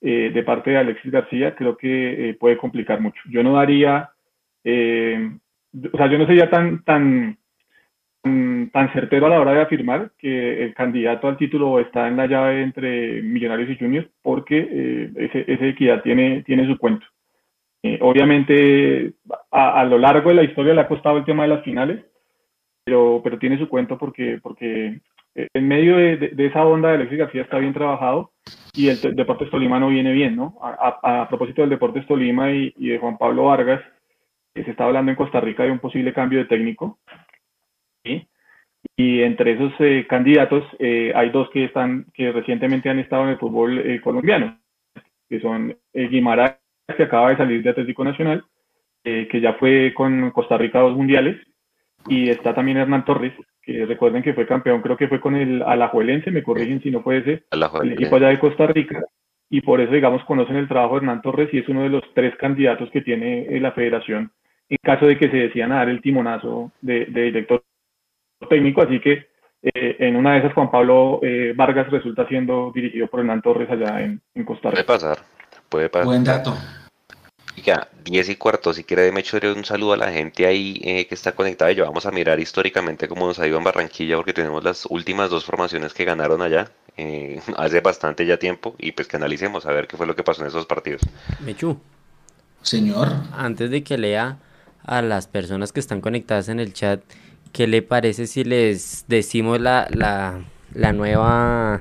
eh, 0.00 0.30
de 0.32 0.42
parte 0.42 0.70
de 0.70 0.76
Alexis 0.76 1.10
García 1.10 1.54
creo 1.54 1.76
que 1.76 2.30
eh, 2.30 2.34
puede 2.34 2.56
complicar 2.56 3.00
mucho. 3.00 3.20
Yo 3.30 3.42
no 3.42 3.54
daría, 3.54 4.10
eh, 4.62 5.30
o 5.92 5.96
sea, 5.96 6.08
yo 6.08 6.18
no 6.18 6.26
sería 6.26 6.50
tan, 6.50 6.84
tan, 6.84 7.38
tan 8.22 8.92
certero 8.92 9.26
a 9.26 9.30
la 9.30 9.40
hora 9.40 9.52
de 9.52 9.62
afirmar 9.62 10.12
que 10.18 10.62
el 10.64 10.74
candidato 10.74 11.26
al 11.28 11.36
título 11.36 11.80
está 11.80 12.06
en 12.08 12.16
la 12.16 12.26
llave 12.26 12.62
entre 12.62 13.22
Millonarios 13.22 13.70
y 13.70 13.76
Juniors 13.76 14.08
porque 14.22 14.58
eh, 14.70 15.10
ese, 15.16 15.44
ese, 15.46 15.68
equidad 15.70 16.02
tiene, 16.02 16.42
tiene 16.42 16.66
su 16.66 16.78
cuento. 16.78 17.06
Eh, 17.86 17.98
obviamente 18.00 19.12
a, 19.50 19.84
lo 19.84 19.98
largo 19.98 20.30
de 20.30 20.36
la 20.36 20.42
historia 20.42 20.72
le 20.72 20.80
ha 20.80 20.88
costado 20.88 21.18
el 21.18 21.26
tema 21.26 21.42
de 21.42 21.50
las 21.50 21.62
finales, 21.62 22.02
pero, 22.82 23.20
pero 23.22 23.38
tiene 23.38 23.58
su 23.58 23.68
cuento 23.68 23.98
porque, 23.98 24.38
porque 24.42 25.00
eh, 25.34 25.48
en 25.52 25.68
medio 25.68 25.96
de, 25.98 26.32
esa 26.38 26.64
onda 26.64 26.88
de 26.88 26.94
Alexis 26.94 27.18
García 27.18 27.42
está 27.42 27.58
bien 27.58 27.74
trabajado 27.74 28.32
y 28.72 28.88
el, 28.88 28.98
Deportes 29.14 29.50
Tolima 29.50 29.78
no 29.78 29.88
viene 29.88 30.12
bien, 30.14 30.34
¿no? 30.34 30.56
A, 30.62 31.28
propósito 31.28 31.60
del 31.60 31.68
Deportes 31.68 32.06
Tolima 32.06 32.50
y, 32.52 32.72
de 32.74 32.96
Juan 32.96 33.18
Pablo 33.18 33.44
Vargas, 33.44 33.82
se 34.54 34.62
está 34.62 34.86
hablando 34.86 35.10
en 35.10 35.16
Costa 35.16 35.40
Rica 35.40 35.64
de 35.64 35.70
un 35.70 35.78
posible 35.78 36.14
cambio 36.14 36.38
de 36.38 36.46
técnico. 36.46 36.98
Y 38.96 39.20
entre 39.20 39.52
esos 39.52 39.74
eh, 39.80 40.06
candidatos 40.08 40.64
eh, 40.78 41.12
hay 41.14 41.28
dos 41.28 41.50
que 41.50 41.64
están 41.64 42.06
que 42.14 42.32
recientemente 42.32 42.88
han 42.88 42.98
estado 42.98 43.24
en 43.24 43.30
el 43.30 43.38
fútbol 43.38 44.00
colombiano, 44.02 44.58
que 45.28 45.38
son 45.40 45.76
Guimaraes, 45.92 46.63
que 46.96 47.02
acaba 47.02 47.30
de 47.30 47.36
salir 47.36 47.62
de 47.62 47.70
Atlético 47.70 48.04
Nacional, 48.04 48.44
que 49.02 49.40
ya 49.40 49.54
fue 49.54 49.92
con 49.94 50.30
Costa 50.30 50.56
Rica 50.56 50.80
dos 50.80 50.96
mundiales, 50.96 51.36
y 52.06 52.30
está 52.30 52.54
también 52.54 52.78
Hernán 52.78 53.04
Torres, 53.04 53.32
que 53.62 53.86
recuerden 53.86 54.22
que 54.22 54.34
fue 54.34 54.46
campeón, 54.46 54.82
creo 54.82 54.96
que 54.96 55.08
fue 55.08 55.20
con 55.20 55.36
el 55.36 55.62
Alajuelense, 55.62 56.30
me 56.30 56.42
corrigen 56.42 56.82
si 56.82 56.90
no 56.90 57.02
puede 57.02 57.24
ser, 57.24 57.44
el 57.82 57.92
equipo 57.92 58.16
allá 58.16 58.28
de 58.28 58.38
Costa 58.38 58.66
Rica, 58.66 59.02
y 59.50 59.60
por 59.60 59.80
eso, 59.80 59.92
digamos, 59.92 60.24
conocen 60.24 60.56
el 60.56 60.68
trabajo 60.68 60.94
de 60.94 61.00
Hernán 61.00 61.22
Torres 61.22 61.48
y 61.52 61.58
es 61.58 61.68
uno 61.68 61.82
de 61.82 61.88
los 61.88 62.02
tres 62.14 62.34
candidatos 62.36 62.90
que 62.90 63.02
tiene 63.02 63.42
eh, 63.42 63.60
la 63.60 63.72
federación 63.72 64.32
en 64.68 64.78
caso 64.82 65.06
de 65.06 65.18
que 65.18 65.30
se 65.30 65.36
decían 65.36 65.72
a 65.72 65.76
dar 65.76 65.88
el 65.88 66.00
timonazo 66.00 66.72
de, 66.80 67.04
director 67.06 67.62
técnico, 68.48 68.82
así 68.82 69.00
que 69.00 69.26
eh, 69.62 69.96
en 69.98 70.16
una 70.16 70.32
de 70.32 70.38
esas 70.40 70.54
Juan 70.54 70.70
Pablo 70.70 71.20
eh, 71.22 71.52
Vargas 71.54 71.90
resulta 71.90 72.26
siendo 72.28 72.72
dirigido 72.74 73.06
por 73.06 73.20
Hernán 73.20 73.42
Torres 73.42 73.70
allá 73.70 74.02
en, 74.02 74.20
en 74.34 74.44
Costa 74.44 74.70
Rica. 74.70 74.84
Puede 74.84 74.98
pasar, 74.98 75.18
puede 75.68 75.88
pasar. 75.88 76.06
Buen 76.06 76.24
dato. 76.24 76.56
Ya, 77.62 77.88
10 78.04 78.30
y 78.30 78.36
cuarto, 78.36 78.74
si 78.74 78.84
quiere 78.84 79.10
me 79.12 79.20
echaré 79.20 79.52
un 79.52 79.64
saludo 79.64 79.92
a 79.92 79.96
la 79.96 80.10
gente 80.10 80.46
ahí 80.46 80.80
eh, 80.84 81.06
que 81.06 81.14
está 81.14 81.32
conectada 81.32 81.70
y 81.70 81.76
yo 81.76 81.84
vamos 81.84 82.04
a 82.04 82.10
mirar 82.10 82.40
históricamente 82.40 83.06
cómo 83.06 83.26
nos 83.26 83.38
ha 83.38 83.46
ido 83.46 83.58
en 83.58 83.64
Barranquilla 83.64 84.16
porque 84.16 84.32
tenemos 84.32 84.64
las 84.64 84.86
últimas 84.86 85.30
dos 85.30 85.44
formaciones 85.44 85.94
que 85.94 86.04
ganaron 86.04 86.42
allá 86.42 86.70
eh, 86.96 87.40
hace 87.56 87.80
bastante 87.80 88.26
ya 88.26 88.38
tiempo 88.38 88.74
y 88.78 88.92
pues 88.92 89.08
que 89.08 89.16
analicemos 89.16 89.66
a 89.66 89.72
ver 89.72 89.86
qué 89.86 89.96
fue 89.96 90.06
lo 90.06 90.16
que 90.16 90.24
pasó 90.24 90.42
en 90.42 90.48
esos 90.48 90.66
partidos. 90.66 91.02
Mechu. 91.40 91.78
Señor. 92.62 93.12
Antes 93.32 93.70
de 93.70 93.84
que 93.84 93.98
lea 93.98 94.38
a 94.84 95.02
las 95.02 95.26
personas 95.26 95.72
que 95.72 95.80
están 95.80 96.00
conectadas 96.00 96.48
en 96.48 96.60
el 96.60 96.72
chat, 96.72 97.02
¿qué 97.52 97.66
le 97.66 97.82
parece 97.82 98.26
si 98.26 98.42
les 98.42 99.04
decimos 99.06 99.60
la, 99.60 99.86
la, 99.90 100.42
la 100.72 100.92
nueva 100.92 101.80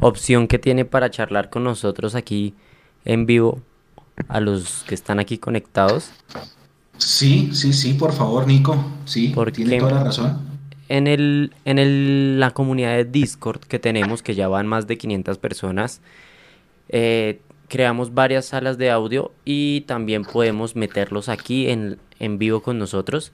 opción 0.00 0.48
que 0.48 0.58
tiene 0.58 0.84
para 0.84 1.10
charlar 1.10 1.50
con 1.50 1.64
nosotros 1.64 2.14
aquí 2.14 2.54
en 3.04 3.26
vivo 3.26 3.60
a 4.28 4.40
los 4.40 4.84
que 4.84 4.94
están 4.94 5.18
aquí 5.18 5.38
conectados? 5.38 6.10
Sí, 6.98 7.50
sí, 7.52 7.72
sí, 7.72 7.94
por 7.94 8.12
favor, 8.12 8.46
Nico. 8.46 8.84
Sí, 9.04 9.32
Porque 9.34 9.52
tiene 9.52 9.78
toda 9.78 9.92
la 9.92 10.04
razón. 10.04 10.38
En, 10.88 11.06
el, 11.06 11.52
en 11.64 11.78
el, 11.78 12.38
la 12.38 12.52
comunidad 12.52 12.94
de 12.96 13.04
Discord 13.04 13.60
que 13.60 13.78
tenemos, 13.78 14.22
que 14.22 14.34
ya 14.34 14.48
van 14.48 14.66
más 14.66 14.86
de 14.86 14.96
500 14.98 15.38
personas, 15.38 16.00
eh, 16.88 17.40
creamos 17.68 18.14
varias 18.14 18.46
salas 18.46 18.78
de 18.78 18.90
audio 18.90 19.32
y 19.44 19.82
también 19.82 20.24
podemos 20.24 20.76
meterlos 20.76 21.28
aquí 21.28 21.68
en, 21.68 21.98
en 22.20 22.38
vivo 22.38 22.62
con 22.62 22.78
nosotros. 22.78 23.32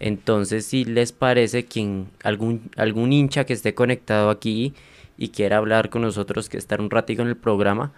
Entonces, 0.00 0.66
si 0.66 0.84
les 0.84 1.12
parece 1.12 1.64
quien 1.64 2.08
algún, 2.22 2.70
algún 2.76 3.12
hincha 3.12 3.44
que 3.44 3.52
esté 3.52 3.74
conectado 3.74 4.30
aquí 4.30 4.74
y 5.16 5.28
quiera 5.28 5.58
hablar 5.58 5.88
con 5.90 6.02
nosotros, 6.02 6.48
que 6.48 6.58
estar 6.58 6.80
un 6.80 6.90
ratito 6.90 7.22
en 7.22 7.28
el 7.28 7.36
programa, 7.36 7.92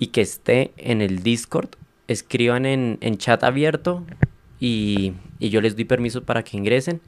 y 0.00 0.08
que 0.08 0.22
esté 0.22 0.72
en 0.78 1.02
el 1.02 1.22
Discord, 1.22 1.68
escriban 2.08 2.66
en, 2.66 2.98
chat 3.18 3.44
abierto 3.44 4.04
y, 4.58 5.12
yo 5.38 5.60
les 5.60 5.76
doy 5.76 5.84
permiso 5.84 6.24
para 6.24 6.42
que 6.42 6.56
ingresen 6.56 7.00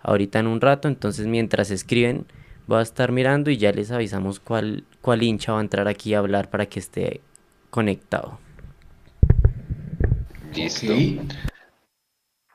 ahorita 0.00 0.38
en 0.38 0.46
un 0.46 0.60
rato. 0.60 0.88
Entonces 0.88 1.26
mientras 1.26 1.70
escriben 1.70 2.24
voy 2.66 2.78
a 2.78 2.82
estar 2.82 3.10
mirando 3.10 3.50
y 3.50 3.58
ya 3.58 3.72
les 3.72 3.90
avisamos 3.90 4.38
cuál, 4.38 4.84
cuál 5.02 5.24
hincha 5.24 5.52
va 5.52 5.58
a 5.58 5.62
entrar 5.62 5.88
aquí 5.88 6.14
a 6.14 6.20
hablar 6.20 6.50
para 6.50 6.66
que 6.66 6.78
esté 6.78 7.20
conectado. 7.68 8.38
Listo. 10.54 10.94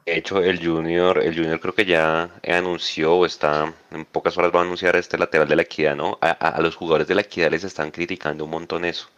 De 0.06 0.18
hecho, 0.18 0.42
el 0.42 0.66
Junior, 0.66 1.22
el 1.22 1.36
Junior 1.36 1.60
creo 1.60 1.74
que 1.74 1.86
ya 1.86 2.30
anunció 2.48 3.16
o 3.16 3.26
está, 3.26 3.74
en 3.92 4.06
pocas 4.06 4.38
horas 4.38 4.52
va 4.54 4.60
a 4.60 4.64
anunciar 4.64 4.96
este 4.96 5.18
lateral 5.18 5.50
de 5.50 5.56
la 5.56 5.64
equidad, 5.64 5.96
¿no? 5.96 6.18
A, 6.22 6.30
a, 6.30 6.62
los 6.62 6.76
jugadores 6.76 7.08
de 7.08 7.16
la 7.16 7.22
equidad 7.22 7.50
les 7.50 7.64
están 7.64 7.90
criticando 7.90 8.46
un 8.46 8.52
montón 8.52 8.86
eso. 8.86 9.10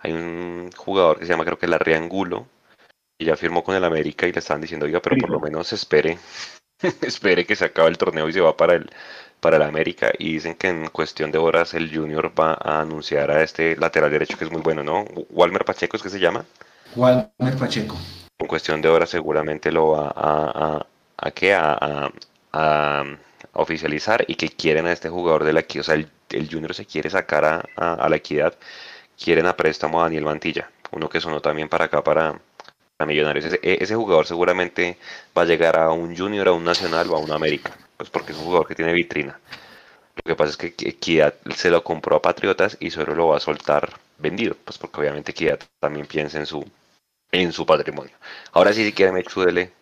Hay 0.00 0.12
un 0.12 0.70
jugador 0.76 1.18
que 1.18 1.26
se 1.26 1.32
llama, 1.32 1.44
creo 1.44 1.58
que 1.58 1.66
Larry 1.66 1.94
Angulo, 1.94 2.46
y 3.18 3.24
ya 3.24 3.36
firmó 3.36 3.64
con 3.64 3.74
el 3.74 3.84
América 3.84 4.26
y 4.26 4.32
le 4.32 4.38
están 4.38 4.60
diciendo, 4.60 4.86
oiga, 4.86 5.00
pero 5.00 5.16
por 5.16 5.30
lo 5.30 5.40
menos 5.40 5.72
espere, 5.72 6.18
espere 7.02 7.46
que 7.46 7.56
se 7.56 7.64
acabe 7.64 7.88
el 7.88 7.98
torneo 7.98 8.28
y 8.28 8.32
se 8.32 8.40
va 8.40 8.56
para 8.56 8.74
el, 8.74 8.90
para 9.40 9.56
el 9.56 9.62
América. 9.62 10.10
Y 10.18 10.34
dicen 10.34 10.54
que 10.54 10.68
en 10.68 10.88
cuestión 10.88 11.32
de 11.32 11.38
horas 11.38 11.74
el 11.74 11.94
Junior 11.94 12.32
va 12.38 12.58
a 12.60 12.80
anunciar 12.80 13.30
a 13.30 13.42
este 13.42 13.76
lateral 13.76 14.10
derecho 14.10 14.36
que 14.36 14.44
es 14.44 14.52
muy 14.52 14.62
bueno, 14.62 14.82
¿no? 14.82 15.04
Walmer 15.30 15.64
Pacheco 15.64 15.96
es 15.96 16.02
que 16.02 16.10
se 16.10 16.20
llama. 16.20 16.44
Walmer 16.94 17.56
Pacheco. 17.58 17.96
En 18.38 18.46
cuestión 18.46 18.82
de 18.82 18.88
horas 18.88 19.08
seguramente 19.10 19.72
lo 19.72 19.90
va 19.90 20.12
a, 20.14 20.84
a, 21.16 21.32
a, 21.32 22.10
a, 22.52 23.04
oficializar 23.54 24.24
y 24.28 24.34
que 24.34 24.50
quieren 24.50 24.86
a 24.86 24.92
este 24.92 25.08
jugador 25.08 25.44
de 25.44 25.54
la 25.54 25.60
equidad. 25.60 25.80
O 25.80 25.84
sea, 25.84 25.94
el, 25.94 26.10
el 26.30 26.48
Junior 26.50 26.74
se 26.74 26.86
quiere 26.86 27.10
sacar 27.10 27.66
a, 27.76 28.08
la 28.08 28.16
equidad 28.16 28.54
quieren 29.22 29.46
a 29.46 29.56
préstamo 29.56 30.00
a 30.00 30.04
Daniel 30.04 30.24
Mantilla, 30.24 30.70
uno 30.92 31.08
que 31.08 31.20
sonó 31.20 31.40
también 31.40 31.68
para 31.68 31.86
acá 31.86 32.02
para, 32.02 32.38
Millonarios. 33.06 33.58
Ese, 33.62 33.94
jugador 33.94 34.26
seguramente 34.26 34.96
va 35.36 35.42
a 35.42 35.44
llegar 35.44 35.78
a 35.78 35.90
un 35.90 36.16
Junior, 36.16 36.48
a 36.48 36.52
un 36.52 36.64
Nacional 36.64 37.10
o 37.10 37.16
a 37.16 37.18
un 37.18 37.30
América, 37.30 37.76
pues 37.96 38.08
porque 38.08 38.32
es 38.32 38.38
un 38.38 38.44
jugador 38.44 38.66
que 38.66 38.74
tiene 38.74 38.94
vitrina. 38.94 39.38
Lo 40.16 40.22
que 40.24 40.34
pasa 40.34 40.52
es 40.52 40.56
que 40.56 40.88
Equidad 40.88 41.34
se 41.54 41.68
lo 41.68 41.84
compró 41.84 42.16
a 42.16 42.22
Patriotas 42.22 42.78
y 42.80 42.90
solo 42.90 43.14
lo 43.14 43.28
va 43.28 43.36
a 43.36 43.40
soltar 43.40 44.00
vendido, 44.18 44.56
pues 44.64 44.78
porque 44.78 45.00
obviamente 45.00 45.32
Equidad 45.32 45.60
también 45.78 46.06
piensa 46.06 46.38
en 46.38 46.46
su 46.46 46.64
en 47.32 47.52
su 47.52 47.66
patrimonio. 47.66 48.14
Ahora 48.52 48.72
sí, 48.72 48.84
si 48.84 48.92
quiere, 48.92 49.12
me. 49.12 49.22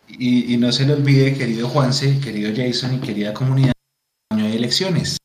Y, 0.09 0.53
y 0.53 0.57
no 0.57 0.73
se 0.73 0.85
le 0.87 0.95
olvide, 0.95 1.35
querido 1.35 1.69
Juanse, 1.69 2.19
querido 2.21 2.51
Jason 2.55 2.95
y 2.95 2.99
querida 2.99 3.33
comunidad, 3.33 3.73
año 4.31 4.47
de 4.47 4.57
elecciones. 4.57 5.19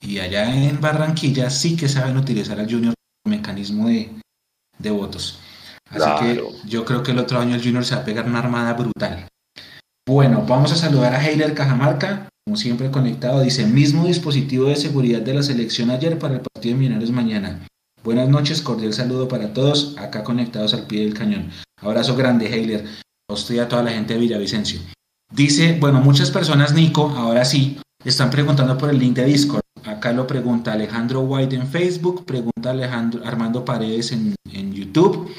Y 0.00 0.18
allá 0.18 0.52
en 0.52 0.80
Barranquilla 0.80 1.48
sí 1.50 1.76
que 1.76 1.88
saben 1.88 2.16
utilizar 2.16 2.58
al 2.58 2.68
Junior 2.68 2.94
mecanismo 3.26 3.88
de, 3.88 4.10
de 4.78 4.90
votos. 4.90 5.40
Así 5.90 6.08
que 6.20 6.42
yo 6.66 6.84
creo 6.84 7.02
que 7.02 7.10
el 7.10 7.18
otro 7.18 7.40
año 7.40 7.54
el 7.54 7.62
Junior 7.62 7.84
se 7.84 7.94
va 7.94 8.02
a 8.02 8.04
pegar 8.04 8.26
una 8.26 8.38
armada 8.38 8.74
brutal. 8.74 9.26
Bueno, 10.08 10.44
vamos 10.46 10.72
a 10.72 10.76
saludar 10.76 11.14
a 11.14 11.24
Heiler 11.24 11.54
Cajamarca, 11.54 12.28
como 12.46 12.56
siempre 12.56 12.90
conectado. 12.90 13.40
Dice, 13.40 13.66
mismo 13.66 14.06
dispositivo 14.06 14.66
de 14.66 14.76
seguridad 14.76 15.20
de 15.20 15.34
la 15.34 15.42
selección 15.42 15.90
ayer 15.90 16.18
para 16.18 16.34
el 16.34 16.40
partido 16.40 16.74
de 16.74 16.80
Millonarios 16.80 17.10
mañana. 17.10 17.66
Buenas 18.02 18.28
noches, 18.28 18.62
cordial 18.62 18.94
saludo 18.94 19.28
para 19.28 19.52
todos, 19.52 19.96
acá 19.98 20.24
conectados 20.24 20.74
al 20.74 20.86
pie 20.86 21.04
del 21.04 21.14
cañón. 21.14 21.50
Abrazo 21.82 22.16
grande, 22.16 22.46
Heiler. 22.46 22.86
A 23.28 23.34
usted 23.34 23.56
y 23.56 23.58
a 23.58 23.68
toda 23.68 23.82
la 23.82 23.90
gente 23.90 24.14
de 24.14 24.20
Villavicencio. 24.20 24.80
Dice, 25.32 25.76
bueno, 25.78 26.00
muchas 26.00 26.30
personas, 26.30 26.74
Nico, 26.74 27.10
ahora 27.10 27.44
sí, 27.44 27.78
están 28.04 28.30
preguntando 28.30 28.76
por 28.78 28.90
el 28.90 28.98
link 28.98 29.14
de 29.14 29.26
Discord. 29.26 29.62
Acá 29.84 30.12
lo 30.12 30.26
pregunta 30.26 30.72
Alejandro 30.72 31.20
White 31.20 31.56
en 31.56 31.66
Facebook, 31.66 32.24
pregunta 32.26 32.70
Alejandro 32.70 33.22
Armando 33.24 33.64
Paredes 33.64 34.12
en, 34.12 34.34
YouTube. 34.72 35.32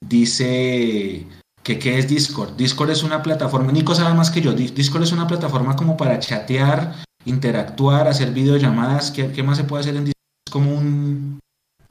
Dice 0.00 1.26
que 1.62 1.78
qué 1.78 1.98
es 1.98 2.08
Discord. 2.08 2.56
Discord 2.56 2.90
es 2.90 3.02
una 3.02 3.22
plataforma, 3.22 3.72
Nico 3.72 3.94
sabe 3.94 4.14
más 4.14 4.30
que 4.30 4.40
yo, 4.40 4.52
Discord 4.52 5.02
es 5.02 5.12
una 5.12 5.26
plataforma 5.26 5.76
como 5.76 5.96
para 5.96 6.18
chatear, 6.18 6.94
interactuar, 7.24 8.08
hacer 8.08 8.32
videollamadas. 8.32 9.10
¿Qué, 9.10 9.30
qué 9.32 9.42
más 9.42 9.56
se 9.58 9.64
puede 9.64 9.80
hacer 9.80 9.96
en 9.96 10.04
Discord? 10.06 10.46
Es 10.46 10.52
como 10.52 10.74
un... 10.74 11.40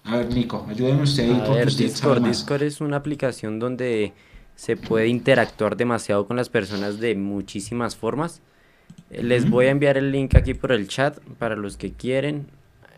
A 0.03 0.17
ver, 0.17 0.33
Nico, 0.33 0.65
ayúdenme 0.69 1.03
usted 1.03 1.23
ahí. 1.23 1.41
A 1.45 1.49
ver, 1.49 1.73
Discord, 1.73 2.25
Discord 2.25 2.63
es 2.63 2.81
una 2.81 2.97
aplicación 2.97 3.59
donde 3.59 4.13
se 4.55 4.77
puede 4.77 5.07
interactuar 5.07 5.77
demasiado 5.77 6.27
con 6.27 6.37
las 6.37 6.49
personas 6.49 6.99
de 6.99 7.15
muchísimas 7.15 7.95
formas. 7.95 8.41
Les 9.11 9.49
voy 9.49 9.65
a 9.65 9.71
enviar 9.71 9.97
el 9.97 10.11
link 10.11 10.35
aquí 10.35 10.53
por 10.53 10.71
el 10.71 10.87
chat 10.87 11.19
para 11.37 11.55
los 11.55 11.75
que 11.75 11.91
quieren. 11.91 12.47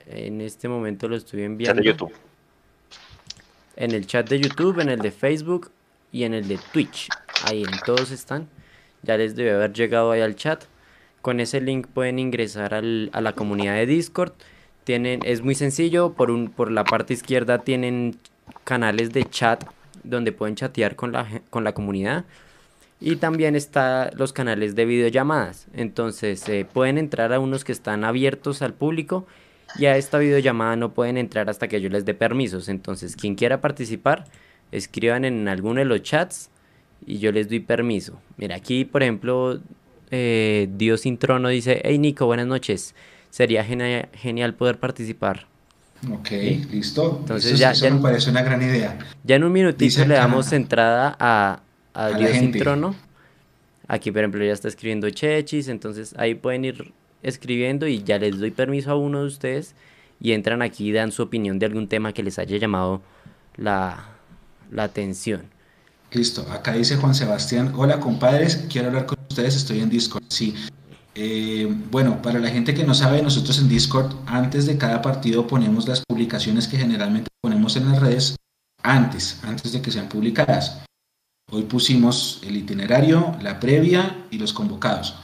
En 0.06 0.42
este 0.42 0.68
momento 0.68 1.08
lo 1.08 1.16
estoy 1.16 1.42
enviando. 1.42 1.82
Chat 1.82 1.84
de 1.84 1.92
YouTube. 1.92 2.14
En 3.76 3.92
el 3.92 4.06
chat 4.06 4.30
de 4.30 4.40
YouTube, 4.40 4.80
en 4.80 4.90
el 4.90 5.00
de 5.00 5.12
Facebook 5.12 5.72
y 6.12 6.24
en 6.24 6.36
el 6.36 6.48
de 6.48 6.60
Twitch. 6.72 7.10
Ahí 7.46 7.64
en 7.64 7.80
todos 7.86 8.12
están. 8.12 8.48
Ya 9.02 9.18
les 9.18 9.36
debe 9.36 9.54
haber 9.54 9.74
llegado 9.74 10.12
ahí 10.12 10.22
al 10.22 10.36
chat. 10.36 10.66
Con 11.24 11.40
ese 11.40 11.62
link 11.62 11.88
pueden 11.88 12.20
ingresar 12.20 12.76
al, 12.76 13.10
a 13.14 13.22
la 13.22 13.34
comunidad 13.34 13.76
de 13.76 13.88
Discord. 13.88 14.34
Tienen, 14.84 15.22
es 15.26 15.42
muy 15.42 15.56
sencillo. 15.56 16.14
Por, 16.14 16.30
un, 16.30 16.50
por 16.50 16.72
la 16.72 16.84
parte 16.84 17.14
izquierda 17.14 17.60
tienen 17.60 18.18
canales 18.66 19.14
de 19.14 19.26
chat 19.26 19.64
donde 20.04 20.32
pueden 20.32 20.56
chatear 20.56 20.96
con 20.96 21.12
la, 21.12 21.42
con 21.50 21.64
la 21.64 21.74
comunidad. 21.74 22.26
Y 23.06 23.18
también 23.18 23.58
está 23.58 24.12
los 24.16 24.32
canales 24.32 24.76
de 24.76 24.86
videollamadas. 24.86 25.68
Entonces 25.74 26.48
eh, 26.48 26.66
pueden 26.72 26.98
entrar 26.98 27.34
a 27.34 27.40
unos 27.40 27.66
que 27.66 27.74
están 27.74 28.06
abiertos 28.06 28.62
al 28.62 28.74
público 28.74 29.28
y 29.78 29.88
a 29.88 29.98
esta 29.98 30.20
videollamada 30.20 30.78
no 30.78 30.94
pueden 30.94 31.18
entrar 31.18 31.50
hasta 31.50 31.68
que 31.68 31.82
yo 31.82 31.90
les 31.90 32.06
dé 32.06 32.14
permisos. 32.14 32.70
Entonces 32.70 33.18
quien 33.18 33.36
quiera 33.36 33.60
participar, 33.60 34.24
escriban 34.72 35.26
en 35.26 35.50
alguno 35.50 35.80
de 35.80 35.86
los 35.86 36.02
chats 36.02 36.50
y 37.06 37.18
yo 37.18 37.34
les 37.34 37.50
doy 37.50 37.60
permiso. 37.60 38.22
Mira, 38.38 38.56
aquí 38.56 38.86
por 38.86 39.04
ejemplo, 39.04 39.60
eh, 40.10 40.70
Dios 40.72 41.02
sin 41.02 41.18
trono 41.18 41.50
dice, 41.50 41.82
hey 41.84 41.98
Nico, 41.98 42.26
buenas 42.26 42.48
noches. 42.48 42.96
Sería 43.32 43.66
genial 43.66 44.54
poder 44.54 44.80
participar. 44.80 45.48
Ok, 46.10 46.32
listo. 46.72 47.18
Entonces 47.20 47.60
ya, 47.60 47.74
me 47.92 48.00
parece 48.00 48.30
una 48.30 48.44
gran 48.44 48.62
idea. 48.62 48.98
Ya 49.26 49.36
en 49.36 49.44
un 49.44 49.52
minutito 49.52 50.06
le 50.06 50.14
damos 50.14 50.54
entrada 50.54 51.18
a, 51.20 51.60
a, 51.94 52.10
Dios 52.10 52.32
sin 52.32 52.52
trono. 52.52 52.96
Aquí, 53.88 54.12
por 54.12 54.22
ejemplo, 54.22 54.44
ya 54.44 54.54
está 54.54 54.68
escribiendo 54.68 55.10
Chechis, 55.10 55.68
entonces 55.68 56.16
ahí 56.18 56.36
pueden 56.36 56.66
ir 56.66 56.94
escribiendo 57.22 57.88
y 57.88 58.04
ya 58.04 58.18
les 58.18 58.40
doy 58.40 58.52
permiso 58.52 58.92
a 58.92 58.96
uno 58.96 59.22
de 59.22 59.28
ustedes 59.28 59.76
y 60.20 60.32
entran 60.32 60.62
aquí 60.62 60.90
y 60.90 60.92
dan 60.92 61.12
su 61.12 61.24
opinión 61.24 61.60
de 61.60 61.66
algún 61.66 61.88
tema 61.88 62.14
que 62.14 62.24
les 62.24 62.40
haya 62.40 62.58
llamado 62.58 63.02
la, 63.58 64.06
la 64.72 64.84
atención. 64.84 65.44
Listo, 66.12 66.46
acá 66.52 66.74
dice 66.74 66.96
Juan 66.98 67.16
Sebastián, 67.16 67.74
hola 67.76 68.00
compadres, 68.00 68.68
quiero 68.70 68.88
hablar 68.88 69.06
con 69.06 69.18
ustedes, 69.30 69.56
estoy 69.56 69.80
en 69.80 69.90
Discord. 69.90 70.24
Sí, 70.30 70.54
eh, 71.16 71.68
bueno, 71.92 72.22
para 72.22 72.40
la 72.40 72.50
gente 72.50 72.74
que 72.74 72.84
no 72.84 72.94
sabe, 72.94 73.22
nosotros 73.22 73.60
en 73.60 73.70
Discord, 73.70 74.14
antes 74.26 74.66
de 74.66 74.78
cada 74.78 75.02
partido 75.02 75.46
ponemos 75.46 75.88
las 75.88 76.04
publicaciones 76.08 76.68
que 76.68 76.78
generalmente 76.78 77.30
ponemos 77.42 77.76
en 77.76 77.90
las 77.90 78.00
redes 78.00 78.36
antes, 78.82 79.40
antes 79.44 79.72
de 79.72 79.82
que 79.82 79.92
sean 79.92 80.10
publicadas. 80.10 80.84
Hoy 81.52 81.64
pusimos 81.64 82.42
el 82.44 82.58
itinerario, 82.58 83.36
la 83.42 83.60
previa 83.60 84.26
y 84.32 84.38
los 84.38 84.54
convocados. 84.54 85.16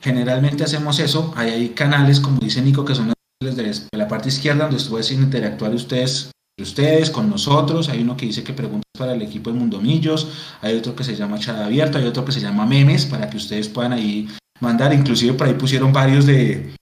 Generalmente 0.00 0.64
hacemos 0.64 0.98
eso, 0.98 1.32
hay, 1.36 1.70
canales, 1.70 2.20
como 2.20 2.38
dice 2.38 2.60
Nico, 2.62 2.84
que 2.84 2.94
son 2.94 3.12
los 3.42 3.56
de 3.56 3.74
la 3.92 4.08
parte 4.08 4.28
izquierda, 4.28 4.68
donde 4.68 4.82
pueden 4.84 5.22
interactuar 5.22 5.74
ustedes 5.74 6.30
ustedes, 6.62 7.10
con 7.10 7.28
nosotros. 7.28 7.88
Hay 7.88 8.02
uno 8.02 8.16
que 8.16 8.26
dice 8.26 8.42
que 8.42 8.52
preguntas 8.52 8.84
para 8.98 9.14
el 9.14 9.22
equipo 9.22 9.50
de 9.50 9.58
Mundomillos, 9.58 10.56
hay 10.62 10.74
otro 10.76 10.94
que 10.96 11.04
se 11.04 11.14
llama 11.14 11.38
Chat 11.38 11.56
Abierto, 11.56 11.98
hay 11.98 12.04
otro 12.04 12.24
que 12.24 12.32
se 12.32 12.40
llama 12.40 12.66
Memes, 12.66 13.06
para 13.06 13.28
que 13.28 13.36
ustedes 13.36 13.68
puedan 13.68 13.92
ahí 13.92 14.28
mandar. 14.60 14.92
Inclusive 14.92 15.34
por 15.34 15.46
ahí 15.46 15.54
pusieron 15.54 15.92
varios 15.92 16.26
de, 16.26 16.74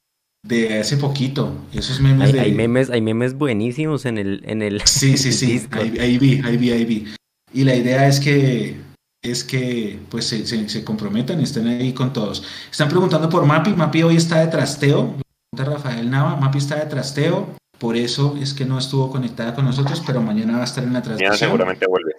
de 0.45 0.79
hace 0.79 0.97
poquito. 0.97 1.53
Esos 1.73 2.01
memes 2.01 2.33
hay, 2.35 2.53
memes, 2.53 2.91
hay 2.91 3.01
memes 3.01 3.35
buenísimos 3.35 4.07
en 4.07 4.19
el, 4.19 4.43
en 4.47 4.63
el. 4.63 4.81
Sí, 4.87 5.17
sí, 5.17 5.33
sí. 5.33 5.67
Ahí, 5.73 6.19
vi, 6.19 6.41
ahí 6.45 6.57
vi, 6.57 6.71
ahí 6.71 6.85
vi. 6.85 7.07
Y 7.55 7.63
la 7.63 7.77
idea 7.77 8.09
es 8.09 8.19
que 8.21 8.77
es 9.23 9.43
que 9.43 9.99
pues 10.11 10.27
se, 10.27 10.45
se, 10.47 10.85
comprometan 10.85 11.41
y 11.41 11.45
estén 11.45 11.67
ahí 11.69 11.95
con 11.95 12.13
todos. 12.13 12.43
Están 12.71 12.89
preguntando 12.89 13.29
por 13.31 13.47
Mapi. 13.47 13.73
Mapi 13.73 14.03
hoy 14.03 14.17
está 14.17 14.41
de 14.41 14.49
trasteo. 14.49 15.15
Rafael 15.57 16.11
Nava. 16.11 16.37
Mapi 16.37 16.59
está 16.59 16.77
de 16.77 16.87
trasteo. 16.87 17.55
Por 17.79 17.97
eso 17.97 18.37
es 18.41 18.53
que 18.53 18.65
no 18.65 18.79
estuvo 18.79 19.11
conectada 19.11 19.55
con 19.55 19.65
nosotros, 19.65 20.03
pero 20.07 20.21
mañana 20.21 20.57
va 20.57 20.63
a 20.63 20.65
estar 20.65 20.85
en 20.85 20.93
la 20.93 21.01
transmisión. 21.01 21.39
seguramente 21.39 21.87
vuelve. 21.87 22.13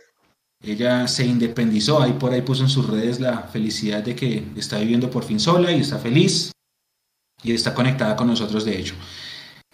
Ella 0.63 1.07
se 1.07 1.25
independizó, 1.25 2.01
ahí 2.01 2.13
por 2.13 2.31
ahí 2.31 2.41
puso 2.41 2.63
en 2.63 2.69
sus 2.69 2.89
redes 2.89 3.19
la 3.19 3.39
felicidad 3.43 4.01
de 4.01 4.15
que 4.15 4.43
está 4.55 4.79
viviendo 4.79 5.11
por 5.11 5.23
fin 5.23 5.39
sola 5.39 5.71
y 5.71 5.81
está 5.81 5.99
feliz 5.99 6.51
y 7.43 7.53
está 7.53 7.73
conectada 7.73 8.15
con 8.15 8.27
nosotros 8.27 8.65
de 8.65 8.79
hecho. 8.79 8.95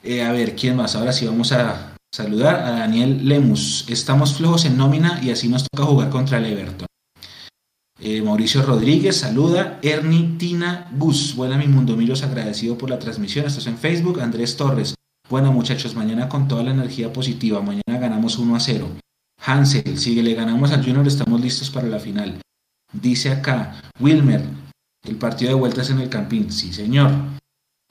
Eh, 0.04 0.24
a 0.24 0.32
ver, 0.32 0.56
¿quién 0.56 0.76
más? 0.76 0.96
Ahora 0.96 1.14
sí 1.14 1.26
vamos 1.26 1.52
a 1.52 1.91
saludar 2.14 2.56
a 2.56 2.72
Daniel 2.72 3.28
Lemus. 3.28 3.86
Estamos 3.88 4.36
flojos 4.36 4.66
en 4.66 4.78
nómina 4.78 5.22
y 5.24 5.32
así 5.32 5.48
nos 5.48 5.64
toca 5.64 5.86
jugar 5.86 6.10
contra 6.10 6.38
el 6.38 6.46
Everton. 6.46 6.88
Eh, 8.00 8.22
Mauricio 8.22 8.64
Rodríguez 8.64 9.18
saluda. 9.18 9.80
Ernie 9.82 10.36
Tina 10.38 10.90
Gus. 10.98 11.36
Buena 11.36 11.58
mi 11.58 11.68
mundo 11.68 11.96
Millos, 11.96 12.24
agradecido 12.24 12.78
por 12.78 12.90
la 12.90 13.00
transmisión. 13.00 13.46
Estás 13.46 13.68
en 13.68 13.78
Facebook. 13.78 14.20
Andrés 14.20 14.58
Torres. 14.58 14.96
Bueno, 15.30 15.54
muchachos, 15.54 15.96
mañana 15.96 16.28
con 16.28 16.48
toda 16.48 16.64
la 16.64 16.72
energía 16.72 17.14
positiva. 17.14 17.62
Mañana 17.62 18.00
ganamos 18.00 18.38
1 18.38 18.56
a 18.56 18.60
0. 18.60 18.90
Hansel, 19.46 19.98
si 19.98 20.22
le 20.22 20.34
ganamos 20.34 20.72
al 20.72 20.84
Junior, 20.84 21.08
estamos 21.08 21.40
listos 21.40 21.70
para 21.70 21.88
la 21.88 22.00
final. 22.00 22.42
Dice 22.92 23.32
acá, 23.32 23.82
Wilmer, 24.00 24.44
el 25.04 25.16
partido 25.16 25.50
de 25.50 25.56
vueltas 25.56 25.90
en 25.90 26.00
el 26.00 26.10
Campín. 26.10 26.52
Sí, 26.52 26.74
señor. 26.74 27.12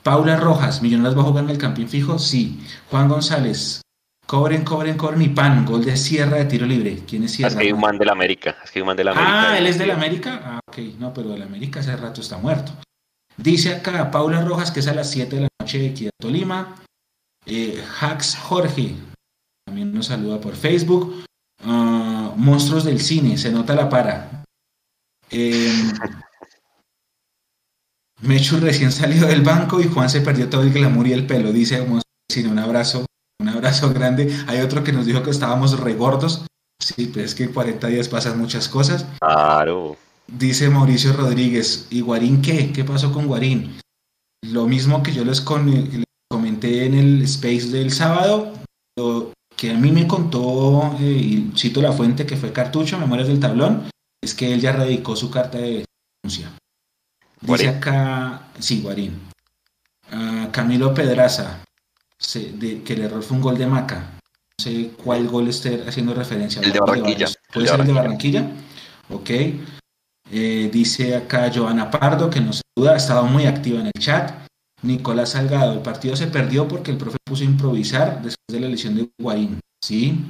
Paula 0.02 0.36
Rojas, 0.36 0.82
¿Millonarios 0.82 1.16
va 1.16 1.22
a 1.22 1.26
jugar 1.26 1.44
en 1.44 1.50
el 1.50 1.58
Campín 1.58 1.88
fijo? 1.88 2.18
Sí. 2.18 2.60
Juan 2.90 3.08
González, 3.08 3.80
cobren, 4.30 4.64
cobren, 4.64 4.96
cobren 4.96 5.22
y 5.22 5.28
pan. 5.28 5.66
Gol 5.66 5.84
de 5.84 5.96
Sierra 5.96 6.36
de 6.36 6.44
tiro 6.44 6.64
libre. 6.64 7.00
¿Quién 7.04 7.24
es 7.24 7.32
Sierra? 7.32 7.48
Es 7.48 7.56
que 7.56 7.64
hay 7.64 7.72
un 7.72 7.80
man 7.80 7.98
del 7.98 8.10
América. 8.10 8.56
Es 8.62 8.70
que 8.70 8.78
hay 8.78 8.82
un 8.82 8.86
man 8.86 8.96
del 8.96 9.08
América. 9.08 9.50
Ah, 9.50 9.58
él 9.58 9.66
es 9.66 9.76
del 9.76 9.90
América. 9.90 10.40
Ah, 10.44 10.60
ok. 10.68 10.78
No, 11.00 11.12
pero 11.12 11.30
del 11.30 11.42
América 11.42 11.80
hace 11.80 11.96
rato 11.96 12.20
está 12.20 12.38
muerto. 12.38 12.72
Dice 13.36 13.74
acá 13.74 14.08
Paula 14.12 14.42
Rojas 14.42 14.70
que 14.70 14.80
es 14.80 14.86
a 14.86 14.94
las 14.94 15.10
7 15.10 15.34
de 15.34 15.42
la 15.42 15.48
noche 15.60 15.78
de 15.78 15.86
Equidad 15.86 16.12
Tolima. 16.16 16.76
Eh, 17.44 17.82
Hax 18.00 18.36
Jorge 18.36 18.94
también 19.66 19.92
nos 19.92 20.06
saluda 20.06 20.40
por 20.40 20.54
Facebook. 20.54 21.24
Ah, 21.64 22.32
monstruos 22.36 22.84
del 22.84 23.00
cine, 23.00 23.36
se 23.36 23.50
nota 23.50 23.74
la 23.74 23.88
para. 23.88 24.44
Eh, 25.28 25.90
Mechu 28.20 28.58
recién 28.60 28.92
salió 28.92 29.26
del 29.26 29.42
banco 29.42 29.80
y 29.80 29.88
Juan 29.88 30.08
se 30.08 30.20
perdió 30.20 30.48
todo 30.48 30.62
el 30.62 30.72
glamour 30.72 31.08
y 31.08 31.14
el 31.14 31.26
pelo. 31.26 31.50
Dice 31.50 31.78
Monstruos 31.78 32.04
del 32.28 32.42
cine, 32.42 32.48
un 32.52 32.58
abrazo, 32.60 33.06
un 33.40 33.48
abrazo 33.48 33.92
grande. 33.92 34.36
Hay 34.46 34.60
otro 34.60 34.84
que 34.84 34.92
nos 34.92 35.06
dijo 35.06 35.22
que 35.22 35.30
estábamos 35.30 35.80
regordos. 35.80 36.44
Sí, 36.78 37.10
pero 37.12 37.24
es 37.24 37.34
que 37.34 37.44
en 37.44 37.52
40 37.52 37.86
días 37.88 38.08
pasan 38.08 38.38
muchas 38.38 38.68
cosas. 38.68 39.06
Claro. 39.18 39.96
Dice 40.26 40.68
Mauricio 40.68 41.12
Rodríguez, 41.12 41.86
¿y 41.90 42.02
Guarín 42.02 42.40
qué? 42.42 42.72
¿Qué 42.72 42.84
pasó 42.84 43.12
con 43.12 43.26
Guarín? 43.26 43.78
Lo 44.42 44.66
mismo 44.66 45.02
que 45.02 45.12
yo 45.12 45.24
les, 45.24 45.40
con, 45.40 46.04
comenté 46.28 46.86
en 46.86 46.94
el 46.94 47.22
space 47.22 47.68
del 47.68 47.90
sábado, 47.90 48.52
lo 48.96 49.32
que 49.56 49.72
a 49.72 49.76
mí 49.76 49.90
me 49.90 50.06
contó, 50.06 50.96
eh, 51.00 51.04
y 51.04 51.52
cito 51.56 51.82
la 51.82 51.92
fuente 51.92 52.26
que 52.26 52.36
fue 52.36 52.52
Cartucho, 52.52 52.98
Memorias 52.98 53.28
del 53.28 53.40
Tablón, 53.40 53.90
es 54.22 54.34
que 54.34 54.52
él 54.52 54.60
ya 54.60 54.72
radicó 54.72 55.16
su 55.16 55.30
carta 55.30 55.58
de 55.58 55.84
denuncia. 56.22 56.52
Dice 57.40 57.68
acá, 57.68 58.48
sí, 58.58 58.80
Guarín. 58.82 59.18
Ah, 60.12 60.48
Camilo 60.52 60.94
Pedraza, 60.94 61.62
que 62.84 62.92
el 62.92 63.02
error 63.02 63.22
fue 63.22 63.36
un 63.36 63.42
gol 63.42 63.58
de 63.58 63.66
Maca. 63.66 64.18
No 64.58 64.64
sé 64.64 64.90
cuál 65.02 65.26
gol 65.28 65.48
esté 65.48 65.82
haciendo 65.86 66.14
referencia. 66.14 66.60
El 66.62 66.72
de 66.72 66.80
Barranquilla. 66.80 67.26
¿Puede 67.52 67.66
ser 67.66 67.80
el 67.80 67.86
de 67.86 67.92
Barranquilla? 67.92 68.50
Ok. 69.08 69.30
Eh, 70.32 70.70
dice 70.72 71.16
acá 71.16 71.50
Joana 71.52 71.90
Pardo, 71.90 72.30
que 72.30 72.40
nos 72.40 72.62
duda, 72.76 72.92
ha 72.92 72.96
estado 72.96 73.24
muy 73.24 73.46
activa 73.46 73.80
en 73.80 73.86
el 73.86 73.92
chat. 73.98 74.32
Nicolás 74.82 75.30
Salgado, 75.30 75.72
el 75.72 75.80
partido 75.80 76.16
se 76.16 76.28
perdió 76.28 76.68
porque 76.68 76.90
el 76.90 76.96
profe 76.96 77.18
puso 77.24 77.42
a 77.42 77.46
improvisar 77.46 78.16
después 78.22 78.46
de 78.48 78.60
la 78.60 78.68
lesión 78.68 78.94
de 78.94 79.10
Guarín. 79.18 79.60
¿Sí? 79.82 80.24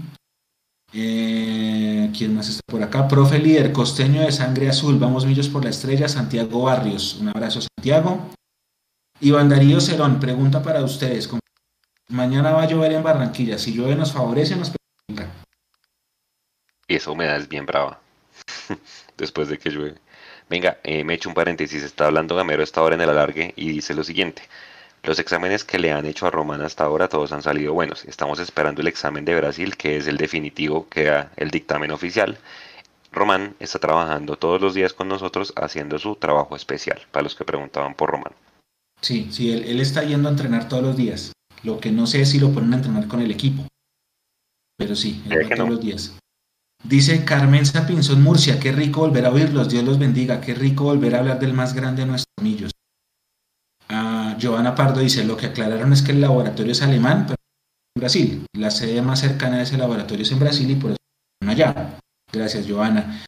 Eh, 0.92 2.10
¿Quién 2.16 2.34
más 2.34 2.48
está 2.48 2.62
por 2.66 2.82
acá? 2.82 3.06
Profe 3.06 3.38
líder, 3.38 3.72
costeño 3.72 4.22
de 4.22 4.32
sangre 4.32 4.68
azul. 4.68 4.98
Vamos 4.98 5.26
millos 5.26 5.48
por 5.48 5.64
la 5.64 5.70
estrella, 5.70 6.08
Santiago 6.08 6.62
Barrios. 6.62 7.18
Un 7.20 7.28
abrazo, 7.28 7.60
Santiago. 7.60 8.30
Iván 9.20 9.50
Darío 9.50 9.80
Cerón, 9.80 10.18
pregunta 10.18 10.62
para 10.62 10.82
ustedes. 10.82 11.28
Mañana 12.10 12.52
va 12.52 12.62
a 12.62 12.66
llover 12.66 12.92
en 12.92 13.02
Barranquilla. 13.02 13.58
Si 13.58 13.72
llueve 13.72 13.94
nos 13.94 14.12
favorece, 14.12 14.56
nos 14.56 14.70
perjudica. 14.70 15.32
Esa 16.88 17.10
humedad 17.10 17.36
es 17.36 17.48
bien 17.48 17.66
brava. 17.66 18.00
Después 19.16 19.48
de 19.48 19.58
que 19.58 19.70
llueve. 19.70 19.94
Venga, 20.48 20.78
eh, 20.82 21.04
me 21.04 21.14
echo 21.14 21.28
un 21.28 21.34
paréntesis, 21.36 21.82
está 21.84 22.06
hablando 22.06 22.34
Gamero 22.34 22.64
esta 22.64 22.82
hora 22.82 22.96
en 22.96 23.00
el 23.00 23.10
alargue 23.10 23.54
y 23.54 23.70
dice 23.70 23.94
lo 23.94 24.02
siguiente. 24.02 24.42
Los 25.04 25.20
exámenes 25.20 25.64
que 25.64 25.78
le 25.78 25.92
han 25.92 26.04
hecho 26.04 26.26
a 26.26 26.30
Román 26.30 26.60
hasta 26.60 26.84
ahora 26.84 27.08
todos 27.08 27.30
han 27.32 27.42
salido 27.42 27.72
buenos. 27.72 28.04
Estamos 28.04 28.40
esperando 28.40 28.80
el 28.80 28.88
examen 28.88 29.24
de 29.24 29.36
Brasil, 29.36 29.76
que 29.76 29.96
es 29.96 30.08
el 30.08 30.16
definitivo, 30.16 30.88
que 30.88 31.04
da 31.04 31.30
el 31.36 31.50
dictamen 31.50 31.92
oficial. 31.92 32.38
Román 33.12 33.54
está 33.60 33.78
trabajando 33.78 34.36
todos 34.36 34.60
los 34.60 34.74
días 34.74 34.92
con 34.92 35.08
nosotros 35.08 35.52
haciendo 35.56 35.98
su 35.98 36.16
trabajo 36.16 36.56
especial, 36.56 37.00
para 37.12 37.22
los 37.22 37.34
que 37.34 37.44
preguntaban 37.44 37.94
por 37.94 38.10
Román. 38.10 38.32
Sí, 39.00 39.28
sí, 39.30 39.52
él, 39.52 39.80
está 39.80 40.02
yendo 40.02 40.28
a 40.28 40.32
entrenar 40.32 40.68
todos 40.68 40.82
los 40.82 40.96
días. 40.96 41.32
Lo 41.62 41.78
que 41.78 41.92
no 41.92 42.06
sé 42.06 42.22
es 42.22 42.30
si 42.30 42.38
lo 42.38 42.50
ponen 42.52 42.72
a 42.72 42.76
entrenar 42.76 43.06
con 43.06 43.20
el 43.20 43.30
equipo. 43.30 43.66
Pero 44.78 44.96
sí, 44.96 45.22
él 45.28 45.44
va 45.44 45.56
todos 45.56 45.70
los 45.70 45.80
días. 45.80 46.14
Dice 46.82 47.24
Carmen 47.24 47.66
Sapinson 47.66 48.22
Murcia, 48.22 48.58
qué 48.58 48.72
rico 48.72 49.00
volver 49.00 49.26
a 49.26 49.30
oírlos, 49.30 49.68
Dios 49.68 49.84
los 49.84 49.98
bendiga, 49.98 50.40
qué 50.40 50.54
rico 50.54 50.84
volver 50.84 51.14
a 51.14 51.18
hablar 51.18 51.38
del 51.38 51.52
más 51.52 51.74
grande 51.74 52.02
de 52.02 52.08
nuestros 52.08 52.32
millos. 52.42 52.72
Ah, 53.90 54.36
Giovanna 54.38 54.74
Pardo 54.74 55.00
dice, 55.00 55.24
lo 55.24 55.36
que 55.36 55.46
aclararon 55.46 55.92
es 55.92 56.00
que 56.00 56.12
el 56.12 56.20
laboratorio 56.20 56.72
es 56.72 56.80
alemán, 56.80 57.26
pero 57.26 57.36
en 57.94 58.00
Brasil. 58.00 58.46
La 58.56 58.70
sede 58.70 59.02
más 59.02 59.20
cercana 59.20 59.58
de 59.58 59.64
ese 59.64 59.76
laboratorio 59.76 60.22
es 60.22 60.32
en 60.32 60.38
Brasil 60.38 60.70
y 60.70 60.76
por 60.76 60.92
eso 60.92 60.98
están 61.40 61.50
allá. 61.54 61.98
Gracias, 62.32 62.66
Giovanna. 62.66 63.22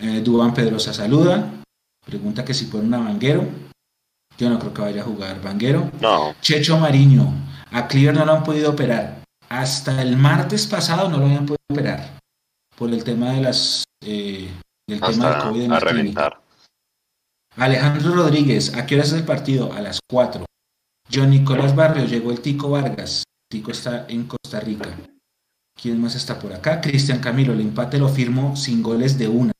Eh, 0.00 0.20
Dubán 0.20 0.54
Pedrosa 0.54 0.94
saluda. 0.94 1.52
Pregunta 2.04 2.44
que 2.44 2.54
si 2.54 2.66
pone 2.66 2.84
una 2.84 2.98
Vanguero. 2.98 3.46
Yo 4.38 4.48
no 4.48 4.58
creo 4.58 4.72
que 4.72 4.82
vaya 4.82 5.02
a 5.02 5.04
jugar 5.04 5.42
Vanguero. 5.42 5.90
No. 6.00 6.34
Checho 6.40 6.78
Mariño. 6.78 7.32
A 7.72 7.88
Cleaver 7.88 8.14
no 8.14 8.24
lo 8.24 8.32
han 8.32 8.44
podido 8.44 8.70
operar. 8.70 9.22
Hasta 9.48 10.02
el 10.02 10.16
martes 10.16 10.66
pasado 10.66 11.08
no 11.08 11.18
lo 11.18 11.26
habían 11.26 11.46
podido 11.46 11.64
operar 11.70 12.18
por 12.76 12.90
el 12.90 13.02
tema 13.04 13.32
de 13.32 13.40
las, 13.40 13.84
eh, 14.04 14.50
el 14.88 15.00
tema 15.00 15.30
del 15.30 15.42
COVID 15.42 15.72
a 15.72 15.80
reventar. 15.80 16.40
Alejandro 17.56 18.14
Rodríguez, 18.14 18.74
¿a 18.74 18.84
qué 18.84 18.96
hora 18.96 19.04
es 19.04 19.12
el 19.12 19.24
partido? 19.24 19.72
A 19.72 19.80
las 19.80 19.98
4. 20.08 20.44
John 21.12 21.30
Nicolás 21.30 21.74
Barrio, 21.74 22.04
llegó 22.04 22.30
el 22.30 22.40
Tico 22.40 22.70
Vargas. 22.70 23.24
Tico 23.48 23.70
está 23.70 24.06
en 24.08 24.26
Costa 24.26 24.60
Rica. 24.60 24.90
¿Quién 25.80 26.00
más 26.00 26.14
está 26.14 26.38
por 26.38 26.52
acá? 26.52 26.80
Cristian 26.80 27.20
Camilo, 27.20 27.52
el 27.52 27.60
empate 27.60 27.98
lo 27.98 28.08
firmo 28.08 28.56
sin 28.56 28.82
goles 28.82 29.16
de 29.16 29.28
una. 29.28 29.52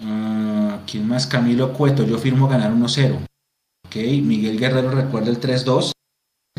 Ah, 0.00 0.80
¿Quién 0.86 1.08
más? 1.08 1.26
Camilo 1.26 1.72
Cueto, 1.72 2.04
yo 2.04 2.18
firmo 2.18 2.48
ganar 2.48 2.72
1-0. 2.72 3.24
Ok, 3.86 3.96
Miguel 4.22 4.58
Guerrero 4.58 4.90
recuerda 4.90 5.30
el 5.30 5.40
3-2, 5.40 5.92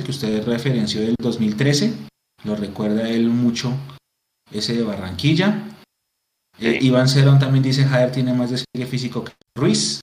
que 0.03 0.11
usted 0.11 0.45
referenció 0.45 1.01
del 1.01 1.15
2013. 1.17 1.93
Lo 2.43 2.55
recuerda 2.55 3.09
él 3.09 3.29
mucho, 3.29 3.73
ese 4.51 4.75
de 4.75 4.83
Barranquilla. 4.83 5.63
Eh, 6.59 6.79
Iván 6.81 7.07
Cerón 7.07 7.39
también 7.39 7.63
dice, 7.63 7.85
Jader 7.85 8.11
tiene 8.11 8.33
más 8.33 8.51
despliegue 8.51 8.89
físico 8.89 9.23
que 9.23 9.33
Ruiz. 9.55 10.01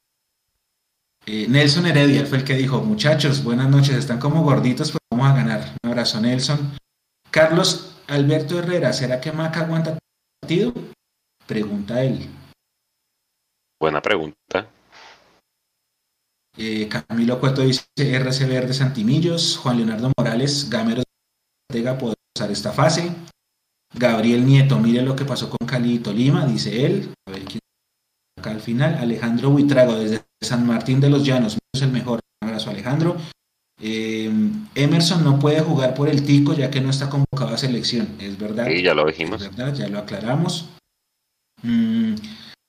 Eh, 1.26 1.46
Nelson 1.48 1.86
Heredia 1.86 2.26
fue 2.26 2.38
el 2.38 2.44
que 2.44 2.54
dijo, 2.54 2.80
muchachos, 2.80 3.44
buenas 3.44 3.70
noches, 3.70 3.94
están 3.94 4.18
como 4.18 4.42
gorditos, 4.42 4.90
pues 4.90 5.00
vamos 5.10 5.28
a 5.28 5.36
ganar. 5.36 5.76
Un 5.82 5.90
abrazo, 5.90 6.20
Nelson. 6.20 6.76
Carlos 7.30 7.96
Alberto 8.08 8.58
Herrera, 8.58 8.92
¿será 8.92 9.20
que 9.20 9.32
Maca 9.32 9.60
aguanta 9.60 9.90
el 9.90 9.98
partido? 10.40 10.74
Pregunta 11.46 12.02
él. 12.02 12.28
Buena 13.80 14.00
pregunta. 14.02 14.68
Eh, 16.56 16.88
Camilo 16.88 17.40
Cueto 17.40 17.62
dice 17.62 17.84
RC 17.96 18.46
Verde 18.46 18.74
Santimillos, 18.74 19.56
Juan 19.56 19.78
Leonardo 19.78 20.12
Morales, 20.16 20.68
Gamero 20.68 21.02
Ortega 21.70 21.96
puede 21.96 22.14
usar 22.36 22.50
esta 22.50 22.72
fase. 22.72 23.10
Gabriel 23.94 24.46
Nieto, 24.46 24.78
mire 24.78 25.02
lo 25.02 25.16
que 25.16 25.24
pasó 25.24 25.50
con 25.50 25.66
Cali 25.66 25.94
y 25.94 25.98
Tolima, 25.98 26.46
dice 26.46 26.86
él. 26.86 27.12
A 27.26 27.32
ver 27.32 27.44
quién 27.44 27.60
acá 28.38 28.50
al 28.50 28.60
final. 28.60 28.96
Alejandro 28.96 29.50
Huitrago 29.50 29.94
desde 29.94 30.22
San 30.42 30.66
Martín 30.66 31.00
de 31.00 31.10
los 31.10 31.24
Llanos, 31.24 31.58
es 31.74 31.82
el 31.82 31.90
mejor. 31.90 32.20
Un 32.42 32.48
abrazo, 32.48 32.70
Alejandro. 32.70 33.16
Eh, 33.80 34.30
Emerson 34.74 35.24
no 35.24 35.38
puede 35.38 35.60
jugar 35.60 35.94
por 35.94 36.08
el 36.08 36.24
Tico 36.24 36.54
ya 36.54 36.70
que 36.70 36.80
no 36.80 36.90
está 36.90 37.10
convocado 37.10 37.54
a 37.54 37.58
selección, 37.58 38.16
es 38.20 38.38
verdad. 38.38 38.66
Sí, 38.68 38.82
ya 38.82 38.94
lo 38.94 39.06
dijimos. 39.06 39.42
Es 39.42 39.56
verdad, 39.56 39.74
ya 39.74 39.88
lo 39.88 39.98
aclaramos. 39.98 40.68
Mm, 41.62 42.14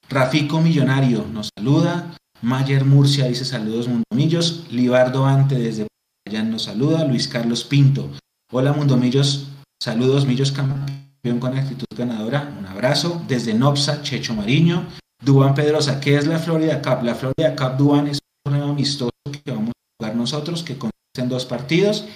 Rafico 0.09 0.61
Millonario 0.61 1.25
nos 1.31 1.49
saluda. 1.55 2.15
Mayer 2.43 2.83
Murcia 2.83 3.27
dice 3.27 3.45
saludos 3.45 3.87
Mundomillos. 3.87 4.65
Libardo 4.69 5.25
Ante 5.25 5.55
desde 5.55 5.87
allá 6.27 6.43
nos 6.43 6.63
saluda. 6.63 7.05
Luis 7.05 7.29
Carlos 7.29 7.63
Pinto. 7.63 8.09
Hola 8.51 8.73
Mundomillos. 8.73 9.47
Saludos 9.81 10.25
Millos 10.25 10.51
campeón 10.51 11.39
con 11.39 11.57
actitud 11.57 11.85
ganadora. 11.97 12.53
Un 12.59 12.65
abrazo. 12.65 13.21
Desde 13.29 13.53
Nopsa, 13.53 14.01
Checho 14.01 14.33
Mariño. 14.33 14.85
Duan 15.23 15.55
Pedrosa, 15.55 16.01
¿qué 16.01 16.17
es 16.17 16.27
la 16.27 16.37
Florida 16.37 16.81
Cup? 16.81 17.05
La 17.05 17.15
Florida 17.15 17.55
Cup 17.55 17.77
Duan 17.77 18.07
es 18.07 18.19
un 18.19 18.51
torneo 18.51 18.71
amistoso 18.71 19.11
que 19.31 19.51
vamos 19.51 19.69
a 19.69 19.95
jugar 19.97 20.17
nosotros, 20.17 20.63
que 20.63 20.77
consiste 20.77 21.21
en 21.21 21.29
dos 21.29 21.45
partidos. 21.45 22.09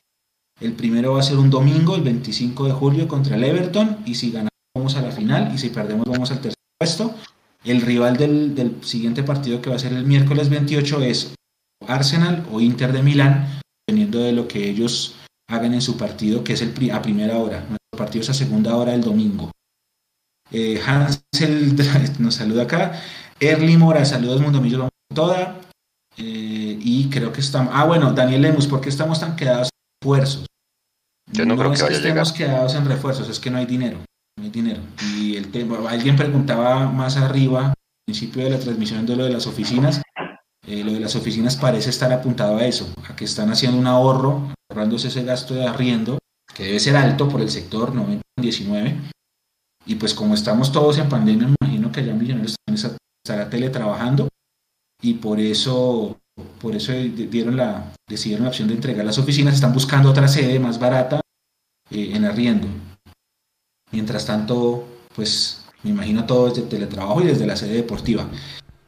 El 0.60 0.74
primero 0.74 1.14
va 1.14 1.22
a 1.22 1.24
ser 1.24 1.38
un 1.38 1.50
domingo, 1.50 1.96
el 1.96 2.02
25 2.02 2.66
de 2.66 2.74
julio, 2.74 3.08
contra 3.08 3.38
el 3.38 3.46
Everton, 3.46 4.00
y 4.06 4.16
si 4.16 4.32
ganamos 4.32 4.50
vamos 4.76 4.98
a 4.98 5.02
la 5.02 5.12
final, 5.12 5.56
y 5.56 5.58
si 5.58 5.70
perdemos 5.70 6.06
vamos 6.06 6.32
al 6.32 6.42
tercer 6.42 6.58
puesto. 6.78 7.16
El 7.68 7.82
rival 7.82 8.16
del, 8.16 8.78
siguiente 8.82 9.24
partido, 9.24 9.62
que 9.62 9.70
va 9.70 9.76
a 9.76 9.80
ser 9.80 9.92
el 9.92 10.06
miércoles 10.06 10.50
28, 10.50 11.02
es 11.02 11.36
Arsenal 11.86 12.48
o 12.50 12.62
Inter 12.62 12.94
de 12.94 13.04
Milán, 13.04 13.60
dependiendo 13.86 14.20
de 14.20 14.32
lo 14.32 14.48
que 14.48 14.70
ellos 14.70 15.16
hagan 15.50 15.74
en 15.74 15.82
su 15.82 15.98
partido, 15.98 16.46
que 16.46 16.54
es 16.54 16.62
el, 16.62 16.92
a 16.92 17.02
primera 17.02 17.38
hora. 17.38 17.60
Nuestro 17.60 17.98
partido 17.98 18.22
es 18.22 18.30
a 18.30 18.34
segunda 18.34 18.74
hora 18.78 18.94
del 18.94 19.02
domingo. 19.02 19.52
Eh, 20.50 20.82
Hansel 20.86 21.76
nos 22.20 22.36
saluda 22.36 22.64
acá. 22.64 23.02
Erly 23.38 23.76
Mora, 23.76 24.06
saludos 24.06 24.40
Mundo 24.40 24.62
Millo, 24.62 24.88
toda. 25.14 25.60
Eh, 26.16 26.80
y 26.82 27.10
creo 27.10 27.34
que 27.34 27.42
estamos. 27.42 27.74
Ah, 27.76 27.84
bueno, 27.84 28.14
Daniel 28.14 28.44
Lemus, 28.44 28.68
¿por 28.68 28.80
qué 28.80 28.88
estamos 28.88 29.20
tan 29.20 29.36
quedados 29.36 29.68
en 29.68 30.02
refuerzos? 30.02 30.46
Yo 31.34 31.46
no, 31.46 31.58
creo 31.58 31.74
es 31.74 31.84
que, 31.84 31.94
estemos 31.94 32.32
quedados 32.32 32.76
en 32.76 32.86
refuerzos, 32.86 33.28
es 33.28 33.42
que 33.42 33.52
no 33.52 33.58
hay 33.58 33.66
dinero. 33.66 34.00
No 34.38 34.44
hay 34.44 34.50
dinero. 34.50 34.82
Y 35.18 35.36
el 35.36 35.52
tema, 35.52 35.78
alguien 35.90 36.16
preguntaba 36.16 36.90
más 36.90 37.18
arriba, 37.18 37.68
al 37.68 37.74
principio 38.06 38.44
de 38.44 38.52
la 38.52 38.60
transmisión 38.60 39.06
de 39.06 39.16
lo 39.16 39.26
de 39.26 39.32
las 39.32 39.48
oficinas. 39.48 40.02
Eh, 40.66 40.84
lo 40.84 40.94
de 40.94 41.00
las 41.00 41.16
oficinas 41.16 41.56
parece 41.56 41.90
estar 41.90 42.12
apuntado 42.12 42.58
a 42.58 42.66
eso, 42.66 42.88
a 43.10 43.16
que 43.16 43.26
están 43.26 43.50
haciendo 43.52 43.78
un 43.78 43.88
ahorro, 43.88 44.54
ahorrándose 44.70 45.08
ese 45.08 45.24
gasto 45.24 45.54
de 45.54 45.66
arriendo, 45.66 46.20
que 46.54 46.64
debe 46.64 46.80
ser 46.80 46.98
alto 46.98 47.30
por 47.30 47.42
el 47.42 47.50
sector 47.50 47.94
90-19 47.94 49.12
y 49.88 49.96
pues 49.96 50.14
como 50.14 50.34
estamos 50.34 50.72
todos 50.72 50.98
en 50.98 51.08
pandemia, 51.08 51.48
me 51.48 51.56
imagino 51.62 51.92
que 51.92 52.02
allá 52.02 52.14
Millonarios 52.14 52.56
también 52.66 52.98
estará 53.24 53.50
teletrabajando 53.50 54.28
y 55.02 55.14
por 55.14 55.40
eso, 55.40 56.18
por 56.60 56.76
eso 56.76 56.92
dieron 56.92 57.56
la, 57.56 57.94
decidieron 58.08 58.44
la 58.44 58.50
opción 58.50 58.68
de 58.68 58.76
entregar 58.76 59.06
las 59.06 59.18
oficinas, 59.18 59.56
están 59.56 59.74
buscando 59.74 60.10
otra 60.10 60.28
sede 60.28 60.60
más 60.60 60.78
barata 60.78 61.22
eh, 61.90 62.12
en 62.14 62.26
arriendo. 62.26 62.68
Mientras 63.92 64.26
tanto, 64.26 64.88
pues 65.16 65.66
me 65.84 65.92
imagino 65.92 66.26
todo 66.26 66.50
desde 66.50 66.64
teletrabajo 66.64 67.22
y 67.22 67.28
desde 67.28 67.48
la 67.48 67.56
sede 67.56 67.76
deportiva. 67.76 68.28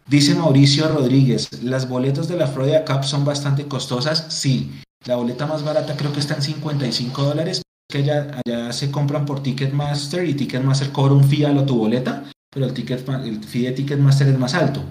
Dice 0.07 0.33
Mauricio 0.33 0.87
Rodríguez, 0.87 1.61
¿las 1.63 1.87
boletas 1.87 2.27
de 2.27 2.35
la 2.35 2.47
Florida 2.47 2.83
Cup 2.83 3.03
son 3.03 3.25
bastante 3.25 3.67
costosas? 3.67 4.25
Sí, 4.29 4.81
la 5.05 5.15
boleta 5.15 5.45
más 5.45 5.63
barata 5.63 5.95
creo 5.95 6.11
que 6.11 6.19
está 6.19 6.35
en 6.35 6.41
55 6.41 7.23
dólares, 7.23 7.61
que 7.87 7.99
allá, 7.99 8.41
allá 8.43 8.73
se 8.73 8.89
compran 8.89 9.25
por 9.25 9.43
Ticketmaster 9.43 10.27
y 10.27 10.33
Ticketmaster 10.33 10.91
cobra 10.91 11.13
un 11.13 11.23
fee 11.23 11.45
a 11.45 11.51
lo 11.51 11.63
tu 11.63 11.77
boleta, 11.77 12.29
pero 12.51 12.65
el, 12.65 12.73
ticket, 12.73 13.07
el 13.07 13.43
fee 13.43 13.65
de 13.65 13.71
Ticketmaster 13.73 14.27
es 14.27 14.39
más 14.39 14.55
alto. 14.55 14.83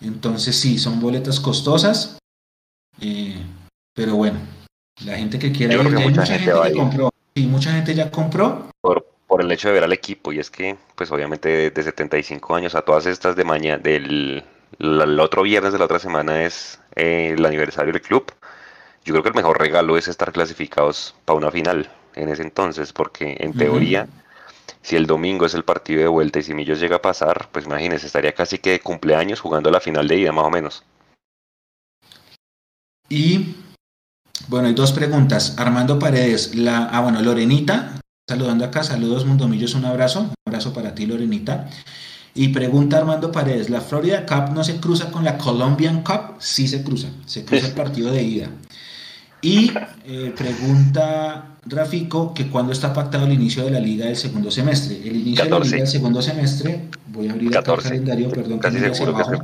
Entonces 0.00 0.54
sí, 0.54 0.78
son 0.78 1.00
boletas 1.00 1.40
costosas, 1.40 2.18
eh, 3.00 3.42
pero 3.92 4.14
bueno, 4.14 4.38
la 5.04 5.16
gente 5.16 5.38
que 5.38 5.50
quiera 5.50 5.74
ir, 5.74 5.82
mucha, 5.82 6.24
gente, 6.24 6.52
que 6.68 6.72
compró, 6.72 7.10
y 7.34 7.46
mucha 7.46 7.72
gente 7.72 7.94
ya 7.94 8.10
compró. 8.10 8.70
Por, 8.80 9.07
por 9.28 9.42
el 9.42 9.52
hecho 9.52 9.68
de 9.68 9.74
ver 9.74 9.84
al 9.84 9.92
equipo, 9.92 10.32
y 10.32 10.40
es 10.40 10.50
que, 10.50 10.76
pues 10.96 11.12
obviamente 11.12 11.70
de 11.70 11.82
75 11.82 12.56
años 12.56 12.74
a 12.74 12.82
todas 12.82 13.06
estas 13.06 13.36
de 13.36 13.44
mañana, 13.44 13.78
del 13.78 14.42
el 14.78 15.20
otro 15.20 15.42
viernes 15.42 15.72
de 15.72 15.78
la 15.78 15.84
otra 15.84 15.98
semana 15.98 16.44
es 16.44 16.80
eh, 16.94 17.34
el 17.36 17.44
aniversario 17.44 17.92
del 17.92 18.02
club. 18.02 18.32
Yo 19.04 19.14
creo 19.14 19.22
que 19.22 19.28
el 19.30 19.34
mejor 19.34 19.58
regalo 19.58 19.96
es 19.96 20.08
estar 20.08 20.32
clasificados 20.32 21.14
para 21.24 21.38
una 21.38 21.50
final 21.50 21.90
en 22.14 22.28
ese 22.28 22.42
entonces, 22.42 22.92
porque 22.92 23.36
en 23.40 23.52
teoría, 23.54 24.08
si 24.82 24.96
el 24.96 25.06
domingo 25.06 25.46
es 25.46 25.54
el 25.54 25.64
partido 25.64 26.00
de 26.00 26.08
vuelta 26.08 26.38
y 26.38 26.42
si 26.42 26.54
Millos 26.54 26.80
llega 26.80 26.96
a 26.96 27.02
pasar, 27.02 27.48
pues 27.52 27.66
imagínense, 27.66 28.06
estaría 28.06 28.32
casi 28.32 28.58
que 28.58 28.70
de 28.70 28.80
cumpleaños 28.80 29.40
jugando 29.40 29.70
la 29.70 29.80
final 29.80 30.08
de 30.08 30.16
ida, 30.16 30.32
más 30.32 30.44
o 30.44 30.50
menos. 30.50 30.84
Y 33.08 33.54
bueno, 34.48 34.68
hay 34.68 34.74
dos 34.74 34.92
preguntas. 34.92 35.58
Armando 35.58 35.98
Paredes, 35.98 36.54
la, 36.54 36.84
ah, 36.84 37.00
bueno, 37.00 37.22
Lorenita, 37.22 38.00
saludando 38.28 38.64
acá, 38.66 38.82
saludos 38.82 39.24
Mundo 39.24 39.48
Millos, 39.48 39.74
un 39.74 39.86
abrazo, 39.86 40.20
un 40.20 40.34
abrazo 40.44 40.72
para 40.72 40.94
ti, 40.94 41.06
Lorenita. 41.06 41.68
Y 42.34 42.48
pregunta 42.48 42.98
Armando 42.98 43.32
Paredes, 43.32 43.70
¿la 43.70 43.80
Florida 43.80 44.26
Cup 44.26 44.54
no 44.54 44.62
se 44.62 44.76
cruza 44.76 45.10
con 45.10 45.24
la 45.24 45.38
Colombian 45.38 46.02
Cup? 46.02 46.36
Sí 46.38 46.68
se 46.68 46.84
cruza, 46.84 47.08
se 47.24 47.44
cruza 47.44 47.66
el 47.66 47.72
partido 47.72 48.12
de 48.12 48.22
ida. 48.22 48.50
Y 49.40 49.72
eh, 50.04 50.32
pregunta 50.36 51.56
Rafico 51.64 52.34
que 52.34 52.48
cuando 52.48 52.72
está 52.72 52.92
pactado 52.92 53.26
el 53.26 53.32
inicio 53.32 53.64
de 53.64 53.70
la 53.70 53.80
liga 53.80 54.06
del 54.06 54.16
segundo 54.16 54.50
semestre. 54.50 54.96
El 54.96 55.16
inicio 55.16 55.44
de 55.44 55.50
la 55.50 55.58
liga 55.60 55.76
del 55.78 55.86
segundo 55.86 56.20
semestre, 56.20 56.88
voy 57.06 57.28
a 57.28 57.32
abrir 57.32 57.56
acá 57.56 57.74
el 57.74 57.82
calendario, 57.82 58.30
perdón, 58.30 58.58
Casi 58.58 58.78
seguro 58.78 59.16
que 59.16 59.38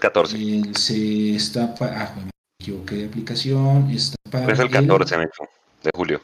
14. 0.00 0.74
se 0.74 1.34
está 1.34 1.74
ah, 1.80 2.14
me 2.16 2.30
equivoqué 2.60 2.94
de 2.96 3.06
aplicación. 3.06 3.90
Está 3.90 4.16
es 4.48 4.58
el 4.58 4.70
14 4.70 5.16
de 5.16 5.90
julio. 5.94 6.20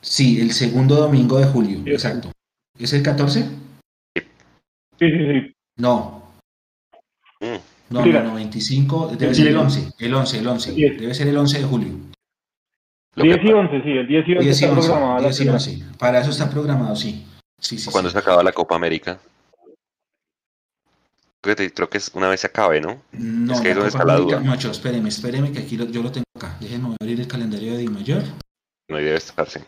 Sí, 0.00 0.40
el 0.40 0.52
segundo 0.52 0.96
domingo 0.96 1.38
de 1.38 1.46
julio, 1.46 1.82
exacto. 1.86 2.30
¿Es 2.78 2.92
el 2.92 3.02
14? 3.02 3.42
Sí, 4.14 4.20
sí, 4.98 5.06
sí. 5.08 5.54
No. 5.76 6.22
Mm. 7.40 7.70
No, 7.90 8.06
no, 8.06 8.22
no, 8.22 8.34
25, 8.34 9.16
debe 9.18 9.34
ser 9.34 9.48
el 9.48 9.56
11, 9.56 9.94
el 9.98 10.14
11, 10.14 10.38
el 10.38 10.46
11, 10.46 10.72
debe 10.72 11.14
ser 11.14 11.28
el 11.28 11.36
11 11.36 11.58
de 11.58 11.64
julio. 11.64 11.88
10 13.16 13.38
y 13.42 13.52
11, 13.52 13.82
sí, 13.82 13.90
el 13.90 14.06
10 14.06 14.28
y 14.28 14.32
11 14.32 14.44
10 14.44 14.60
y 14.60 14.64
11, 14.64 14.66
está 14.66 14.72
programado. 14.72 15.20
10 15.22 15.40
y 15.40 15.48
11, 15.48 15.84
para 15.98 16.20
eso 16.20 16.30
está 16.30 16.48
programado, 16.48 16.96
sí. 16.96 17.26
sí, 17.58 17.78
sí 17.78 17.90
¿Cuándo 17.90 18.08
se 18.08 18.18
acaba 18.18 18.44
la 18.44 18.52
Copa 18.52 18.76
América? 18.76 19.18
Creo 21.42 21.88
que 21.88 21.98
es 21.98 22.10
una 22.14 22.28
vez 22.28 22.40
se 22.40 22.46
acabe, 22.46 22.80
¿no? 22.80 23.02
No, 23.12 23.54
es 23.54 23.60
que 23.60 23.68
ahí 23.68 23.74
donde 23.74 23.88
está 23.88 24.04
la 24.04 24.16
duda. 24.16 24.40
Macho, 24.40 24.70
espéreme, 24.70 25.08
espéreme, 25.08 25.50
que 25.50 25.60
aquí 25.60 25.76
lo, 25.76 25.86
yo 25.86 26.02
lo 26.02 26.12
tengo 26.12 26.26
acá. 26.36 26.56
Déjenme 26.60 26.94
abrir 27.00 27.18
el 27.18 27.26
calendario 27.26 27.72
de 27.72 27.78
Di 27.78 27.88
Mayor. 27.88 28.22
No, 28.88 28.96
ahí 28.96 29.04
debe 29.04 29.16
estarse. 29.16 29.64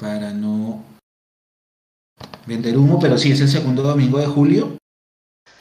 Para 0.00 0.32
no 0.32 0.82
vender 2.46 2.76
humo, 2.76 2.98
pero 2.98 3.18
sí, 3.18 3.32
es 3.32 3.40
el 3.40 3.48
segundo 3.48 3.82
domingo 3.82 4.18
de 4.18 4.26
julio 4.26 4.80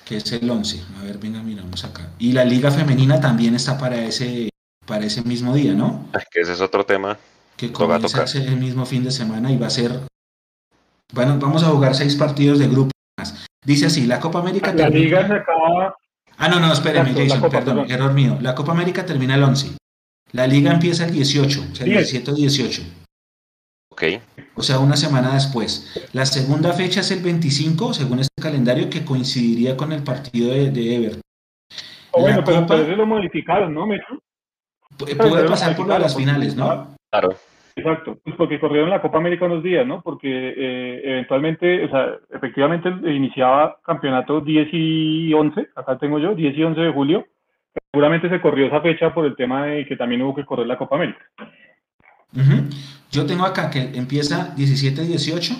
que 0.09 0.17
es 0.17 0.31
el 0.31 0.49
11. 0.49 0.81
A 0.99 1.03
ver, 1.03 1.19
venga, 1.19 1.43
miramos 1.43 1.85
acá. 1.85 2.09
Y 2.17 2.31
la 2.31 2.43
liga 2.43 2.71
femenina 2.71 3.21
también 3.21 3.53
está 3.53 3.77
para 3.77 4.03
ese, 4.03 4.49
para 4.87 5.05
ese 5.05 5.21
mismo 5.21 5.53
día, 5.53 5.73
¿no? 5.73 6.07
Que 6.31 6.41
ese 6.41 6.53
es 6.53 6.61
otro 6.61 6.83
tema. 6.83 7.19
Que 7.55 7.71
comienza 7.71 8.23
el 8.39 8.57
mismo 8.57 8.87
fin 8.87 9.03
de 9.03 9.11
semana 9.11 9.51
y 9.51 9.57
va 9.57 9.67
a 9.67 9.69
ser... 9.69 9.91
Bueno, 11.13 11.37
vamos 11.37 11.61
a 11.61 11.67
jugar 11.67 11.93
seis 11.93 12.15
partidos 12.15 12.57
de 12.57 12.67
grupo 12.67 12.89
más. 13.19 13.45
Dice 13.63 13.85
así, 13.85 14.07
la 14.07 14.19
Copa 14.19 14.39
América 14.39 14.73
La 14.73 14.89
liga 14.89 15.27
se 15.27 15.33
acaba... 15.33 15.95
Ah, 16.37 16.47
no, 16.47 16.59
no, 16.59 16.73
espéreme, 16.73 17.13
Jason, 17.13 17.47
perdón, 17.47 17.91
error 17.91 18.13
mío. 18.13 18.39
La 18.41 18.55
Copa 18.55 18.71
América 18.71 19.05
termina 19.05 19.35
el 19.35 19.43
11. 19.43 19.77
La 20.31 20.47
liga 20.47 20.71
empieza 20.71 21.05
el 21.05 21.11
18, 21.11 21.65
o 21.71 21.75
sea, 21.75 21.85
el 21.85 21.91
17 21.91 22.33
18. 22.33 22.81
Ok. 23.99 24.21
O 24.55 24.61
sea, 24.61 24.79
una 24.79 24.95
semana 24.95 25.33
después. 25.33 26.09
La 26.13 26.25
segunda 26.25 26.71
fecha 26.71 27.01
es 27.01 27.11
el 27.11 27.21
25, 27.21 27.93
según 27.93 28.19
este 28.19 28.41
calendario, 28.41 28.89
que 28.89 29.03
coincidiría 29.03 29.75
con 29.75 29.91
el 29.91 30.03
partido 30.03 30.51
de, 30.53 30.71
de 30.71 30.95
Everton. 30.95 31.21
Oh, 32.11 32.21
bueno, 32.21 32.41
pero, 32.45 32.61
Copa, 32.61 32.77
pero 32.77 32.95
lo 32.95 33.05
modificaron, 33.05 33.73
¿no, 33.73 33.85
Metro? 33.85 34.19
Puede 34.97 35.47
pasar 35.47 35.75
por 35.75 35.87
las 35.87 36.15
finales, 36.15 36.55
¿no? 36.55 36.95
Claro. 37.11 37.29
Exacto, 37.75 38.17
pues 38.23 38.35
porque 38.35 38.59
corrieron 38.59 38.89
la 38.89 39.01
Copa 39.01 39.17
América 39.17 39.45
unos 39.45 39.63
días, 39.63 39.85
¿no? 39.85 40.01
Porque 40.01 40.27
eh, 40.29 41.01
eventualmente, 41.03 41.85
o 41.85 41.89
sea, 41.89 42.15
efectivamente 42.31 42.89
iniciaba 42.89 43.77
campeonato 43.85 44.41
10 44.41 44.69
y 44.73 45.33
11, 45.33 45.69
acá 45.75 45.97
tengo 45.97 46.19
yo, 46.19 46.35
10 46.35 46.57
y 46.57 46.63
11 46.63 46.81
de 46.81 46.91
julio. 46.91 47.25
Seguramente 47.91 48.29
se 48.29 48.41
corrió 48.41 48.67
esa 48.67 48.81
fecha 48.81 49.13
por 49.13 49.25
el 49.25 49.35
tema 49.35 49.65
de 49.65 49.85
que 49.85 49.95
también 49.95 50.21
hubo 50.21 50.35
que 50.35 50.45
correr 50.45 50.67
la 50.67 50.77
Copa 50.77 50.95
América. 50.95 51.25
Yo 53.11 53.25
tengo 53.25 53.45
acá 53.45 53.69
que 53.69 53.81
empieza 53.95 54.55
17-18, 54.55 55.57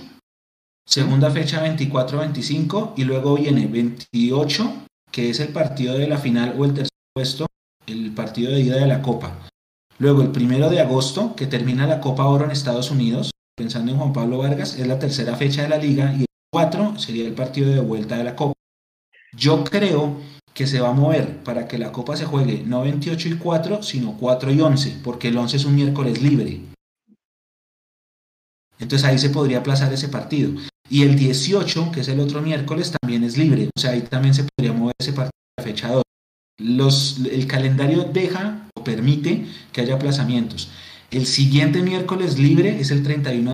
segunda 0.85 1.31
fecha 1.31 1.65
24-25 1.65 2.93
y 2.95 3.03
luego 3.05 3.35
viene 3.35 3.67
28, 3.67 4.85
que 5.11 5.29
es 5.29 5.39
el 5.39 5.49
partido 5.49 5.97
de 5.97 6.07
la 6.07 6.17
final 6.17 6.55
o 6.57 6.65
el 6.65 6.73
tercer 6.73 6.89
puesto, 7.13 7.47
el 7.87 8.11
partido 8.11 8.51
de 8.51 8.61
ida 8.61 8.75
de 8.75 8.87
la 8.87 9.01
Copa. 9.01 9.49
Luego 9.97 10.21
el 10.21 10.31
primero 10.31 10.69
de 10.69 10.79
agosto, 10.79 11.35
que 11.35 11.47
termina 11.47 11.87
la 11.87 11.99
Copa 11.99 12.25
Oro 12.25 12.45
en 12.45 12.51
Estados 12.51 12.91
Unidos, 12.91 13.31
pensando 13.57 13.91
en 13.91 13.97
Juan 13.97 14.13
Pablo 14.13 14.37
Vargas, 14.37 14.77
es 14.77 14.87
la 14.87 14.99
tercera 14.99 15.35
fecha 15.35 15.63
de 15.63 15.69
la 15.69 15.77
liga 15.77 16.13
y 16.13 16.21
el 16.21 16.25
4 16.51 16.97
sería 16.97 17.27
el 17.27 17.33
partido 17.33 17.69
de 17.69 17.81
vuelta 17.81 18.17
de 18.17 18.23
la 18.23 18.35
Copa. 18.35 18.53
Yo 19.33 19.63
creo 19.63 20.21
que 20.53 20.67
se 20.67 20.79
va 20.79 20.89
a 20.89 20.93
mover 20.93 21.43
para 21.43 21.67
que 21.67 21.77
la 21.77 21.91
Copa 21.91 22.17
se 22.17 22.25
juegue 22.25 22.63
no 22.65 22.81
28 22.81 23.29
y 23.29 23.37
4, 23.37 23.83
sino 23.83 24.17
4 24.17 24.51
y 24.51 24.61
11, 24.61 24.99
porque 25.03 25.29
el 25.29 25.37
11 25.37 25.57
es 25.57 25.65
un 25.65 25.75
miércoles 25.75 26.21
libre. 26.21 26.61
Entonces 28.79 29.07
ahí 29.07 29.19
se 29.19 29.29
podría 29.29 29.59
aplazar 29.59 29.91
ese 29.93 30.07
partido. 30.07 30.51
Y 30.89 31.03
el 31.03 31.15
18, 31.15 31.91
que 31.91 31.99
es 32.01 32.07
el 32.07 32.19
otro 32.19 32.41
miércoles, 32.41 32.93
también 32.99 33.23
es 33.23 33.37
libre. 33.37 33.69
O 33.75 33.79
sea, 33.79 33.91
ahí 33.91 34.01
también 34.01 34.33
se 34.33 34.43
podría 34.43 34.73
mover 34.73 34.95
ese 34.99 35.13
partido 35.13 35.31
a 35.59 35.63
fecha 35.63 35.89
2. 35.89 36.03
Los, 36.61 37.19
el 37.31 37.45
calendario 37.47 38.03
deja 38.03 38.67
o 38.75 38.83
permite 38.83 39.45
que 39.71 39.81
haya 39.81 39.95
aplazamientos. 39.95 40.71
El 41.11 41.25
siguiente 41.25 41.81
miércoles 41.81 42.39
libre 42.39 42.79
es 42.79 42.91
el 42.91 43.03
31. 43.03 43.51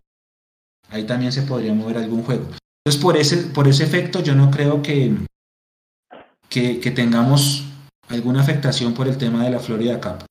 Ahí 0.89 1.03
también 1.03 1.31
se 1.31 1.41
podría 1.41 1.73
mover 1.73 1.97
algún 1.97 2.23
juego. 2.23 2.45
Entonces, 2.85 3.01
por 3.01 3.17
ese, 3.17 3.37
por 3.37 3.67
ese 3.67 3.83
efecto, 3.83 4.21
yo 4.21 4.35
no 4.35 4.51
creo 4.51 4.81
que, 4.81 5.15
que, 6.49 6.91
tengamos 6.91 7.65
alguna 8.09 8.41
afectación 8.41 8.93
por 8.93 9.07
el 9.07 9.17
tema 9.17 9.43
de 9.43 9.51
la 9.51 9.59
Florida 9.59 9.99
Cup. 9.99 10.25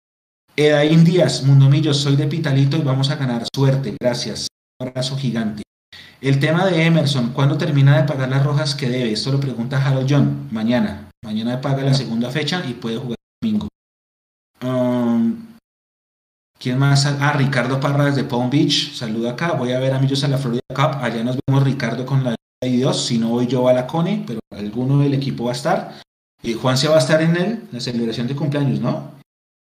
Edaín 0.56 1.04
Díaz, 1.04 1.42
Mundo 1.42 1.68
Millo, 1.68 1.92
soy 1.92 2.16
de 2.16 2.26
Pitalito 2.26 2.76
y 2.76 2.82
vamos 2.82 3.10
a 3.10 3.16
ganar 3.16 3.44
suerte. 3.54 3.96
Gracias. 4.00 4.46
Un 4.80 4.88
abrazo 4.88 5.16
gigante. 5.16 5.62
El 6.20 6.38
tema 6.40 6.64
de 6.64 6.84
Emerson, 6.84 7.32
¿cuándo 7.32 7.58
termina 7.58 7.96
de 7.96 8.04
pagar 8.04 8.28
las 8.28 8.44
rojas 8.44 8.74
que 8.74 8.88
debe? 8.88 9.12
Esto 9.12 9.32
lo 9.32 9.40
pregunta 9.40 9.84
Harold 9.84 10.06
John. 10.08 10.48
Mañana. 10.50 11.10
Mañana 11.22 11.60
paga 11.60 11.82
la 11.82 11.94
segunda 11.94 12.30
fecha 12.30 12.64
y 12.66 12.74
puede 12.74 12.96
jugar 12.96 13.16
el 13.42 13.48
domingo. 13.48 13.68
Um, 14.62 15.54
¿Quién 16.58 16.78
más? 16.78 17.04
Ah, 17.06 17.32
Ricardo 17.32 17.80
Parra 17.80 18.06
desde 18.06 18.24
Palm 18.24 18.48
Beach. 18.48 18.94
Saluda 18.94 19.32
acá. 19.32 19.52
Voy 19.52 19.72
a 19.72 19.80
ver 19.80 19.92
a 19.92 19.98
Millos 19.98 20.24
a 20.24 20.28
la 20.28 20.38
Florida 20.38 20.62
Cup. 20.68 20.98
Allá 21.02 21.22
nos 21.22 21.36
vemos 21.46 21.62
Ricardo 21.62 22.06
con 22.06 22.24
la 22.24 22.34
y 22.60 22.76
Dios. 22.76 23.06
Si 23.06 23.18
no 23.18 23.28
voy 23.28 23.46
yo 23.46 23.68
a 23.68 23.72
la 23.72 23.86
Cone, 23.86 24.24
pero 24.26 24.40
alguno 24.50 25.00
del 25.00 25.14
equipo 25.14 25.44
va 25.44 25.50
a 25.50 25.54
estar. 25.54 26.00
Y 26.42 26.54
Juan 26.54 26.76
se 26.76 26.88
va 26.88 26.96
a 26.96 26.98
estar 26.98 27.22
en 27.22 27.36
él, 27.36 27.62
la 27.72 27.80
celebración 27.80 28.26
de 28.26 28.36
cumpleaños, 28.36 28.80
¿no? 28.80 29.12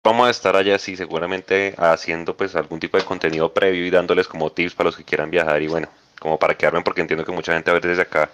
Vamos 0.05 0.29
a 0.29 0.31
estar 0.31 0.57
allá, 0.57 0.79
sí, 0.79 0.97
seguramente 0.97 1.75
haciendo 1.77 2.37
pues 2.37 2.55
algún 2.55 2.79
tipo 2.79 2.97
de 2.97 3.05
contenido 3.05 3.53
previo 3.53 3.87
y 3.87 3.91
dándoles 3.91 4.29
como 4.29 4.51
tips 4.51 4.75
para 4.75 4.89
los 4.89 4.97
que 4.97 5.05
quieran 5.05 5.31
viajar 5.31 5.61
y 5.61 5.67
bueno, 5.67 5.89
como 6.19 6.39
para 6.39 6.57
quedarme 6.57 6.83
porque 6.83 7.01
entiendo 7.01 7.25
que 7.25 7.33
mucha 7.33 7.53
gente 7.53 7.71
a 7.71 7.75
ver 7.75 7.83
desde 7.83 8.03
acá 8.03 8.31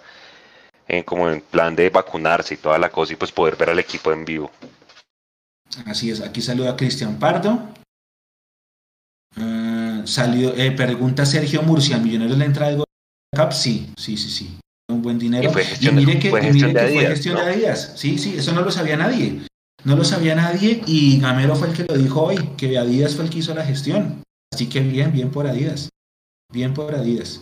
en 0.87 1.03
como 1.03 1.29
en 1.29 1.41
plan 1.41 1.75
de 1.75 1.89
vacunarse 1.89 2.53
y 2.53 2.57
toda 2.57 2.77
la 2.77 2.89
cosa 2.89 3.13
y 3.13 3.15
pues 3.15 3.31
poder 3.31 3.55
ver 3.55 3.71
al 3.71 3.79
equipo 3.79 4.11
en 4.11 4.25
vivo. 4.25 4.51
Así 5.85 6.11
es, 6.11 6.21
aquí 6.21 6.41
saluda 6.41 6.75
Cristian 6.75 7.17
Pardo. 7.17 7.67
Uh, 9.37 10.05
salió, 10.07 10.55
eh, 10.55 10.71
pregunta 10.71 11.25
Sergio 11.25 11.61
Murcia, 11.61 11.97
¿Millonarios 11.97 12.37
le 12.37 12.45
entra 12.45 12.67
algo 12.67 12.85
Cup? 13.33 13.53
Sí, 13.53 13.89
sí, 13.97 14.17
sí, 14.17 14.29
sí. 14.29 14.57
Un 14.89 15.01
buen 15.01 15.17
dinero. 15.17 15.49
Y, 15.49 15.53
fue 15.53 15.63
gestión, 15.63 15.99
y 15.99 16.05
mire 16.05 16.19
que, 16.19 16.29
fue 16.29 16.41
y 16.41 16.43
gestión 16.45 16.67
mire 16.69 16.81
de 16.81 16.87
que 16.87 16.93
fue 16.93 16.99
Adidas, 16.99 17.13
gestión 17.13 17.35
¿no? 17.35 17.45
de 17.45 17.51
Adidas. 17.51 17.93
Sí, 17.95 18.17
sí, 18.17 18.35
eso 18.37 18.51
no 18.51 18.61
lo 18.61 18.71
sabía 18.71 18.97
nadie. 18.97 19.41
No 19.83 19.95
lo 19.95 20.03
sabía 20.03 20.35
nadie 20.35 20.81
y 20.87 21.19
Gamero 21.19 21.55
fue 21.55 21.69
el 21.69 21.73
que 21.75 21.83
lo 21.83 21.97
dijo 21.97 22.23
hoy, 22.23 22.37
que 22.57 22.77
Adidas 22.77 23.15
fue 23.15 23.25
el 23.25 23.31
que 23.31 23.39
hizo 23.39 23.53
la 23.53 23.65
gestión. 23.65 24.23
Así 24.53 24.67
que 24.67 24.79
bien, 24.79 25.11
bien 25.11 25.31
por 25.31 25.47
Adidas. 25.47 25.89
Bien 26.51 26.73
por 26.73 26.93
Adidas. 26.95 27.41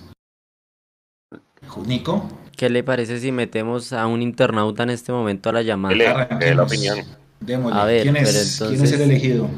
Nico. 1.85 2.30
¿Qué 2.55 2.69
le 2.69 2.84
parece 2.84 3.19
si 3.19 3.31
metemos 3.31 3.93
a 3.93 4.07
un 4.07 4.22
internauta 4.22 4.84
en 4.84 4.91
este 4.91 5.11
momento 5.11 5.49
a 5.49 5.53
la 5.53 5.61
llamada? 5.61 5.95
Dele 6.39 6.55
la 6.55 6.64
opinión. 6.64 6.99
Démosle. 7.39 7.80
A 7.80 7.85
ver, 7.85 8.03
¿Quién, 8.03 8.14
pero 8.14 8.27
es, 8.27 8.64
¿Quién 8.68 8.84
es 8.84 8.91
el 8.91 9.01
elegido? 9.01 9.49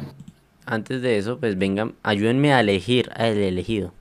Antes 0.65 1.01
de 1.01 1.17
eso, 1.17 1.39
pues 1.39 1.57
vengan, 1.57 1.93
ayúdenme 2.03 2.53
a 2.53 2.61
elegir 2.61 3.11
al 3.15 3.37
elegido. 3.37 3.93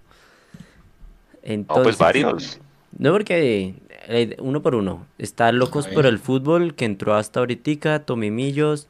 No, 1.45 1.53
Entonces, 1.53 1.83
pues 1.85 1.99
varios. 1.99 2.61
No, 2.99 3.13
porque 3.13 3.75
eh, 4.09 4.37
uno 4.41 4.63
por 4.63 4.75
uno. 4.75 5.07
Está 5.19 5.53
Locos 5.53 5.87
por 5.89 6.07
el 6.07 6.19
Fútbol, 6.19 6.75
que 6.75 6.85
entró 6.85 7.15
hasta 7.15 7.41
ahorita, 7.41 8.05
Tomimillos, 8.05 8.89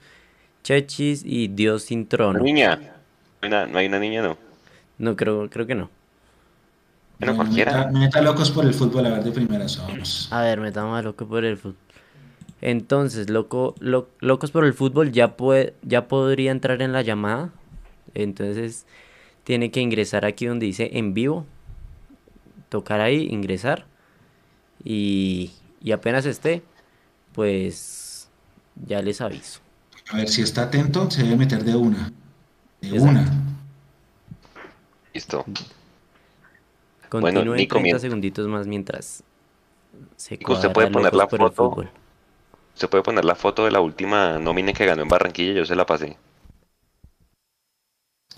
Chechis 0.63 1.23
y 1.25 1.49
Dios 1.49 1.85
sin 1.85 2.01
Una 2.01 2.09
trono. 2.09 2.39
niña. 2.41 2.77
No 2.77 2.87
hay 3.43 3.49
una, 3.49 3.67
no 3.67 3.79
hay 3.79 3.87
una 3.87 3.99
niña, 3.99 4.23
no. 4.23 4.39
No, 4.99 5.17
creo, 5.17 5.51
creo 5.51 5.67
que 5.67 5.75
no. 5.75 5.91
Bueno, 7.19 7.35
Bueno, 7.35 7.37
cualquiera. 7.37 7.87
Meta, 7.87 7.91
meta 7.99 8.23
locos 8.23 8.51
por 8.51 8.65
el 8.65 8.75
fútbol, 8.75 9.07
a 9.07 9.11
ver 9.11 9.25
de 9.25 9.33
primeras, 9.33 9.79
vamos. 9.79 10.29
A 10.31 10.43
ver, 10.43 10.61
metamos 10.61 10.99
a 10.99 11.03
Loco 11.03 11.27
por 11.27 11.45
el 11.45 11.57
Fútbol. 11.57 11.77
Entonces, 12.61 13.31
loco, 13.31 13.75
Lo- 13.79 14.09
Locos 14.21 14.51
por 14.51 14.65
el 14.65 14.75
Fútbol 14.75 15.13
ya, 15.13 15.37
puede, 15.37 15.75
ya 15.83 16.09
podría 16.09 16.51
entrar 16.51 16.83
en 16.83 16.93
la 16.93 17.03
llamada. 17.03 17.51
Entonces, 18.15 18.87
tiene 19.45 19.71
que 19.71 19.81
ingresar 19.81 20.25
aquí 20.25 20.47
donde 20.47 20.67
dice 20.67 20.91
en 20.95 21.15
vivo. 21.15 21.47
Tocar 22.69 23.01
ahí, 23.01 23.27
ingresar. 23.31 23.87
Y, 24.83 25.53
y 25.81 25.93
apenas 25.93 26.27
esté, 26.27 26.63
pues 27.33 28.29
ya 28.87 29.01
les 29.03 29.21
aviso. 29.21 29.61
A 30.11 30.17
ver, 30.19 30.29
si 30.29 30.43
está 30.43 30.63
atento, 30.65 31.11
se 31.11 31.23
debe 31.23 31.37
meter 31.37 31.65
de 31.65 31.75
una. 31.77 32.13
De 32.81 32.89
Exacto. 32.89 33.05
una. 33.11 33.33
Listo. 35.15 35.45
Continúen 37.09 37.35
Bueno, 37.35 37.55
Nico, 37.55 37.75
30 37.77 37.83
mientras- 37.83 38.03
segunditos 38.03 38.49
más 38.49 38.67
mientras 38.67 39.23
se 40.17 40.37
Nico, 40.37 40.53
usted 40.55 40.73
puede 40.73 40.91
poner 40.91 41.15
la 41.15 41.25
el 41.25 41.31
foto. 41.31 41.53
Fútbol. 41.71 41.91
Se 42.75 42.89
puede 42.89 43.05
poner 43.05 43.25
la 43.25 43.37
foto 43.37 43.65
de 43.65 43.71
la 43.71 43.81
última 43.81 44.39
nómina 44.41 44.73
que 44.73 44.85
ganó 44.85 45.03
en 45.03 45.09
Barranquilla, 45.09 45.53
yo 45.53 45.65
se 45.65 45.77
la 45.77 45.87
pasé. 45.87 46.19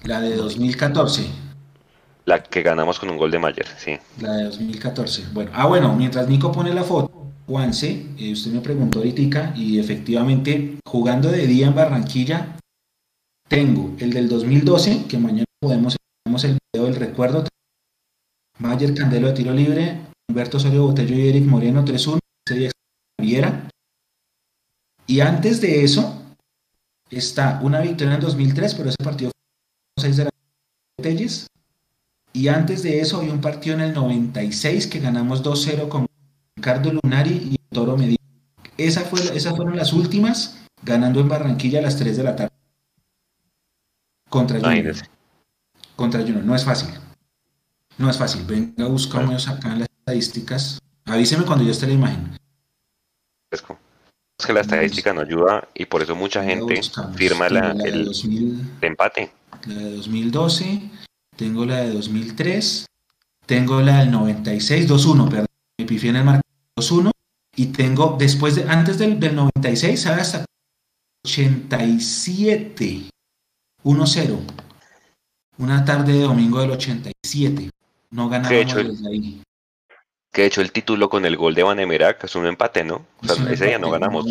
La 0.05 0.21
de 0.21 0.37
2014. 0.37 1.27
La 2.27 2.43
que 2.43 2.63
ganamos 2.63 2.99
con 2.99 3.09
un 3.09 3.17
gol 3.17 3.31
de 3.31 3.39
Mayer, 3.39 3.67
sí. 3.79 3.97
La 4.21 4.33
de 4.33 4.45
2014. 4.45 5.27
Bueno, 5.33 5.53
ah, 5.55 5.67
bueno, 5.69 5.95
mientras 5.95 6.29
Nico 6.29 6.51
pone 6.51 6.75
la 6.75 6.83
foto, 6.83 7.33
Juanse, 7.47 8.05
eh, 8.19 8.33
usted 8.33 8.51
me 8.51 8.61
preguntó 8.61 8.99
ahorita 8.99 9.55
y 9.55 9.79
efectivamente, 9.79 10.81
jugando 10.85 11.31
de 11.31 11.47
día 11.47 11.69
en 11.69 11.77
Barranquilla, 11.77 12.59
tengo 13.49 13.95
el 14.01 14.13
del 14.13 14.29
2012, 14.29 15.07
que 15.09 15.19
mañana 15.19 15.45
podemos 15.61 15.97
el 16.43 16.59
video 16.73 16.87
del 16.87 16.97
recuerdo. 16.97 17.45
Mayer 18.59 18.93
Candelo 18.93 19.29
de 19.29 19.33
tiro 19.35 19.55
libre, 19.55 20.01
Humberto 20.29 20.57
Osorio 20.57 20.83
Botello 20.83 21.15
y 21.15 21.29
Eric 21.29 21.45
Moreno 21.45 21.85
3-1, 21.85 22.19
ese 22.45 22.59
día 22.59 22.71
Viera. 23.21 23.69
Y 25.07 25.21
antes 25.21 25.61
de 25.61 25.85
eso, 25.85 26.25
está 27.09 27.61
una 27.63 27.81
victoria 27.81 28.15
en 28.15 28.21
2003, 28.21 28.75
pero 28.75 28.89
ese 28.89 29.05
partido 29.05 29.31
fue 29.31 30.09
6 30.09 30.17
de 30.17 30.25
la 30.25 30.31
Telles. 31.01 31.47
Y 32.37 32.49
antes 32.49 32.83
de 32.83 33.01
eso 33.01 33.23
hay 33.23 33.31
un 33.31 33.41
partido 33.41 33.77
en 33.77 33.81
el 33.81 33.95
96 33.95 34.89
que 34.89 35.01
ganamos 35.01 35.43
2-0 35.43 35.89
con 35.89 36.05
Ricardo 36.55 36.93
Lunari 36.93 37.49
y 37.51 37.57
Toro 37.75 37.97
Medina. 37.97 38.19
Esa 38.77 39.01
fue, 39.01 39.21
esas 39.35 39.57
fueron 39.57 39.75
las 39.75 39.95
últimas, 39.95 40.63
ganando 40.83 41.21
en 41.21 41.31
Barranquilla 41.31 41.79
a 41.79 41.83
las 41.83 41.97
3 41.97 42.15
de 42.15 42.23
la 42.23 42.37
tarde. 42.37 42.53
Contra 44.29 44.61
Junior. 44.61 44.95
Contra 45.97 46.21
Junior. 46.21 46.45
No 46.45 46.55
es 46.55 46.63
fácil. 46.63 46.91
No 47.97 48.11
es 48.11 48.19
fácil. 48.19 48.45
Venga, 48.45 48.87
buscamos 48.87 49.49
acá 49.49 49.73
en 49.73 49.79
las 49.79 49.89
estadísticas. 50.01 50.79
Avíseme 51.07 51.47
cuando 51.47 51.65
ya 51.65 51.71
esté 51.71 51.87
la 51.87 51.95
imagen. 51.95 52.37
Es 53.51 53.63
que 54.45 54.53
la 54.53 54.61
estadística 54.61 55.15
no 55.15 55.23
ayuda 55.23 55.67
y 55.75 55.87
por 55.87 56.03
eso 56.03 56.15
mucha 56.15 56.45
gente 56.45 56.75
buscamos. 56.77 57.17
firma 57.17 57.49
la, 57.49 57.73
la 57.73 57.83
de 57.83 57.89
el 57.89 58.05
2000, 58.05 58.61
empate. 58.83 59.33
la 59.67 59.75
de 59.75 59.97
2012, 59.97 60.91
tengo 61.37 61.65
la 61.65 61.81
de 61.83 61.93
2003, 61.93 62.87
tengo 63.47 63.81
la 63.81 64.01
del 64.01 64.11
96, 64.11 64.89
2-1, 64.89 65.29
perdón, 65.29 65.47
me 65.79 65.87
pifié 65.87 66.11
en 66.11 66.17
el 66.17 66.25
marco 66.25 66.43
2-1, 66.79 67.11
Y 67.57 67.67
tengo, 67.67 68.17
después 68.19 68.55
de, 68.57 68.69
antes 68.69 68.99
del, 68.99 69.21
del 69.21 69.35
96, 69.35 70.01
¿sabes? 70.01 70.35
Hasta 70.35 70.45
87, 71.25 73.11
1-0. 73.85 74.39
Una 75.59 75.85
tarde 75.85 76.13
de 76.13 76.21
domingo 76.21 76.61
del 76.61 76.73
87. 76.73 77.71
No 78.11 78.29
ganábamos 78.29 78.75
desde 78.75 79.09
ahí. 79.09 79.43
Que 80.33 80.43
de 80.43 80.49
hecho 80.49 80.61
el 80.61 80.71
título 80.71 81.09
con 81.09 81.25
el 81.25 81.37
gol 81.37 81.55
de 81.55 81.63
Vanemera, 81.63 82.19
que 82.19 82.27
es 82.27 82.35
un 82.37 82.47
empate, 82.47 82.85
¿no? 82.85 83.07
O 83.23 83.27
sea, 83.27 83.51
ese 83.51 83.67
día 83.67 83.79
no 83.79 83.91
ganamos. 83.91 84.27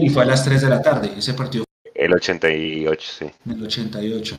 y 0.00 0.08
fue 0.08 0.22
a 0.22 0.26
las 0.26 0.42
3 0.42 0.62
de 0.62 0.68
la 0.70 0.80
tarde, 0.80 1.12
ese 1.18 1.34
partido. 1.34 1.64
El 1.94 2.14
88, 2.14 3.12
sí. 3.18 3.26
El 3.50 3.62
88. 3.62 4.36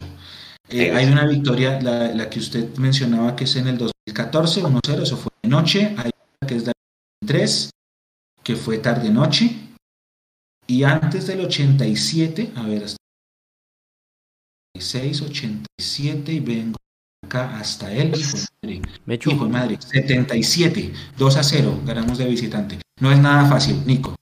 Eh, 0.69 0.91
hay 0.91 1.05
una 1.05 1.25
victoria, 1.25 1.79
la, 1.81 2.13
la, 2.13 2.29
que 2.29 2.39
usted 2.39 2.75
mencionaba, 2.77 3.35
que 3.35 3.45
es 3.45 3.55
en 3.55 3.67
el 3.67 3.77
2014, 3.77 4.63
1-0, 4.63 5.01
eso 5.01 5.17
fue 5.17 5.31
de 5.41 5.49
noche. 5.49 5.95
Hay 5.97 6.11
una 6.41 6.47
que 6.47 6.55
es 6.55 6.65
la 6.65 6.73
3, 7.25 7.69
que 8.43 8.55
fue 8.55 8.77
tarde-noche. 8.79 9.55
Y 10.67 10.83
antes 10.83 11.27
del 11.27 11.41
87, 11.41 12.51
a 12.55 12.63
ver, 12.63 12.83
hasta 12.83 12.97
86, 14.75 15.21
87 15.21 16.33
y 16.33 16.39
vengo 16.41 16.77
acá 17.25 17.57
hasta 17.57 17.91
él, 17.91 18.13
hijo 18.17 18.37
de 18.37 18.45
madre. 18.61 18.81
Me 19.05 19.15
hijo 19.15 19.45
de 19.45 19.51
madre, 19.51 19.77
77, 19.79 20.93
2 21.17 21.37
a 21.37 21.43
0, 21.43 21.81
ganamos 21.85 22.17
de 22.17 22.25
visitante. 22.25 22.79
No 22.99 23.11
es 23.11 23.19
nada 23.19 23.49
fácil, 23.49 23.81
Nico. 23.85 24.15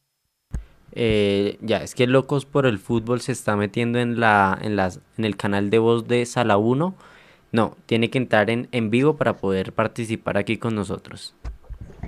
Eh, 0.95 1.57
ya, 1.61 1.77
es 1.77 1.93
que 1.93 2.07
Locos 2.07 2.45
por 2.45 2.65
el 2.65 2.79
Fútbol 2.79 3.21
se 3.21 3.33
está 3.33 3.55
metiendo 3.55 3.99
en, 3.99 4.19
la, 4.19 4.57
en, 4.61 4.75
las, 4.75 5.01
en 5.17 5.25
el 5.25 5.35
canal 5.35 5.69
de 5.69 5.79
voz 5.79 6.07
de 6.07 6.25
Sala 6.25 6.57
1. 6.57 6.95
No, 7.51 7.77
tiene 7.85 8.09
que 8.09 8.17
entrar 8.17 8.49
en, 8.49 8.67
en 8.71 8.89
vivo 8.89 9.17
para 9.17 9.37
poder 9.37 9.73
participar 9.73 10.37
aquí 10.37 10.57
con 10.57 10.75
nosotros. 10.75 11.35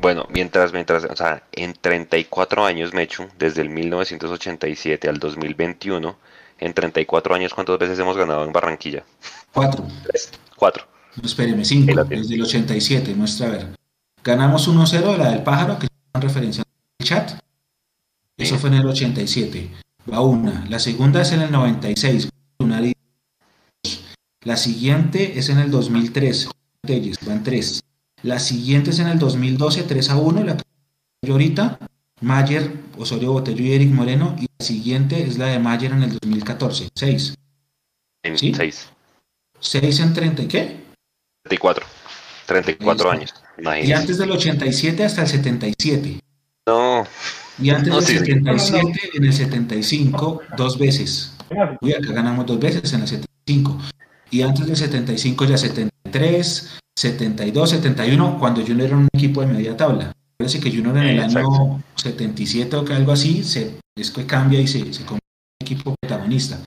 Bueno, 0.01 0.25
mientras, 0.29 0.73
mientras, 0.73 1.05
o 1.05 1.15
sea, 1.15 1.43
en 1.51 1.73
34 1.73 2.65
años, 2.65 2.93
Mechu, 2.93 3.27
desde 3.37 3.61
el 3.61 3.69
1987 3.69 5.09
al 5.09 5.19
2021, 5.19 6.17
en 6.59 6.73
34 6.73 7.35
años, 7.35 7.53
¿cuántas 7.53 7.79
veces 7.79 7.99
hemos 7.99 8.17
ganado 8.17 8.45
en 8.45 8.53
Barranquilla? 8.53 9.03
Cuatro. 9.53 9.85
Cuatro. 10.55 10.85
No, 11.15 11.25
espéreme, 11.25 11.65
cinco, 11.65 12.03
desde 12.03 12.35
el 12.35 12.43
87, 12.43 13.15
muestra 13.15 13.47
a 13.47 13.49
ver. 13.51 13.67
Ganamos 14.23 14.69
1-0 14.69 15.17
la 15.17 15.31
del 15.31 15.43
pájaro, 15.43 15.79
que 15.79 15.87
en 16.13 16.21
referencia 16.21 16.63
el 16.99 17.07
chat. 17.07 17.39
Eso 18.37 18.57
fue 18.57 18.69
en 18.69 18.75
el 18.75 18.87
87. 18.87 19.71
Va 20.11 20.21
una. 20.21 20.65
La 20.69 20.79
segunda 20.79 21.21
es 21.21 21.31
en 21.31 21.41
el 21.41 21.51
96. 21.51 22.29
La 24.43 24.55
siguiente 24.55 25.37
es 25.37 25.49
en 25.49 25.57
el 25.57 25.71
2003. 25.71 26.49
Van 27.25 27.43
tres. 27.43 27.83
La 28.23 28.39
siguiente 28.39 28.91
es 28.91 28.99
en 28.99 29.07
el 29.07 29.19
2012, 29.19 29.83
3 29.83 30.09
a 30.09 30.17
1, 30.17 30.43
la 30.43 30.57
que 30.57 31.31
ahorita, 31.31 31.77
Mayer, 32.21 32.73
Osorio 32.97 33.33
Botello 33.33 33.63
y 33.63 33.73
Eric 33.73 33.89
Moreno, 33.91 34.35
y 34.39 34.47
la 34.57 34.65
siguiente 34.65 35.21
es 35.21 35.37
la 35.37 35.47
de 35.47 35.59
Mayer 35.59 35.91
en 35.91 36.03
el 36.03 36.13
2014, 36.13 36.89
6. 36.95 37.35
¿Sí? 38.35 38.53
6. 38.55 38.89
6 39.59 39.99
en 39.99 40.13
30 40.13 40.41
y 40.43 40.47
qué? 40.47 40.83
34. 41.43 41.85
34 42.47 43.11
años. 43.11 43.33
Y 43.83 43.91
antes 43.91 44.17
del 44.17 44.31
87 44.31 45.03
hasta 45.03 45.21
el 45.21 45.27
77. 45.27 46.19
No. 46.65 47.05
Y 47.59 47.69
antes 47.71 47.93
del 47.93 48.03
77, 48.03 49.09
en 49.15 49.25
el 49.25 49.33
75, 49.33 50.41
dos 50.57 50.77
veces. 50.77 51.33
Uy, 51.81 51.93
acá 51.93 52.13
ganamos 52.13 52.45
dos 52.45 52.59
veces 52.59 52.93
en 52.93 53.01
el 53.01 53.07
75. 53.07 53.77
Y 54.29 54.41
antes 54.41 54.67
del 54.67 54.75
75 54.75 55.45
ya 55.45 55.57
73, 55.57 56.79
72, 56.95 57.69
71, 57.69 58.37
cuando 58.39 58.61
Junior 58.61 58.87
era 58.87 58.97
un 58.97 59.07
equipo 59.13 59.41
de 59.41 59.47
media 59.47 59.75
tabla. 59.75 60.11
Parece 60.37 60.59
que 60.59 60.69
Junior 60.69 60.97
en 60.97 61.03
el 61.03 61.19
año 61.19 61.81
77 61.95 62.75
o 62.75 62.85
que 62.85 62.93
algo 62.93 63.11
así, 63.11 63.43
se, 63.43 63.79
es 63.95 64.11
que 64.11 64.25
cambia 64.25 64.59
y 64.59 64.67
se, 64.67 64.93
se 64.93 65.03
convierte 65.03 65.25
en 65.59 65.65
un 65.65 65.65
equipo 65.65 65.95
protagonista. 65.99 66.59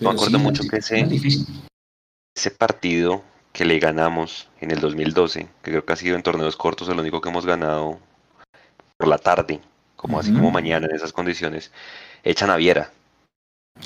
Me 0.00 0.10
acuerdo 0.10 0.38
mucho 0.38 0.62
que 0.64 0.78
ese, 0.78 1.06
ese 2.34 2.50
partido 2.52 3.22
que 3.52 3.66
le 3.66 3.78
ganamos 3.78 4.48
en 4.60 4.70
el 4.70 4.80
2012, 4.80 5.40
que 5.62 5.70
creo 5.70 5.84
que 5.84 5.92
ha 5.92 5.96
sido 5.96 6.16
en 6.16 6.22
torneos 6.22 6.56
cortos 6.56 6.88
el 6.88 6.98
único 6.98 7.20
que 7.20 7.28
hemos 7.28 7.44
ganado 7.44 8.00
por 8.96 9.08
la 9.08 9.18
tarde, 9.18 9.60
como 10.02 10.18
así 10.18 10.32
como 10.32 10.50
mañana 10.50 10.88
en 10.90 10.96
esas 10.96 11.12
condiciones, 11.12 11.70
echan 12.24 12.50
a 12.50 12.56
Viera. 12.56 12.90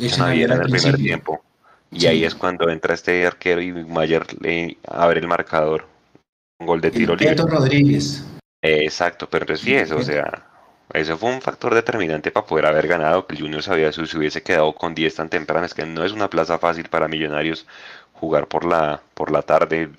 Echan 0.01 0.23
a 0.23 0.31
Viera 0.31 0.55
en 0.55 0.63
el 0.63 0.71
primer 0.71 0.97
tiempo. 0.97 1.45
Y 1.91 2.07
ahí 2.07 2.25
es 2.25 2.35
cuando 2.35 2.71
entra 2.71 2.95
este 2.95 3.27
arquero 3.27 3.61
y 3.61 3.71
Mayer 3.71 4.27
le 4.41 4.79
abre 4.89 5.21
el 5.21 5.29
marcador. 5.29 5.87
Un 6.59 6.67
gol 6.67 6.81
de 6.81 6.91
tiro 6.91 7.15
libre. 7.15 7.37
Rodríguez. 7.37 8.25
exacto, 8.63 9.29
pero 9.29 9.53
es 9.53 9.65
eso, 9.67 9.99
o 9.99 10.03
sea, 10.03 10.47
eso 10.95 11.19
fue 11.19 11.35
un 11.35 11.43
factor 11.43 11.75
determinante 11.75 12.31
para 12.31 12.47
poder 12.47 12.65
haber 12.65 12.89
ganado, 12.89 13.27
que 13.27 13.35
el 13.35 13.43
Junior 13.43 13.63
sabía 13.63 13.93
si 13.93 14.07
se 14.07 14.17
hubiese 14.17 14.43
quedado 14.43 14.75
con 14.75 14.95
10 14.95 15.15
tan 15.15 15.29
temprano, 15.29 15.67
es 15.67 15.75
que 15.75 15.85
no 15.85 16.03
es 16.03 16.13
una 16.13 16.31
plaza 16.31 16.59
fácil 16.59 16.89
para 16.89 17.09
millonarios 17.09 17.67
jugar 18.15 18.47
por 18.47 18.65
la, 18.65 19.03
por 19.13 19.31
la 19.31 19.43
tarde 19.43 19.91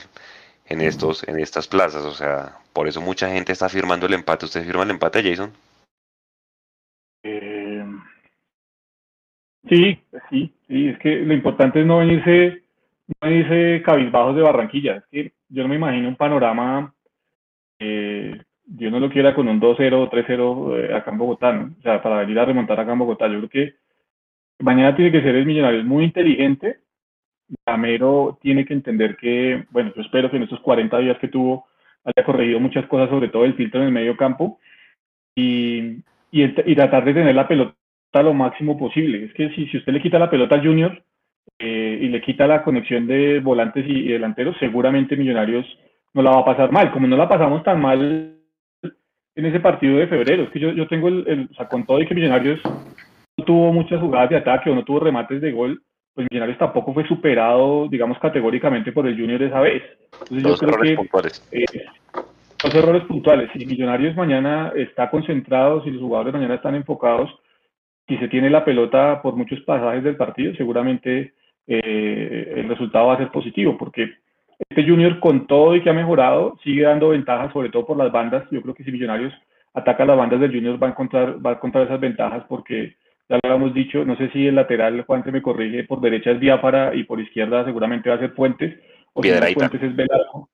en, 0.66 0.82
estos, 0.82 1.28
en 1.28 1.40
estas 1.40 1.68
plazas, 1.68 2.04
o 2.06 2.16
sea, 2.16 2.58
por 2.74 2.88
eso 2.88 3.02
mucha 3.02 3.30
gente 3.30 3.52
está 3.54 3.70
firmando 3.70 4.06
el 4.06 4.14
empate. 4.14 4.46
¿Usted 4.46 4.64
firma 4.64 4.84
el 4.84 4.92
empate, 4.92 5.24
Jason? 5.24 5.52
Eh, 7.24 7.84
sí, 9.70 10.00
sí, 10.30 10.54
Sí, 10.68 10.88
es 10.90 11.00
que 11.00 11.16
lo 11.22 11.34
importante 11.34 11.80
es 11.80 11.86
no 11.86 12.00
venirse, 12.00 12.64
no 13.08 13.30
venirse 13.30 13.82
cabizbajos 13.86 14.36
de 14.36 14.42
Barranquilla. 14.42 14.98
Es 14.98 15.06
que 15.10 15.34
yo 15.50 15.64
no 15.64 15.70
me 15.70 15.76
imagino 15.76 16.10
un 16.10 16.18
panorama, 16.18 16.94
eh, 17.80 18.42
Dios 18.66 18.92
no 18.92 19.00
lo 19.00 19.10
quiera, 19.10 19.34
con 19.34 19.48
un 19.48 19.62
2-0 19.62 19.94
o 19.94 20.10
3-0 20.10 20.78
eh, 20.78 20.94
acá 20.94 21.12
en 21.12 21.18
Bogotá, 21.18 21.54
¿no? 21.54 21.74
O 21.80 21.82
sea, 21.82 22.02
para 22.04 22.20
venir 22.20 22.38
a 22.40 22.46
remontar 22.46 22.80
acá 22.80 22.92
en 22.92 23.00
Bogotá. 23.00 23.28
Yo 23.28 23.38
creo 23.38 23.50
que 23.50 23.76
mañana 24.60 24.96
tiene 24.96 25.12
que 25.12 25.22
ser 25.22 25.36
el 25.36 25.46
millonario 25.46 25.84
muy 25.86 26.04
inteligente. 26.04 26.82
Gamero 27.66 28.38
tiene 28.42 28.66
que 28.66 28.74
entender 28.74 29.16
que, 29.16 29.66
bueno, 29.72 29.94
yo 29.96 30.02
espero 30.02 30.30
que 30.30 30.38
en 30.38 30.44
estos 30.44 30.60
40 30.60 30.98
días 31.00 31.18
que 31.20 31.30
tuvo 31.30 31.68
haya 32.04 32.26
corregido 32.26 32.60
muchas 32.60 32.86
cosas, 32.88 33.10
sobre 33.10 33.30
todo 33.30 33.46
el 33.46 33.56
filtro 33.56 33.80
en 33.82 33.88
el 33.88 33.94
medio 33.94 34.18
campo, 34.18 34.60
y, 35.36 36.04
y, 36.32 36.44
y 36.44 36.76
tratar 36.76 37.06
de 37.06 37.14
tener 37.14 37.36
la 37.36 37.48
pelota 37.48 37.76
lo 38.24 38.34
máximo 38.34 38.78
posible. 38.78 39.26
Es 39.26 39.34
que 39.34 39.50
si, 39.50 39.68
si 39.68 39.78
usted 39.78 39.94
le 39.94 40.02
quita 40.02 40.20
la 40.20 40.30
pelota 40.30 40.56
al 40.56 40.66
Junior 40.66 41.04
eh, 41.60 42.00
y 42.02 42.08
le 42.10 42.22
quita 42.22 42.48
la 42.48 42.64
conexión 42.64 43.08
de 43.08 43.40
volantes 43.40 43.86
y, 43.88 44.10
delanteros, 44.10 44.56
seguramente 44.60 45.16
Millonarios 45.16 45.66
no 46.14 46.22
la 46.22 46.32
va 46.32 46.40
a 46.40 46.46
pasar 46.46 46.72
mal. 46.72 46.92
Como 46.92 47.08
no 47.08 47.18
la 47.18 47.28
pasamos 47.30 47.64
tan 47.64 47.82
mal 47.82 48.34
en 49.36 49.46
ese 49.46 49.60
partido 49.60 49.98
de 49.98 50.08
febrero, 50.08 50.44
es 50.44 50.50
que 50.50 50.60
yo, 50.60 50.72
yo 50.72 50.88
tengo 50.88 51.10
el, 51.10 51.48
o 51.52 51.54
sea, 51.54 51.68
con 51.68 51.86
todo 51.86 52.02
y 52.02 52.08
que 52.08 52.16
Millonarios 52.16 52.60
no 53.38 53.46
tuvo 53.46 53.72
muchas 53.72 54.00
jugadas 54.02 54.30
de 54.30 54.38
ataque 54.38 54.70
o 54.70 54.76
no 54.76 54.84
tuvo 54.84 55.00
remates 55.00 55.42
de 55.42 55.52
gol, 55.52 55.82
pues 56.14 56.26
Millonarios 56.32 56.58
tampoco 56.58 56.94
fue 56.94 57.08
superado, 57.08 57.88
digamos, 57.88 58.18
categóricamente 58.18 58.92
por 58.92 59.08
el 59.08 59.16
Junior 59.16 59.42
esa 59.44 59.60
vez. 59.60 59.84
Entonces 60.32 60.44
yo 60.44 60.68
creo 60.68 60.82
que 60.82 60.96
puntuales. 60.96 61.48
Eh, 61.52 61.66
dos 62.64 62.74
errores 62.74 63.04
puntuales. 63.04 63.50
Si 63.54 63.66
Millonarios 63.66 64.16
mañana 64.16 64.72
está 64.76 65.10
concentrado, 65.10 65.84
si 65.84 65.92
los 65.92 66.02
jugadores 66.02 66.34
mañana 66.34 66.56
están 66.56 66.76
enfocados, 66.76 67.30
si 68.08 68.18
se 68.18 68.28
tiene 68.28 68.50
la 68.50 68.64
pelota 68.64 69.22
por 69.22 69.36
muchos 69.36 69.60
pasajes 69.62 70.04
del 70.04 70.16
partido, 70.16 70.54
seguramente 70.56 71.34
eh, 71.68 72.54
el 72.56 72.70
resultado 72.70 73.08
va 73.08 73.16
a 73.16 73.18
ser 73.18 73.32
positivo, 73.32 73.78
porque 73.78 74.14
este 74.70 74.84
Junior 74.84 75.20
con 75.20 75.46
todo 75.46 75.76
y 75.76 75.82
que 75.82 75.90
ha 75.90 75.94
mejorado, 75.94 76.58
sigue 76.64 76.84
dando 76.84 77.10
ventajas, 77.10 77.52
sobre 77.54 77.70
todo 77.70 77.86
por 77.86 77.98
las 77.98 78.12
bandas. 78.12 78.46
Yo 78.50 78.62
creo 78.62 78.74
que 78.74 78.84
si 78.84 78.92
Millonarios 78.92 79.34
ataca 79.74 80.06
las 80.06 80.18
bandas 80.18 80.40
del 80.40 80.54
Junior 80.54 80.82
va 80.82 80.88
a 80.88 80.92
encontrar, 80.92 81.46
va 81.46 81.52
a 81.52 81.54
encontrar 81.56 81.86
esas 81.86 82.00
ventajas 82.00 82.44
porque 82.48 82.96
ya 83.30 83.36
lo 83.36 83.42
habíamos 83.44 83.74
dicho, 83.74 84.06
no 84.06 84.16
sé 84.16 84.30
si 84.30 84.48
el 84.48 84.56
lateral, 84.56 85.04
Juan 85.04 85.24
se 85.24 85.32
me 85.32 85.42
corrige, 85.42 85.84
por 85.84 86.00
derecha 86.00 86.32
es 86.32 86.40
Biafara 86.40 86.96
y 86.96 87.04
por 87.04 87.20
izquierda 87.20 87.66
seguramente 87.66 88.10
va 88.10 88.16
a 88.16 88.20
ser 88.20 88.32
Fuentes, 88.32 88.80
o 89.14 89.22
si 89.22 89.30
no 89.30 89.36
es 89.36 89.54
Fuentes 89.54 89.84
es 89.84 89.96
Velasco, 89.96 90.50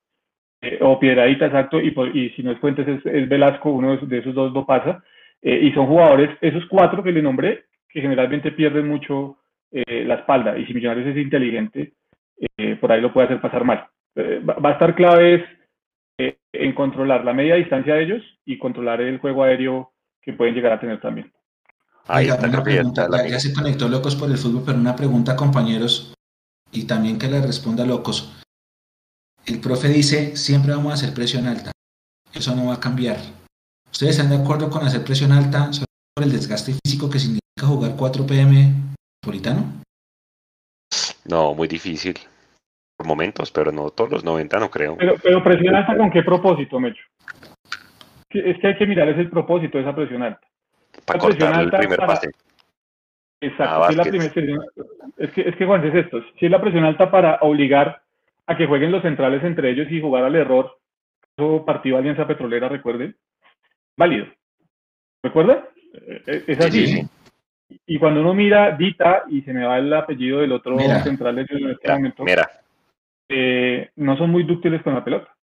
eh, 0.60 0.78
o 0.80 0.98
Piedradita, 0.98 1.46
exacto, 1.46 1.80
y, 1.80 1.94
y, 2.14 2.30
si 2.30 2.42
no 2.42 2.50
es 2.50 2.58
Fuentes 2.58 2.88
es, 2.88 3.06
es 3.06 3.28
Velasco, 3.28 3.70
uno 3.70 3.96
de 3.96 4.18
esos 4.18 4.34
dos 4.34 4.52
no 4.52 4.66
pasa. 4.66 5.04
Eh, 5.44 5.66
y 5.66 5.72
son 5.72 5.86
jugadores, 5.86 6.30
esos 6.40 6.64
cuatro 6.70 7.02
que 7.02 7.12
le 7.12 7.20
nombré, 7.20 7.66
que 7.90 8.00
generalmente 8.00 8.50
pierden 8.50 8.88
mucho 8.88 9.36
eh, 9.70 10.02
la 10.04 10.14
espalda. 10.14 10.56
Y 10.58 10.64
si 10.64 10.72
Millonarios 10.72 11.08
es 11.08 11.22
inteligente, 11.22 11.92
eh, 12.56 12.76
por 12.76 12.90
ahí 12.90 13.02
lo 13.02 13.12
puede 13.12 13.26
hacer 13.26 13.40
pasar 13.42 13.62
mal. 13.62 13.86
va 14.16 14.70
a 14.70 14.72
estar 14.72 14.94
clave 14.94 15.34
es, 15.34 16.34
en 16.52 16.72
controlar 16.72 17.24
la 17.24 17.34
media 17.34 17.56
distancia 17.56 17.94
de 17.94 18.04
ellos 18.04 18.22
y 18.46 18.56
controlar 18.58 19.02
el 19.02 19.18
juego 19.18 19.44
aéreo 19.44 19.92
que 20.22 20.32
pueden 20.32 20.54
llegar 20.54 20.72
a 20.72 20.80
tener 20.80 21.00
también. 21.00 21.30
Ahí 22.06 22.28
está, 22.28 22.48
una 22.48 22.62
pregunta, 22.62 23.06
ya, 23.28 23.38
se 23.38 23.52
conectó 23.52 23.88
Locos 23.88 24.16
por 24.16 24.30
el 24.30 24.38
fútbol, 24.38 24.62
pero 24.64 24.78
una 24.78 24.96
pregunta, 24.96 25.36
compañeros, 25.36 26.14
y 26.72 26.86
también 26.86 27.18
que 27.18 27.28
le 27.28 27.42
responda 27.42 27.84
Locos. 27.84 28.42
El 29.46 29.60
profe 29.60 29.88
dice, 29.88 30.36
siempre 30.36 30.72
vamos 30.72 30.92
a 30.92 30.94
hacer 30.94 31.14
presión 31.14 31.46
alta. 31.46 31.72
Eso 32.32 32.54
no 32.54 32.68
va 32.68 32.74
a 32.74 32.80
cambiar. 32.80 33.16
¿Ustedes 33.94 34.18
están 34.18 34.36
de 34.36 34.42
acuerdo 34.42 34.68
con 34.70 34.82
hacer 34.82 35.04
presión 35.04 35.30
alta 35.30 35.72
sobre 35.72 35.86
el 36.26 36.32
desgaste 36.32 36.72
físico 36.84 37.08
que 37.08 37.20
significa 37.20 37.64
jugar 37.64 37.92
4 37.96 38.26
pm 38.26 38.72
Politano? 39.22 39.62
No, 41.30 41.54
muy 41.54 41.68
difícil. 41.68 42.16
Por 42.96 43.06
momentos, 43.06 43.52
pero 43.52 43.70
no 43.70 43.90
todos 43.90 44.10
los 44.10 44.24
90, 44.24 44.58
no 44.58 44.68
creo. 44.68 44.96
Pero, 44.96 45.14
pero 45.22 45.44
presión 45.44 45.76
alta 45.76 45.96
con 45.96 46.10
qué 46.10 46.24
propósito, 46.24 46.80
Mecho? 46.80 47.04
es 48.30 48.58
que 48.58 48.66
hay 48.66 48.76
que 48.76 48.86
mirar 48.86 49.08
ese 49.10 49.20
el 49.20 49.30
propósito 49.30 49.78
de 49.78 49.84
esa 49.84 49.94
presión 49.94 50.24
alta. 50.24 50.44
Para 51.06 51.20
cortar 51.20 51.62
el 51.62 51.70
primer 51.70 52.00
pase. 52.00 52.32
Exacto. 53.40 53.90
Si 53.90 53.94
la 53.94 54.02
es, 55.18 55.30
que, 55.30 55.42
es 55.42 55.54
que, 55.54 55.66
Juan, 55.66 55.84
es 55.84 55.94
esto. 55.94 56.20
Si 56.40 56.46
es 56.46 56.50
la 56.50 56.60
presión 56.60 56.84
alta 56.84 57.12
para 57.12 57.38
obligar 57.42 58.02
a 58.48 58.56
que 58.56 58.66
jueguen 58.66 58.90
los 58.90 59.02
centrales 59.02 59.44
entre 59.44 59.70
ellos 59.70 59.86
y 59.88 60.00
jugar 60.00 60.24
al 60.24 60.34
error, 60.34 60.80
eso 61.36 61.64
partido 61.64 61.96
Alianza 61.96 62.26
Petrolera, 62.26 62.68
recuerden, 62.68 63.16
válido. 63.96 64.26
¿Recuerda? 65.22 65.68
Eh, 65.94 66.22
eh, 66.26 66.44
es 66.46 66.60
así. 66.60 67.02
Y 67.86 67.98
cuando 67.98 68.20
uno 68.20 68.34
mira 68.34 68.76
Dita 68.76 69.24
y 69.28 69.42
se 69.42 69.52
me 69.52 69.64
va 69.64 69.78
el 69.78 69.92
apellido 69.92 70.40
del 70.40 70.52
otro 70.52 70.78
central 70.78 71.36
de 71.36 71.46
en 71.48 71.70
este 71.70 71.92
momento, 71.92 72.24
eh, 73.28 73.90
no 73.96 74.16
son 74.16 74.30
muy 74.30 74.42
dúctiles 74.42 74.82
con 74.82 74.94
la 74.94 75.04
pelota. 75.04 75.34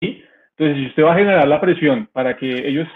Entonces, 0.00 0.76
si 0.76 0.86
usted 0.88 1.04
va 1.04 1.12
a 1.12 1.18
generar 1.18 1.48
la 1.48 1.60
presión 1.60 2.08
para 2.12 2.36
que 2.36 2.68
ellos 2.68 2.88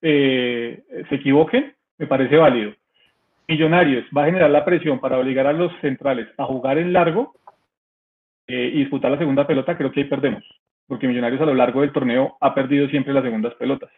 se 0.00 1.14
equivoquen, 1.14 1.74
me 1.98 2.06
parece 2.06 2.36
válido. 2.36 2.74
Millonarios 3.48 4.04
va 4.14 4.22
a 4.22 4.26
generar 4.26 4.50
la 4.50 4.64
presión 4.64 5.00
para 5.00 5.18
obligar 5.18 5.46
a 5.46 5.52
los 5.52 5.72
centrales 5.80 6.28
a 6.36 6.44
jugar 6.44 6.78
en 6.78 6.92
largo 6.92 7.34
y 8.46 8.78
disputar 8.78 9.10
la 9.10 9.18
segunda 9.18 9.46
pelota, 9.46 9.76
creo 9.76 9.90
que 9.90 10.00
ahí 10.00 10.08
perdemos, 10.08 10.44
porque 10.86 11.08
Millonarios 11.08 11.40
a 11.40 11.46
lo 11.46 11.54
largo 11.54 11.80
del 11.80 11.92
torneo 11.92 12.36
ha 12.40 12.54
perdido 12.54 12.88
siempre 12.88 13.12
las 13.12 13.24
segundas 13.24 13.54
pelotas. 13.54 13.90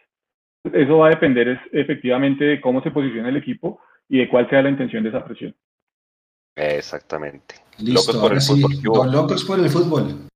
Eso 0.73 0.97
va 0.97 1.07
a 1.07 1.11
depender 1.11 1.59
efectivamente 1.71 2.43
de 2.43 2.61
cómo 2.61 2.81
se 2.81 2.91
posiciona 2.91 3.29
el 3.29 3.37
equipo 3.37 3.79
y 4.09 4.19
de 4.19 4.29
cuál 4.29 4.49
sea 4.49 4.61
la 4.61 4.69
intención 4.69 5.03
de 5.03 5.09
esa 5.09 5.23
presión. 5.23 5.55
Exactamente. 6.55 7.55
locos 7.79 8.17
por 8.17 8.33
el 8.33 8.41
fútbol. 8.41 9.11
locos 9.11 9.45
por 9.45 9.59
el 9.59 9.69
fútbol. 9.69 10.27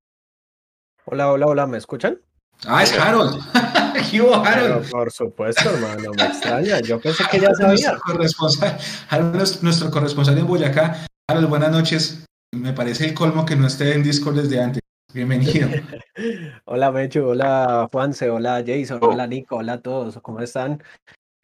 Hola, 1.04 1.30
hola, 1.30 1.46
hola, 1.46 1.66
¿me 1.66 1.76
escuchan? 1.76 2.18
Ah, 2.66 2.82
es 2.82 2.98
Harold. 2.98 3.38
Harold? 4.44 4.90
por 4.90 5.10
supuesto, 5.10 5.68
hermano, 5.68 6.12
me 6.16 6.24
extraña. 6.24 6.80
Yo 6.80 6.98
pensé 7.00 7.24
que 7.30 7.40
ya 7.40 7.52
sabía. 7.54 7.68
Nuestro 7.68 7.98
corresponsal, 8.00 8.78
Harold 9.10 9.42
es 9.42 9.62
nuestro 9.62 9.90
corresponsal 9.90 10.38
en 10.38 10.46
Boyacá. 10.46 11.04
Harold, 11.28 11.48
buenas 11.48 11.70
noches. 11.70 12.24
Me 12.52 12.72
parece 12.72 13.06
el 13.06 13.14
colmo 13.14 13.44
que 13.44 13.56
no 13.56 13.66
esté 13.66 13.92
en 13.94 14.02
Discord 14.02 14.36
desde 14.36 14.62
antes. 14.62 14.80
Bienvenido. 15.14 15.68
hola 16.64 16.90
Mechu, 16.90 17.24
hola 17.24 17.88
Juanse, 17.92 18.30
hola 18.30 18.64
Jason, 18.66 18.98
oh. 19.00 19.10
hola 19.10 19.28
Nico, 19.28 19.54
hola 19.54 19.74
a 19.74 19.80
todos, 19.80 20.18
¿cómo 20.18 20.40
están? 20.40 20.82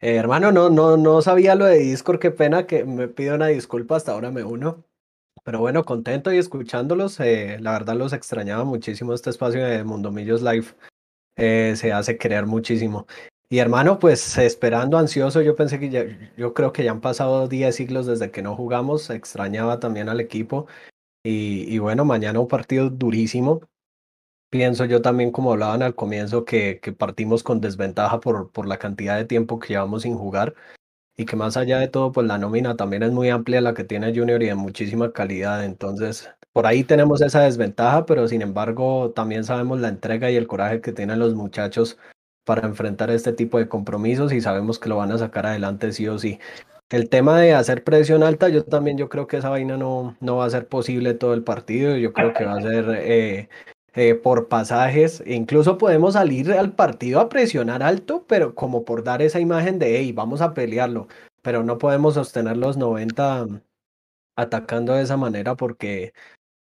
Eh, 0.01 0.17
hermano, 0.17 0.51
no, 0.51 0.69
no, 0.69 0.97
no 0.97 1.21
sabía 1.21 1.55
lo 1.55 1.63
de 1.63 1.77
Discord, 1.77 2.19
qué 2.19 2.31
pena 2.31 2.67
que 2.67 2.83
me 2.83 3.07
pido 3.07 3.35
una 3.35 3.47
disculpa, 3.47 3.95
hasta 3.95 4.11
ahora 4.11 4.29
me 4.29 4.43
uno. 4.43 4.83
Pero 5.45 5.59
bueno, 5.61 5.85
contento 5.85 6.33
y 6.33 6.37
escuchándolos, 6.37 7.17
eh, 7.21 7.59
la 7.61 7.71
verdad 7.71 7.95
los 7.95 8.11
extrañaba 8.11 8.65
muchísimo 8.65 9.13
este 9.13 9.29
espacio 9.29 9.65
de 9.65 9.85
Mundomillos 9.85 10.41
Live, 10.41 10.67
eh, 11.37 11.75
se 11.77 11.93
hace 11.93 12.17
creer 12.17 12.47
muchísimo. 12.47 13.07
Y 13.47 13.59
hermano, 13.59 13.99
pues 13.99 14.37
esperando 14.37 14.97
ansioso, 14.97 15.41
yo 15.41 15.55
pensé 15.55 15.79
que 15.79 15.89
ya, 15.89 16.03
yo 16.35 16.53
creo 16.53 16.73
que 16.73 16.83
ya 16.83 16.91
han 16.91 16.99
pasado 16.99 17.47
10 17.47 17.73
siglos 17.73 18.05
desde 18.05 18.31
que 18.31 18.41
no 18.41 18.53
jugamos, 18.53 19.09
extrañaba 19.09 19.79
también 19.79 20.09
al 20.09 20.19
equipo 20.19 20.67
y, 21.23 21.77
bueno, 21.79 22.05
mañana 22.05 22.39
un 22.39 22.47
partido 22.47 22.89
durísimo. 22.89 23.61
Pienso 24.49 24.85
yo 24.85 25.01
también, 25.01 25.31
como 25.31 25.53
hablaban 25.53 25.81
al 25.83 25.95
comienzo, 25.95 26.45
que, 26.45 26.79
que 26.81 26.91
partimos 26.93 27.43
con 27.43 27.61
desventaja 27.61 28.19
por, 28.19 28.51
por 28.51 28.67
la 28.67 28.79
cantidad 28.79 29.17
de 29.17 29.25
tiempo 29.25 29.59
que 29.59 29.69
llevamos 29.69 30.03
sin 30.03 30.15
jugar 30.17 30.55
y 31.17 31.25
que 31.25 31.35
más 31.35 31.57
allá 31.57 31.79
de 31.79 31.87
todo, 31.87 32.11
pues 32.11 32.27
la 32.27 32.37
nómina 32.37 32.75
también 32.75 33.03
es 33.03 33.11
muy 33.11 33.29
amplia 33.29 33.61
la 33.61 33.73
que 33.73 33.83
tiene 33.83 34.13
Junior 34.15 34.41
y 34.43 34.47
de 34.47 34.55
muchísima 34.55 35.11
calidad. 35.13 35.63
Entonces, 35.63 36.29
por 36.53 36.65
ahí 36.65 36.83
tenemos 36.83 37.21
esa 37.21 37.41
desventaja, 37.41 38.05
pero 38.05 38.27
sin 38.27 38.41
embargo, 38.41 39.11
también 39.11 39.43
sabemos 39.43 39.79
la 39.79 39.89
entrega 39.89 40.31
y 40.31 40.35
el 40.35 40.47
coraje 40.47 40.81
que 40.81 40.91
tienen 40.93 41.19
los 41.19 41.35
muchachos 41.35 41.97
para 42.43 42.67
enfrentar 42.67 43.11
este 43.11 43.33
tipo 43.33 43.57
de 43.59 43.69
compromisos 43.69 44.33
y 44.33 44.41
sabemos 44.41 44.79
que 44.79 44.89
lo 44.89 44.97
van 44.97 45.11
a 45.11 45.17
sacar 45.17 45.45
adelante 45.45 45.91
sí 45.93 46.07
o 46.07 46.17
sí. 46.17 46.39
El 46.91 47.07
tema 47.07 47.39
de 47.39 47.53
hacer 47.53 47.85
presión 47.85 48.21
alta, 48.21 48.49
yo 48.49 48.65
también 48.65 48.97
yo 48.97 49.07
creo 49.07 49.25
que 49.25 49.37
esa 49.37 49.49
vaina 49.49 49.77
no, 49.77 50.17
no 50.19 50.35
va 50.35 50.45
a 50.45 50.49
ser 50.49 50.67
posible 50.67 51.13
todo 51.13 51.33
el 51.33 51.41
partido, 51.41 51.95
yo 51.95 52.11
creo 52.11 52.33
que 52.33 52.43
va 52.43 52.57
a 52.57 52.61
ser 52.61 52.85
eh, 52.89 53.47
eh, 53.93 54.15
por 54.15 54.49
pasajes, 54.49 55.23
incluso 55.25 55.77
podemos 55.77 56.15
salir 56.15 56.51
al 56.51 56.73
partido 56.75 57.21
a 57.21 57.29
presionar 57.29 57.81
alto, 57.81 58.25
pero 58.27 58.55
como 58.55 58.83
por 58.83 59.05
dar 59.05 59.21
esa 59.21 59.39
imagen 59.39 59.79
de, 59.79 59.99
hey, 59.99 60.11
vamos 60.11 60.41
a 60.41 60.53
pelearlo, 60.53 61.07
pero 61.41 61.63
no 61.63 61.77
podemos 61.77 62.15
sostener 62.15 62.57
los 62.57 62.75
90 62.75 63.47
atacando 64.35 64.93
de 64.93 65.03
esa 65.03 65.15
manera 65.15 65.55
porque, 65.55 66.11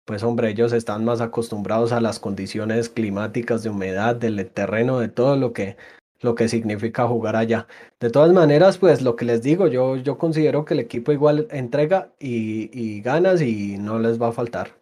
pues 0.06 0.22
hombre, 0.22 0.52
ellos 0.52 0.72
están 0.72 1.04
más 1.04 1.20
acostumbrados 1.20 1.94
a 1.94 2.02
las 2.02 2.20
condiciones 2.20 2.90
climáticas 2.90 3.64
de 3.64 3.72
humedad, 3.72 4.16
del 4.16 4.48
terreno, 4.52 5.00
de 5.00 5.10
todo 5.10 5.36
lo 5.36 5.52
que 5.52 5.78
lo 6.22 6.36
que 6.36 6.48
significa 6.50 7.08
jugar 7.08 7.36
allá. 7.36 7.68
De 8.00 8.10
todas 8.10 8.32
maneras, 8.34 8.78
pues 8.78 9.02
lo 9.02 9.16
que 9.16 9.26
les 9.26 9.42
digo, 9.42 9.68
yo, 9.68 9.96
yo 9.98 10.18
considero 10.18 10.66
que 10.66 10.74
el 10.76 10.80
equipo 10.82 11.12
igual 11.12 11.48
entrega 11.52 12.12
y, 12.20 12.70
y 12.80 13.02
ganas 13.02 13.42
y 13.42 13.78
no 13.78 14.00
les 14.00 14.22
va 14.22 14.30
a 14.30 14.32
faltar. 14.32 14.81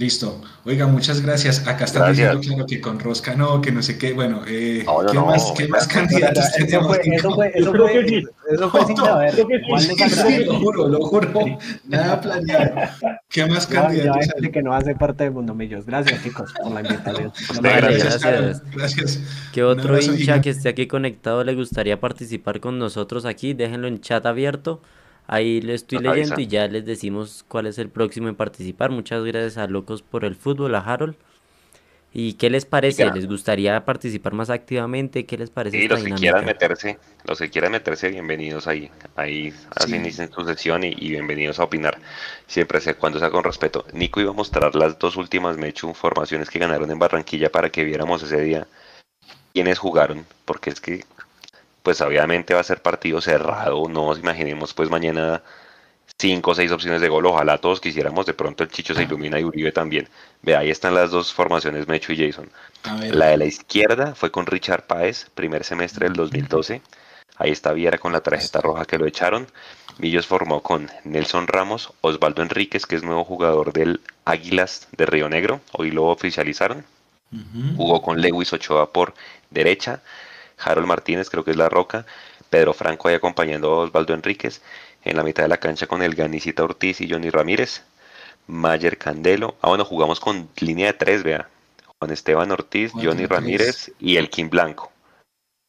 Listo. 0.00 0.40
Oiga, 0.64 0.86
muchas 0.86 1.20
gracias. 1.20 1.68
Acá 1.68 1.84
está 1.84 2.08
diciendo 2.08 2.40
claro 2.40 2.64
que 2.64 2.80
con 2.80 2.98
Rosca 2.98 3.34
no, 3.34 3.60
que 3.60 3.70
no 3.70 3.82
sé 3.82 3.98
qué. 3.98 4.14
Bueno, 4.14 4.40
eh, 4.48 4.82
¿qué, 5.12 5.18
más, 5.18 5.52
¿qué 5.54 5.68
más 5.68 5.86
candidatos 5.86 6.50
tenemos? 6.52 6.96
Eso 6.96 7.34
fue, 7.34 7.52
eso 7.54 7.74
fue, 7.74 8.00
eso 8.50 8.70
fue 8.70 8.86
sin 8.86 8.96
saber. 8.96 9.34
Sí, 10.08 10.44
lo 10.46 10.58
juro, 10.58 10.88
lo 10.88 11.04
juro. 11.04 11.30
Nada 11.86 12.18
planeado. 12.18 12.76
¿Qué 13.28 13.44
más 13.44 13.66
candidatos 13.66 14.26
hay? 14.42 14.50
que 14.50 14.62
no 14.62 14.74
hace 14.74 14.94
parte 14.94 15.24
de 15.24 15.30
Mundo 15.30 15.54
Millos. 15.54 15.84
Gracias, 15.84 16.22
chicos, 16.22 16.50
por 16.62 16.72
la 16.72 16.80
invitación. 16.80 17.30
gracias. 17.62 18.22
Gracias. 18.22 18.62
gracias. 18.74 19.20
¿Qué 19.52 19.62
otro 19.62 20.00
hincha 20.00 20.40
que 20.40 20.48
esté 20.48 20.70
aquí 20.70 20.86
conectado 20.86 21.44
le 21.44 21.54
gustaría 21.54 22.00
participar 22.00 22.60
con 22.60 22.78
nosotros 22.78 23.26
aquí? 23.26 23.52
Déjenlo 23.52 23.86
en 23.86 24.00
chat 24.00 24.24
abierto. 24.24 24.80
Ahí 25.32 25.60
le 25.60 25.74
estoy 25.74 26.00
leyendo 26.00 26.40
y 26.40 26.48
ya 26.48 26.66
les 26.66 26.84
decimos 26.84 27.44
cuál 27.46 27.66
es 27.66 27.78
el 27.78 27.88
próximo 27.88 28.28
en 28.28 28.34
participar. 28.34 28.90
Muchas 28.90 29.24
gracias 29.24 29.58
a 29.58 29.68
Locos 29.68 30.02
por 30.02 30.24
el 30.24 30.34
Fútbol, 30.34 30.74
a 30.74 30.80
Harold. 30.80 31.14
¿Y 32.12 32.32
qué 32.32 32.50
les 32.50 32.64
parece? 32.64 33.08
¿Les 33.12 33.28
gustaría 33.28 33.84
participar 33.84 34.32
más 34.32 34.50
activamente? 34.50 35.26
¿Qué 35.26 35.38
les 35.38 35.48
parece? 35.48 35.78
Sí, 35.78 35.86
los 35.86 36.02
que 36.02 36.14
quieran 36.14 36.44
meterse, 36.44 36.98
los 37.22 37.38
que 37.38 37.48
quieran 37.48 37.70
meterse, 37.70 38.08
bienvenidos 38.08 38.66
ahí. 38.66 38.90
Ahí 39.14 39.54
hacen 39.76 40.32
su 40.32 40.44
sesión 40.44 40.82
y, 40.82 40.96
bienvenidos 40.96 41.60
a 41.60 41.62
opinar. 41.62 42.00
Siempre 42.48 42.80
sé 42.80 42.94
cuando 42.94 43.20
sea 43.20 43.30
con 43.30 43.44
respeto. 43.44 43.86
Nico 43.92 44.20
iba 44.20 44.30
a 44.30 44.34
mostrar 44.34 44.74
las 44.74 44.98
dos 44.98 45.16
últimas 45.16 45.56
Mechu 45.56 45.94
formaciones 45.94 46.50
que 46.50 46.58
ganaron 46.58 46.90
en 46.90 46.98
Barranquilla 46.98 47.52
para 47.52 47.70
que 47.70 47.84
viéramos 47.84 48.24
ese 48.24 48.40
día 48.40 48.66
quiénes 49.54 49.78
jugaron, 49.78 50.26
porque 50.44 50.70
es 50.70 50.80
que 50.80 51.04
pues 51.82 52.00
obviamente 52.00 52.54
va 52.54 52.60
a 52.60 52.64
ser 52.64 52.82
partido 52.82 53.20
cerrado, 53.20 53.88
no 53.88 54.08
nos 54.08 54.18
imaginemos 54.18 54.74
pues 54.74 54.90
mañana 54.90 55.42
cinco 56.18 56.50
o 56.50 56.54
seis 56.54 56.70
opciones 56.70 57.00
de 57.00 57.08
gol, 57.08 57.26
ojalá 57.26 57.58
todos 57.58 57.80
quisiéramos, 57.80 58.26
de 58.26 58.34
pronto 58.34 58.62
el 58.62 58.70
Chicho 58.70 58.94
se 58.94 59.04
ilumina 59.04 59.40
y 59.40 59.44
Uribe 59.44 59.72
también. 59.72 60.08
Ve, 60.42 60.56
ahí 60.56 60.70
están 60.70 60.94
las 60.94 61.10
dos 61.10 61.32
formaciones, 61.32 61.88
Mecho 61.88 62.12
y 62.12 62.18
Jason. 62.18 62.50
La 63.12 63.26
de 63.26 63.36
la 63.38 63.46
izquierda 63.46 64.14
fue 64.14 64.30
con 64.30 64.46
Richard 64.46 64.86
Páez, 64.86 65.26
primer 65.34 65.64
semestre 65.64 66.06
del 66.06 66.14
2012. 66.14 66.82
Ahí 67.36 67.52
está 67.52 67.72
Viera 67.72 67.96
con 67.96 68.12
la 68.12 68.20
tarjeta 68.20 68.60
roja 68.60 68.84
que 68.84 68.98
lo 68.98 69.06
echaron. 69.06 69.46
Millos 69.98 70.26
formó 70.26 70.62
con 70.62 70.90
Nelson 71.04 71.46
Ramos, 71.46 71.92
Osvaldo 72.02 72.42
Enríquez, 72.42 72.84
que 72.84 72.96
es 72.96 73.02
nuevo 73.02 73.24
jugador 73.24 73.72
del 73.72 74.00
Águilas 74.24 74.88
de 74.96 75.06
Río 75.06 75.28
Negro, 75.28 75.60
hoy 75.72 75.90
lo 75.90 76.04
oficializaron. 76.04 76.84
Jugó 77.76 78.02
con 78.02 78.20
Lewis 78.20 78.52
Ochoa 78.52 78.92
por 78.92 79.14
derecha, 79.50 80.02
Harold 80.62 80.86
Martínez, 80.86 81.30
creo 81.30 81.44
que 81.44 81.52
es 81.52 81.56
La 81.56 81.68
Roca, 81.68 82.06
Pedro 82.48 82.72
Franco 82.74 83.08
ahí 83.08 83.14
acompañando 83.14 83.72
a 83.72 83.78
Osvaldo 83.78 84.14
Enríquez, 84.14 84.62
en 85.04 85.16
la 85.16 85.22
mitad 85.22 85.44
de 85.44 85.48
la 85.48 85.58
cancha 85.58 85.86
con 85.86 86.02
el 86.02 86.14
Ganicita 86.14 86.62
Ortiz 86.62 87.00
y 87.00 87.10
Johnny 87.10 87.30
Ramírez, 87.30 87.84
Mayer 88.46 88.98
Candelo, 88.98 89.56
ah 89.62 89.68
bueno, 89.68 89.84
jugamos 89.84 90.20
con 90.20 90.48
línea 90.60 90.88
de 90.88 90.92
tres, 90.94 91.22
vea, 91.22 91.48
Juan 91.98 92.12
Esteban 92.12 92.50
Ortiz, 92.50 92.92
Johnny 92.92 93.26
Ramírez 93.26 93.92
y 93.98 94.16
el 94.16 94.30
Kim 94.30 94.50
Blanco. 94.50 94.90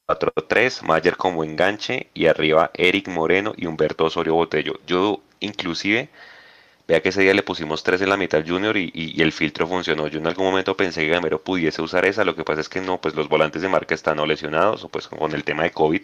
4-3, 0.08 0.82
Mayer 0.84 1.16
como 1.16 1.44
enganche 1.44 2.10
y 2.14 2.26
arriba 2.28 2.72
Eric 2.74 3.08
Moreno 3.08 3.54
y 3.56 3.68
Humberto 3.68 4.06
Osorio 4.06 4.34
Botello. 4.34 4.80
Yo 4.88 5.22
inclusive 5.40 6.10
Vea 6.92 7.00
que 7.00 7.08
ese 7.08 7.22
día 7.22 7.34
le 7.34 7.42
pusimos 7.42 7.84
tres 7.84 8.02
en 8.02 8.10
la 8.10 8.18
mitad 8.18 8.44
junior 8.46 8.76
y, 8.76 9.16
el 9.22 9.32
filtro 9.32 9.66
funcionó. 9.66 10.08
Yo 10.08 10.20
en 10.20 10.28
algún 10.28 10.46
momento 10.48 10.76
pensé 10.76 11.00
que 11.00 11.08
Gamero 11.08 11.42
pudiese 11.42 11.82
usar 11.82 12.04
esa, 12.04 12.26
lo 12.26 12.36
que 12.36 12.44
pasa 12.44 12.60
es 12.60 12.68
que 12.68 12.82
no, 12.82 13.00
pues 13.00 13.16
los 13.16 13.30
volantes 13.30 13.62
de 13.62 13.70
marca 13.70 13.96
están 13.96 14.18
no 14.18 14.26
lesionados 14.26 14.84
o 14.84 14.90
pues 14.90 15.08
con 15.08 15.32
el 15.32 15.46
tema 15.46 15.64
de 15.64 15.72
COVID. 15.72 16.02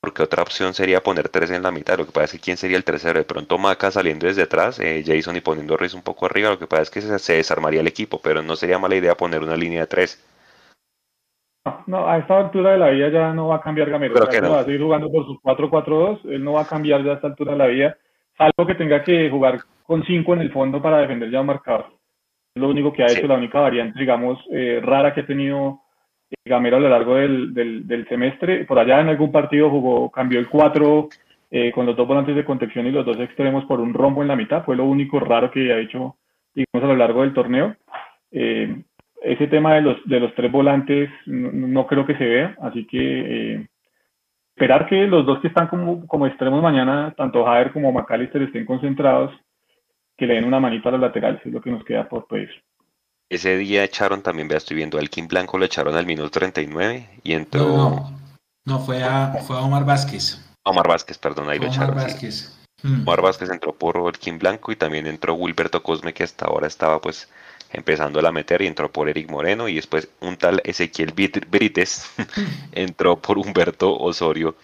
Porque 0.00 0.24
otra 0.24 0.42
opción 0.42 0.74
sería 0.74 1.00
poner 1.00 1.28
tres 1.28 1.52
en 1.52 1.62
la 1.62 1.70
mitad. 1.70 1.96
Lo 1.96 2.06
que 2.06 2.10
pasa 2.10 2.24
es 2.24 2.32
que 2.32 2.40
quién 2.40 2.56
sería 2.56 2.76
el 2.76 2.82
tercero. 2.82 3.20
De 3.20 3.24
pronto 3.24 3.56
Maca 3.56 3.92
saliendo 3.92 4.26
desde 4.26 4.42
atrás, 4.42 4.80
eh, 4.80 5.04
Jason 5.06 5.36
y 5.36 5.42
poniendo 5.42 5.76
Ruiz 5.76 5.94
un 5.94 6.02
poco 6.02 6.26
arriba. 6.26 6.50
Lo 6.50 6.58
que 6.58 6.66
pasa 6.66 6.82
es 6.82 6.90
que 6.90 7.00
se, 7.00 7.34
desarmaría 7.34 7.78
el 7.78 7.86
equipo, 7.86 8.20
pero 8.20 8.42
no 8.42 8.56
sería 8.56 8.80
mala 8.80 8.96
idea 8.96 9.16
poner 9.16 9.42
una 9.44 9.56
línea 9.56 9.82
de 9.82 9.86
tres. 9.86 10.20
No, 11.86 12.08
a 12.08 12.18
esta 12.18 12.36
altura 12.36 12.72
de 12.72 12.78
la 12.78 12.90
vida 12.90 13.10
ya 13.10 13.32
no 13.32 13.46
va 13.46 13.56
a 13.56 13.60
cambiar 13.60 13.90
Gamero. 13.90 14.16
no. 14.16 14.50
Va 14.50 14.60
a 14.60 14.64
seguir 14.64 14.82
jugando 14.82 15.08
por 15.08 15.24
sus 15.24 15.38
4-4-2. 15.38 16.32
Él 16.32 16.42
no 16.42 16.54
va 16.54 16.62
a 16.62 16.66
cambiar 16.66 17.04
ya 17.04 17.12
a 17.12 17.14
esta 17.14 17.28
altura 17.28 17.52
de 17.52 17.58
la 17.58 17.66
vida 17.68 17.96
algo 18.38 18.66
que 18.66 18.74
tenga 18.74 19.02
que 19.02 19.30
jugar 19.30 19.58
con 19.84 20.04
cinco 20.04 20.34
en 20.34 20.40
el 20.40 20.52
fondo 20.52 20.80
para 20.80 20.98
defender 20.98 21.30
ya 21.30 21.40
un 21.40 21.46
marcador. 21.46 21.86
Es 22.54 22.62
lo 22.62 22.68
único 22.68 22.92
que 22.92 23.02
ha 23.02 23.06
hecho, 23.06 23.26
la 23.26 23.36
única 23.36 23.60
variante, 23.60 23.98
digamos, 23.98 24.38
eh, 24.52 24.80
rara 24.82 25.14
que 25.14 25.20
ha 25.20 25.26
tenido 25.26 25.80
Gamero 26.44 26.76
a 26.76 26.80
lo 26.80 26.88
largo 26.88 27.14
del, 27.16 27.54
del, 27.54 28.06
semestre. 28.08 28.64
Por 28.64 28.78
allá 28.78 29.00
en 29.00 29.08
algún 29.08 29.32
partido 29.32 29.70
jugó, 29.70 30.10
cambió 30.10 30.38
el 30.38 30.48
4 30.48 31.08
eh, 31.50 31.72
con 31.72 31.86
los 31.86 31.96
dos 31.96 32.06
volantes 32.06 32.36
de 32.36 32.44
contención 32.44 32.86
y 32.86 32.90
los 32.90 33.06
dos 33.06 33.18
extremos 33.18 33.64
por 33.64 33.80
un 33.80 33.94
rombo 33.94 34.22
en 34.22 34.28
la 34.28 34.36
mitad. 34.36 34.64
Fue 34.64 34.76
lo 34.76 34.84
único 34.84 35.20
raro 35.20 35.50
que 35.50 35.72
ha 35.72 35.78
hecho, 35.78 36.16
digamos, 36.54 36.84
a 36.84 36.92
lo 36.92 36.96
largo 36.96 37.22
del 37.22 37.32
torneo. 37.32 37.76
Eh, 38.30 38.82
ese 39.22 39.46
tema 39.46 39.74
de 39.74 39.82
los, 39.82 39.96
de 40.04 40.20
los 40.20 40.34
tres 40.34 40.52
volantes 40.52 41.10
no, 41.26 41.86
creo 41.86 42.06
que 42.06 42.16
se 42.16 42.24
vea, 42.24 42.56
así 42.62 42.86
que 42.86 42.98
eh, 43.54 43.66
esperar 44.58 44.88
que 44.88 45.06
los 45.06 45.24
dos 45.24 45.40
que 45.40 45.46
están 45.46 45.68
como, 45.68 46.04
como 46.08 46.26
extremos 46.26 46.60
mañana, 46.60 47.14
tanto 47.16 47.44
Javier 47.44 47.72
como 47.72 47.92
McAllister, 47.92 48.42
estén 48.42 48.66
concentrados, 48.66 49.30
que 50.16 50.26
le 50.26 50.34
den 50.34 50.44
una 50.44 50.58
manita 50.58 50.88
a 50.88 50.92
los 50.92 51.00
laterales, 51.00 51.40
es 51.44 51.52
lo 51.52 51.60
que 51.60 51.70
nos 51.70 51.84
queda 51.84 52.08
por 52.08 52.26
pedir. 52.26 52.50
Ese 53.30 53.56
día 53.56 53.84
echaron 53.84 54.20
también, 54.20 54.48
vea, 54.48 54.58
estoy 54.58 54.76
viendo, 54.76 54.98
al 54.98 55.10
Kim 55.10 55.28
Blanco 55.28 55.58
lo 55.58 55.64
echaron 55.64 55.94
al 55.94 56.06
minuto 56.06 56.30
39 56.30 57.08
y 57.22 57.34
entró... 57.34 57.68
No, 57.68 58.18
no, 58.64 58.78
fue, 58.80 59.04
a, 59.04 59.34
fue 59.46 59.56
a 59.56 59.60
Omar 59.60 59.84
Vázquez. 59.84 60.44
Omar 60.64 60.88
Vázquez, 60.88 61.18
perdón, 61.18 61.48
ahí 61.48 61.60
lo 61.60 61.68
echaron. 61.68 61.94
Vázquez. 61.94 62.58
Hmm. 62.82 63.02
Omar 63.02 63.22
Vázquez 63.22 63.50
entró 63.50 63.72
por 63.72 63.96
el 64.08 64.18
Kim 64.18 64.40
Blanco 64.40 64.72
y 64.72 64.76
también 64.76 65.06
entró 65.06 65.34
Wilberto 65.34 65.84
Cosme, 65.84 66.12
que 66.12 66.24
hasta 66.24 66.46
ahora 66.46 66.66
estaba 66.66 67.00
pues 67.00 67.30
empezando 67.72 68.26
a 68.26 68.32
meter 68.32 68.62
y 68.62 68.66
entró 68.66 68.90
por 68.90 69.08
Eric 69.08 69.30
Moreno 69.30 69.68
y 69.68 69.74
después 69.74 70.08
un 70.20 70.36
tal 70.36 70.60
Ezequiel 70.64 71.12
Brites 71.12 72.10
entró 72.72 73.16
por 73.16 73.38
Humberto 73.38 73.96
Osorio 73.96 74.56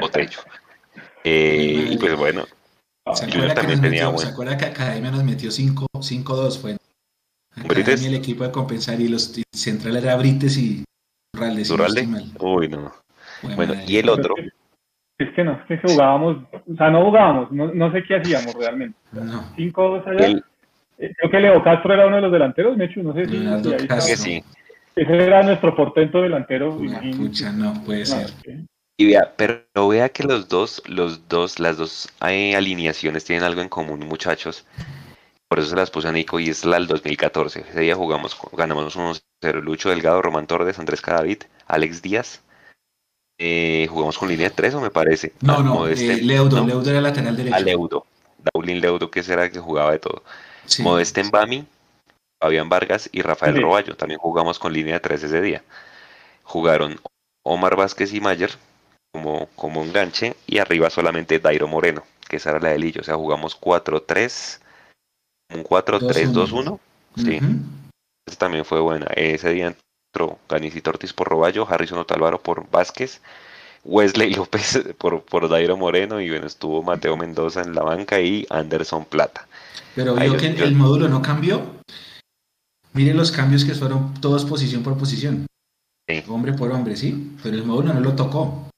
Botello. 0.00 0.40
Eh, 1.24 1.88
y 1.90 1.98
pues 1.98 2.16
bueno, 2.16 2.44
¿Se 3.14 3.26
también 3.54 3.80
tenía 3.80 4.16
¿Se 4.16 4.28
acuerda 4.28 4.56
que 4.56 4.64
Academia 4.66 5.10
nos 5.10 5.24
metió 5.24 5.50
5-2? 5.50 6.60
Fue 6.60 6.76
Academia 7.54 8.08
el 8.08 8.14
equipo 8.14 8.44
de 8.44 8.50
compensar 8.50 9.00
y 9.00 9.08
los 9.08 9.32
centrales 9.52 10.02
era 10.02 10.16
Brites 10.16 10.56
y 10.56 10.84
Durralde. 11.32 11.64
¿Durralde? 11.64 12.08
Uy, 12.40 12.68
no. 12.68 12.92
Bueno, 13.54 13.74
y 13.86 13.98
el 13.98 14.08
otro. 14.08 14.34
Es 15.18 15.30
que 15.34 15.44
no, 15.44 15.52
es 15.68 15.80
que 15.80 15.88
jugábamos, 15.88 16.38
o 16.52 16.76
sea, 16.76 16.90
no 16.90 17.04
jugábamos, 17.04 17.50
no, 17.50 17.72
no 17.72 17.90
sé 17.92 18.02
qué 18.04 18.16
hacíamos 18.16 18.54
realmente. 18.54 18.98
5-2 19.14 20.06
allá. 20.06 20.42
Creo 20.96 21.30
que 21.30 21.40
Leo 21.40 21.62
Castro 21.62 21.94
era 21.94 22.06
uno 22.06 22.16
de 22.16 22.22
los 22.22 22.32
delanteros, 22.32 22.76
Mechu, 22.76 23.02
no 23.02 23.12
sé 23.12 23.26
si. 23.26 24.16
sí. 24.16 24.44
Ese 24.94 25.26
era 25.26 25.42
nuestro 25.42 25.76
portento 25.76 26.22
delantero. 26.22 26.78
pucha, 27.16 27.52
no 27.52 27.82
puede 27.84 28.06
ser. 28.06 28.30
Y 28.98 29.06
vea, 29.06 29.34
pero 29.36 29.88
vea 29.88 30.08
que 30.08 30.24
los 30.24 30.48
dos, 30.48 30.82
los 30.86 31.28
dos, 31.28 31.58
las 31.58 31.76
dos 31.76 32.08
alineaciones 32.20 33.24
tienen 33.24 33.44
algo 33.44 33.60
en 33.60 33.68
común, 33.68 34.00
muchachos. 34.00 34.66
Por 35.48 35.58
eso 35.58 35.68
se 35.68 35.76
las 35.76 35.90
puse 35.90 36.08
a 36.08 36.12
Nico 36.12 36.40
y 36.40 36.48
es 36.48 36.64
la 36.64 36.76
del 36.76 36.86
2014. 36.86 37.60
Ese 37.68 37.80
día 37.80 37.94
jugamos, 37.94 38.36
ganamos 38.52 38.96
unos 38.96 39.22
0 39.42 39.60
Lucho 39.60 39.90
Delgado, 39.90 40.22
Román 40.22 40.46
Torres, 40.46 40.78
Andrés 40.78 41.02
Cadavid, 41.02 41.42
Alex 41.66 42.00
Díaz. 42.00 42.42
Eh, 43.38 43.86
jugamos 43.90 44.16
con 44.16 44.30
línea 44.30 44.48
3 44.48 44.74
o 44.74 44.80
me 44.80 44.90
parece. 44.90 45.34
No, 45.42 45.62
no, 45.62 45.86
eh, 45.86 45.94
Leudo, 46.22 46.66
Leudo 46.66 46.90
era 46.90 47.02
lateral 47.02 47.36
derecho. 47.36 47.54
A 47.54 47.60
Leudo, 47.60 48.06
Daulín 48.52 48.80
Leudo, 48.80 49.10
que 49.10 49.22
será 49.22 49.50
que 49.50 49.58
jugaba 49.58 49.92
de 49.92 49.98
todo. 49.98 50.22
Modeste 50.80 51.24
Mbami, 51.24 51.66
Fabián 52.40 52.68
Vargas 52.68 53.08
y 53.12 53.22
Rafael 53.22 53.60
Roballo. 53.60 53.96
También 53.96 54.20
jugamos 54.20 54.58
con 54.58 54.72
línea 54.72 54.94
de 54.94 55.00
3 55.00 55.22
ese 55.22 55.40
día. 55.40 55.62
Jugaron 56.42 57.00
Omar 57.44 57.76
Vázquez 57.76 58.12
y 58.12 58.20
Mayer 58.20 58.50
como, 59.12 59.48
como 59.56 59.82
enganche 59.82 60.36
y 60.46 60.58
arriba 60.58 60.90
solamente 60.90 61.38
Dairo 61.38 61.68
Moreno, 61.68 62.02
que 62.28 62.36
esa 62.36 62.50
era 62.50 62.60
la 62.60 62.70
de 62.70 62.78
Lillo. 62.78 63.00
O 63.00 63.04
sea, 63.04 63.16
jugamos 63.16 63.58
4-3, 63.60 64.60
un 65.54 65.64
4-3-2-1. 65.64 66.78
Sí. 67.16 67.40
Esa 68.26 68.38
también 68.38 68.64
fue 68.64 68.80
buena. 68.80 69.06
Ese 69.14 69.50
día 69.50 69.74
entró 70.14 70.38
Ganicito 70.48 70.90
Ortiz 70.90 71.12
por 71.12 71.28
Roballo, 71.28 71.66
Harrison 71.68 71.98
Otalvaro 71.98 72.40
por 72.40 72.68
Vázquez. 72.70 73.22
Wesley 73.86 74.30
López 74.34 74.82
por, 74.98 75.22
por 75.22 75.48
Dairo 75.48 75.76
Moreno 75.76 76.20
y 76.20 76.28
bueno, 76.28 76.46
estuvo 76.46 76.82
Mateo 76.82 77.16
Mendoza 77.16 77.62
en 77.62 77.74
la 77.74 77.82
banca 77.82 78.20
y 78.20 78.46
Anderson 78.50 79.04
Plata. 79.04 79.46
Pero 79.94 80.14
vio 80.14 80.36
que 80.36 80.48
el 80.48 80.74
módulo 80.74 81.08
no 81.08 81.22
cambió. 81.22 81.62
Miren 82.92 83.16
los 83.16 83.32
cambios 83.32 83.64
que 83.64 83.74
fueron 83.74 84.14
todos 84.20 84.44
posición 84.44 84.82
por 84.82 84.98
posición. 84.98 85.46
Hombre 86.28 86.52
por 86.52 86.70
hombre, 86.70 86.96
sí. 86.96 87.36
Pero 87.42 87.56
el 87.56 87.64
módulo 87.64 87.94
no 87.94 88.00
lo 88.00 88.14
tocó. 88.14 88.70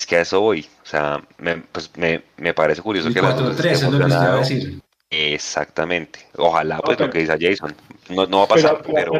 Es 0.00 0.06
que 0.06 0.16
a 0.16 0.20
eso 0.22 0.40
voy. 0.40 0.66
O 0.82 0.86
sea, 0.86 1.22
me, 1.38 1.58
pues 1.58 1.90
me, 1.96 2.22
me 2.36 2.54
parece 2.54 2.82
curioso 2.82 3.12
que 3.12 3.20
4-3 3.20 3.64
es 3.66 3.82
lo 3.82 3.90
que 3.92 4.04
te 4.04 4.10
iba 4.10 4.34
a 4.34 4.38
decir. 4.38 4.80
Exactamente. 5.10 6.18
Ojalá, 6.36 6.78
pues 6.78 6.98
lo 6.98 7.08
que 7.08 7.20
dice 7.20 7.36
Jason. 7.40 7.72
No, 8.10 8.26
no 8.26 8.38
va 8.38 8.44
a 8.44 8.48
pasar, 8.48 8.78
pero. 8.82 9.12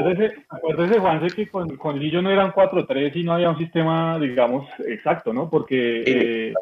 Acuérdese, 0.49 0.99
Juanse, 0.99 1.35
que 1.35 1.49
con, 1.49 1.77
con 1.77 1.99
Lillo 1.99 2.23
no 2.23 2.31
eran 2.31 2.53
4-3 2.53 3.13
y 3.15 3.23
no 3.23 3.35
había 3.35 3.51
un 3.51 3.59
sistema, 3.59 4.19
digamos, 4.19 4.69
exacto, 4.87 5.33
¿no? 5.33 5.49
Porque. 5.49 6.03
Eh, 6.07 6.55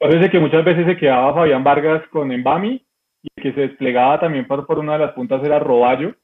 acuérdese 0.00 0.30
que 0.30 0.40
muchas 0.40 0.64
veces 0.64 0.86
se 0.86 0.96
quedaba 0.96 1.34
Fabián 1.34 1.62
Vargas 1.62 2.02
con 2.08 2.32
Embami 2.32 2.84
y 3.22 3.40
que 3.40 3.52
se 3.52 3.60
desplegaba 3.60 4.18
también 4.18 4.46
por, 4.46 4.66
por 4.66 4.78
una 4.78 4.94
de 4.94 5.00
las 5.00 5.12
puntas 5.12 5.44
era 5.44 5.58
Roballo, 5.58 6.14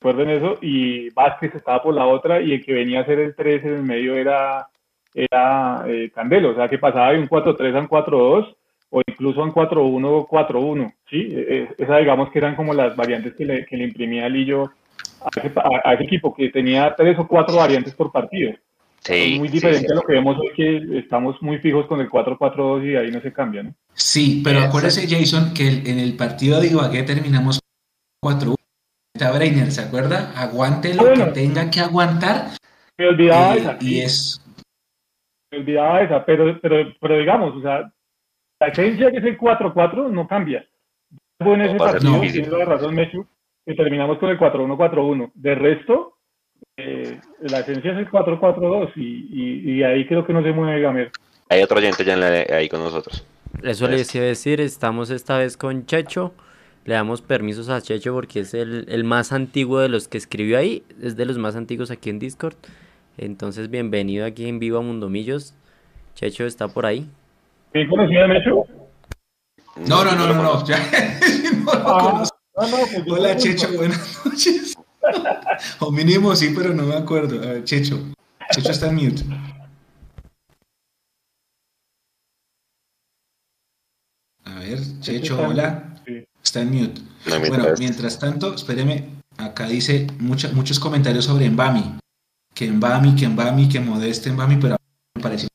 recuerden 0.00 0.30
eso, 0.30 0.54
y 0.62 1.10
Vázquez 1.10 1.54
estaba 1.54 1.82
por 1.82 1.94
la 1.94 2.06
otra 2.06 2.40
y 2.40 2.52
el 2.52 2.64
que 2.64 2.72
venía 2.72 3.00
a 3.00 3.06
ser 3.06 3.18
el 3.18 3.34
3 3.34 3.64
en 3.64 3.74
el 3.74 3.82
medio 3.82 4.14
era, 4.14 4.68
era 5.12 5.82
eh, 5.86 6.10
Candelo, 6.14 6.50
o 6.50 6.54
sea 6.54 6.68
que 6.68 6.78
pasaba 6.78 7.10
de 7.12 7.18
un 7.18 7.28
4-3 7.28 7.76
a 7.76 7.80
un 7.80 7.88
4-2 7.88 8.56
o 8.90 9.02
incluso 9.06 9.42
un 9.42 9.52
4-1 9.52 10.26
4-1, 10.26 10.94
¿sí? 11.10 11.28
E, 11.30 11.68
e, 11.78 11.82
esa 11.82 11.98
digamos 11.98 12.30
que 12.30 12.38
eran 12.38 12.56
como 12.56 12.74
las 12.74 12.96
variantes 12.96 13.34
que 13.34 13.44
le, 13.44 13.66
que 13.66 13.76
le 13.76 13.84
imprimía 13.84 14.28
Lillo 14.28 14.72
a 15.20 15.40
ese, 15.40 15.52
a 15.84 15.94
ese 15.94 16.04
equipo, 16.04 16.34
que 16.34 16.50
tenía 16.50 16.94
tres 16.96 17.18
o 17.18 17.26
cuatro 17.26 17.56
variantes 17.56 17.94
por 17.94 18.12
partido 18.12 18.54
es 19.04 19.38
muy 19.38 19.48
diferente 19.48 19.92
a 19.92 19.94
lo 19.94 20.02
que 20.02 20.14
vemos 20.14 20.36
hoy, 20.38 20.52
que 20.54 20.98
estamos 20.98 21.40
muy 21.40 21.58
fijos 21.58 21.86
con 21.86 22.00
el 22.00 22.10
4-4-2 22.10 22.84
y 22.84 22.96
ahí 22.96 23.10
no 23.10 23.20
se 23.20 23.32
cambia, 23.32 23.62
¿no? 23.62 23.74
Sí, 23.94 24.42
pero 24.44 24.60
acuérdese, 24.60 25.08
Jason, 25.08 25.54
que 25.54 25.68
en 25.68 25.98
el 25.98 26.16
partido 26.16 26.60
de 26.60 26.68
Ibagué 26.68 27.02
terminamos 27.02 27.60
4-1. 28.22 28.54
Brainer, 29.34 29.72
¿se 29.72 29.80
acuerda? 29.80 30.32
Aguante 30.36 30.94
lo 30.94 31.12
que 31.12 31.24
tenga 31.32 31.70
que 31.70 31.80
aguantar. 31.80 32.50
Me 32.96 33.08
olvidaba 33.08 33.54
eh, 33.54 33.58
esa. 33.58 33.78
Y 33.80 34.00
es. 34.00 34.44
Me 35.50 35.58
olvidaba 35.58 36.02
esa, 36.02 36.24
pero, 36.24 36.60
pero, 36.60 36.92
pero 37.00 37.18
digamos, 37.18 37.56
o 37.56 37.62
sea, 37.62 37.92
la 38.60 38.68
esencia 38.68 39.10
que 39.10 39.18
es 39.18 39.24
el 39.24 39.38
4-4 39.38 40.10
no 40.10 40.26
cambia. 40.26 40.66
Fue 41.38 41.54
en 41.54 41.62
ese 41.62 41.76
partido, 41.76 42.20
tiene 42.20 42.48
la 42.48 42.64
razón, 42.64 42.94
Mechu, 42.94 43.24
que 43.64 43.74
terminamos 43.74 44.18
con 44.18 44.30
el 44.30 44.38
4-1-4-1. 44.38 45.30
De 45.34 45.54
resto, 45.54 46.16
eh, 46.76 47.20
la 47.40 47.60
esencia 47.60 47.92
es 47.92 47.98
el 47.98 48.10
4-4-2 48.10 48.92
y, 48.96 49.72
y, 49.72 49.82
ahí 49.84 50.06
creo 50.06 50.26
que 50.26 50.32
no 50.32 50.42
se 50.42 50.52
mueve 50.52 50.80
Gamer. 50.80 51.10
Hay 51.48 51.62
otro 51.62 51.78
oyente 51.78 52.04
ya 52.04 52.16
ahí 52.54 52.68
con 52.68 52.80
nosotros. 52.80 53.24
Eso 53.62 53.88
le 53.88 53.98
decía 53.98 54.22
decir, 54.22 54.60
estamos 54.60 55.10
esta 55.10 55.38
vez 55.38 55.56
con 55.56 55.86
Checho. 55.86 56.34
Le 56.84 56.94
damos 56.94 57.22
permisos 57.22 57.68
a 57.68 57.80
Checho 57.80 58.14
porque 58.14 58.40
es 58.40 58.54
el, 58.54 58.86
el, 58.88 59.04
más 59.04 59.32
antiguo 59.32 59.78
de 59.78 59.88
los 59.88 60.08
que 60.08 60.18
escribió 60.18 60.58
ahí. 60.58 60.82
Es 61.00 61.16
de 61.16 61.24
los 61.24 61.38
más 61.38 61.54
antiguos 61.54 61.90
aquí 61.90 62.10
en 62.10 62.18
Discord. 62.18 62.56
Entonces, 63.16 63.70
bienvenido 63.70 64.26
aquí 64.26 64.48
en 64.48 64.58
Viva 64.58 64.80
Mundomillos. 64.80 65.54
Checho 66.14 66.44
está 66.44 66.68
por 66.68 66.86
ahí. 66.86 67.08
¿Bien 67.72 67.88
conocido 67.88 68.26
Checho? 68.28 68.64
No, 69.86 70.04
no, 70.04 70.12
no, 70.14 70.26
no, 70.26 70.42
no. 70.42 70.64
Ah, 71.70 72.24
pues 72.24 72.32
Hola, 73.08 73.36
Checho, 73.36 73.68
buenas 73.76 74.20
noches. 74.24 74.74
o 75.78 75.92
mínimo 75.92 76.34
sí, 76.34 76.52
pero 76.56 76.74
no 76.74 76.84
me 76.84 76.96
acuerdo. 76.96 77.40
A 77.42 77.52
ver, 77.52 77.64
Checho. 77.64 78.00
Checho 78.50 78.70
está 78.72 78.88
en 78.88 78.94
mute. 78.96 79.22
A 84.44 84.54
ver, 84.60 84.78
Checho, 85.00 85.38
hola. 85.40 85.94
Está 86.42 86.62
en 86.62 86.72
mute. 86.72 87.00
bueno, 87.48 87.64
mientras 87.78 88.18
tanto, 88.18 88.54
espéreme. 88.54 89.18
Acá 89.36 89.68
dice 89.68 90.06
muchos 90.18 90.80
comentarios 90.80 91.26
sobre 91.26 91.48
Mbami. 91.48 91.98
Que 92.54 92.70
Mbami, 92.70 93.14
que 93.14 93.28
Mbami, 93.28 93.68
que 93.68 93.78
Modeste 93.78 94.32
Mbami, 94.32 94.56
pero 94.56 94.76
me 95.14 95.22
pareció 95.22 95.48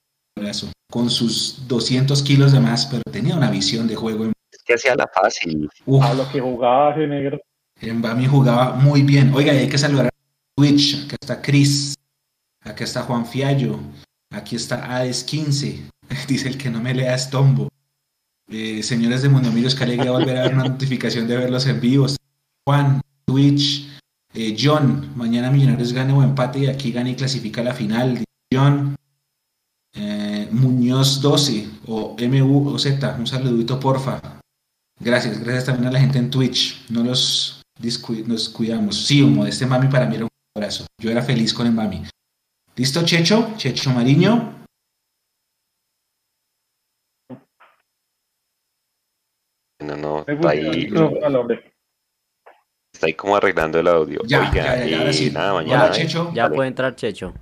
Con 0.92 1.10
sus 1.10 1.68
200 1.68 2.22
kilos 2.24 2.52
de 2.52 2.60
más, 2.60 2.86
pero 2.86 3.02
tenía 3.12 3.36
una 3.36 3.50
visión 3.50 3.88
de 3.88 3.96
juego. 3.96 4.26
Es 4.52 4.64
que 4.66 4.76
hacía 4.76 4.96
la 4.96 5.10
fácil. 5.14 5.70
A 6.02 6.14
lo 6.14 6.30
que 6.32 6.40
jugaba 6.40 6.92
ese 6.92 7.08
negro. 7.08 7.40
Bami 7.82 8.28
jugaba 8.28 8.76
muy 8.76 9.02
bien. 9.02 9.34
Oiga, 9.34 9.52
hay 9.52 9.68
que 9.68 9.78
saludar 9.78 10.08
a 10.08 10.10
Twitch. 10.56 11.06
Acá 11.06 11.16
está 11.20 11.42
Chris. 11.42 11.96
Acá 12.62 12.84
está 12.84 13.02
Juan 13.04 13.26
Fiallo. 13.26 13.80
Aquí 14.32 14.56
está 14.56 14.96
Ades 14.96 15.24
15. 15.24 15.90
Dice 16.28 16.48
el 16.48 16.58
que 16.58 16.70
no 16.70 16.80
me 16.82 16.94
lea 16.94 17.16
es 17.16 17.30
Tombo. 17.30 17.70
Eh, 18.50 18.84
señores 18.84 19.22
de 19.22 19.30
Mundomillos, 19.30 19.74
que 19.74 19.84
alegría 19.84 20.12
volver 20.12 20.38
a 20.38 20.44
ver 20.44 20.54
una 20.54 20.66
notificación 20.66 21.28
de 21.28 21.38
verlos 21.38 21.66
en 21.66 21.80
vivo. 21.80 22.08
Juan, 22.66 23.02
Twitch, 23.26 23.90
eh, 24.34 24.56
John, 24.60 25.12
mañana 25.16 25.50
Millonarios 25.50 25.94
gane 25.94 26.14
o 26.14 26.24
empate 26.24 26.60
y 26.60 26.68
aquí 26.68 26.92
gane 26.92 27.12
y 27.12 27.16
clasifica 27.16 27.62
a 27.62 27.66
la 27.66 27.74
final. 27.74 28.24
John, 28.54 28.96
eh, 29.96 30.48
Muñoz 30.52 31.22
12 31.22 31.68
o 31.88 32.16
MU 32.20 32.70
o 32.70 32.80
Z, 32.80 33.16
un 33.18 33.28
saludito 33.28 33.80
porfa. 33.80 34.20
Gracias, 35.00 35.40
gracias 35.40 35.66
también 35.66 35.88
a 35.88 35.92
la 35.92 36.00
gente 36.00 36.18
en 36.18 36.30
Twitch. 36.30 36.90
No 36.90 37.04
los 37.04 37.62
nos 38.26 38.50
cuidamos. 38.50 39.06
Sí, 39.06 39.22
un 39.22 39.36
Modeste 39.36 39.66
Mami 39.66 39.88
para 39.88 40.06
mí 40.06 40.16
era 40.16 40.26
un 40.26 40.30
abrazo. 40.56 40.86
Yo 41.02 41.12
era 41.12 41.22
feliz 41.22 41.54
con 41.54 41.68
el 41.68 41.74
Mami. 41.74 42.04
¿Listo, 42.76 43.04
Checho? 43.04 43.54
Checho 43.58 43.92
Mariño. 43.92 44.66
No, 49.82 49.98
no, 49.98 50.26
está 50.26 50.50
ahí. 50.50 50.90
Está 52.94 53.08
ahí 53.08 53.14
como 53.14 53.36
arreglando 53.36 53.80
el 53.80 53.88
audio. 53.88 54.22
Ya, 54.26 54.52
ya, 54.54 54.86
ya, 54.86 55.00
ahora 55.00 55.14
sí. 55.14 55.30
nada, 55.30 55.54
mañana. 55.54 55.86
Hola, 55.86 55.94
Checho. 55.94 56.32
Ya 56.34 56.50
puede 56.50 56.70
entrar 56.70 56.96
Checho. 56.96 57.34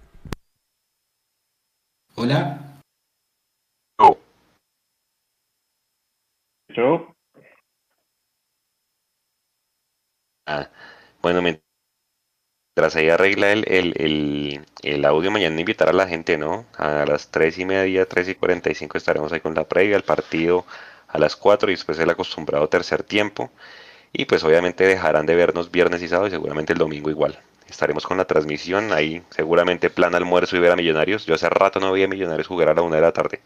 Hola. 2.21 2.59
Oh. 3.97 4.15
Checho. 6.67 7.15
Ah, 10.45 10.69
bueno, 11.23 11.41
mientras 11.41 11.63
ahí 12.95 13.09
arregla 13.09 13.51
el, 13.51 13.65
el, 13.67 14.65
el, 14.83 15.05
audio, 15.05 15.31
mañana 15.31 15.59
invitar 15.59 15.89
a 15.89 15.93
la 15.93 16.07
gente, 16.07 16.37
¿no? 16.37 16.67
A 16.77 17.05
las 17.07 17.31
tres 17.31 17.57
y 17.57 17.65
media, 17.65 18.05
tres 18.05 18.29
y 18.29 18.35
cuarenta 18.35 18.69
y 18.69 18.75
cinco 18.75 18.99
estaremos 18.99 19.31
ahí 19.33 19.39
con 19.39 19.55
la 19.55 19.67
previa, 19.67 19.95
el 19.97 20.03
partido 20.03 20.65
a 21.07 21.17
las 21.17 21.35
4 21.35 21.71
y 21.71 21.73
después 21.73 21.97
el 21.97 22.09
acostumbrado 22.11 22.69
tercer 22.69 23.01
tiempo. 23.01 23.49
Y 24.13 24.25
pues 24.25 24.43
obviamente 24.43 24.85
dejarán 24.85 25.25
de 25.25 25.35
vernos 25.35 25.71
viernes 25.71 26.03
y 26.03 26.07
sábado 26.07 26.27
y 26.27 26.31
seguramente 26.31 26.73
el 26.73 26.79
domingo 26.79 27.09
igual. 27.09 27.39
Estaremos 27.71 28.05
con 28.05 28.17
la 28.17 28.25
transmisión, 28.25 28.91
ahí 28.91 29.23
seguramente 29.29 29.89
plan 29.89 30.13
almuerzo 30.13 30.57
y 30.57 30.59
ver 30.59 30.71
a 30.71 30.75
Millonarios. 30.75 31.25
Yo 31.25 31.35
hace 31.35 31.49
rato 31.49 31.79
no 31.79 31.93
veía 31.93 32.05
a 32.05 32.09
Millonarios 32.09 32.47
jugar 32.47 32.67
a 32.67 32.73
la 32.73 32.81
una 32.81 32.97
de 32.97 33.01
la 33.01 33.13
tarde. 33.13 33.41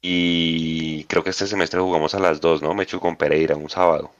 Y 0.00 1.04
creo 1.04 1.24
que 1.24 1.30
este 1.30 1.48
semestre 1.48 1.80
jugamos 1.80 2.14
a 2.14 2.20
las 2.20 2.40
2, 2.40 2.62
¿no? 2.62 2.74
Me 2.74 2.84
echo 2.84 3.00
con 3.00 3.16
Pereira 3.16 3.56
un 3.56 3.68
sábado. 3.68 4.12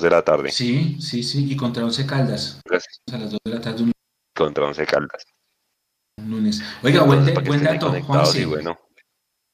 de 0.00 0.10
la 0.10 0.22
tarde. 0.22 0.50
Sí, 0.50 0.96
sí, 0.98 1.22
sí. 1.22 1.52
Y 1.52 1.56
contra 1.56 1.84
Once 1.84 2.04
Caldas. 2.04 2.60
Gracias. 2.64 3.00
A 3.12 3.18
las 3.18 3.30
2 3.30 3.40
de 3.44 3.54
la 3.54 3.60
tarde. 3.60 3.92
Contra 4.34 4.64
Once 4.64 4.84
Caldas. 4.86 5.24
lunes. 6.26 6.62
Oiga, 6.82 7.02
buen, 7.02 7.32
buen 7.44 7.62
dato, 7.62 7.92
Juan. 8.02 8.24
bueno. 8.48 8.80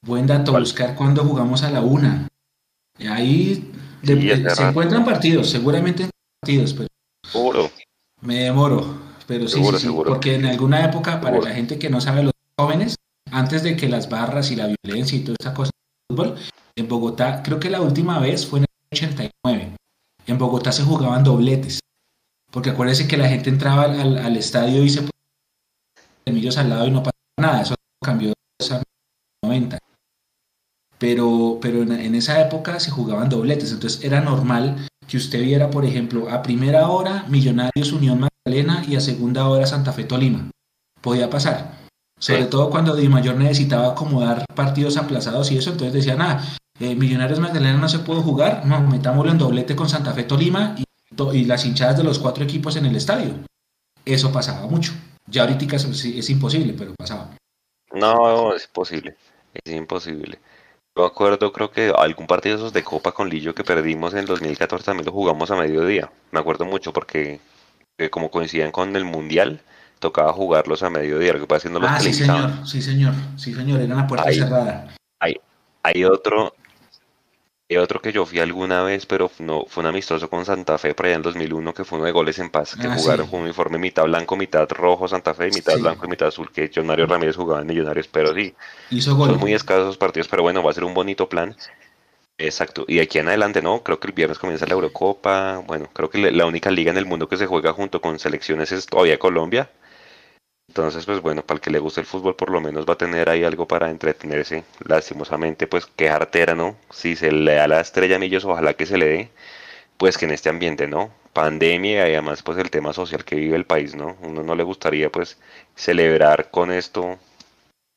Buen 0.03 0.25
dato, 0.25 0.53
buscar 0.53 0.95
cuando 0.95 1.23
jugamos 1.23 1.61
a 1.63 1.69
la 1.69 1.81
una. 1.81 2.27
Ahí 3.09 3.71
se 4.03 4.63
encuentran 4.63 5.05
partidos, 5.05 5.49
seguramente 5.49 6.09
partidos, 6.41 6.73
pero 6.73 6.87
seguro. 7.23 7.69
Me 8.21 8.35
demoro, 8.43 8.99
pero 9.27 9.47
sí, 9.47 9.63
sí, 9.77 9.87
porque 9.89 10.35
en 10.35 10.45
alguna 10.45 10.85
época, 10.85 11.21
para 11.21 11.39
la 11.39 11.51
gente 11.51 11.79
que 11.79 11.89
no 11.89 12.01
sabe, 12.01 12.23
los 12.23 12.33
jóvenes, 12.57 12.95
antes 13.31 13.63
de 13.63 13.75
que 13.75 13.89
las 13.89 14.09
barras 14.09 14.51
y 14.51 14.55
la 14.55 14.73
violencia 14.83 15.17
y 15.17 15.23
toda 15.23 15.35
esa 15.39 15.53
cosa 15.53 15.71
de 15.71 16.15
fútbol, 16.15 16.35
en 16.75 16.87
Bogotá, 16.87 17.41
creo 17.43 17.59
que 17.59 17.69
la 17.69 17.81
última 17.81 18.19
vez 18.19 18.45
fue 18.45 18.59
en 18.59 18.65
el 18.65 18.97
89, 18.97 19.75
en 20.27 20.37
Bogotá 20.37 20.71
se 20.71 20.83
jugaban 20.83 21.23
dobletes, 21.23 21.79
porque 22.51 22.71
acuérdense 22.71 23.07
que 23.07 23.17
la 23.17 23.29
gente 23.29 23.49
entraba 23.49 23.83
al, 23.83 24.37
estadio 24.37 24.83
y 24.83 24.89
se 24.89 25.01
ponía 26.25 26.51
al 26.59 26.69
lado 26.69 26.87
y 26.87 26.91
no 26.91 26.99
pasaba 26.99 27.13
nada, 27.39 27.61
eso 27.61 27.75
cambió 28.03 28.29
en 28.29 28.83
90 29.43 29.79
pero, 31.01 31.57
pero 31.59 31.81
en, 31.81 32.13
esa 32.13 32.39
época 32.39 32.79
se 32.79 32.91
jugaban 32.91 33.27
dobletes, 33.27 33.71
entonces 33.71 34.03
era 34.03 34.21
normal 34.21 34.87
que 35.11 35.17
usted 35.17 35.41
viera, 35.41 35.69
por 35.69 35.83
ejemplo, 35.83 36.29
a 36.29 36.41
primera 36.41 36.87
hora 36.87 37.25
Millonarios 37.27 37.91
Unión 37.91 38.21
Magdalena 38.21 38.85
y 38.87 38.95
a 38.95 39.01
segunda 39.01 39.45
hora 39.49 39.67
Santa 39.67 39.91
Fe 39.91 40.05
Tolima. 40.05 40.49
Podía 41.01 41.29
pasar. 41.29 41.79
Sobre 42.17 42.45
todo 42.45 42.69
cuando 42.69 42.95
Di 42.95 43.09
Mayor 43.09 43.35
necesitaba 43.35 43.91
acomodar 43.91 44.45
partidos 44.55 44.95
aplazados 44.95 45.51
y 45.51 45.57
eso, 45.57 45.71
entonces 45.71 45.93
decían, 45.93 46.21
ah, 46.21 46.41
eh, 46.79 46.95
Millonarios 46.95 47.41
Magdalena 47.41 47.77
no 47.77 47.89
se 47.89 47.99
puede 47.99 48.21
jugar, 48.21 48.65
no, 48.65 48.79
metámoslo 48.79 49.31
en 49.31 49.37
doblete 49.37 49.75
con 49.75 49.89
Santa 49.89 50.13
Fe 50.13 50.23
Tolima 50.23 50.77
y, 50.77 50.85
y 51.37 51.43
las 51.43 51.65
hinchadas 51.65 51.97
de 51.97 52.05
los 52.05 52.17
cuatro 52.17 52.45
equipos 52.45 52.77
en 52.77 52.85
el 52.85 52.95
estadio. 52.95 53.33
Eso 54.05 54.31
pasaba 54.31 54.65
mucho. 54.67 54.93
Ya 55.27 55.41
ahorita 55.41 55.75
es, 55.75 56.05
es 56.05 56.29
imposible, 56.29 56.73
pero 56.77 56.95
pasaba. 56.95 57.31
No, 57.91 58.55
es 58.55 58.63
imposible. 58.63 59.17
Es 59.61 59.73
imposible. 59.73 60.39
Yo 60.95 61.05
acuerdo, 61.05 61.53
creo 61.53 61.71
que 61.71 61.93
algún 61.95 62.27
partido 62.27 62.57
de 62.57 62.61
esos 62.61 62.73
de 62.73 62.83
Copa 62.83 63.13
con 63.13 63.29
Lillo 63.29 63.55
que 63.55 63.63
perdimos 63.63 64.11
en 64.13 64.19
el 64.19 64.25
2014 64.25 64.83
también 64.85 65.05
lo 65.05 65.13
jugamos 65.13 65.49
a 65.49 65.55
mediodía. 65.55 66.11
Me 66.31 66.39
acuerdo 66.39 66.65
mucho 66.65 66.91
porque 66.91 67.39
eh, 67.97 68.09
como 68.09 68.29
coincidían 68.29 68.71
con 68.71 68.93
el 68.95 69.05
Mundial, 69.05 69.61
tocaba 69.99 70.33
jugarlos 70.33 70.83
a 70.83 70.89
mediodía, 70.89 71.33
lo 71.33 71.39
que 71.39 71.47
pasa 71.47 71.57
es 71.59 71.63
que 71.63 71.69
no 71.69 71.79
los 71.79 71.89
Ah, 71.89 71.99
sí 71.99 72.13
señor, 72.13 72.67
sí 72.67 72.81
señor, 72.81 73.13
sí 73.37 73.53
señor, 73.53 73.79
era 73.79 73.95
una 73.95 74.07
puerta 74.07 74.33
cerrada. 74.33 74.93
Hay, 75.19 75.37
hay 75.83 76.03
otro, 76.03 76.53
y 77.71 77.77
otro 77.77 78.01
que 78.01 78.11
yo 78.11 78.25
fui 78.25 78.39
alguna 78.39 78.83
vez, 78.83 79.05
pero 79.05 79.31
no 79.39 79.63
fue 79.65 79.81
un 79.81 79.87
amistoso 79.87 80.29
con 80.29 80.43
Santa 80.43 80.77
Fe 80.77 80.93
por 80.93 81.05
allá 81.05 81.15
en 81.15 81.21
2001, 81.21 81.73
que 81.73 81.85
fue 81.85 81.99
uno 81.99 82.05
de 82.05 82.11
goles 82.11 82.37
en 82.39 82.49
paz, 82.49 82.75
que 82.75 82.85
ah, 82.85 82.97
jugaron 82.97 83.27
con 83.27 83.39
un 83.39 83.45
uniforme 83.45 83.77
mitad 83.77 84.03
blanco, 84.03 84.35
mitad 84.35 84.67
rojo 84.69 85.07
Santa 85.07 85.33
Fe, 85.33 85.47
y 85.47 85.51
mitad 85.51 85.77
blanco 85.79 86.05
y 86.05 86.09
mitad 86.09 86.27
azul, 86.27 86.51
que 86.51 86.69
John 86.75 86.85
Mario 86.85 87.05
Ramírez 87.05 87.37
jugaba 87.37 87.61
en 87.61 87.67
Millonarios, 87.67 88.09
pero 88.09 88.35
sí, 88.35 88.53
Hizo 88.89 89.15
son 89.15 89.39
muy 89.39 89.53
escasos 89.53 89.95
partidos, 89.95 90.27
pero 90.27 90.43
bueno, 90.43 90.61
va 90.61 90.71
a 90.71 90.73
ser 90.73 90.83
un 90.83 90.93
bonito 90.93 91.29
plan. 91.29 91.55
Exacto, 92.37 92.83
y 92.89 92.95
de 92.95 93.03
aquí 93.03 93.19
en 93.19 93.29
adelante, 93.29 93.61
¿no? 93.61 93.81
Creo 93.83 94.01
que 94.01 94.07
el 94.07 94.13
viernes 94.13 94.37
comienza 94.37 94.65
la 94.65 94.73
Eurocopa, 94.73 95.63
bueno, 95.65 95.89
creo 95.93 96.09
que 96.09 96.29
la 96.29 96.45
única 96.45 96.71
liga 96.71 96.91
en 96.91 96.97
el 96.97 97.05
mundo 97.05 97.29
que 97.29 97.37
se 97.37 97.45
juega 97.45 97.71
junto 97.71 98.01
con 98.01 98.19
selecciones 98.19 98.73
es 98.73 98.85
todavía 98.85 99.17
Colombia, 99.17 99.71
entonces, 100.71 101.05
pues 101.05 101.19
bueno, 101.19 101.41
para 101.45 101.57
el 101.57 101.61
que 101.61 101.69
le 101.69 101.79
guste 101.79 101.99
el 101.99 102.07
fútbol, 102.07 102.33
por 102.37 102.49
lo 102.49 102.61
menos 102.61 102.85
va 102.87 102.93
a 102.93 102.97
tener 102.97 103.29
ahí 103.29 103.43
algo 103.43 103.67
para 103.67 103.89
entretenerse. 103.89 104.63
Lastimosamente, 104.85 105.67
pues 105.67 105.85
qué 105.85 106.09
artera, 106.09 106.55
¿no? 106.55 106.77
Si 106.89 107.17
se 107.17 107.29
le 107.29 107.55
da 107.55 107.67
la 107.67 107.81
estrella 107.81 108.15
a 108.15 108.19
Millos, 108.19 108.45
ojalá 108.45 108.73
que 108.73 108.85
se 108.85 108.97
le 108.97 109.05
dé, 109.05 109.29
pues 109.97 110.17
que 110.17 110.23
en 110.25 110.31
este 110.31 110.47
ambiente, 110.47 110.87
¿no? 110.87 111.11
Pandemia 111.33 112.07
y 112.07 112.13
además, 112.13 112.41
pues 112.41 112.57
el 112.57 112.69
tema 112.69 112.93
social 112.93 113.25
que 113.25 113.35
vive 113.35 113.57
el 113.57 113.65
país, 113.65 113.95
¿no? 113.95 114.15
Uno 114.21 114.43
no 114.43 114.55
le 114.55 114.63
gustaría, 114.63 115.11
pues, 115.11 115.37
celebrar 115.75 116.51
con 116.51 116.71
esto 116.71 117.19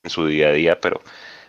en 0.03 0.11
su 0.11 0.27
día 0.27 0.49
a 0.49 0.53
día, 0.53 0.81
pero 0.81 1.01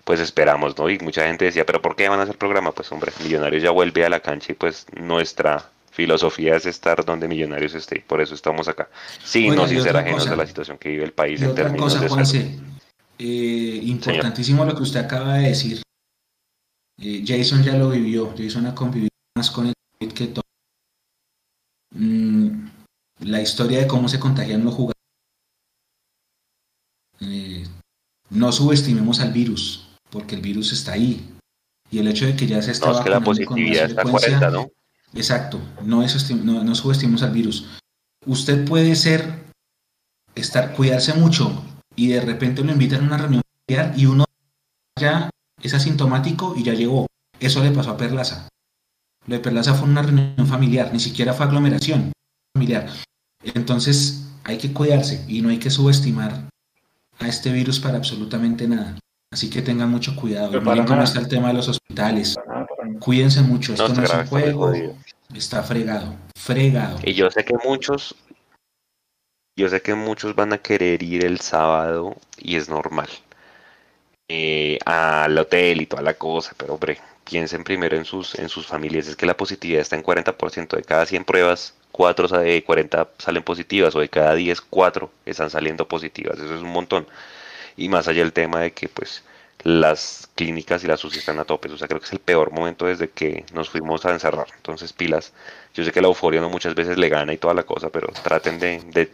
pues 0.03 0.19
esperamos, 0.19 0.77
¿no? 0.77 0.89
Y 0.91 0.99
mucha 0.99 1.25
gente 1.25 1.45
decía, 1.45 1.65
¿pero 1.65 1.81
por 1.81 1.95
qué 1.95 2.07
van 2.07 2.19
a 2.19 2.23
hacer 2.23 2.37
programa? 2.37 2.71
Pues, 2.71 2.91
hombre, 2.91 3.11
Millonarios 3.23 3.63
ya 3.63 3.71
vuelve 3.71 4.05
a 4.05 4.09
la 4.09 4.19
cancha 4.19 4.51
y 4.51 4.55
pues 4.55 4.85
nuestra 4.95 5.71
filosofía 5.95 6.57
es 6.57 6.65
estar 6.65 7.05
donde 7.05 7.27
Millonarios 7.27 7.73
esté, 7.73 8.03
por 8.05 8.21
eso 8.21 8.35
estamos 8.35 8.67
acá. 8.67 8.89
Sí, 9.23 9.49
no 9.49 9.65
sin 9.65 9.81
ser 9.81 9.95
ajenos 9.95 10.29
de 10.29 10.35
la 10.35 10.45
situación 10.45 10.77
que 10.77 10.89
vive 10.89 11.05
el 11.05 11.13
país 11.13 11.41
en 11.41 11.55
términos 11.55 11.93
cosa, 11.93 12.03
de 12.03 12.09
Juanse, 12.09 12.59
eh, 13.17 13.79
importantísimo 13.83 14.65
lo 14.65 14.75
que 14.75 14.83
usted 14.83 14.99
acaba 14.99 15.35
de 15.35 15.47
decir. 15.47 15.81
Eh, 17.01 17.23
Jason 17.25 17.63
ya 17.63 17.75
lo 17.77 17.89
vivió, 17.89 18.33
Jason 18.37 18.65
ha 18.65 18.75
convivido 18.75 19.09
más 19.37 19.49
con 19.49 19.67
el 19.67 19.73
COVID 19.73 20.13
que 20.13 20.27
todo. 20.27 20.43
Mm, 21.91 22.67
la 23.21 23.41
historia 23.41 23.79
de 23.79 23.87
cómo 23.87 24.09
se 24.09 24.19
contagian 24.19 24.65
los 24.65 24.73
jugadores. 24.73 24.95
Eh, 27.21 27.63
no 28.31 28.51
subestimemos 28.51 29.21
al 29.21 29.31
virus, 29.31 29.87
porque 30.09 30.35
el 30.35 30.41
virus 30.41 30.73
está 30.73 30.91
ahí. 30.91 31.25
Y 31.89 31.99
el 31.99 32.07
hecho 32.09 32.25
de 32.25 32.35
que 32.35 32.47
ya 32.47 32.61
se 32.61 32.71
está... 32.71 32.87
No, 32.87 32.97
es 32.97 33.03
que 33.03 33.09
la 33.09 33.21
positividad 33.21 33.85
está 33.85 34.03
40, 34.03 34.49
¿no? 34.49 34.69
Exacto, 35.15 35.59
no, 35.83 36.03
es, 36.03 36.31
no, 36.31 36.63
no 36.63 36.75
subestimemos 36.75 37.23
al 37.23 37.31
virus. 37.31 37.79
Usted 38.25 38.65
puede 38.65 38.95
ser, 38.95 39.45
estar, 40.35 40.73
cuidarse 40.73 41.13
mucho 41.13 41.63
y 41.95 42.09
de 42.09 42.21
repente 42.21 42.63
lo 42.63 42.71
invitan 42.71 43.03
a 43.03 43.07
una 43.07 43.17
reunión 43.17 43.41
familiar 43.65 43.93
y 43.97 44.05
uno 44.07 44.25
ya 44.99 45.29
es 45.61 45.73
asintomático 45.73 46.53
y 46.57 46.63
ya 46.63 46.73
llegó. 46.73 47.07
Eso 47.39 47.63
le 47.63 47.71
pasó 47.71 47.91
a 47.91 47.97
Perlaza. 47.97 48.49
Lo 49.27 49.35
de 49.35 49.41
Perlaza 49.41 49.73
fue 49.73 49.87
una 49.87 50.01
reunión 50.01 50.47
familiar, 50.47 50.91
ni 50.91 50.99
siquiera 50.99 51.33
fue 51.33 51.45
aglomeración 51.45 52.11
familiar. 52.53 52.89
Entonces 53.43 54.27
hay 54.43 54.57
que 54.57 54.73
cuidarse 54.73 55.23
y 55.27 55.41
no 55.41 55.49
hay 55.49 55.59
que 55.59 55.69
subestimar 55.69 56.49
a 57.19 57.27
este 57.27 57.51
virus 57.51 57.79
para 57.79 57.97
absolutamente 57.97 58.67
nada. 58.67 58.99
Así 59.31 59.49
que 59.49 59.61
tengan 59.61 59.89
mucho 59.89 60.15
cuidado. 60.15 60.61
Miren 60.61 60.85
cómo 60.85 61.03
está 61.03 61.19
el 61.19 61.27
tema 61.27 61.49
de 61.49 61.55
los 61.55 61.67
hospitales. 61.67 62.35
Cuídense 62.99 63.41
mucho, 63.41 63.73
esto 63.73 63.89
no, 63.89 64.03
es 64.03 64.13
un 64.13 64.27
juego. 64.27 64.73
Está 65.33 65.63
fregado, 65.63 66.15
fregado. 66.35 66.99
Y 67.03 67.13
yo 67.13 67.29
sé 67.31 67.43
que 67.43 67.55
muchos, 67.63 68.15
yo 69.55 69.69
sé 69.69 69.81
que 69.81 69.95
muchos 69.95 70.35
van 70.35 70.53
a 70.53 70.57
querer 70.59 71.01
ir 71.03 71.25
el 71.25 71.39
sábado 71.39 72.15
y 72.37 72.55
es 72.55 72.69
normal. 72.69 73.09
Eh, 74.27 74.79
al 74.85 75.37
hotel 75.37 75.81
y 75.81 75.85
toda 75.85 76.01
la 76.01 76.15
cosa, 76.15 76.53
pero 76.57 76.73
hombre, 76.73 76.99
piensen 77.25 77.63
primero 77.63 77.95
en 77.97 78.05
sus, 78.05 78.35
en 78.35 78.49
sus 78.49 78.65
familias. 78.67 79.07
Es 79.07 79.15
que 79.15 79.25
la 79.25 79.37
positividad 79.37 79.81
está 79.81 79.95
en 79.95 80.03
40% 80.03 80.75
de 80.75 80.83
cada 80.83 81.05
100 81.05 81.25
pruebas, 81.25 81.73
4 81.91 82.27
de 82.39 82.63
40 82.63 83.09
salen 83.19 83.43
positivas 83.43 83.95
o 83.95 83.99
de 83.99 84.09
cada 84.09 84.35
10, 84.35 84.61
4 84.61 85.11
están 85.25 85.49
saliendo 85.49 85.87
positivas. 85.87 86.39
Eso 86.39 86.55
es 86.55 86.61
un 86.61 86.71
montón. 86.71 87.07
Y 87.77 87.89
más 87.89 88.07
allá 88.07 88.21
del 88.21 88.33
tema 88.33 88.61
de 88.61 88.71
que 88.73 88.89
pues 88.89 89.23
las 89.65 90.29
clínicas 90.35 90.83
y 90.83 90.87
las 90.87 91.03
UCI 91.03 91.17
están 91.17 91.39
a 91.39 91.43
tope. 91.43 91.69
O 91.69 91.77
sea, 91.77 91.87
creo 91.87 91.99
que 91.99 92.05
es 92.05 92.13
el 92.13 92.19
peor 92.19 92.51
momento 92.51 92.85
desde 92.85 93.09
que 93.09 93.45
nos 93.51 93.67
fuimos 93.67 94.05
a 94.05 94.11
encerrar. 94.11 94.45
Entonces, 94.55 94.93
pilas. 94.93 95.33
Yo 95.73 95.83
sé 95.83 95.91
que 95.91 96.01
la 96.01 96.07
euforia 96.07 96.39
no 96.39 96.49
muchas 96.49 96.75
veces 96.75 96.99
le 96.99 97.09
gana 97.09 97.33
y 97.33 97.37
toda 97.37 97.55
la 97.55 97.63
cosa, 97.63 97.89
pero 97.89 98.07
traten 98.23 98.59
de, 98.59 99.09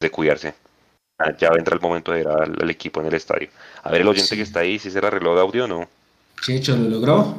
de, 0.00 0.10
cuidarse. 0.10 0.54
Ah, 1.18 1.36
ya 1.36 1.50
vendrá 1.50 1.74
el 1.74 1.80
momento 1.80 2.12
de 2.12 2.20
ir 2.20 2.28
al, 2.28 2.70
equipo 2.70 3.00
en 3.00 3.08
el 3.08 3.14
estadio. 3.14 3.48
A 3.82 3.90
ver, 3.90 4.02
el 4.02 4.08
oyente 4.08 4.36
que 4.36 4.42
está 4.42 4.60
ahí, 4.60 4.78
si 4.78 4.92
se 4.92 5.00
le 5.00 5.08
arregló 5.08 5.34
de 5.34 5.40
audio 5.40 5.64
o 5.64 5.66
no. 5.66 5.88
Checho, 6.40 6.76
¿lo 6.76 6.88
logró? 6.88 7.34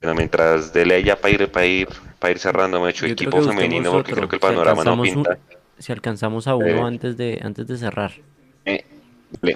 Bueno, 0.00 0.16
mientras 0.16 0.72
de 0.72 1.04
ya 1.04 1.14
para 1.14 1.34
ir, 1.34 1.52
para 1.52 1.66
ir, 1.66 1.88
para 2.18 2.32
ir 2.32 2.38
cerrando, 2.40 2.80
me 2.80 2.88
he 2.88 2.90
hecho 2.90 3.06
equipo 3.06 3.40
femenino 3.42 3.92
porque 3.92 4.12
creo 4.12 4.28
que 4.28 4.36
el 4.36 4.40
panorama 4.40 4.82
no 4.82 5.00
pinta. 5.00 5.38
si 5.78 5.92
alcanzamos 5.92 6.48
a 6.48 6.56
uno 6.56 6.66
eh. 6.66 6.80
antes, 6.80 7.16
de, 7.16 7.38
antes 7.44 7.68
de 7.68 7.76
cerrar. 7.76 8.12
Eh, 8.64 8.84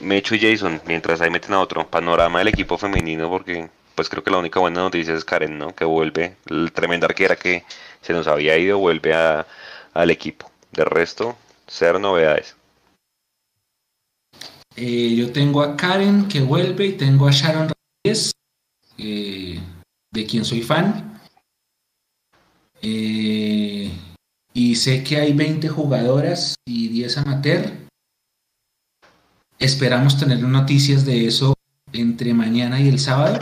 Mecho 0.00 0.34
y 0.34 0.40
Jason, 0.40 0.80
mientras 0.86 1.20
ahí 1.20 1.30
meten 1.30 1.52
a 1.52 1.60
otro 1.60 1.88
panorama 1.88 2.38
del 2.38 2.48
equipo 2.48 2.78
femenino, 2.78 3.28
porque 3.28 3.68
pues 3.94 4.08
creo 4.08 4.22
que 4.22 4.30
la 4.30 4.38
única 4.38 4.60
buena 4.60 4.80
noticia 4.80 5.14
es 5.14 5.24
Karen, 5.24 5.58
¿no? 5.58 5.74
Que 5.74 5.84
vuelve, 5.84 6.36
el 6.46 6.72
tremenda 6.72 7.06
arquera 7.06 7.36
que 7.36 7.64
se 8.00 8.12
nos 8.12 8.26
había 8.26 8.56
ido, 8.58 8.78
vuelve 8.78 9.14
al 9.14 10.10
equipo. 10.10 10.50
De 10.72 10.84
resto, 10.84 11.36
ser 11.66 12.00
novedades. 12.00 12.56
Eh, 14.76 15.14
yo 15.16 15.32
tengo 15.32 15.62
a 15.62 15.76
Karen 15.76 16.26
que 16.26 16.40
vuelve 16.40 16.86
y 16.86 16.92
tengo 16.94 17.28
a 17.28 17.30
Sharon 17.30 17.68
Rodríguez, 17.68 18.32
eh, 18.98 19.60
de 20.10 20.26
quien 20.26 20.44
soy 20.44 20.62
fan. 20.62 21.20
Eh, 22.82 23.90
y 24.52 24.74
sé 24.76 25.04
que 25.04 25.16
hay 25.18 25.32
20 25.32 25.68
jugadoras 25.68 26.56
y 26.66 26.88
10 26.88 27.18
amateur. 27.18 27.83
Esperamos 29.64 30.18
tener 30.18 30.42
noticias 30.42 31.06
de 31.06 31.26
eso 31.26 31.54
entre 31.94 32.34
mañana 32.34 32.78
y 32.80 32.88
el 32.90 32.98
sábado 32.98 33.38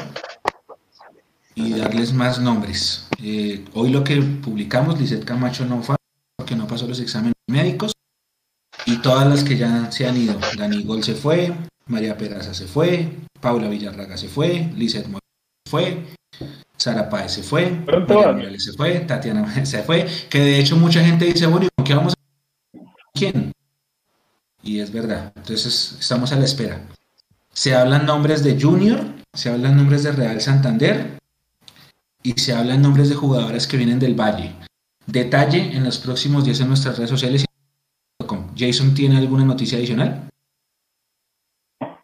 y 1.57 1.73
darles 1.73 2.13
más 2.13 2.39
nombres. 2.39 3.09
hoy 3.75 3.91
lo 3.91 4.05
que 4.05 4.23
publicamos, 4.23 5.01
Lizeth 5.01 5.25
Camacho 5.25 5.67
no 5.67 5.83
fue 5.83 5.97
porque 6.37 6.55
no 6.55 6.69
pasó 6.69 6.87
los 6.87 7.01
exámenes 7.01 7.35
médicos 7.49 7.91
y 8.87 8.99
todas 8.99 9.29
las 9.29 9.43
que 9.43 9.57
ya 9.57 9.91
se 9.91 10.07
han 10.07 10.17
ido. 10.17 10.39
Dani 10.57 10.85
Gol 10.85 11.03
se 11.03 11.17
fue, 11.17 11.53
María 11.87 12.17
Peraza 12.17 12.55
se 12.55 12.69
fue, 12.69 13.09
Paula 13.41 13.69
Villarraga 13.69 14.17
se 14.17 14.29
fue, 14.29 14.71
Lizeth 14.77 15.07
Morales 15.07 15.27
se 15.65 15.71
fue, 15.73 16.03
Sara 16.77 17.11
Páez 17.11 17.33
se 17.33 17.43
fue, 17.43 17.69
María 17.69 18.61
se 18.61 18.75
fue, 18.75 19.01
Tatiana 19.01 19.67
se 19.67 19.83
fue, 19.83 20.07
que 20.31 20.39
de 20.39 20.61
hecho 20.61 20.77
mucha 20.77 21.05
gente 21.05 21.25
dice, 21.25 21.49
bueno, 21.49 21.67
¿qué 21.85 21.95
vamos 21.95 22.13
a 22.13 22.79
¿Quién? 23.13 23.53
Y 24.63 24.81
es 24.81 24.93
verdad, 24.93 25.33
entonces 25.37 25.97
estamos 26.01 26.33
a 26.33 26.37
la 26.37 26.45
espera. 26.45 26.81
Se 27.51 27.75
hablan 27.75 28.07
nombres 28.07 28.45
de 28.45 28.61
Junior, 28.61 29.01
se 29.33 29.51
hablan 29.51 29.77
nombres 29.77 30.05
de 30.05 30.13
Real 30.13 30.41
Santander 30.41 31.19
y 32.23 32.33
se 32.33 32.55
hablan 32.55 32.83
nombres 32.83 33.09
de 33.09 33.17
jugadores 33.17 33.67
que 33.67 33.77
vienen 33.77 33.99
del 33.99 34.19
Valle. 34.19 34.53
Detalle 35.07 35.77
en 35.77 35.85
los 35.85 35.99
próximos 35.99 36.45
días 36.45 36.61
en 36.61 36.69
nuestras 36.69 36.97
redes 36.97 37.11
sociales 37.11 37.45
Jason, 38.57 38.95
¿tiene 38.95 39.19
alguna 39.19 39.45
noticia 39.45 39.79
adicional? 39.79 40.29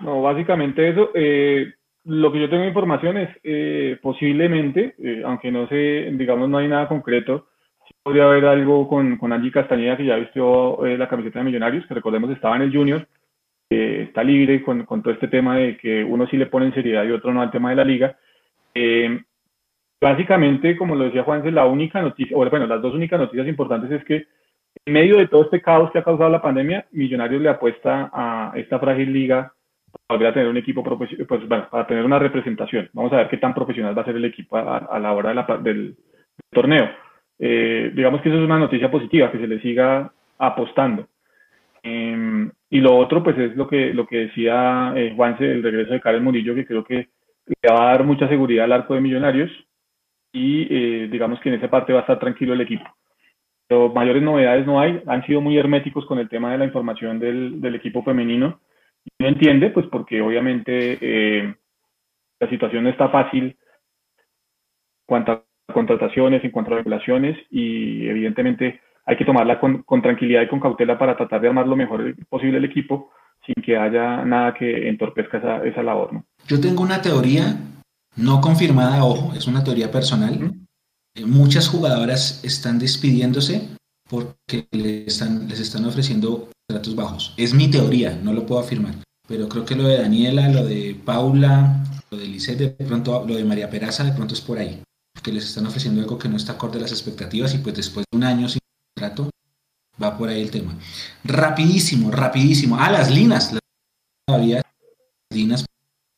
No, 0.01 0.23
básicamente 0.23 0.89
eso. 0.89 1.11
Eh, 1.15 1.73
lo 2.05 2.33
que 2.33 2.41
yo 2.41 2.51
tengo 2.51 2.65
información 2.65 3.19
es 3.19 3.31
eh, 3.43 3.99
posiblemente, 4.03 4.95
eh, 4.99 5.23
aunque 5.25 5.51
no 5.51 5.69
sé, 5.69 6.11
digamos, 6.13 6.49
no 6.49 6.59
hay 6.59 6.69
nada 6.69 6.89
concreto, 6.89 7.49
podría 8.03 8.25
haber 8.25 8.47
algo 8.47 8.89
con, 8.89 9.17
con 9.17 9.33
Angie 9.33 9.51
Castañeda, 9.51 9.97
que 9.97 10.07
ya 10.07 10.17
vistió 10.17 10.79
la 10.85 11.09
camiseta 11.09 11.39
de 11.39 11.45
Millonarios, 11.45 11.87
que 11.87 11.95
recordemos 11.95 12.31
estaba 12.31 12.57
en 12.57 12.63
el 12.63 12.73
Junior, 12.73 13.07
está 13.71 14.25
libre 14.25 14.63
con, 14.63 14.85
con, 14.85 15.03
todo 15.03 15.13
este 15.13 15.29
tema 15.29 15.57
de 15.57 15.77
que 15.77 16.03
uno 16.03 16.27
sí 16.27 16.37
le 16.37 16.47
pone 16.47 16.67
en 16.67 16.75
seriedad 16.75 17.05
y 17.05 17.11
otro 17.11 17.33
no 17.33 17.43
al 17.43 17.51
tema 17.51 17.71
de 17.71 17.77
la 17.77 17.85
liga. 17.85 18.17
básicamente, 20.01 20.77
como 20.77 20.95
lo 20.95 21.05
decía 21.05 21.25
Juan, 21.25 21.55
la 21.55 21.67
única 21.67 22.01
noticia, 22.01 22.37
bueno, 22.37 22.67
las 22.67 22.81
dos 22.81 22.95
únicas 22.95 23.21
noticias 23.21 23.47
importantes 23.47 23.91
es 23.91 24.05
que 24.05 24.27
en 24.87 24.93
medio 24.93 25.17
de 25.19 25.29
todo 25.29 25.45
este 25.45 25.61
caos 25.61 25.91
que 25.91 25.99
ha 25.99 26.05
causado 26.05 26.31
la 26.31 26.43
pandemia, 26.43 26.87
Millonarios 26.93 27.43
le 27.43 27.49
apuesta 27.49 28.11
a 28.13 28.53
esta 28.57 28.79
frágil 28.79 29.13
liga 29.13 29.53
para 29.91 30.19
volver 30.19 30.29
a 30.29 30.35
tener 30.35 30.49
un 30.49 30.57
equipo, 30.57 30.83
pues, 30.83 31.49
bueno, 31.49 31.69
para 31.71 31.87
tener 31.87 32.05
una 32.05 32.19
representación. 32.19 32.89
Vamos 32.93 33.13
a 33.13 33.17
ver 33.17 33.29
qué 33.29 33.37
tan 33.39 33.55
profesional 33.55 33.97
va 33.97 34.03
a 34.03 34.07
ser 34.07 34.17
el 34.17 34.25
equipo 34.25 34.57
a, 34.57 34.99
la 34.99 35.13
hora 35.13 35.59
del, 35.63 35.97
torneo. 36.51 36.89
Eh, 37.39 37.93
digamos 37.95 38.21
que 38.21 38.29
eso 38.29 38.39
es 38.39 38.45
una 38.45 38.59
noticia 38.59 38.91
positiva, 38.91 39.31
que 39.31 39.39
se 39.39 39.47
le 39.47 39.61
siga 39.61 40.13
apostando. 40.39 41.09
Em, 41.83 42.51
y 42.71 42.81
lo 42.81 42.97
otro, 42.97 43.23
pues 43.23 43.39
es 43.39 43.57
lo 43.57 43.69
que, 43.69 43.95
lo 43.95 44.07
que 44.07 44.27
decía 44.27 44.93
eh, 44.97 45.13
Juanse, 45.15 45.45
el 45.51 45.63
regreso 45.63 45.93
de 45.93 46.01
Karen 46.01 46.25
Murillo, 46.25 46.55
que 46.55 46.67
creo 46.67 46.85
que 46.85 47.09
le 47.47 47.73
va 47.73 47.91
a 47.91 47.93
dar 47.93 48.05
mucha 48.05 48.29
seguridad 48.29 48.65
al 48.65 48.73
arco 48.73 48.95
de 48.95 49.01
Millonarios 49.01 49.51
y 50.33 50.67
eh, 50.71 51.09
digamos 51.11 51.41
que 51.41 51.49
en 51.49 51.57
esa 51.57 51.71
parte 51.71 51.93
va 51.93 52.01
a 52.01 52.03
estar 52.03 52.19
tranquilo 52.19 52.53
el 52.53 52.61
equipo. 52.61 52.85
Pero 53.67 53.91
mayores 53.91 54.23
novedades 54.23 54.67
no 54.67 54.81
hay, 54.81 55.03
han 55.07 55.25
sido 55.27 55.41
muy 55.41 55.57
herméticos 55.59 56.07
con 56.07 56.19
el 56.19 56.29
tema 56.29 56.53
de 56.53 56.59
la 56.59 56.65
información 56.65 57.19
del, 57.19 57.61
del 57.61 57.75
equipo 57.75 58.03
femenino. 58.03 58.61
No 59.19 59.27
entiende, 59.27 59.71
pues 59.71 59.87
porque 59.87 60.21
obviamente 60.21 60.99
eh, 61.01 61.55
la 62.41 62.49
situación 62.49 62.85
no 62.85 62.91
está 62.91 63.09
fácil 63.09 63.57
cuanto 65.07 65.33
a 65.33 65.45
contrataciones, 65.73 66.43
en 66.45 66.51
cuanto 66.51 66.73
a 66.73 66.79
regulaciones 66.79 67.37
y 67.51 68.09
evidentemente 68.09 68.81
hay 69.05 69.17
que 69.17 69.25
tomarla 69.25 69.59
con, 69.59 69.83
con, 69.83 70.03
tranquilidad 70.03 70.43
y 70.43 70.49
con 70.49 70.61
cautela 70.61 70.99
para 70.99 71.17
tratar 71.17 71.41
de 71.41 71.49
armar 71.49 71.67
lo 71.67 71.77
mejor 71.77 72.15
posible 72.29 72.59
el 72.59 72.65
equipo 72.65 73.11
sin 73.47 73.63
que 73.63 73.77
haya 73.77 74.25
nada 74.25 74.55
que 74.55 74.89
entorpezca 74.89 75.39
esa, 75.39 75.65
esa 75.65 75.83
labor. 75.83 76.13
¿no? 76.13 76.25
Yo 76.47 76.61
tengo 76.61 76.83
una 76.83 77.01
teoría 77.01 77.57
no 78.17 78.41
confirmada, 78.41 79.05
ojo, 79.05 79.33
es 79.35 79.47
una 79.47 79.65
teoría 79.65 79.91
personal, 79.91 80.53
eh, 81.15 81.25
muchas 81.25 81.69
jugadoras 81.69 82.45
están 82.45 82.79
despidiéndose 82.79 83.69
porque 84.09 84.67
les 84.73 85.07
están, 85.07 85.49
les 85.49 85.61
están 85.61 85.85
ofreciendo 85.85 86.49
tratos 86.67 86.97
bajos. 86.97 87.35
Es 87.37 87.55
mi 87.55 87.71
teoría, 87.71 88.19
no 88.23 88.33
lo 88.33 88.47
puedo 88.47 88.61
afirmar. 88.61 88.95
Pero 89.27 89.49
creo 89.49 89.65
que 89.65 89.75
lo 89.75 89.87
de 89.87 89.99
Daniela, 89.99 90.49
lo 90.49 90.65
de 90.65 90.99
Paula, 91.05 91.85
lo 92.11 92.17
de 92.17 92.27
Lisette, 92.27 92.79
de 92.79 92.87
pronto, 92.87 93.25
lo 93.27 93.37
de 93.37 93.45
María 93.45 93.69
Peraza, 93.69 94.05
de 94.05 94.13
pronto 94.13 94.35
es 94.35 94.41
por 94.41 94.59
ahí. 94.59 94.83
Que 95.23 95.33
les 95.33 95.45
están 95.45 95.67
ofreciendo 95.67 96.01
algo 96.01 96.19
que 96.19 96.29
no 96.29 96.37
está 96.37 96.53
acorde 96.53 96.79
a 96.79 96.83
las 96.83 96.93
expectativas 96.93 97.55
y 97.55 97.59
pues 97.59 97.75
después 97.75 98.05
de 98.11 98.17
un 98.17 98.25
año 98.25 98.49
sin 98.49 98.61
contrato, 98.95 99.31
va 100.03 100.17
por 100.17 100.29
ahí 100.29 100.43
el 100.43 100.51
tema. 100.51 100.77
Rapidísimo, 101.25 102.11
rapidísimo. 102.11 102.77
Ah, 102.79 102.91
las 102.91 103.11
linas. 103.11 103.57
Todavía 104.27 104.63
linas 105.33 105.65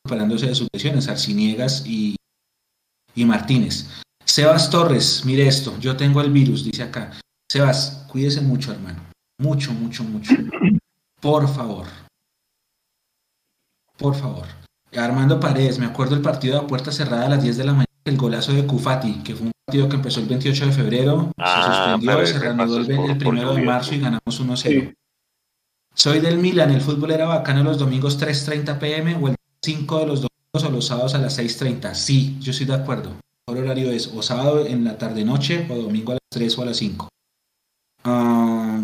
preparándose 0.03 0.47
de 0.47 0.55
sus 0.55 0.67
lesiones, 0.71 1.07
Arciniegas 1.07 1.85
y, 1.85 2.15
y 3.15 3.25
Martínez. 3.25 3.87
Sebas 4.25 4.69
Torres, 4.69 5.23
mire 5.25 5.47
esto, 5.47 5.77
yo 5.79 5.97
tengo 5.97 6.21
el 6.21 6.31
virus, 6.31 6.63
dice 6.63 6.83
acá. 6.83 7.11
Sebas, 7.51 8.05
cuídese 8.09 8.41
mucho, 8.41 8.71
hermano. 8.71 9.03
Mucho, 9.39 9.73
mucho, 9.73 10.03
mucho. 10.03 10.33
Por 11.19 11.47
favor. 11.47 11.87
Por 13.97 14.15
favor. 14.15 14.47
Armando 14.95 15.39
Paredes, 15.39 15.79
me 15.79 15.85
acuerdo 15.85 16.15
el 16.15 16.21
partido 16.21 16.61
de 16.61 16.67
puerta 16.67 16.91
cerrada 16.91 17.25
a 17.25 17.29
las 17.29 17.43
10 17.43 17.57
de 17.57 17.63
la 17.63 17.71
mañana, 17.71 17.85
el 18.05 18.17
golazo 18.17 18.53
de 18.53 18.65
Cufati, 18.65 19.21
que 19.23 19.35
fue 19.35 19.47
un 19.47 19.51
partido 19.65 19.89
que 19.89 19.95
empezó 19.95 20.19
el 20.19 20.27
28 20.27 20.65
de 20.65 20.71
febrero, 20.71 21.31
se 21.37 21.43
ah, 21.43 21.97
suspendió, 21.97 22.25
se 22.25 22.39
reanudó 22.39 22.77
el, 22.77 22.91
el, 22.91 23.17
primero 23.17 23.53
de 23.53 23.61
marzo 23.63 23.95
y 23.95 23.99
ganamos 23.99 24.41
1-0. 24.41 24.93
Soy 25.93 26.19
del 26.19 26.37
Milan, 26.37 26.71
el 26.71 26.81
fútbol 26.81 27.11
era 27.11 27.25
bacano 27.25 27.63
los 27.63 27.77
domingos 27.77 28.19
3.30 28.19 28.79
pm 28.79 29.15
o 29.15 29.27
el 29.27 29.35
5 29.61 29.99
de 29.99 30.05
los 30.05 30.21
domingos 30.21 30.69
o 30.69 30.71
los 30.71 30.87
sábados 30.87 31.15
a 31.15 31.19
las 31.19 31.37
6.30. 31.37 31.93
Sí, 31.93 32.37
yo 32.39 32.51
estoy 32.51 32.67
de 32.67 32.75
acuerdo 32.75 33.13
horario 33.59 33.91
es 33.91 34.07
o 34.07 34.21
sábado 34.21 34.65
en 34.65 34.83
la 34.83 34.97
tarde-noche 34.97 35.67
o 35.69 35.75
domingo 35.75 36.11
a 36.11 36.15
las 36.15 36.29
3 36.29 36.57
o 36.57 36.61
a 36.61 36.65
las 36.65 36.77
5. 36.77 37.09
Ah, 38.03 38.81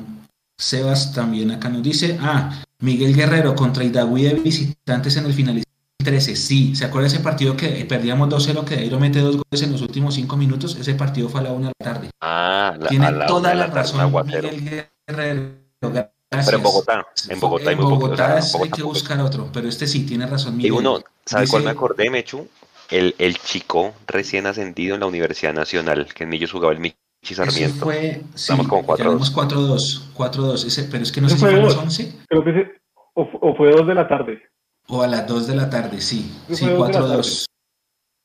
Sebas 0.57 1.14
también 1.14 1.52
acá 1.52 1.69
nos 1.69 1.84
dice, 1.84 2.18
ah, 2.22 2.64
Miguel 2.80 3.15
Guerrero 3.15 3.56
contra 3.56 3.84
Idagüí 3.84 4.23
de 4.23 4.34
visitantes 4.35 5.15
en 5.18 5.26
el 5.26 5.34
finalizador 5.34 5.77
13. 6.07 6.35
Sí, 6.38 6.73
¿se 6.73 6.85
acuerda 6.85 7.07
ese 7.07 7.19
partido 7.19 7.57
que 7.57 7.85
perdíamos 7.85 8.29
2-0 8.29 8.63
que 8.63 8.77
Dairo 8.77 8.97
mete 8.97 9.19
dos 9.19 9.35
goles 9.35 9.61
en 9.61 9.73
los 9.73 9.81
últimos 9.81 10.15
5 10.15 10.38
minutos? 10.38 10.77
Ese 10.77 10.93
partido 10.95 11.27
fue 11.27 11.41
a 11.41 11.43
la 11.43 11.51
1 11.51 11.67
de 11.67 11.73
la 11.79 11.85
tarde. 11.93 12.09
Ah, 12.21 12.77
Tiene 12.88 13.11
toda 13.27 13.53
la, 13.53 13.67
razón 13.67 14.13
Miguel 14.25 14.89
Guerrero. 15.05 15.67
Pero 15.81 16.57
en 16.57 16.63
Bogotá, 16.63 17.05
en 17.29 17.39
Bogotá, 17.41 17.71
en 17.73 17.77
Bogotá, 17.77 18.35
hay 18.38 18.69
que 18.69 18.84
buscar 18.84 19.19
otro, 19.19 19.49
pero 19.51 19.67
este 19.67 19.85
sí 19.85 20.05
tiene 20.05 20.25
razón. 20.25 20.55
Miguel. 20.55 20.71
Y 20.73 20.75
uno, 20.77 21.01
¿sabe 21.25 21.45
cuál 21.47 21.63
me 21.63 21.71
acordé, 21.71 22.09
Mechu? 22.09 22.47
el, 22.89 23.15
el 23.17 23.38
chico 23.39 23.93
recién 24.07 24.47
ascendido 24.47 24.95
en 24.95 25.01
la 25.01 25.07
Universidad 25.07 25.53
Nacional, 25.53 26.07
que 26.13 26.23
en 26.23 26.34
ellos 26.34 26.53
jugaba 26.53 26.71
el 26.71 26.79
Michi 26.79 27.35
Sarmiento. 27.35 27.84
fue, 27.84 28.21
sí, 28.34 28.53
Estamos 28.53 28.67
con 28.67 28.85
4-2. 28.85 29.34
4-2, 29.34 30.13
4-2, 30.13 30.88
pero 30.89 31.03
es 31.03 31.11
que 31.11 31.21
no 31.21 31.29
sé 31.29 31.35
si 31.35 31.41
fue 31.41 31.53
a 31.53 31.57
las 31.57 31.75
11. 31.75 32.13
Creo 32.27 32.43
que 32.43 32.53
se, 32.53 32.81
o, 33.13 33.29
o, 33.41 33.55
fue 33.55 33.71
2 33.71 33.88
de 33.88 33.95
la 33.95 34.07
tarde. 34.07 34.41
O 34.89 35.03
a 35.03 35.07
las 35.07 35.27
2 35.27 35.47
de 35.47 35.55
la 35.55 35.69
tarde, 35.69 36.01
sí. 36.01 36.31
Sí, 36.51 36.65
4-2. 36.65 37.45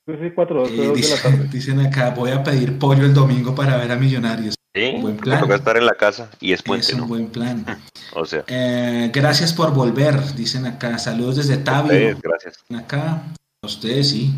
Sí, 0.05 0.13
4-2, 0.35 0.69
eh, 0.69 0.91
dicen, 0.95 1.49
dicen 1.49 1.79
acá, 1.79 2.09
voy 2.09 2.31
a 2.31 2.43
pedir 2.43 2.77
pollo 2.77 3.05
el 3.05 3.13
domingo 3.13 3.55
para 3.55 3.77
ver 3.77 3.91
a 3.91 3.95
Millonarios. 3.95 4.55
Sí, 4.75 4.97
buen 4.99 5.17
plan. 5.17 5.39
toca 5.39 5.55
estar 5.55 5.77
en 5.77 5.85
la 5.85 5.93
casa 5.93 6.29
y 6.39 6.51
es 6.51 6.63
puente, 6.63 6.87
Es 6.87 6.93
un 6.93 7.07
buen 7.07 7.27
plan. 7.27 7.63
o 8.15 8.25
sea. 8.25 8.43
Eh, 8.47 9.11
gracias 9.13 9.53
por 9.53 9.73
volver, 9.73 10.33
dicen 10.35 10.65
acá. 10.65 10.97
Saludos 10.97 11.37
desde 11.37 11.57
Tabio. 11.57 12.17
gracias. 12.21 12.63
Acá, 12.75 13.23
a 13.61 13.65
ustedes 13.65 14.09
sí. 14.09 14.33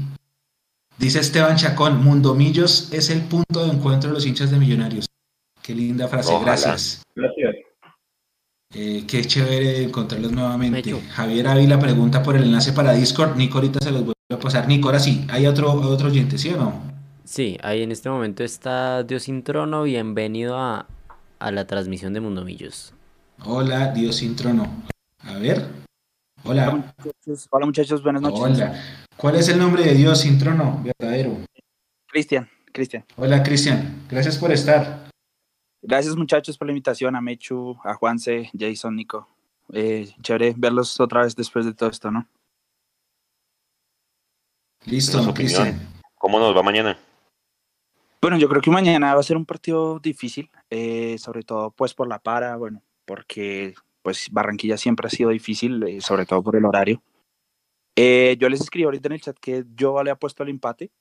Dice 0.97 1.19
Esteban 1.19 1.57
Chacón, 1.57 2.03
Mundomillos 2.03 2.91
es 2.93 3.10
el 3.10 3.22
punto 3.22 3.65
de 3.65 3.72
encuentro 3.73 4.10
de 4.10 4.14
los 4.14 4.26
hinchas 4.26 4.52
de 4.52 4.57
Millonarios. 4.57 5.07
Qué 5.61 5.73
linda 5.73 6.07
frase, 6.07 6.31
gracias. 6.41 7.02
Gracias. 7.15 7.65
Eh, 8.74 9.06
qué 9.08 9.24
chévere 9.24 9.84
encontrarlos 9.84 10.32
nuevamente. 10.32 10.94
Javier 11.12 11.48
Ávila 11.48 11.80
pregunta 11.80 12.22
por 12.24 12.36
el 12.36 12.44
enlace 12.44 12.74
para 12.74 12.94
Discord. 12.94 13.36
Nico, 13.38 13.58
ahorita 13.58 13.80
se 13.82 13.92
los 13.92 14.04
voy 14.04 14.14
a 14.30 14.40
pasar. 14.40 14.68
Nico, 14.68 14.88
ahora 14.88 15.00
sí, 15.00 15.26
¿hay 15.30 15.48
otro, 15.48 15.72
otro 15.72 16.08
oyente, 16.08 16.38
sí 16.38 16.50
o 16.50 16.58
no? 16.58 16.82
Sí, 17.24 17.58
ahí 17.64 17.84
en 17.84 17.92
este 17.92 18.10
momento 18.10 18.44
está 18.44 19.04
Dios 19.04 19.24
sin 19.24 19.44
trono. 19.44 19.84
Bienvenido 19.84 20.58
a, 20.58 20.88
a 21.40 21.52
la 21.52 21.66
transmisión 21.68 22.14
de 22.14 22.20
Mundomillos. 22.20 22.94
Hola, 23.44 23.94
Dios 23.94 24.18
sin 24.18 24.36
trono. 24.36 24.84
A 25.20 25.38
ver. 25.38 25.68
Hola. 26.44 26.94
Hola 27.50 27.66
muchachos, 27.66 28.04
buenas 28.04 28.22
noches. 28.22 28.40
Hola. 28.40 28.82
¿Cuál 29.18 29.36
es 29.38 29.50
el 29.50 29.58
nombre 29.58 29.84
de 29.84 29.96
Dios 29.96 30.20
sin 30.20 30.38
trono 30.38 30.84
verdadero? 30.84 31.38
Cristian, 32.08 32.48
Cristian. 32.72 33.06
Hola, 33.16 33.42
Cristian. 33.42 34.04
Gracias 34.10 34.38
por 34.38 34.52
estar. 34.52 35.05
Gracias 35.88 36.16
muchachos 36.16 36.57
por 36.57 36.68
la 36.68 36.72
invitación 36.72 37.16
a 37.16 37.22
Mechu, 37.22 37.78
a 37.84 37.94
Juanse, 37.94 38.49
Jason, 38.57 38.95
Nico. 38.95 39.28
Eh, 39.72 40.12
chévere 40.22 40.53
verlos 40.57 40.99
otra 40.99 41.22
vez 41.22 41.36
después 41.36 41.66
de 41.66 41.74
todo 41.74 41.90
esto, 41.90 42.10
¿no? 42.10 42.28
Listo, 44.86 45.34
Cristian. 45.34 45.80
¿Cómo 46.16 46.40
nos 46.40 46.56
va 46.56 46.64
mañana? 46.64 46.98
Bueno, 48.20 48.38
yo 48.38 48.49
creo 48.49 48.62
que 48.62 48.72
mañana 48.72 49.14
va 49.14 49.20
a 49.20 49.24
ser 49.24 49.38
un 49.38 49.45
partido 49.45 49.99
difícil, 49.99 50.49
eh, 50.72 51.18
sobre 51.20 51.44
todo 51.44 51.70
pues 51.70 51.94
por 51.94 52.07
la 52.07 52.18
para, 52.18 52.56
bueno, 52.56 52.82
porque 53.06 53.76
pues 54.02 54.30
Barranquilla 54.32 54.78
siempre 54.78 55.06
ha 55.06 55.12
sido 55.12 55.30
difícil, 55.30 55.84
eh, 55.84 56.02
sobre 56.02 56.26
todo 56.26 56.41
por 56.41 56.56
el 56.56 56.66
horario. 56.66 57.03
Eh, 57.95 58.36
yo 58.40 58.49
les 58.49 58.62
escribí 58.62 58.86
ahorita 58.86 59.07
en 59.07 59.14
el 59.14 59.22
chat 59.22 59.38
que 59.40 59.66
yo 59.76 60.02
le 60.03 60.10
apuesto 60.10 60.41
al 60.41 60.49
empate, 60.49 60.91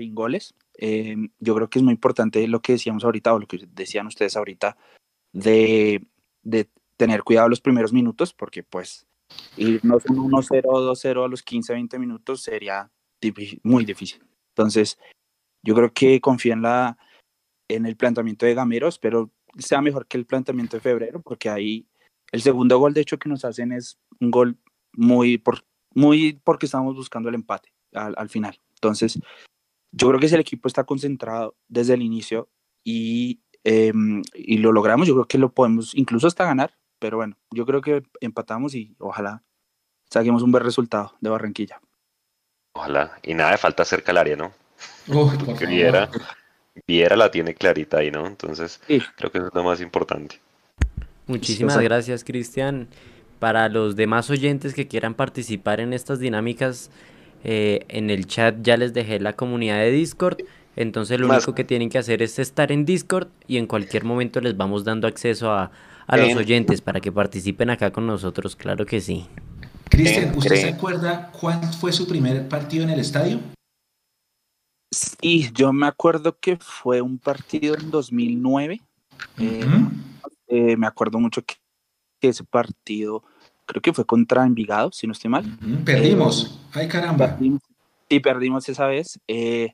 sin 0.00 0.14
goles. 0.14 0.54
yo 0.78 1.54
creo 1.54 1.68
que 1.68 1.78
es 1.78 1.82
muy 1.82 1.92
importante 1.92 2.46
lo 2.48 2.60
que 2.60 2.72
decíamos 2.72 3.04
ahorita, 3.04 3.34
o 3.34 3.38
lo 3.38 3.46
que 3.46 3.66
decían 3.72 4.06
ustedes 4.06 4.36
ahorita, 4.36 4.76
de, 5.32 6.06
de 6.42 6.68
tener 6.96 7.22
cuidado 7.22 7.48
los 7.48 7.60
primeros 7.60 7.92
minutos, 7.92 8.32
porque 8.32 8.62
pues 8.62 9.06
irnos 9.56 10.04
un 10.06 10.30
1-0, 10.30 10.62
2-0 10.62 11.24
a 11.24 11.28
los 11.28 11.42
15, 11.42 11.72
20 11.74 11.98
minutos 11.98 12.42
sería 12.42 12.90
muy 13.62 13.84
difícil. 13.84 14.22
Entonces, 14.56 14.98
yo 15.62 15.74
creo 15.74 15.92
que 15.92 16.20
confía 16.20 16.54
en, 16.54 16.62
la, 16.62 16.98
en 17.68 17.86
el 17.86 17.96
planteamiento 17.96 18.46
de 18.46 18.54
Gamero, 18.54 18.88
espero 18.88 19.30
sea 19.58 19.82
mejor 19.82 20.06
que 20.06 20.16
el 20.16 20.26
planteamiento 20.26 20.76
de 20.76 20.80
febrero, 20.80 21.20
porque 21.20 21.48
ahí 21.48 21.86
el 22.32 22.40
segundo 22.42 22.78
gol, 22.78 22.94
de 22.94 23.00
hecho, 23.00 23.18
que 23.18 23.28
nos 23.28 23.44
hacen 23.44 23.72
es 23.72 23.98
un 24.20 24.30
gol 24.30 24.58
muy, 24.92 25.38
por, 25.38 25.64
muy 25.94 26.40
porque 26.44 26.66
estamos 26.66 26.94
buscando 26.94 27.28
el 27.28 27.34
empate 27.34 27.72
al, 27.92 28.28
final. 28.28 28.60
Entonces, 28.74 29.18
yo 29.92 30.08
creo 30.08 30.20
que 30.20 30.28
si 30.28 30.34
el 30.34 30.40
equipo 30.40 30.68
está 30.68 30.84
concentrado 30.84 31.56
desde 31.68 31.94
el 31.94 32.02
inicio 32.02 32.48
y, 32.84 33.40
em, 33.64 34.22
y 34.34 34.58
lo 34.58 34.72
logramos, 34.72 35.06
yo 35.08 35.14
creo 35.14 35.26
que 35.26 35.38
lo 35.38 35.52
podemos 35.52 35.94
incluso 35.94 36.26
hasta 36.26 36.44
ganar, 36.44 36.76
pero 36.98 37.16
bueno, 37.16 37.36
yo 37.50 37.66
creo 37.66 37.80
que 37.80 38.02
empatamos 38.20 38.74
y 38.74 38.94
ojalá 38.98 39.42
saquemos 40.10 40.42
un 40.42 40.52
buen 40.52 40.64
resultado 40.64 41.14
de 41.20 41.30
Barranquilla. 41.30 41.80
Ojalá, 42.74 43.18
y 43.22 43.34
nada 43.34 43.52
de 43.52 43.58
falta 43.58 43.84
cerca 43.84 44.12
al 44.12 44.18
área, 44.18 44.36
¿no? 44.36 44.52
Porque 45.44 45.66
Viera, 45.66 46.08
Viera 46.86 47.16
la 47.16 47.30
tiene 47.30 47.54
clarita 47.54 47.98
ahí, 47.98 48.10
¿no? 48.10 48.26
Entonces, 48.26 48.80
creo 48.86 49.32
que 49.32 49.38
eso 49.38 49.48
es 49.48 49.54
lo 49.54 49.64
más 49.64 49.80
importante. 49.80 50.40
Muchísimas 51.26 51.78
gracias, 51.78 52.24
Cristian. 52.24 52.88
Para 53.38 53.68
los 53.68 53.96
demás 53.96 54.30
oyentes 54.30 54.74
que 54.74 54.86
quieran 54.86 55.14
participar 55.14 55.80
en 55.80 55.92
estas 55.92 56.20
dinámicas, 56.20 56.90
eh, 57.44 57.84
en 57.88 58.10
el 58.10 58.26
chat 58.26 58.56
ya 58.62 58.76
les 58.76 58.92
dejé 58.92 59.20
la 59.20 59.34
comunidad 59.34 59.78
de 59.78 59.90
Discord. 59.90 60.38
Entonces 60.76 61.20
lo 61.20 61.28
único 61.28 61.54
que 61.54 61.64
tienen 61.64 61.90
que 61.90 61.98
hacer 61.98 62.22
es 62.22 62.38
estar 62.38 62.72
en 62.72 62.84
Discord 62.84 63.28
y 63.46 63.56
en 63.56 63.66
cualquier 63.66 64.04
momento 64.04 64.40
les 64.40 64.56
vamos 64.56 64.84
dando 64.84 65.08
acceso 65.08 65.50
a, 65.52 65.70
a 66.06 66.16
los 66.16 66.34
oyentes 66.34 66.80
para 66.80 67.00
que 67.00 67.12
participen 67.12 67.70
acá 67.70 67.92
con 67.92 68.06
nosotros, 68.06 68.56
claro 68.56 68.86
que 68.86 69.00
sí. 69.00 69.26
Cristian, 69.88 70.36
¿usted 70.36 70.56
se 70.56 70.68
acuerda 70.68 71.30
cuál 71.32 71.60
fue 71.74 71.92
su 71.92 72.06
primer 72.06 72.48
partido 72.48 72.84
en 72.84 72.90
el 72.90 73.00
estadio? 73.00 73.40
Sí, 74.92 75.50
yo 75.54 75.72
me 75.72 75.86
acuerdo 75.86 76.38
que 76.38 76.56
fue 76.56 77.00
un 77.00 77.18
partido 77.18 77.76
en 77.76 77.90
2009. 77.90 78.80
Eh, 79.38 79.64
eh, 80.48 80.76
me 80.76 80.86
acuerdo 80.86 81.20
mucho 81.20 81.42
que, 81.42 81.56
ese 82.20 82.44
partido, 82.44 83.24
creo 83.70 83.80
que 83.80 83.92
fue 83.92 84.04
contra 84.04 84.44
Envigado, 84.44 84.90
si 84.92 85.06
no 85.06 85.12
estoy 85.12 85.30
mal. 85.30 85.44
Perdimos, 85.84 86.60
ay 86.72 86.88
caramba. 86.88 87.38
y 88.08 88.20
perdimos 88.20 88.68
esa 88.68 88.86
vez. 88.86 89.20
Eh, 89.28 89.72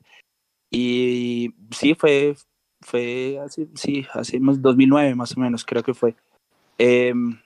y 0.69 1.49
sí, 1.71 1.95
fue, 1.95 2.35
fue 2.81 3.39
así, 3.43 3.67
sí, 3.73 4.05
así 4.13 4.37
2009 4.39 5.15
más 5.15 5.35
o 5.35 5.39
menos, 5.39 5.65
creo 5.65 5.81
que 5.81 5.95
fue. 5.95 6.15
Em, 6.77 7.39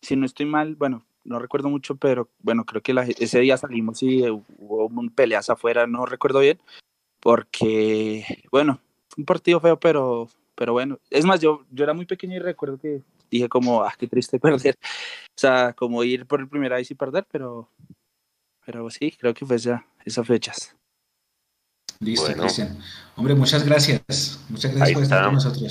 si 0.00 0.16
no 0.16 0.24
estoy 0.24 0.46
mal, 0.46 0.76
bueno, 0.76 1.04
no 1.24 1.38
recuerdo 1.38 1.68
mucho, 1.68 1.96
pero 1.96 2.30
bueno, 2.40 2.64
creo 2.64 2.82
que 2.82 2.94
ese 3.18 3.40
día 3.40 3.58
salimos 3.58 4.02
y 4.02 4.24
hubo 4.30 4.86
un 4.86 5.10
peleas 5.10 5.50
afuera, 5.50 5.86
no 5.86 6.06
recuerdo 6.06 6.40
bien, 6.40 6.58
porque, 7.20 8.24
bueno, 8.50 8.80
fue 9.10 9.22
un 9.22 9.26
partido 9.26 9.60
feo, 9.60 9.78
pero, 9.78 10.28
pero 10.54 10.72
bueno, 10.72 10.98
es 11.10 11.26
más, 11.26 11.40
yo, 11.40 11.66
yo 11.70 11.84
era 11.84 11.92
muy 11.92 12.06
pequeño 12.06 12.36
y 12.36 12.40
recuerdo 12.40 12.78
que 12.78 13.02
dije 13.30 13.48
como, 13.48 13.82
ah, 13.82 13.94
qué 13.98 14.06
triste 14.06 14.38
perder, 14.40 14.76
o 14.76 15.40
sea, 15.40 15.72
como 15.74 16.04
ir 16.04 16.26
por 16.26 16.40
el 16.40 16.48
primer 16.48 16.72
vez 16.72 16.90
y 16.90 16.94
perder, 16.94 17.26
pero, 17.30 17.70
pero 18.64 18.88
sí, 18.90 19.12
creo 19.18 19.34
que 19.34 19.46
fue 19.46 19.56
esa, 19.56 19.86
esas 20.04 20.26
fechas. 20.26 20.76
Listo, 22.00 22.32
Cristian. 22.32 22.78
Hombre, 23.16 23.34
muchas 23.34 23.64
gracias. 23.64 24.38
Muchas 24.48 24.72
gracias 24.72 24.94
por 24.94 25.02
estar 25.02 25.24
con 25.24 25.34
nosotros. 25.34 25.70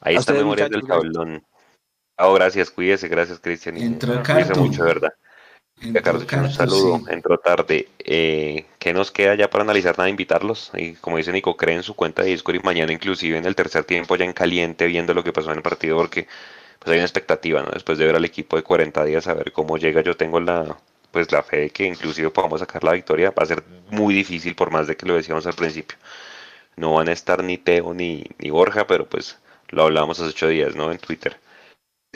Ahí 0.00 0.16
está 0.16 0.32
Memoria 0.34 0.68
del 0.68 0.82
Tablón. 0.82 1.42
Oh, 2.18 2.34
gracias, 2.34 2.70
cuídese, 2.70 3.08
gracias, 3.08 3.40
Cristian. 3.40 3.76
Entró 3.76 4.22
Cuídese 4.22 4.54
mucho, 4.54 4.84
¿verdad? 4.84 5.12
un 5.82 6.50
saludo, 6.50 7.02
entró 7.08 7.38
tarde. 7.38 7.88
Eh, 7.98 8.66
¿Qué 8.78 8.94
nos 8.94 9.10
queda 9.10 9.34
ya 9.34 9.50
para 9.50 9.64
analizar 9.64 9.96
nada? 9.98 10.08
Invitarlos. 10.08 10.70
Y 10.74 10.94
como 10.94 11.18
dice 11.18 11.32
Nico, 11.32 11.56
creen 11.56 11.82
su 11.82 11.94
cuenta 11.94 12.22
de 12.22 12.30
Discord 12.30 12.56
y 12.56 12.60
mañana 12.60 12.92
inclusive 12.92 13.36
en 13.36 13.44
el 13.44 13.54
tercer 13.54 13.84
tiempo 13.84 14.16
ya 14.16 14.24
en 14.24 14.32
caliente 14.32 14.86
viendo 14.86 15.12
lo 15.12 15.22
que 15.22 15.32
pasó 15.32 15.50
en 15.50 15.58
el 15.58 15.62
partido 15.62 15.96
porque 15.96 16.28
pues 16.78 16.92
hay 16.92 16.98
una 16.98 17.04
expectativa, 17.04 17.62
¿no? 17.62 17.70
Después 17.72 17.98
de 17.98 18.06
ver 18.06 18.16
al 18.16 18.24
equipo 18.24 18.56
de 18.56 18.62
40 18.62 19.04
días 19.04 19.26
a 19.28 19.34
ver 19.34 19.52
cómo 19.52 19.78
llega, 19.78 20.02
yo 20.02 20.16
tengo 20.16 20.40
la 20.40 20.76
pues 21.12 21.32
la 21.32 21.42
fe 21.42 21.58
de 21.58 21.70
que 21.70 21.84
inclusive 21.84 22.30
podamos 22.30 22.60
sacar 22.60 22.84
la 22.84 22.92
victoria. 22.92 23.30
Va 23.30 23.42
a 23.44 23.46
ser 23.46 23.62
muy 23.90 24.14
difícil 24.14 24.54
por 24.54 24.70
más 24.70 24.86
de 24.86 24.96
que 24.96 25.06
lo 25.06 25.14
decíamos 25.14 25.46
al 25.46 25.54
principio. 25.54 25.96
No 26.76 26.94
van 26.94 27.08
a 27.08 27.12
estar 27.12 27.42
ni 27.42 27.58
Teo 27.58 27.94
ni, 27.94 28.24
ni 28.38 28.50
Borja, 28.50 28.86
pero 28.86 29.08
pues 29.08 29.38
lo 29.70 29.84
hablábamos 29.84 30.20
hace 30.20 30.30
ocho 30.30 30.48
días, 30.48 30.76
¿no? 30.76 30.92
En 30.92 30.98
Twitter 30.98 31.38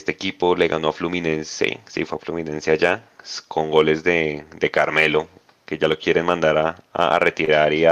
este 0.00 0.12
equipo 0.12 0.56
le 0.56 0.68
ganó 0.68 0.88
a 0.88 0.92
Fluminense, 0.92 1.80
sí, 1.86 2.04
fue 2.04 2.16
a 2.16 2.20
Fluminense 2.20 2.70
allá, 2.70 3.04
con 3.48 3.70
goles 3.70 4.02
de, 4.02 4.46
Carmelo, 4.72 5.28
que 5.66 5.78
ya 5.78 5.88
lo 5.88 5.98
quieren 5.98 6.24
mandar 6.24 6.56
a, 6.92 7.18
retirar 7.18 7.72
y, 7.74 7.84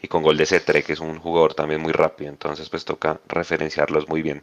y 0.00 0.08
con 0.08 0.22
gol 0.22 0.38
de 0.38 0.46
Cetre, 0.46 0.82
que 0.82 0.94
es 0.94 1.00
un 1.00 1.18
jugador 1.18 1.54
también 1.54 1.80
muy 1.82 1.92
rápido, 1.92 2.30
entonces 2.30 2.70
pues 2.70 2.84
toca 2.86 3.20
referenciarlos 3.28 4.08
muy 4.08 4.22
bien. 4.22 4.40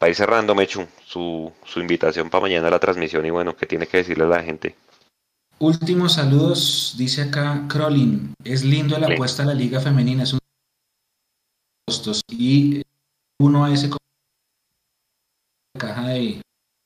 Para 0.00 0.08
ir 0.08 0.16
cerrando, 0.16 0.54
Mechu, 0.54 0.86
su, 1.04 1.52
su 1.62 1.78
invitación 1.78 2.30
para 2.30 2.40
mañana 2.40 2.68
a 2.68 2.70
la 2.70 2.78
transmisión 2.78 3.26
y 3.26 3.30
bueno, 3.30 3.54
¿qué 3.54 3.66
tiene 3.66 3.86
que 3.86 3.98
decirle 3.98 4.24
a 4.24 4.28
la 4.28 4.42
gente? 4.42 4.74
Últimos 5.58 6.14
saludos, 6.14 6.94
dice 6.96 7.20
acá 7.20 7.66
Crolin, 7.68 8.32
es 8.42 8.64
lindo 8.64 8.98
la 8.98 9.08
apuesta 9.08 9.42
a 9.42 9.46
la 9.46 9.52
liga 9.52 9.78
femenina, 9.78 10.22
es 10.22 10.32
un 10.32 10.38
y 12.30 12.80
uno 13.42 13.66
a 13.66 13.74
ese 13.74 13.90
caja 15.78 16.08
de 16.08 16.40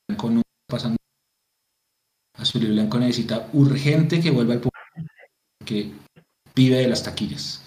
blanco 0.09 0.43
pasando. 0.69 0.97
Azul 2.36 2.65
y 2.65 2.73
blanco 2.73 2.99
necesita 2.99 3.49
urgente 3.53 4.20
que 4.20 4.32
vuelva 4.32 4.55
al 4.55 4.61
público 4.61 4.74
que 5.65 5.93
vive 6.53 6.78
de 6.78 6.89
las 6.89 7.05
taquillas. 7.05 7.62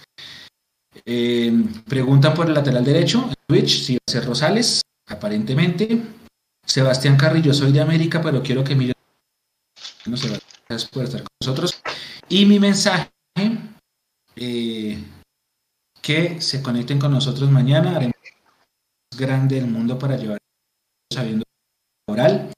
Eh, 1.05 1.53
preguntan 1.87 2.33
por 2.33 2.47
el 2.47 2.53
lateral 2.53 2.83
derecho, 2.83 3.29
Twitch, 3.47 3.85
si 3.85 3.93
va 3.93 3.99
a 4.05 4.11
ser 4.11 4.25
Rosales, 4.25 4.81
aparentemente. 5.07 6.03
Sebastián 6.65 7.17
Carrillo, 7.17 7.53
soy 7.53 7.71
de 7.71 7.81
América, 7.81 8.21
pero 8.21 8.43
quiero 8.43 8.63
que 8.63 8.75
miren. 8.75 8.93
No 10.05 10.17
se 10.17 10.29
gracias 10.67 10.89
por 10.89 11.03
estar 11.03 11.21
con 11.21 11.29
nosotros. 11.41 11.81
Y 12.29 12.45
mi 12.45 12.59
mensaje, 12.59 13.09
eh, 14.35 15.03
que 16.01 16.41
se 16.41 16.61
conecten 16.61 16.99
con 16.99 17.11
nosotros 17.11 17.49
mañana. 17.49 17.95
Haremos 17.95 18.15
grande 19.17 19.55
del 19.55 19.67
mundo 19.67 19.97
para 19.97 20.15
llevar 20.15 20.37
sabiendo 21.11 21.43
oral, 22.07 22.51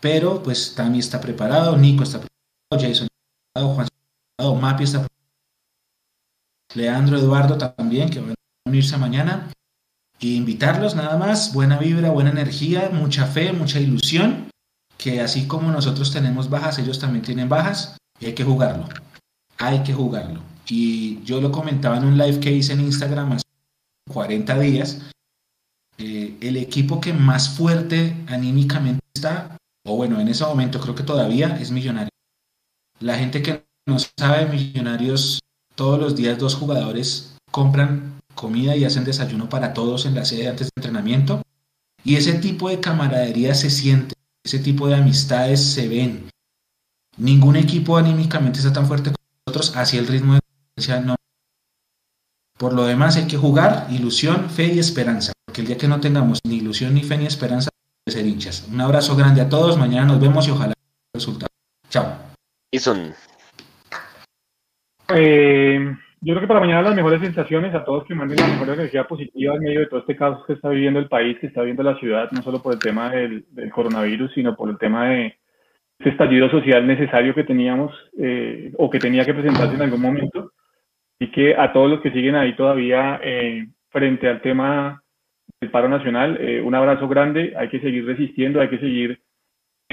pero 0.00 0.42
pues 0.42 0.74
Tami 0.74 0.98
está 0.98 1.20
preparado, 1.20 1.76
Nico 1.76 2.02
está 2.02 2.18
preparado, 2.18 2.88
Jason 2.88 3.06
está 3.06 3.52
preparado, 3.52 3.74
Juan 3.74 3.84
está 3.86 3.98
preparado, 4.36 4.60
Mapi 4.60 4.84
está 4.84 4.98
preparado, 4.98 5.32
Leandro, 6.74 7.18
Eduardo 7.18 7.58
también, 7.58 8.08
que 8.08 8.20
van 8.20 8.30
a 8.30 8.34
unirse 8.68 8.96
mañana, 8.96 9.52
y 10.22 10.36
invitarlos 10.36 10.94
nada 10.94 11.16
más, 11.16 11.52
buena 11.52 11.78
vibra, 11.78 12.10
buena 12.10 12.30
energía, 12.30 12.90
mucha 12.92 13.26
fe, 13.26 13.52
mucha 13.52 13.80
ilusión, 13.80 14.48
que 14.96 15.20
así 15.20 15.48
como 15.48 15.72
nosotros 15.72 16.12
tenemos 16.12 16.48
bajas, 16.48 16.78
ellos 16.78 17.00
también 17.00 17.24
tienen 17.24 17.48
bajas, 17.48 17.96
y 18.20 18.26
hay 18.26 18.32
que 18.32 18.44
jugarlo, 18.44 18.88
hay 19.58 19.82
que 19.82 19.92
jugarlo. 19.92 20.40
Y 20.68 21.20
yo 21.24 21.40
lo 21.40 21.50
comentaba 21.50 21.96
en 21.96 22.04
un 22.04 22.16
live 22.16 22.38
que 22.38 22.52
hice 22.52 22.72
en 22.72 22.82
Instagram 22.82 23.32
hace 23.32 23.44
40 24.12 24.58
días, 24.60 25.02
eh, 25.98 26.36
el 26.40 26.56
equipo 26.56 27.00
que 27.00 27.12
más 27.12 27.56
fuerte 27.56 28.16
anímicamente 28.28 29.04
está, 29.12 29.56
o 29.84 29.96
bueno, 29.96 30.20
en 30.20 30.28
ese 30.28 30.44
momento 30.44 30.78
creo 30.78 30.94
que 30.94 31.02
todavía 31.02 31.58
es 31.60 31.72
Millonarios. 31.72 32.10
La 33.00 33.18
gente 33.18 33.42
que 33.42 33.64
no 33.88 33.96
sabe, 33.98 34.46
Millonarios, 34.46 35.40
todos 35.74 35.98
los 35.98 36.14
días 36.14 36.38
dos 36.38 36.54
jugadores 36.54 37.34
compran 37.50 38.21
comida 38.34 38.76
y 38.76 38.84
hacen 38.84 39.04
desayuno 39.04 39.48
para 39.48 39.72
todos 39.72 40.06
en 40.06 40.14
la 40.14 40.24
sede 40.24 40.48
antes 40.48 40.68
de 40.68 40.72
entrenamiento. 40.76 41.42
Y 42.04 42.16
ese 42.16 42.34
tipo 42.34 42.68
de 42.68 42.80
camaradería 42.80 43.54
se 43.54 43.70
siente, 43.70 44.14
ese 44.44 44.58
tipo 44.58 44.88
de 44.88 44.96
amistades 44.96 45.64
se 45.64 45.88
ven. 45.88 46.28
Ningún 47.16 47.56
equipo 47.56 47.96
anímicamente 47.96 48.58
está 48.58 48.72
tan 48.72 48.86
fuerte 48.86 49.10
como 49.10 49.28
nosotros, 49.46 49.76
así 49.76 49.98
el 49.98 50.06
ritmo 50.06 50.34
de 50.34 51.00
no. 51.00 51.16
Por 52.58 52.72
lo 52.72 52.84
demás 52.84 53.16
hay 53.16 53.26
que 53.26 53.36
jugar, 53.36 53.86
ilusión, 53.90 54.48
fe 54.50 54.72
y 54.72 54.78
esperanza, 54.78 55.32
porque 55.44 55.60
el 55.60 55.66
día 55.66 55.76
que 55.76 55.88
no 55.88 56.00
tengamos 56.00 56.40
ni 56.44 56.56
ilusión, 56.56 56.94
ni 56.94 57.02
fe, 57.02 57.18
ni 57.18 57.26
esperanza, 57.26 57.70
de 58.06 58.12
ser 58.12 58.26
hinchas. 58.26 58.64
Un 58.70 58.80
abrazo 58.80 59.14
grande 59.16 59.40
a 59.40 59.48
todos, 59.48 59.76
mañana 59.76 60.06
nos 60.06 60.20
vemos 60.20 60.46
y 60.48 60.50
ojalá 60.50 60.72
el 60.72 61.20
resultado. 61.20 61.50
Chao. 61.90 62.16
Ison. 62.70 63.14
Eh, 65.08 65.94
yo 66.24 66.34
creo 66.34 66.42
que 66.42 66.46
para 66.46 66.60
mañana 66.60 66.82
las 66.82 66.94
mejores 66.94 67.20
sensaciones 67.20 67.74
a 67.74 67.84
todos 67.84 68.04
que 68.04 68.14
manden 68.14 68.38
la 68.38 68.46
mejor 68.46 68.68
energía 68.68 69.08
positiva 69.08 69.56
en 69.56 69.62
medio 69.62 69.80
de 69.80 69.86
todo 69.86 70.00
este 70.00 70.14
caos 70.14 70.46
que 70.46 70.52
está 70.52 70.68
viviendo 70.68 71.00
el 71.00 71.08
país, 71.08 71.36
que 71.40 71.48
está 71.48 71.62
viviendo 71.62 71.82
la 71.82 71.98
ciudad, 71.98 72.30
no 72.30 72.42
solo 72.42 72.62
por 72.62 72.74
el 72.74 72.78
tema 72.78 73.10
del, 73.10 73.44
coronavirus, 73.74 74.32
sino 74.32 74.54
por 74.54 74.70
el 74.70 74.78
tema 74.78 75.08
de 75.08 75.36
este 75.98 76.10
estallido 76.10 76.48
social 76.48 76.86
necesario 76.86 77.34
que 77.34 77.42
teníamos 77.42 77.92
eh, 78.16 78.72
o 78.78 78.88
que 78.88 79.00
tenía 79.00 79.24
que 79.24 79.34
presentarse 79.34 79.74
en 79.74 79.82
algún 79.82 80.00
momento. 80.00 80.52
Y 81.18 81.32
que 81.32 81.56
a 81.56 81.72
todos 81.72 81.90
los 81.90 82.00
que 82.00 82.12
siguen 82.12 82.36
ahí 82.36 82.54
todavía 82.54 83.20
eh, 83.20 83.66
frente 83.90 84.28
al 84.28 84.40
tema 84.42 85.02
del 85.60 85.72
paro 85.72 85.88
nacional, 85.88 86.38
eh, 86.40 86.60
un 86.60 86.76
abrazo 86.76 87.08
grande, 87.08 87.52
hay 87.56 87.68
que 87.68 87.80
seguir 87.80 88.06
resistiendo, 88.06 88.60
hay 88.60 88.68
que 88.68 88.78
seguir 88.78 89.20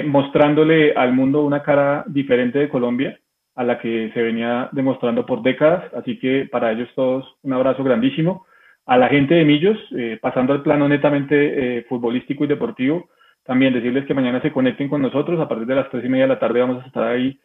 mostrándole 0.04 0.92
al 0.92 1.12
mundo 1.12 1.44
una 1.44 1.64
cara 1.64 2.04
diferente 2.06 2.60
de 2.60 2.68
Colombia 2.68 3.18
a 3.60 3.64
la 3.64 3.78
que 3.78 4.10
se 4.14 4.22
venía 4.22 4.70
demostrando 4.72 5.26
por 5.26 5.42
décadas. 5.42 5.84
Así 5.92 6.18
que 6.18 6.48
para 6.50 6.72
ellos 6.72 6.88
todos 6.94 7.36
un 7.42 7.52
abrazo 7.52 7.84
grandísimo. 7.84 8.46
A 8.86 8.96
la 8.96 9.08
gente 9.08 9.34
de 9.34 9.44
Millos, 9.44 9.76
eh, 9.98 10.18
pasando 10.18 10.54
al 10.54 10.62
plano 10.62 10.88
netamente 10.88 11.34
eh, 11.76 11.82
futbolístico 11.86 12.44
y 12.44 12.46
deportivo, 12.46 13.10
también 13.44 13.74
decirles 13.74 14.06
que 14.06 14.14
mañana 14.14 14.40
se 14.40 14.50
conecten 14.50 14.88
con 14.88 15.02
nosotros. 15.02 15.38
A 15.38 15.46
partir 15.46 15.66
de 15.66 15.74
las 15.74 15.90
tres 15.90 16.06
y 16.06 16.08
media 16.08 16.24
de 16.24 16.28
la 16.28 16.38
tarde 16.38 16.60
vamos 16.60 16.82
a 16.82 16.86
estar 16.86 17.04
ahí 17.04 17.38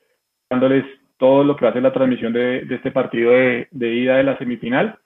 dándoles 0.49 0.85
todo 1.17 1.43
lo 1.43 1.57
que 1.57 1.69
ser 1.69 1.83
la 1.83 1.91
transmisión 1.91 2.31
de, 2.31 2.65
este 2.69 2.91
partido 2.91 3.31
de, 3.31 3.67
ida 3.71 4.15
de 4.15 4.23
la 4.23 4.37
semifinal. 4.37 4.97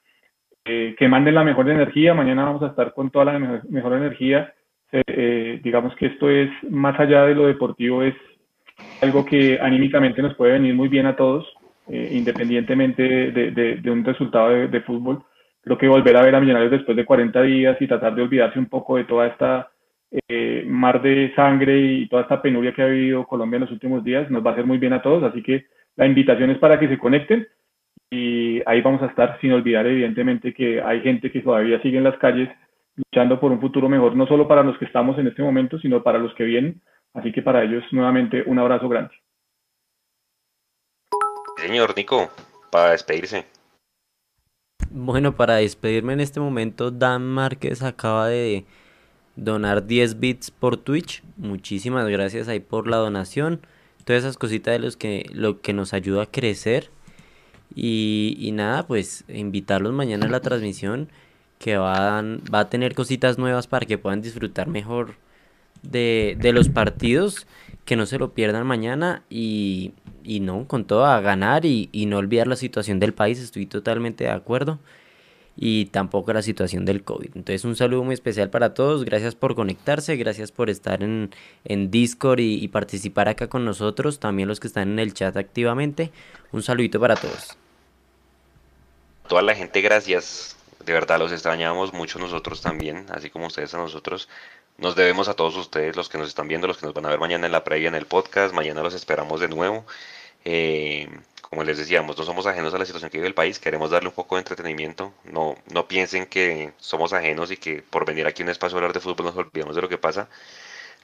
Eh, 0.63 0.95
que 0.95 1.07
manden 1.07 1.33
la 1.33 1.43
mejor 1.43 1.67
energía. 1.71 2.13
Mañana 2.13 2.43
vamos 2.43 2.61
a 2.61 2.67
estar 2.67 2.93
con 2.93 3.09
toda 3.09 3.25
la 3.25 3.39
mejor, 3.39 3.93
energía. 3.93 4.53
digamos 5.63 5.95
que 5.95 6.05
esto 6.05 6.29
es 6.29 6.51
más 6.69 6.99
allá 6.99 7.25
de 7.25 7.33
lo 7.33 7.47
deportivo, 7.47 8.03
es 8.03 8.13
algo 9.01 9.25
que 9.25 9.59
anímicamente 9.61 10.21
nos 10.21 10.35
puede 10.35 10.53
venir 10.53 10.73
muy 10.73 10.87
bien 10.87 11.05
a 11.05 11.15
todos, 11.15 11.47
eh, 11.87 12.09
independientemente 12.11 13.03
de, 13.03 13.91
un 13.91 14.03
resultado 14.03 14.49
de, 14.49 14.81
fútbol. 14.81 15.23
Creo 15.61 15.77
que 15.77 15.87
volver 15.87 16.17
a 16.17 16.21
ver 16.21 16.35
a 16.35 16.39
Millonarios 16.39 16.71
después 16.71 16.95
de 16.95 17.05
40 17.05 17.41
días 17.43 17.77
y 17.79 17.87
tratar 17.87 18.15
de 18.15 18.21
olvidarse 18.23 18.59
un 18.59 18.67
poco 18.67 18.97
de 18.97 19.05
toda 19.05 19.27
esta 19.27 19.69
eh, 20.27 20.63
mar 20.67 21.01
de 21.01 21.33
sangre 21.35 21.79
y 21.79 22.07
toda 22.07 22.23
esta 22.23 22.41
penuria 22.41 22.73
que 22.73 22.81
ha 22.81 22.87
vivido 22.87 23.27
Colombia 23.27 23.57
en 23.57 23.61
los 23.61 23.71
últimos 23.71 24.03
días 24.03 24.29
nos 24.31 24.43
va 24.43 24.51
a 24.51 24.53
hacer 24.53 24.65
muy 24.65 24.77
bien 24.77 24.93
a 24.93 25.01
todos. 25.01 25.23
Así 25.23 25.43
que 25.43 25.65
la 25.95 26.05
invitación 26.05 26.49
es 26.49 26.57
para 26.57 26.79
que 26.79 26.87
se 26.87 26.97
conecten 26.97 27.47
y 28.09 28.61
ahí 28.65 28.81
vamos 28.81 29.01
a 29.03 29.07
estar 29.07 29.39
sin 29.39 29.51
olvidar 29.51 29.85
evidentemente 29.85 30.53
que 30.53 30.81
hay 30.81 31.01
gente 31.01 31.31
que 31.31 31.41
todavía 31.41 31.81
sigue 31.81 31.97
en 31.97 32.03
las 32.03 32.17
calles 32.17 32.49
luchando 32.95 33.39
por 33.39 33.51
un 33.51 33.61
futuro 33.61 33.87
mejor, 33.87 34.15
no 34.15 34.27
solo 34.27 34.47
para 34.47 34.63
los 34.63 34.77
que 34.77 34.85
estamos 34.85 35.17
en 35.19 35.27
este 35.27 35.41
momento, 35.41 35.79
sino 35.79 36.03
para 36.03 36.17
los 36.17 36.33
que 36.33 36.43
vienen 36.43 36.81
Así 37.13 37.31
que 37.31 37.41
para 37.41 37.63
ellos 37.63 37.83
nuevamente 37.91 38.43
un 38.45 38.59
abrazo 38.59 38.87
grande. 38.87 39.13
Señor 41.57 41.95
Nico, 41.95 42.29
para 42.71 42.91
despedirse. 42.91 43.45
Bueno, 44.91 45.35
para 45.35 45.55
despedirme 45.55 46.13
en 46.13 46.21
este 46.21 46.39
momento, 46.39 46.89
Dan 46.91 47.25
Márquez 47.25 47.83
acaba 47.83 48.27
de 48.27 48.65
donar 49.35 49.85
10 49.85 50.19
bits 50.19 50.51
por 50.51 50.77
Twitch. 50.77 51.23
Muchísimas 51.37 52.07
gracias 52.07 52.47
ahí 52.47 52.59
por 52.59 52.87
la 52.87 52.97
donación. 52.97 53.61
Todas 54.05 54.23
esas 54.23 54.37
cositas 54.37 54.71
de 54.73 54.79
los 54.79 54.97
que, 54.97 55.25
lo 55.33 55.61
que 55.61 55.73
nos 55.73 55.93
ayuda 55.93 56.23
a 56.23 56.31
crecer. 56.31 56.89
Y, 57.75 58.35
y 58.39 58.51
nada, 58.51 58.87
pues 58.87 59.25
invitarlos 59.27 59.93
mañana 59.93 60.25
a 60.25 60.29
la 60.29 60.39
transmisión 60.39 61.09
que 61.59 61.77
van, 61.77 62.41
va 62.53 62.61
a 62.61 62.69
tener 62.69 62.95
cositas 62.95 63.37
nuevas 63.37 63.67
para 63.67 63.85
que 63.85 63.97
puedan 63.97 64.21
disfrutar 64.21 64.67
mejor 64.67 65.15
de, 65.83 66.37
de 66.39 66.53
los 66.53 66.69
partidos, 66.69 67.47
que 67.85 67.95
no 67.95 68.05
se 68.05 68.19
lo 68.19 68.33
pierdan 68.33 68.67
mañana 68.67 69.23
y, 69.29 69.93
y 70.23 70.39
no, 70.41 70.67
con 70.67 70.85
todo 70.85 71.05
a 71.05 71.19
ganar 71.21 71.65
y, 71.65 71.89
y, 71.91 72.05
no 72.05 72.17
olvidar 72.17 72.47
la 72.47 72.55
situación 72.55 72.99
del 72.99 73.13
país, 73.13 73.39
estoy 73.39 73.65
totalmente 73.65 74.25
de 74.25 74.29
acuerdo. 74.31 74.79
Y 75.61 75.85
tampoco 75.87 76.31
la 76.31 76.41
situación 76.41 76.85
del 76.85 77.03
COVID. 77.03 77.31
Entonces 77.35 77.65
un 77.65 77.75
saludo 77.75 78.03
muy 78.05 78.13
especial 78.13 78.49
para 78.49 78.73
todos. 78.73 79.03
Gracias 79.03 79.35
por 79.35 79.55
conectarse, 79.55 80.15
gracias 80.15 80.53
por 80.53 80.69
estar 80.69 81.03
en, 81.03 81.31
en 81.65 81.91
Discord 81.91 82.39
y, 82.39 82.63
y 82.63 82.69
participar 82.69 83.27
acá 83.27 83.47
con 83.47 83.65
nosotros. 83.65 84.19
También 84.21 84.47
los 84.47 84.61
que 84.61 84.67
están 84.67 84.89
en 84.91 84.99
el 84.99 85.13
chat 85.13 85.35
activamente. 85.35 86.11
Un 86.53 86.63
saludito 86.63 86.97
para 87.01 87.17
todos. 87.17 87.57
Toda 89.27 89.41
la 89.41 89.53
gente, 89.53 89.81
gracias. 89.81 90.55
De 90.85 90.93
verdad 90.93 91.19
los 91.19 91.31
extrañamos 91.31 91.93
mucho 91.93 92.19
nosotros 92.19 92.61
también, 92.61 93.05
así 93.09 93.29
como 93.29 93.47
ustedes 93.47 93.73
a 93.73 93.77
nosotros. 93.77 94.29
Nos 94.79 94.95
debemos 94.95 95.27
a 95.27 95.33
todos 95.33 95.57
ustedes, 95.57 95.97
los 95.97 96.07
que 96.07 96.17
nos 96.17 96.29
están 96.29 96.47
viendo, 96.47 96.65
los 96.65 96.77
que 96.77 96.85
nos 96.85 96.95
van 96.95 97.05
a 97.05 97.09
ver 97.09 97.19
mañana 97.19 97.45
en 97.45 97.51
la 97.51 97.65
previa, 97.65 97.89
en 97.89 97.95
el 97.95 98.05
podcast. 98.05 98.53
Mañana 98.53 98.81
los 98.81 98.93
esperamos 98.93 99.41
de 99.41 99.49
nuevo. 99.49 99.85
Eh, 100.45 101.09
como 101.41 101.65
les 101.65 101.77
decíamos, 101.77 102.17
no 102.17 102.23
somos 102.23 102.45
ajenos 102.45 102.73
a 102.73 102.77
la 102.77 102.85
situación 102.85 103.09
que 103.11 103.17
vive 103.17 103.27
el 103.27 103.33
país, 103.33 103.59
queremos 103.59 103.91
darle 103.91 104.07
un 104.07 104.15
poco 104.15 104.35
de 104.35 104.39
entretenimiento. 104.39 105.13
No, 105.25 105.57
no 105.69 105.87
piensen 105.89 106.27
que 106.27 106.71
somos 106.77 107.11
ajenos 107.11 107.51
y 107.51 107.57
que 107.57 107.81
por 107.81 108.05
venir 108.05 108.25
aquí 108.25 108.41
a 108.41 108.45
un 108.45 108.51
espacio 108.51 108.77
a 108.77 108.79
hablar 108.79 108.93
de 108.93 109.01
fútbol 109.01 109.25
nos 109.25 109.35
olvidamos 109.35 109.75
de 109.75 109.81
lo 109.81 109.89
que 109.89 109.97
pasa. 109.97 110.29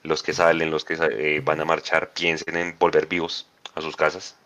Los 0.03 0.23
que 0.23 0.33
salen, 0.33 0.71
los 0.71 0.85
que 0.85 0.97
eh, 1.11 1.41
van 1.43 1.59
a 1.59 1.65
marchar, 1.65 2.13
piensen 2.13 2.55
en 2.55 2.77
volver 2.79 3.07
vivos 3.07 3.47
a 3.75 3.81
sus 3.81 3.97
casas. 3.97 4.37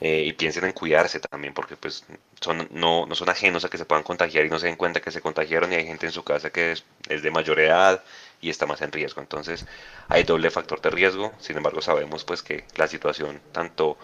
Eh, 0.00 0.24
y 0.26 0.32
piensen 0.32 0.64
en 0.64 0.72
cuidarse 0.72 1.20
también, 1.20 1.54
porque 1.54 1.76
pues 1.76 2.04
son, 2.40 2.68
no, 2.72 3.06
no 3.06 3.14
son 3.14 3.28
ajenos 3.28 3.64
a 3.64 3.68
que 3.68 3.78
se 3.78 3.84
puedan 3.84 4.02
contagiar 4.02 4.44
y 4.44 4.50
no 4.50 4.58
se 4.58 4.66
den 4.66 4.74
cuenta 4.76 5.00
que 5.00 5.12
se 5.12 5.20
contagiaron 5.20 5.72
y 5.72 5.76
hay 5.76 5.86
gente 5.86 6.06
en 6.06 6.12
su 6.12 6.24
casa 6.24 6.50
que 6.50 6.72
es, 6.72 6.84
es 7.08 7.22
de 7.22 7.30
mayor 7.30 7.60
edad, 7.60 8.02
y 8.44 8.50
está 8.50 8.66
más 8.66 8.82
en 8.82 8.92
riesgo. 8.92 9.20
Entonces 9.20 9.66
hay 10.08 10.24
doble 10.24 10.50
factor 10.50 10.80
de 10.80 10.90
riesgo, 10.90 11.32
sin 11.38 11.56
embargo 11.56 11.80
sabemos 11.80 12.24
pues 12.24 12.42
que 12.42 12.64
la 12.76 12.86
situación 12.86 13.40
tanto 13.52 13.96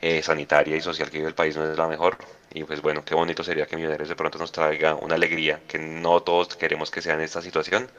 eh, 0.00 0.22
sanitaria 0.22 0.76
y 0.76 0.80
social 0.80 1.10
que 1.10 1.18
vive 1.18 1.28
el 1.28 1.34
país 1.34 1.56
no 1.56 1.70
es 1.70 1.76
la 1.76 1.86
mejor 1.86 2.18
y 2.54 2.64
pues 2.64 2.80
bueno, 2.80 3.04
qué 3.04 3.14
bonito 3.14 3.42
sería 3.42 3.66
que 3.66 3.76
Millonarios 3.76 4.08
de 4.08 4.16
pronto 4.16 4.38
nos 4.38 4.52
traiga 4.52 4.94
una 4.94 5.16
alegría 5.16 5.60
que 5.68 5.78
no 5.78 6.22
todos 6.22 6.56
queremos 6.56 6.90
que 6.90 7.02
sea 7.02 7.14
en 7.14 7.20
esta 7.20 7.42
situación. 7.42 7.90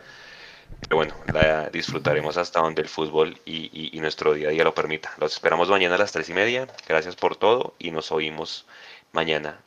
Pero 0.82 0.96
bueno, 0.96 1.14
la 1.32 1.70
disfrutaremos 1.70 2.38
hasta 2.38 2.62
donde 2.62 2.82
el 2.82 2.88
fútbol 2.88 3.38
y, 3.46 3.92
nuestro 4.00 4.34
día 4.34 4.48
a 4.48 4.52
día 4.52 4.64
lo 4.64 4.74
permita. 4.74 5.14
Los 5.20 5.34
esperamos 5.34 5.70
mañana 5.70 5.96
a 5.96 5.98
las 5.98 6.12
tres 6.12 6.30
y 6.30 6.34
media. 6.34 6.68
Gracias 6.88 7.16
por 7.16 7.36
todo 7.36 7.76
y 7.80 7.92
nos 7.92 8.12
oímos 8.12 8.66
mañana 9.12 9.60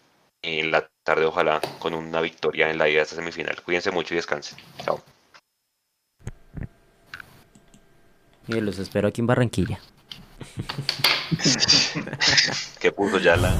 en 0.42 0.70
la 0.70 0.88
tarde, 1.04 1.26
ojalá 1.26 1.60
con 1.78 1.94
una 1.94 2.20
victoria 2.20 2.70
en 2.70 2.78
la 2.78 2.88
ida 2.88 2.98
de 2.98 3.02
esta 3.02 3.16
semifinal. 3.16 3.62
Cuídense 3.62 3.90
mucho 3.90 4.14
y 4.14 4.16
descansen. 4.16 4.58
Chao. 4.84 5.02
Y 8.48 8.60
los 8.60 8.78
espero 8.78 9.08
aquí 9.08 9.20
en 9.20 9.26
Barranquilla. 9.26 9.78
¿Qué 12.80 12.92
puso 12.92 13.18
ya 13.18 13.36
la... 13.36 13.54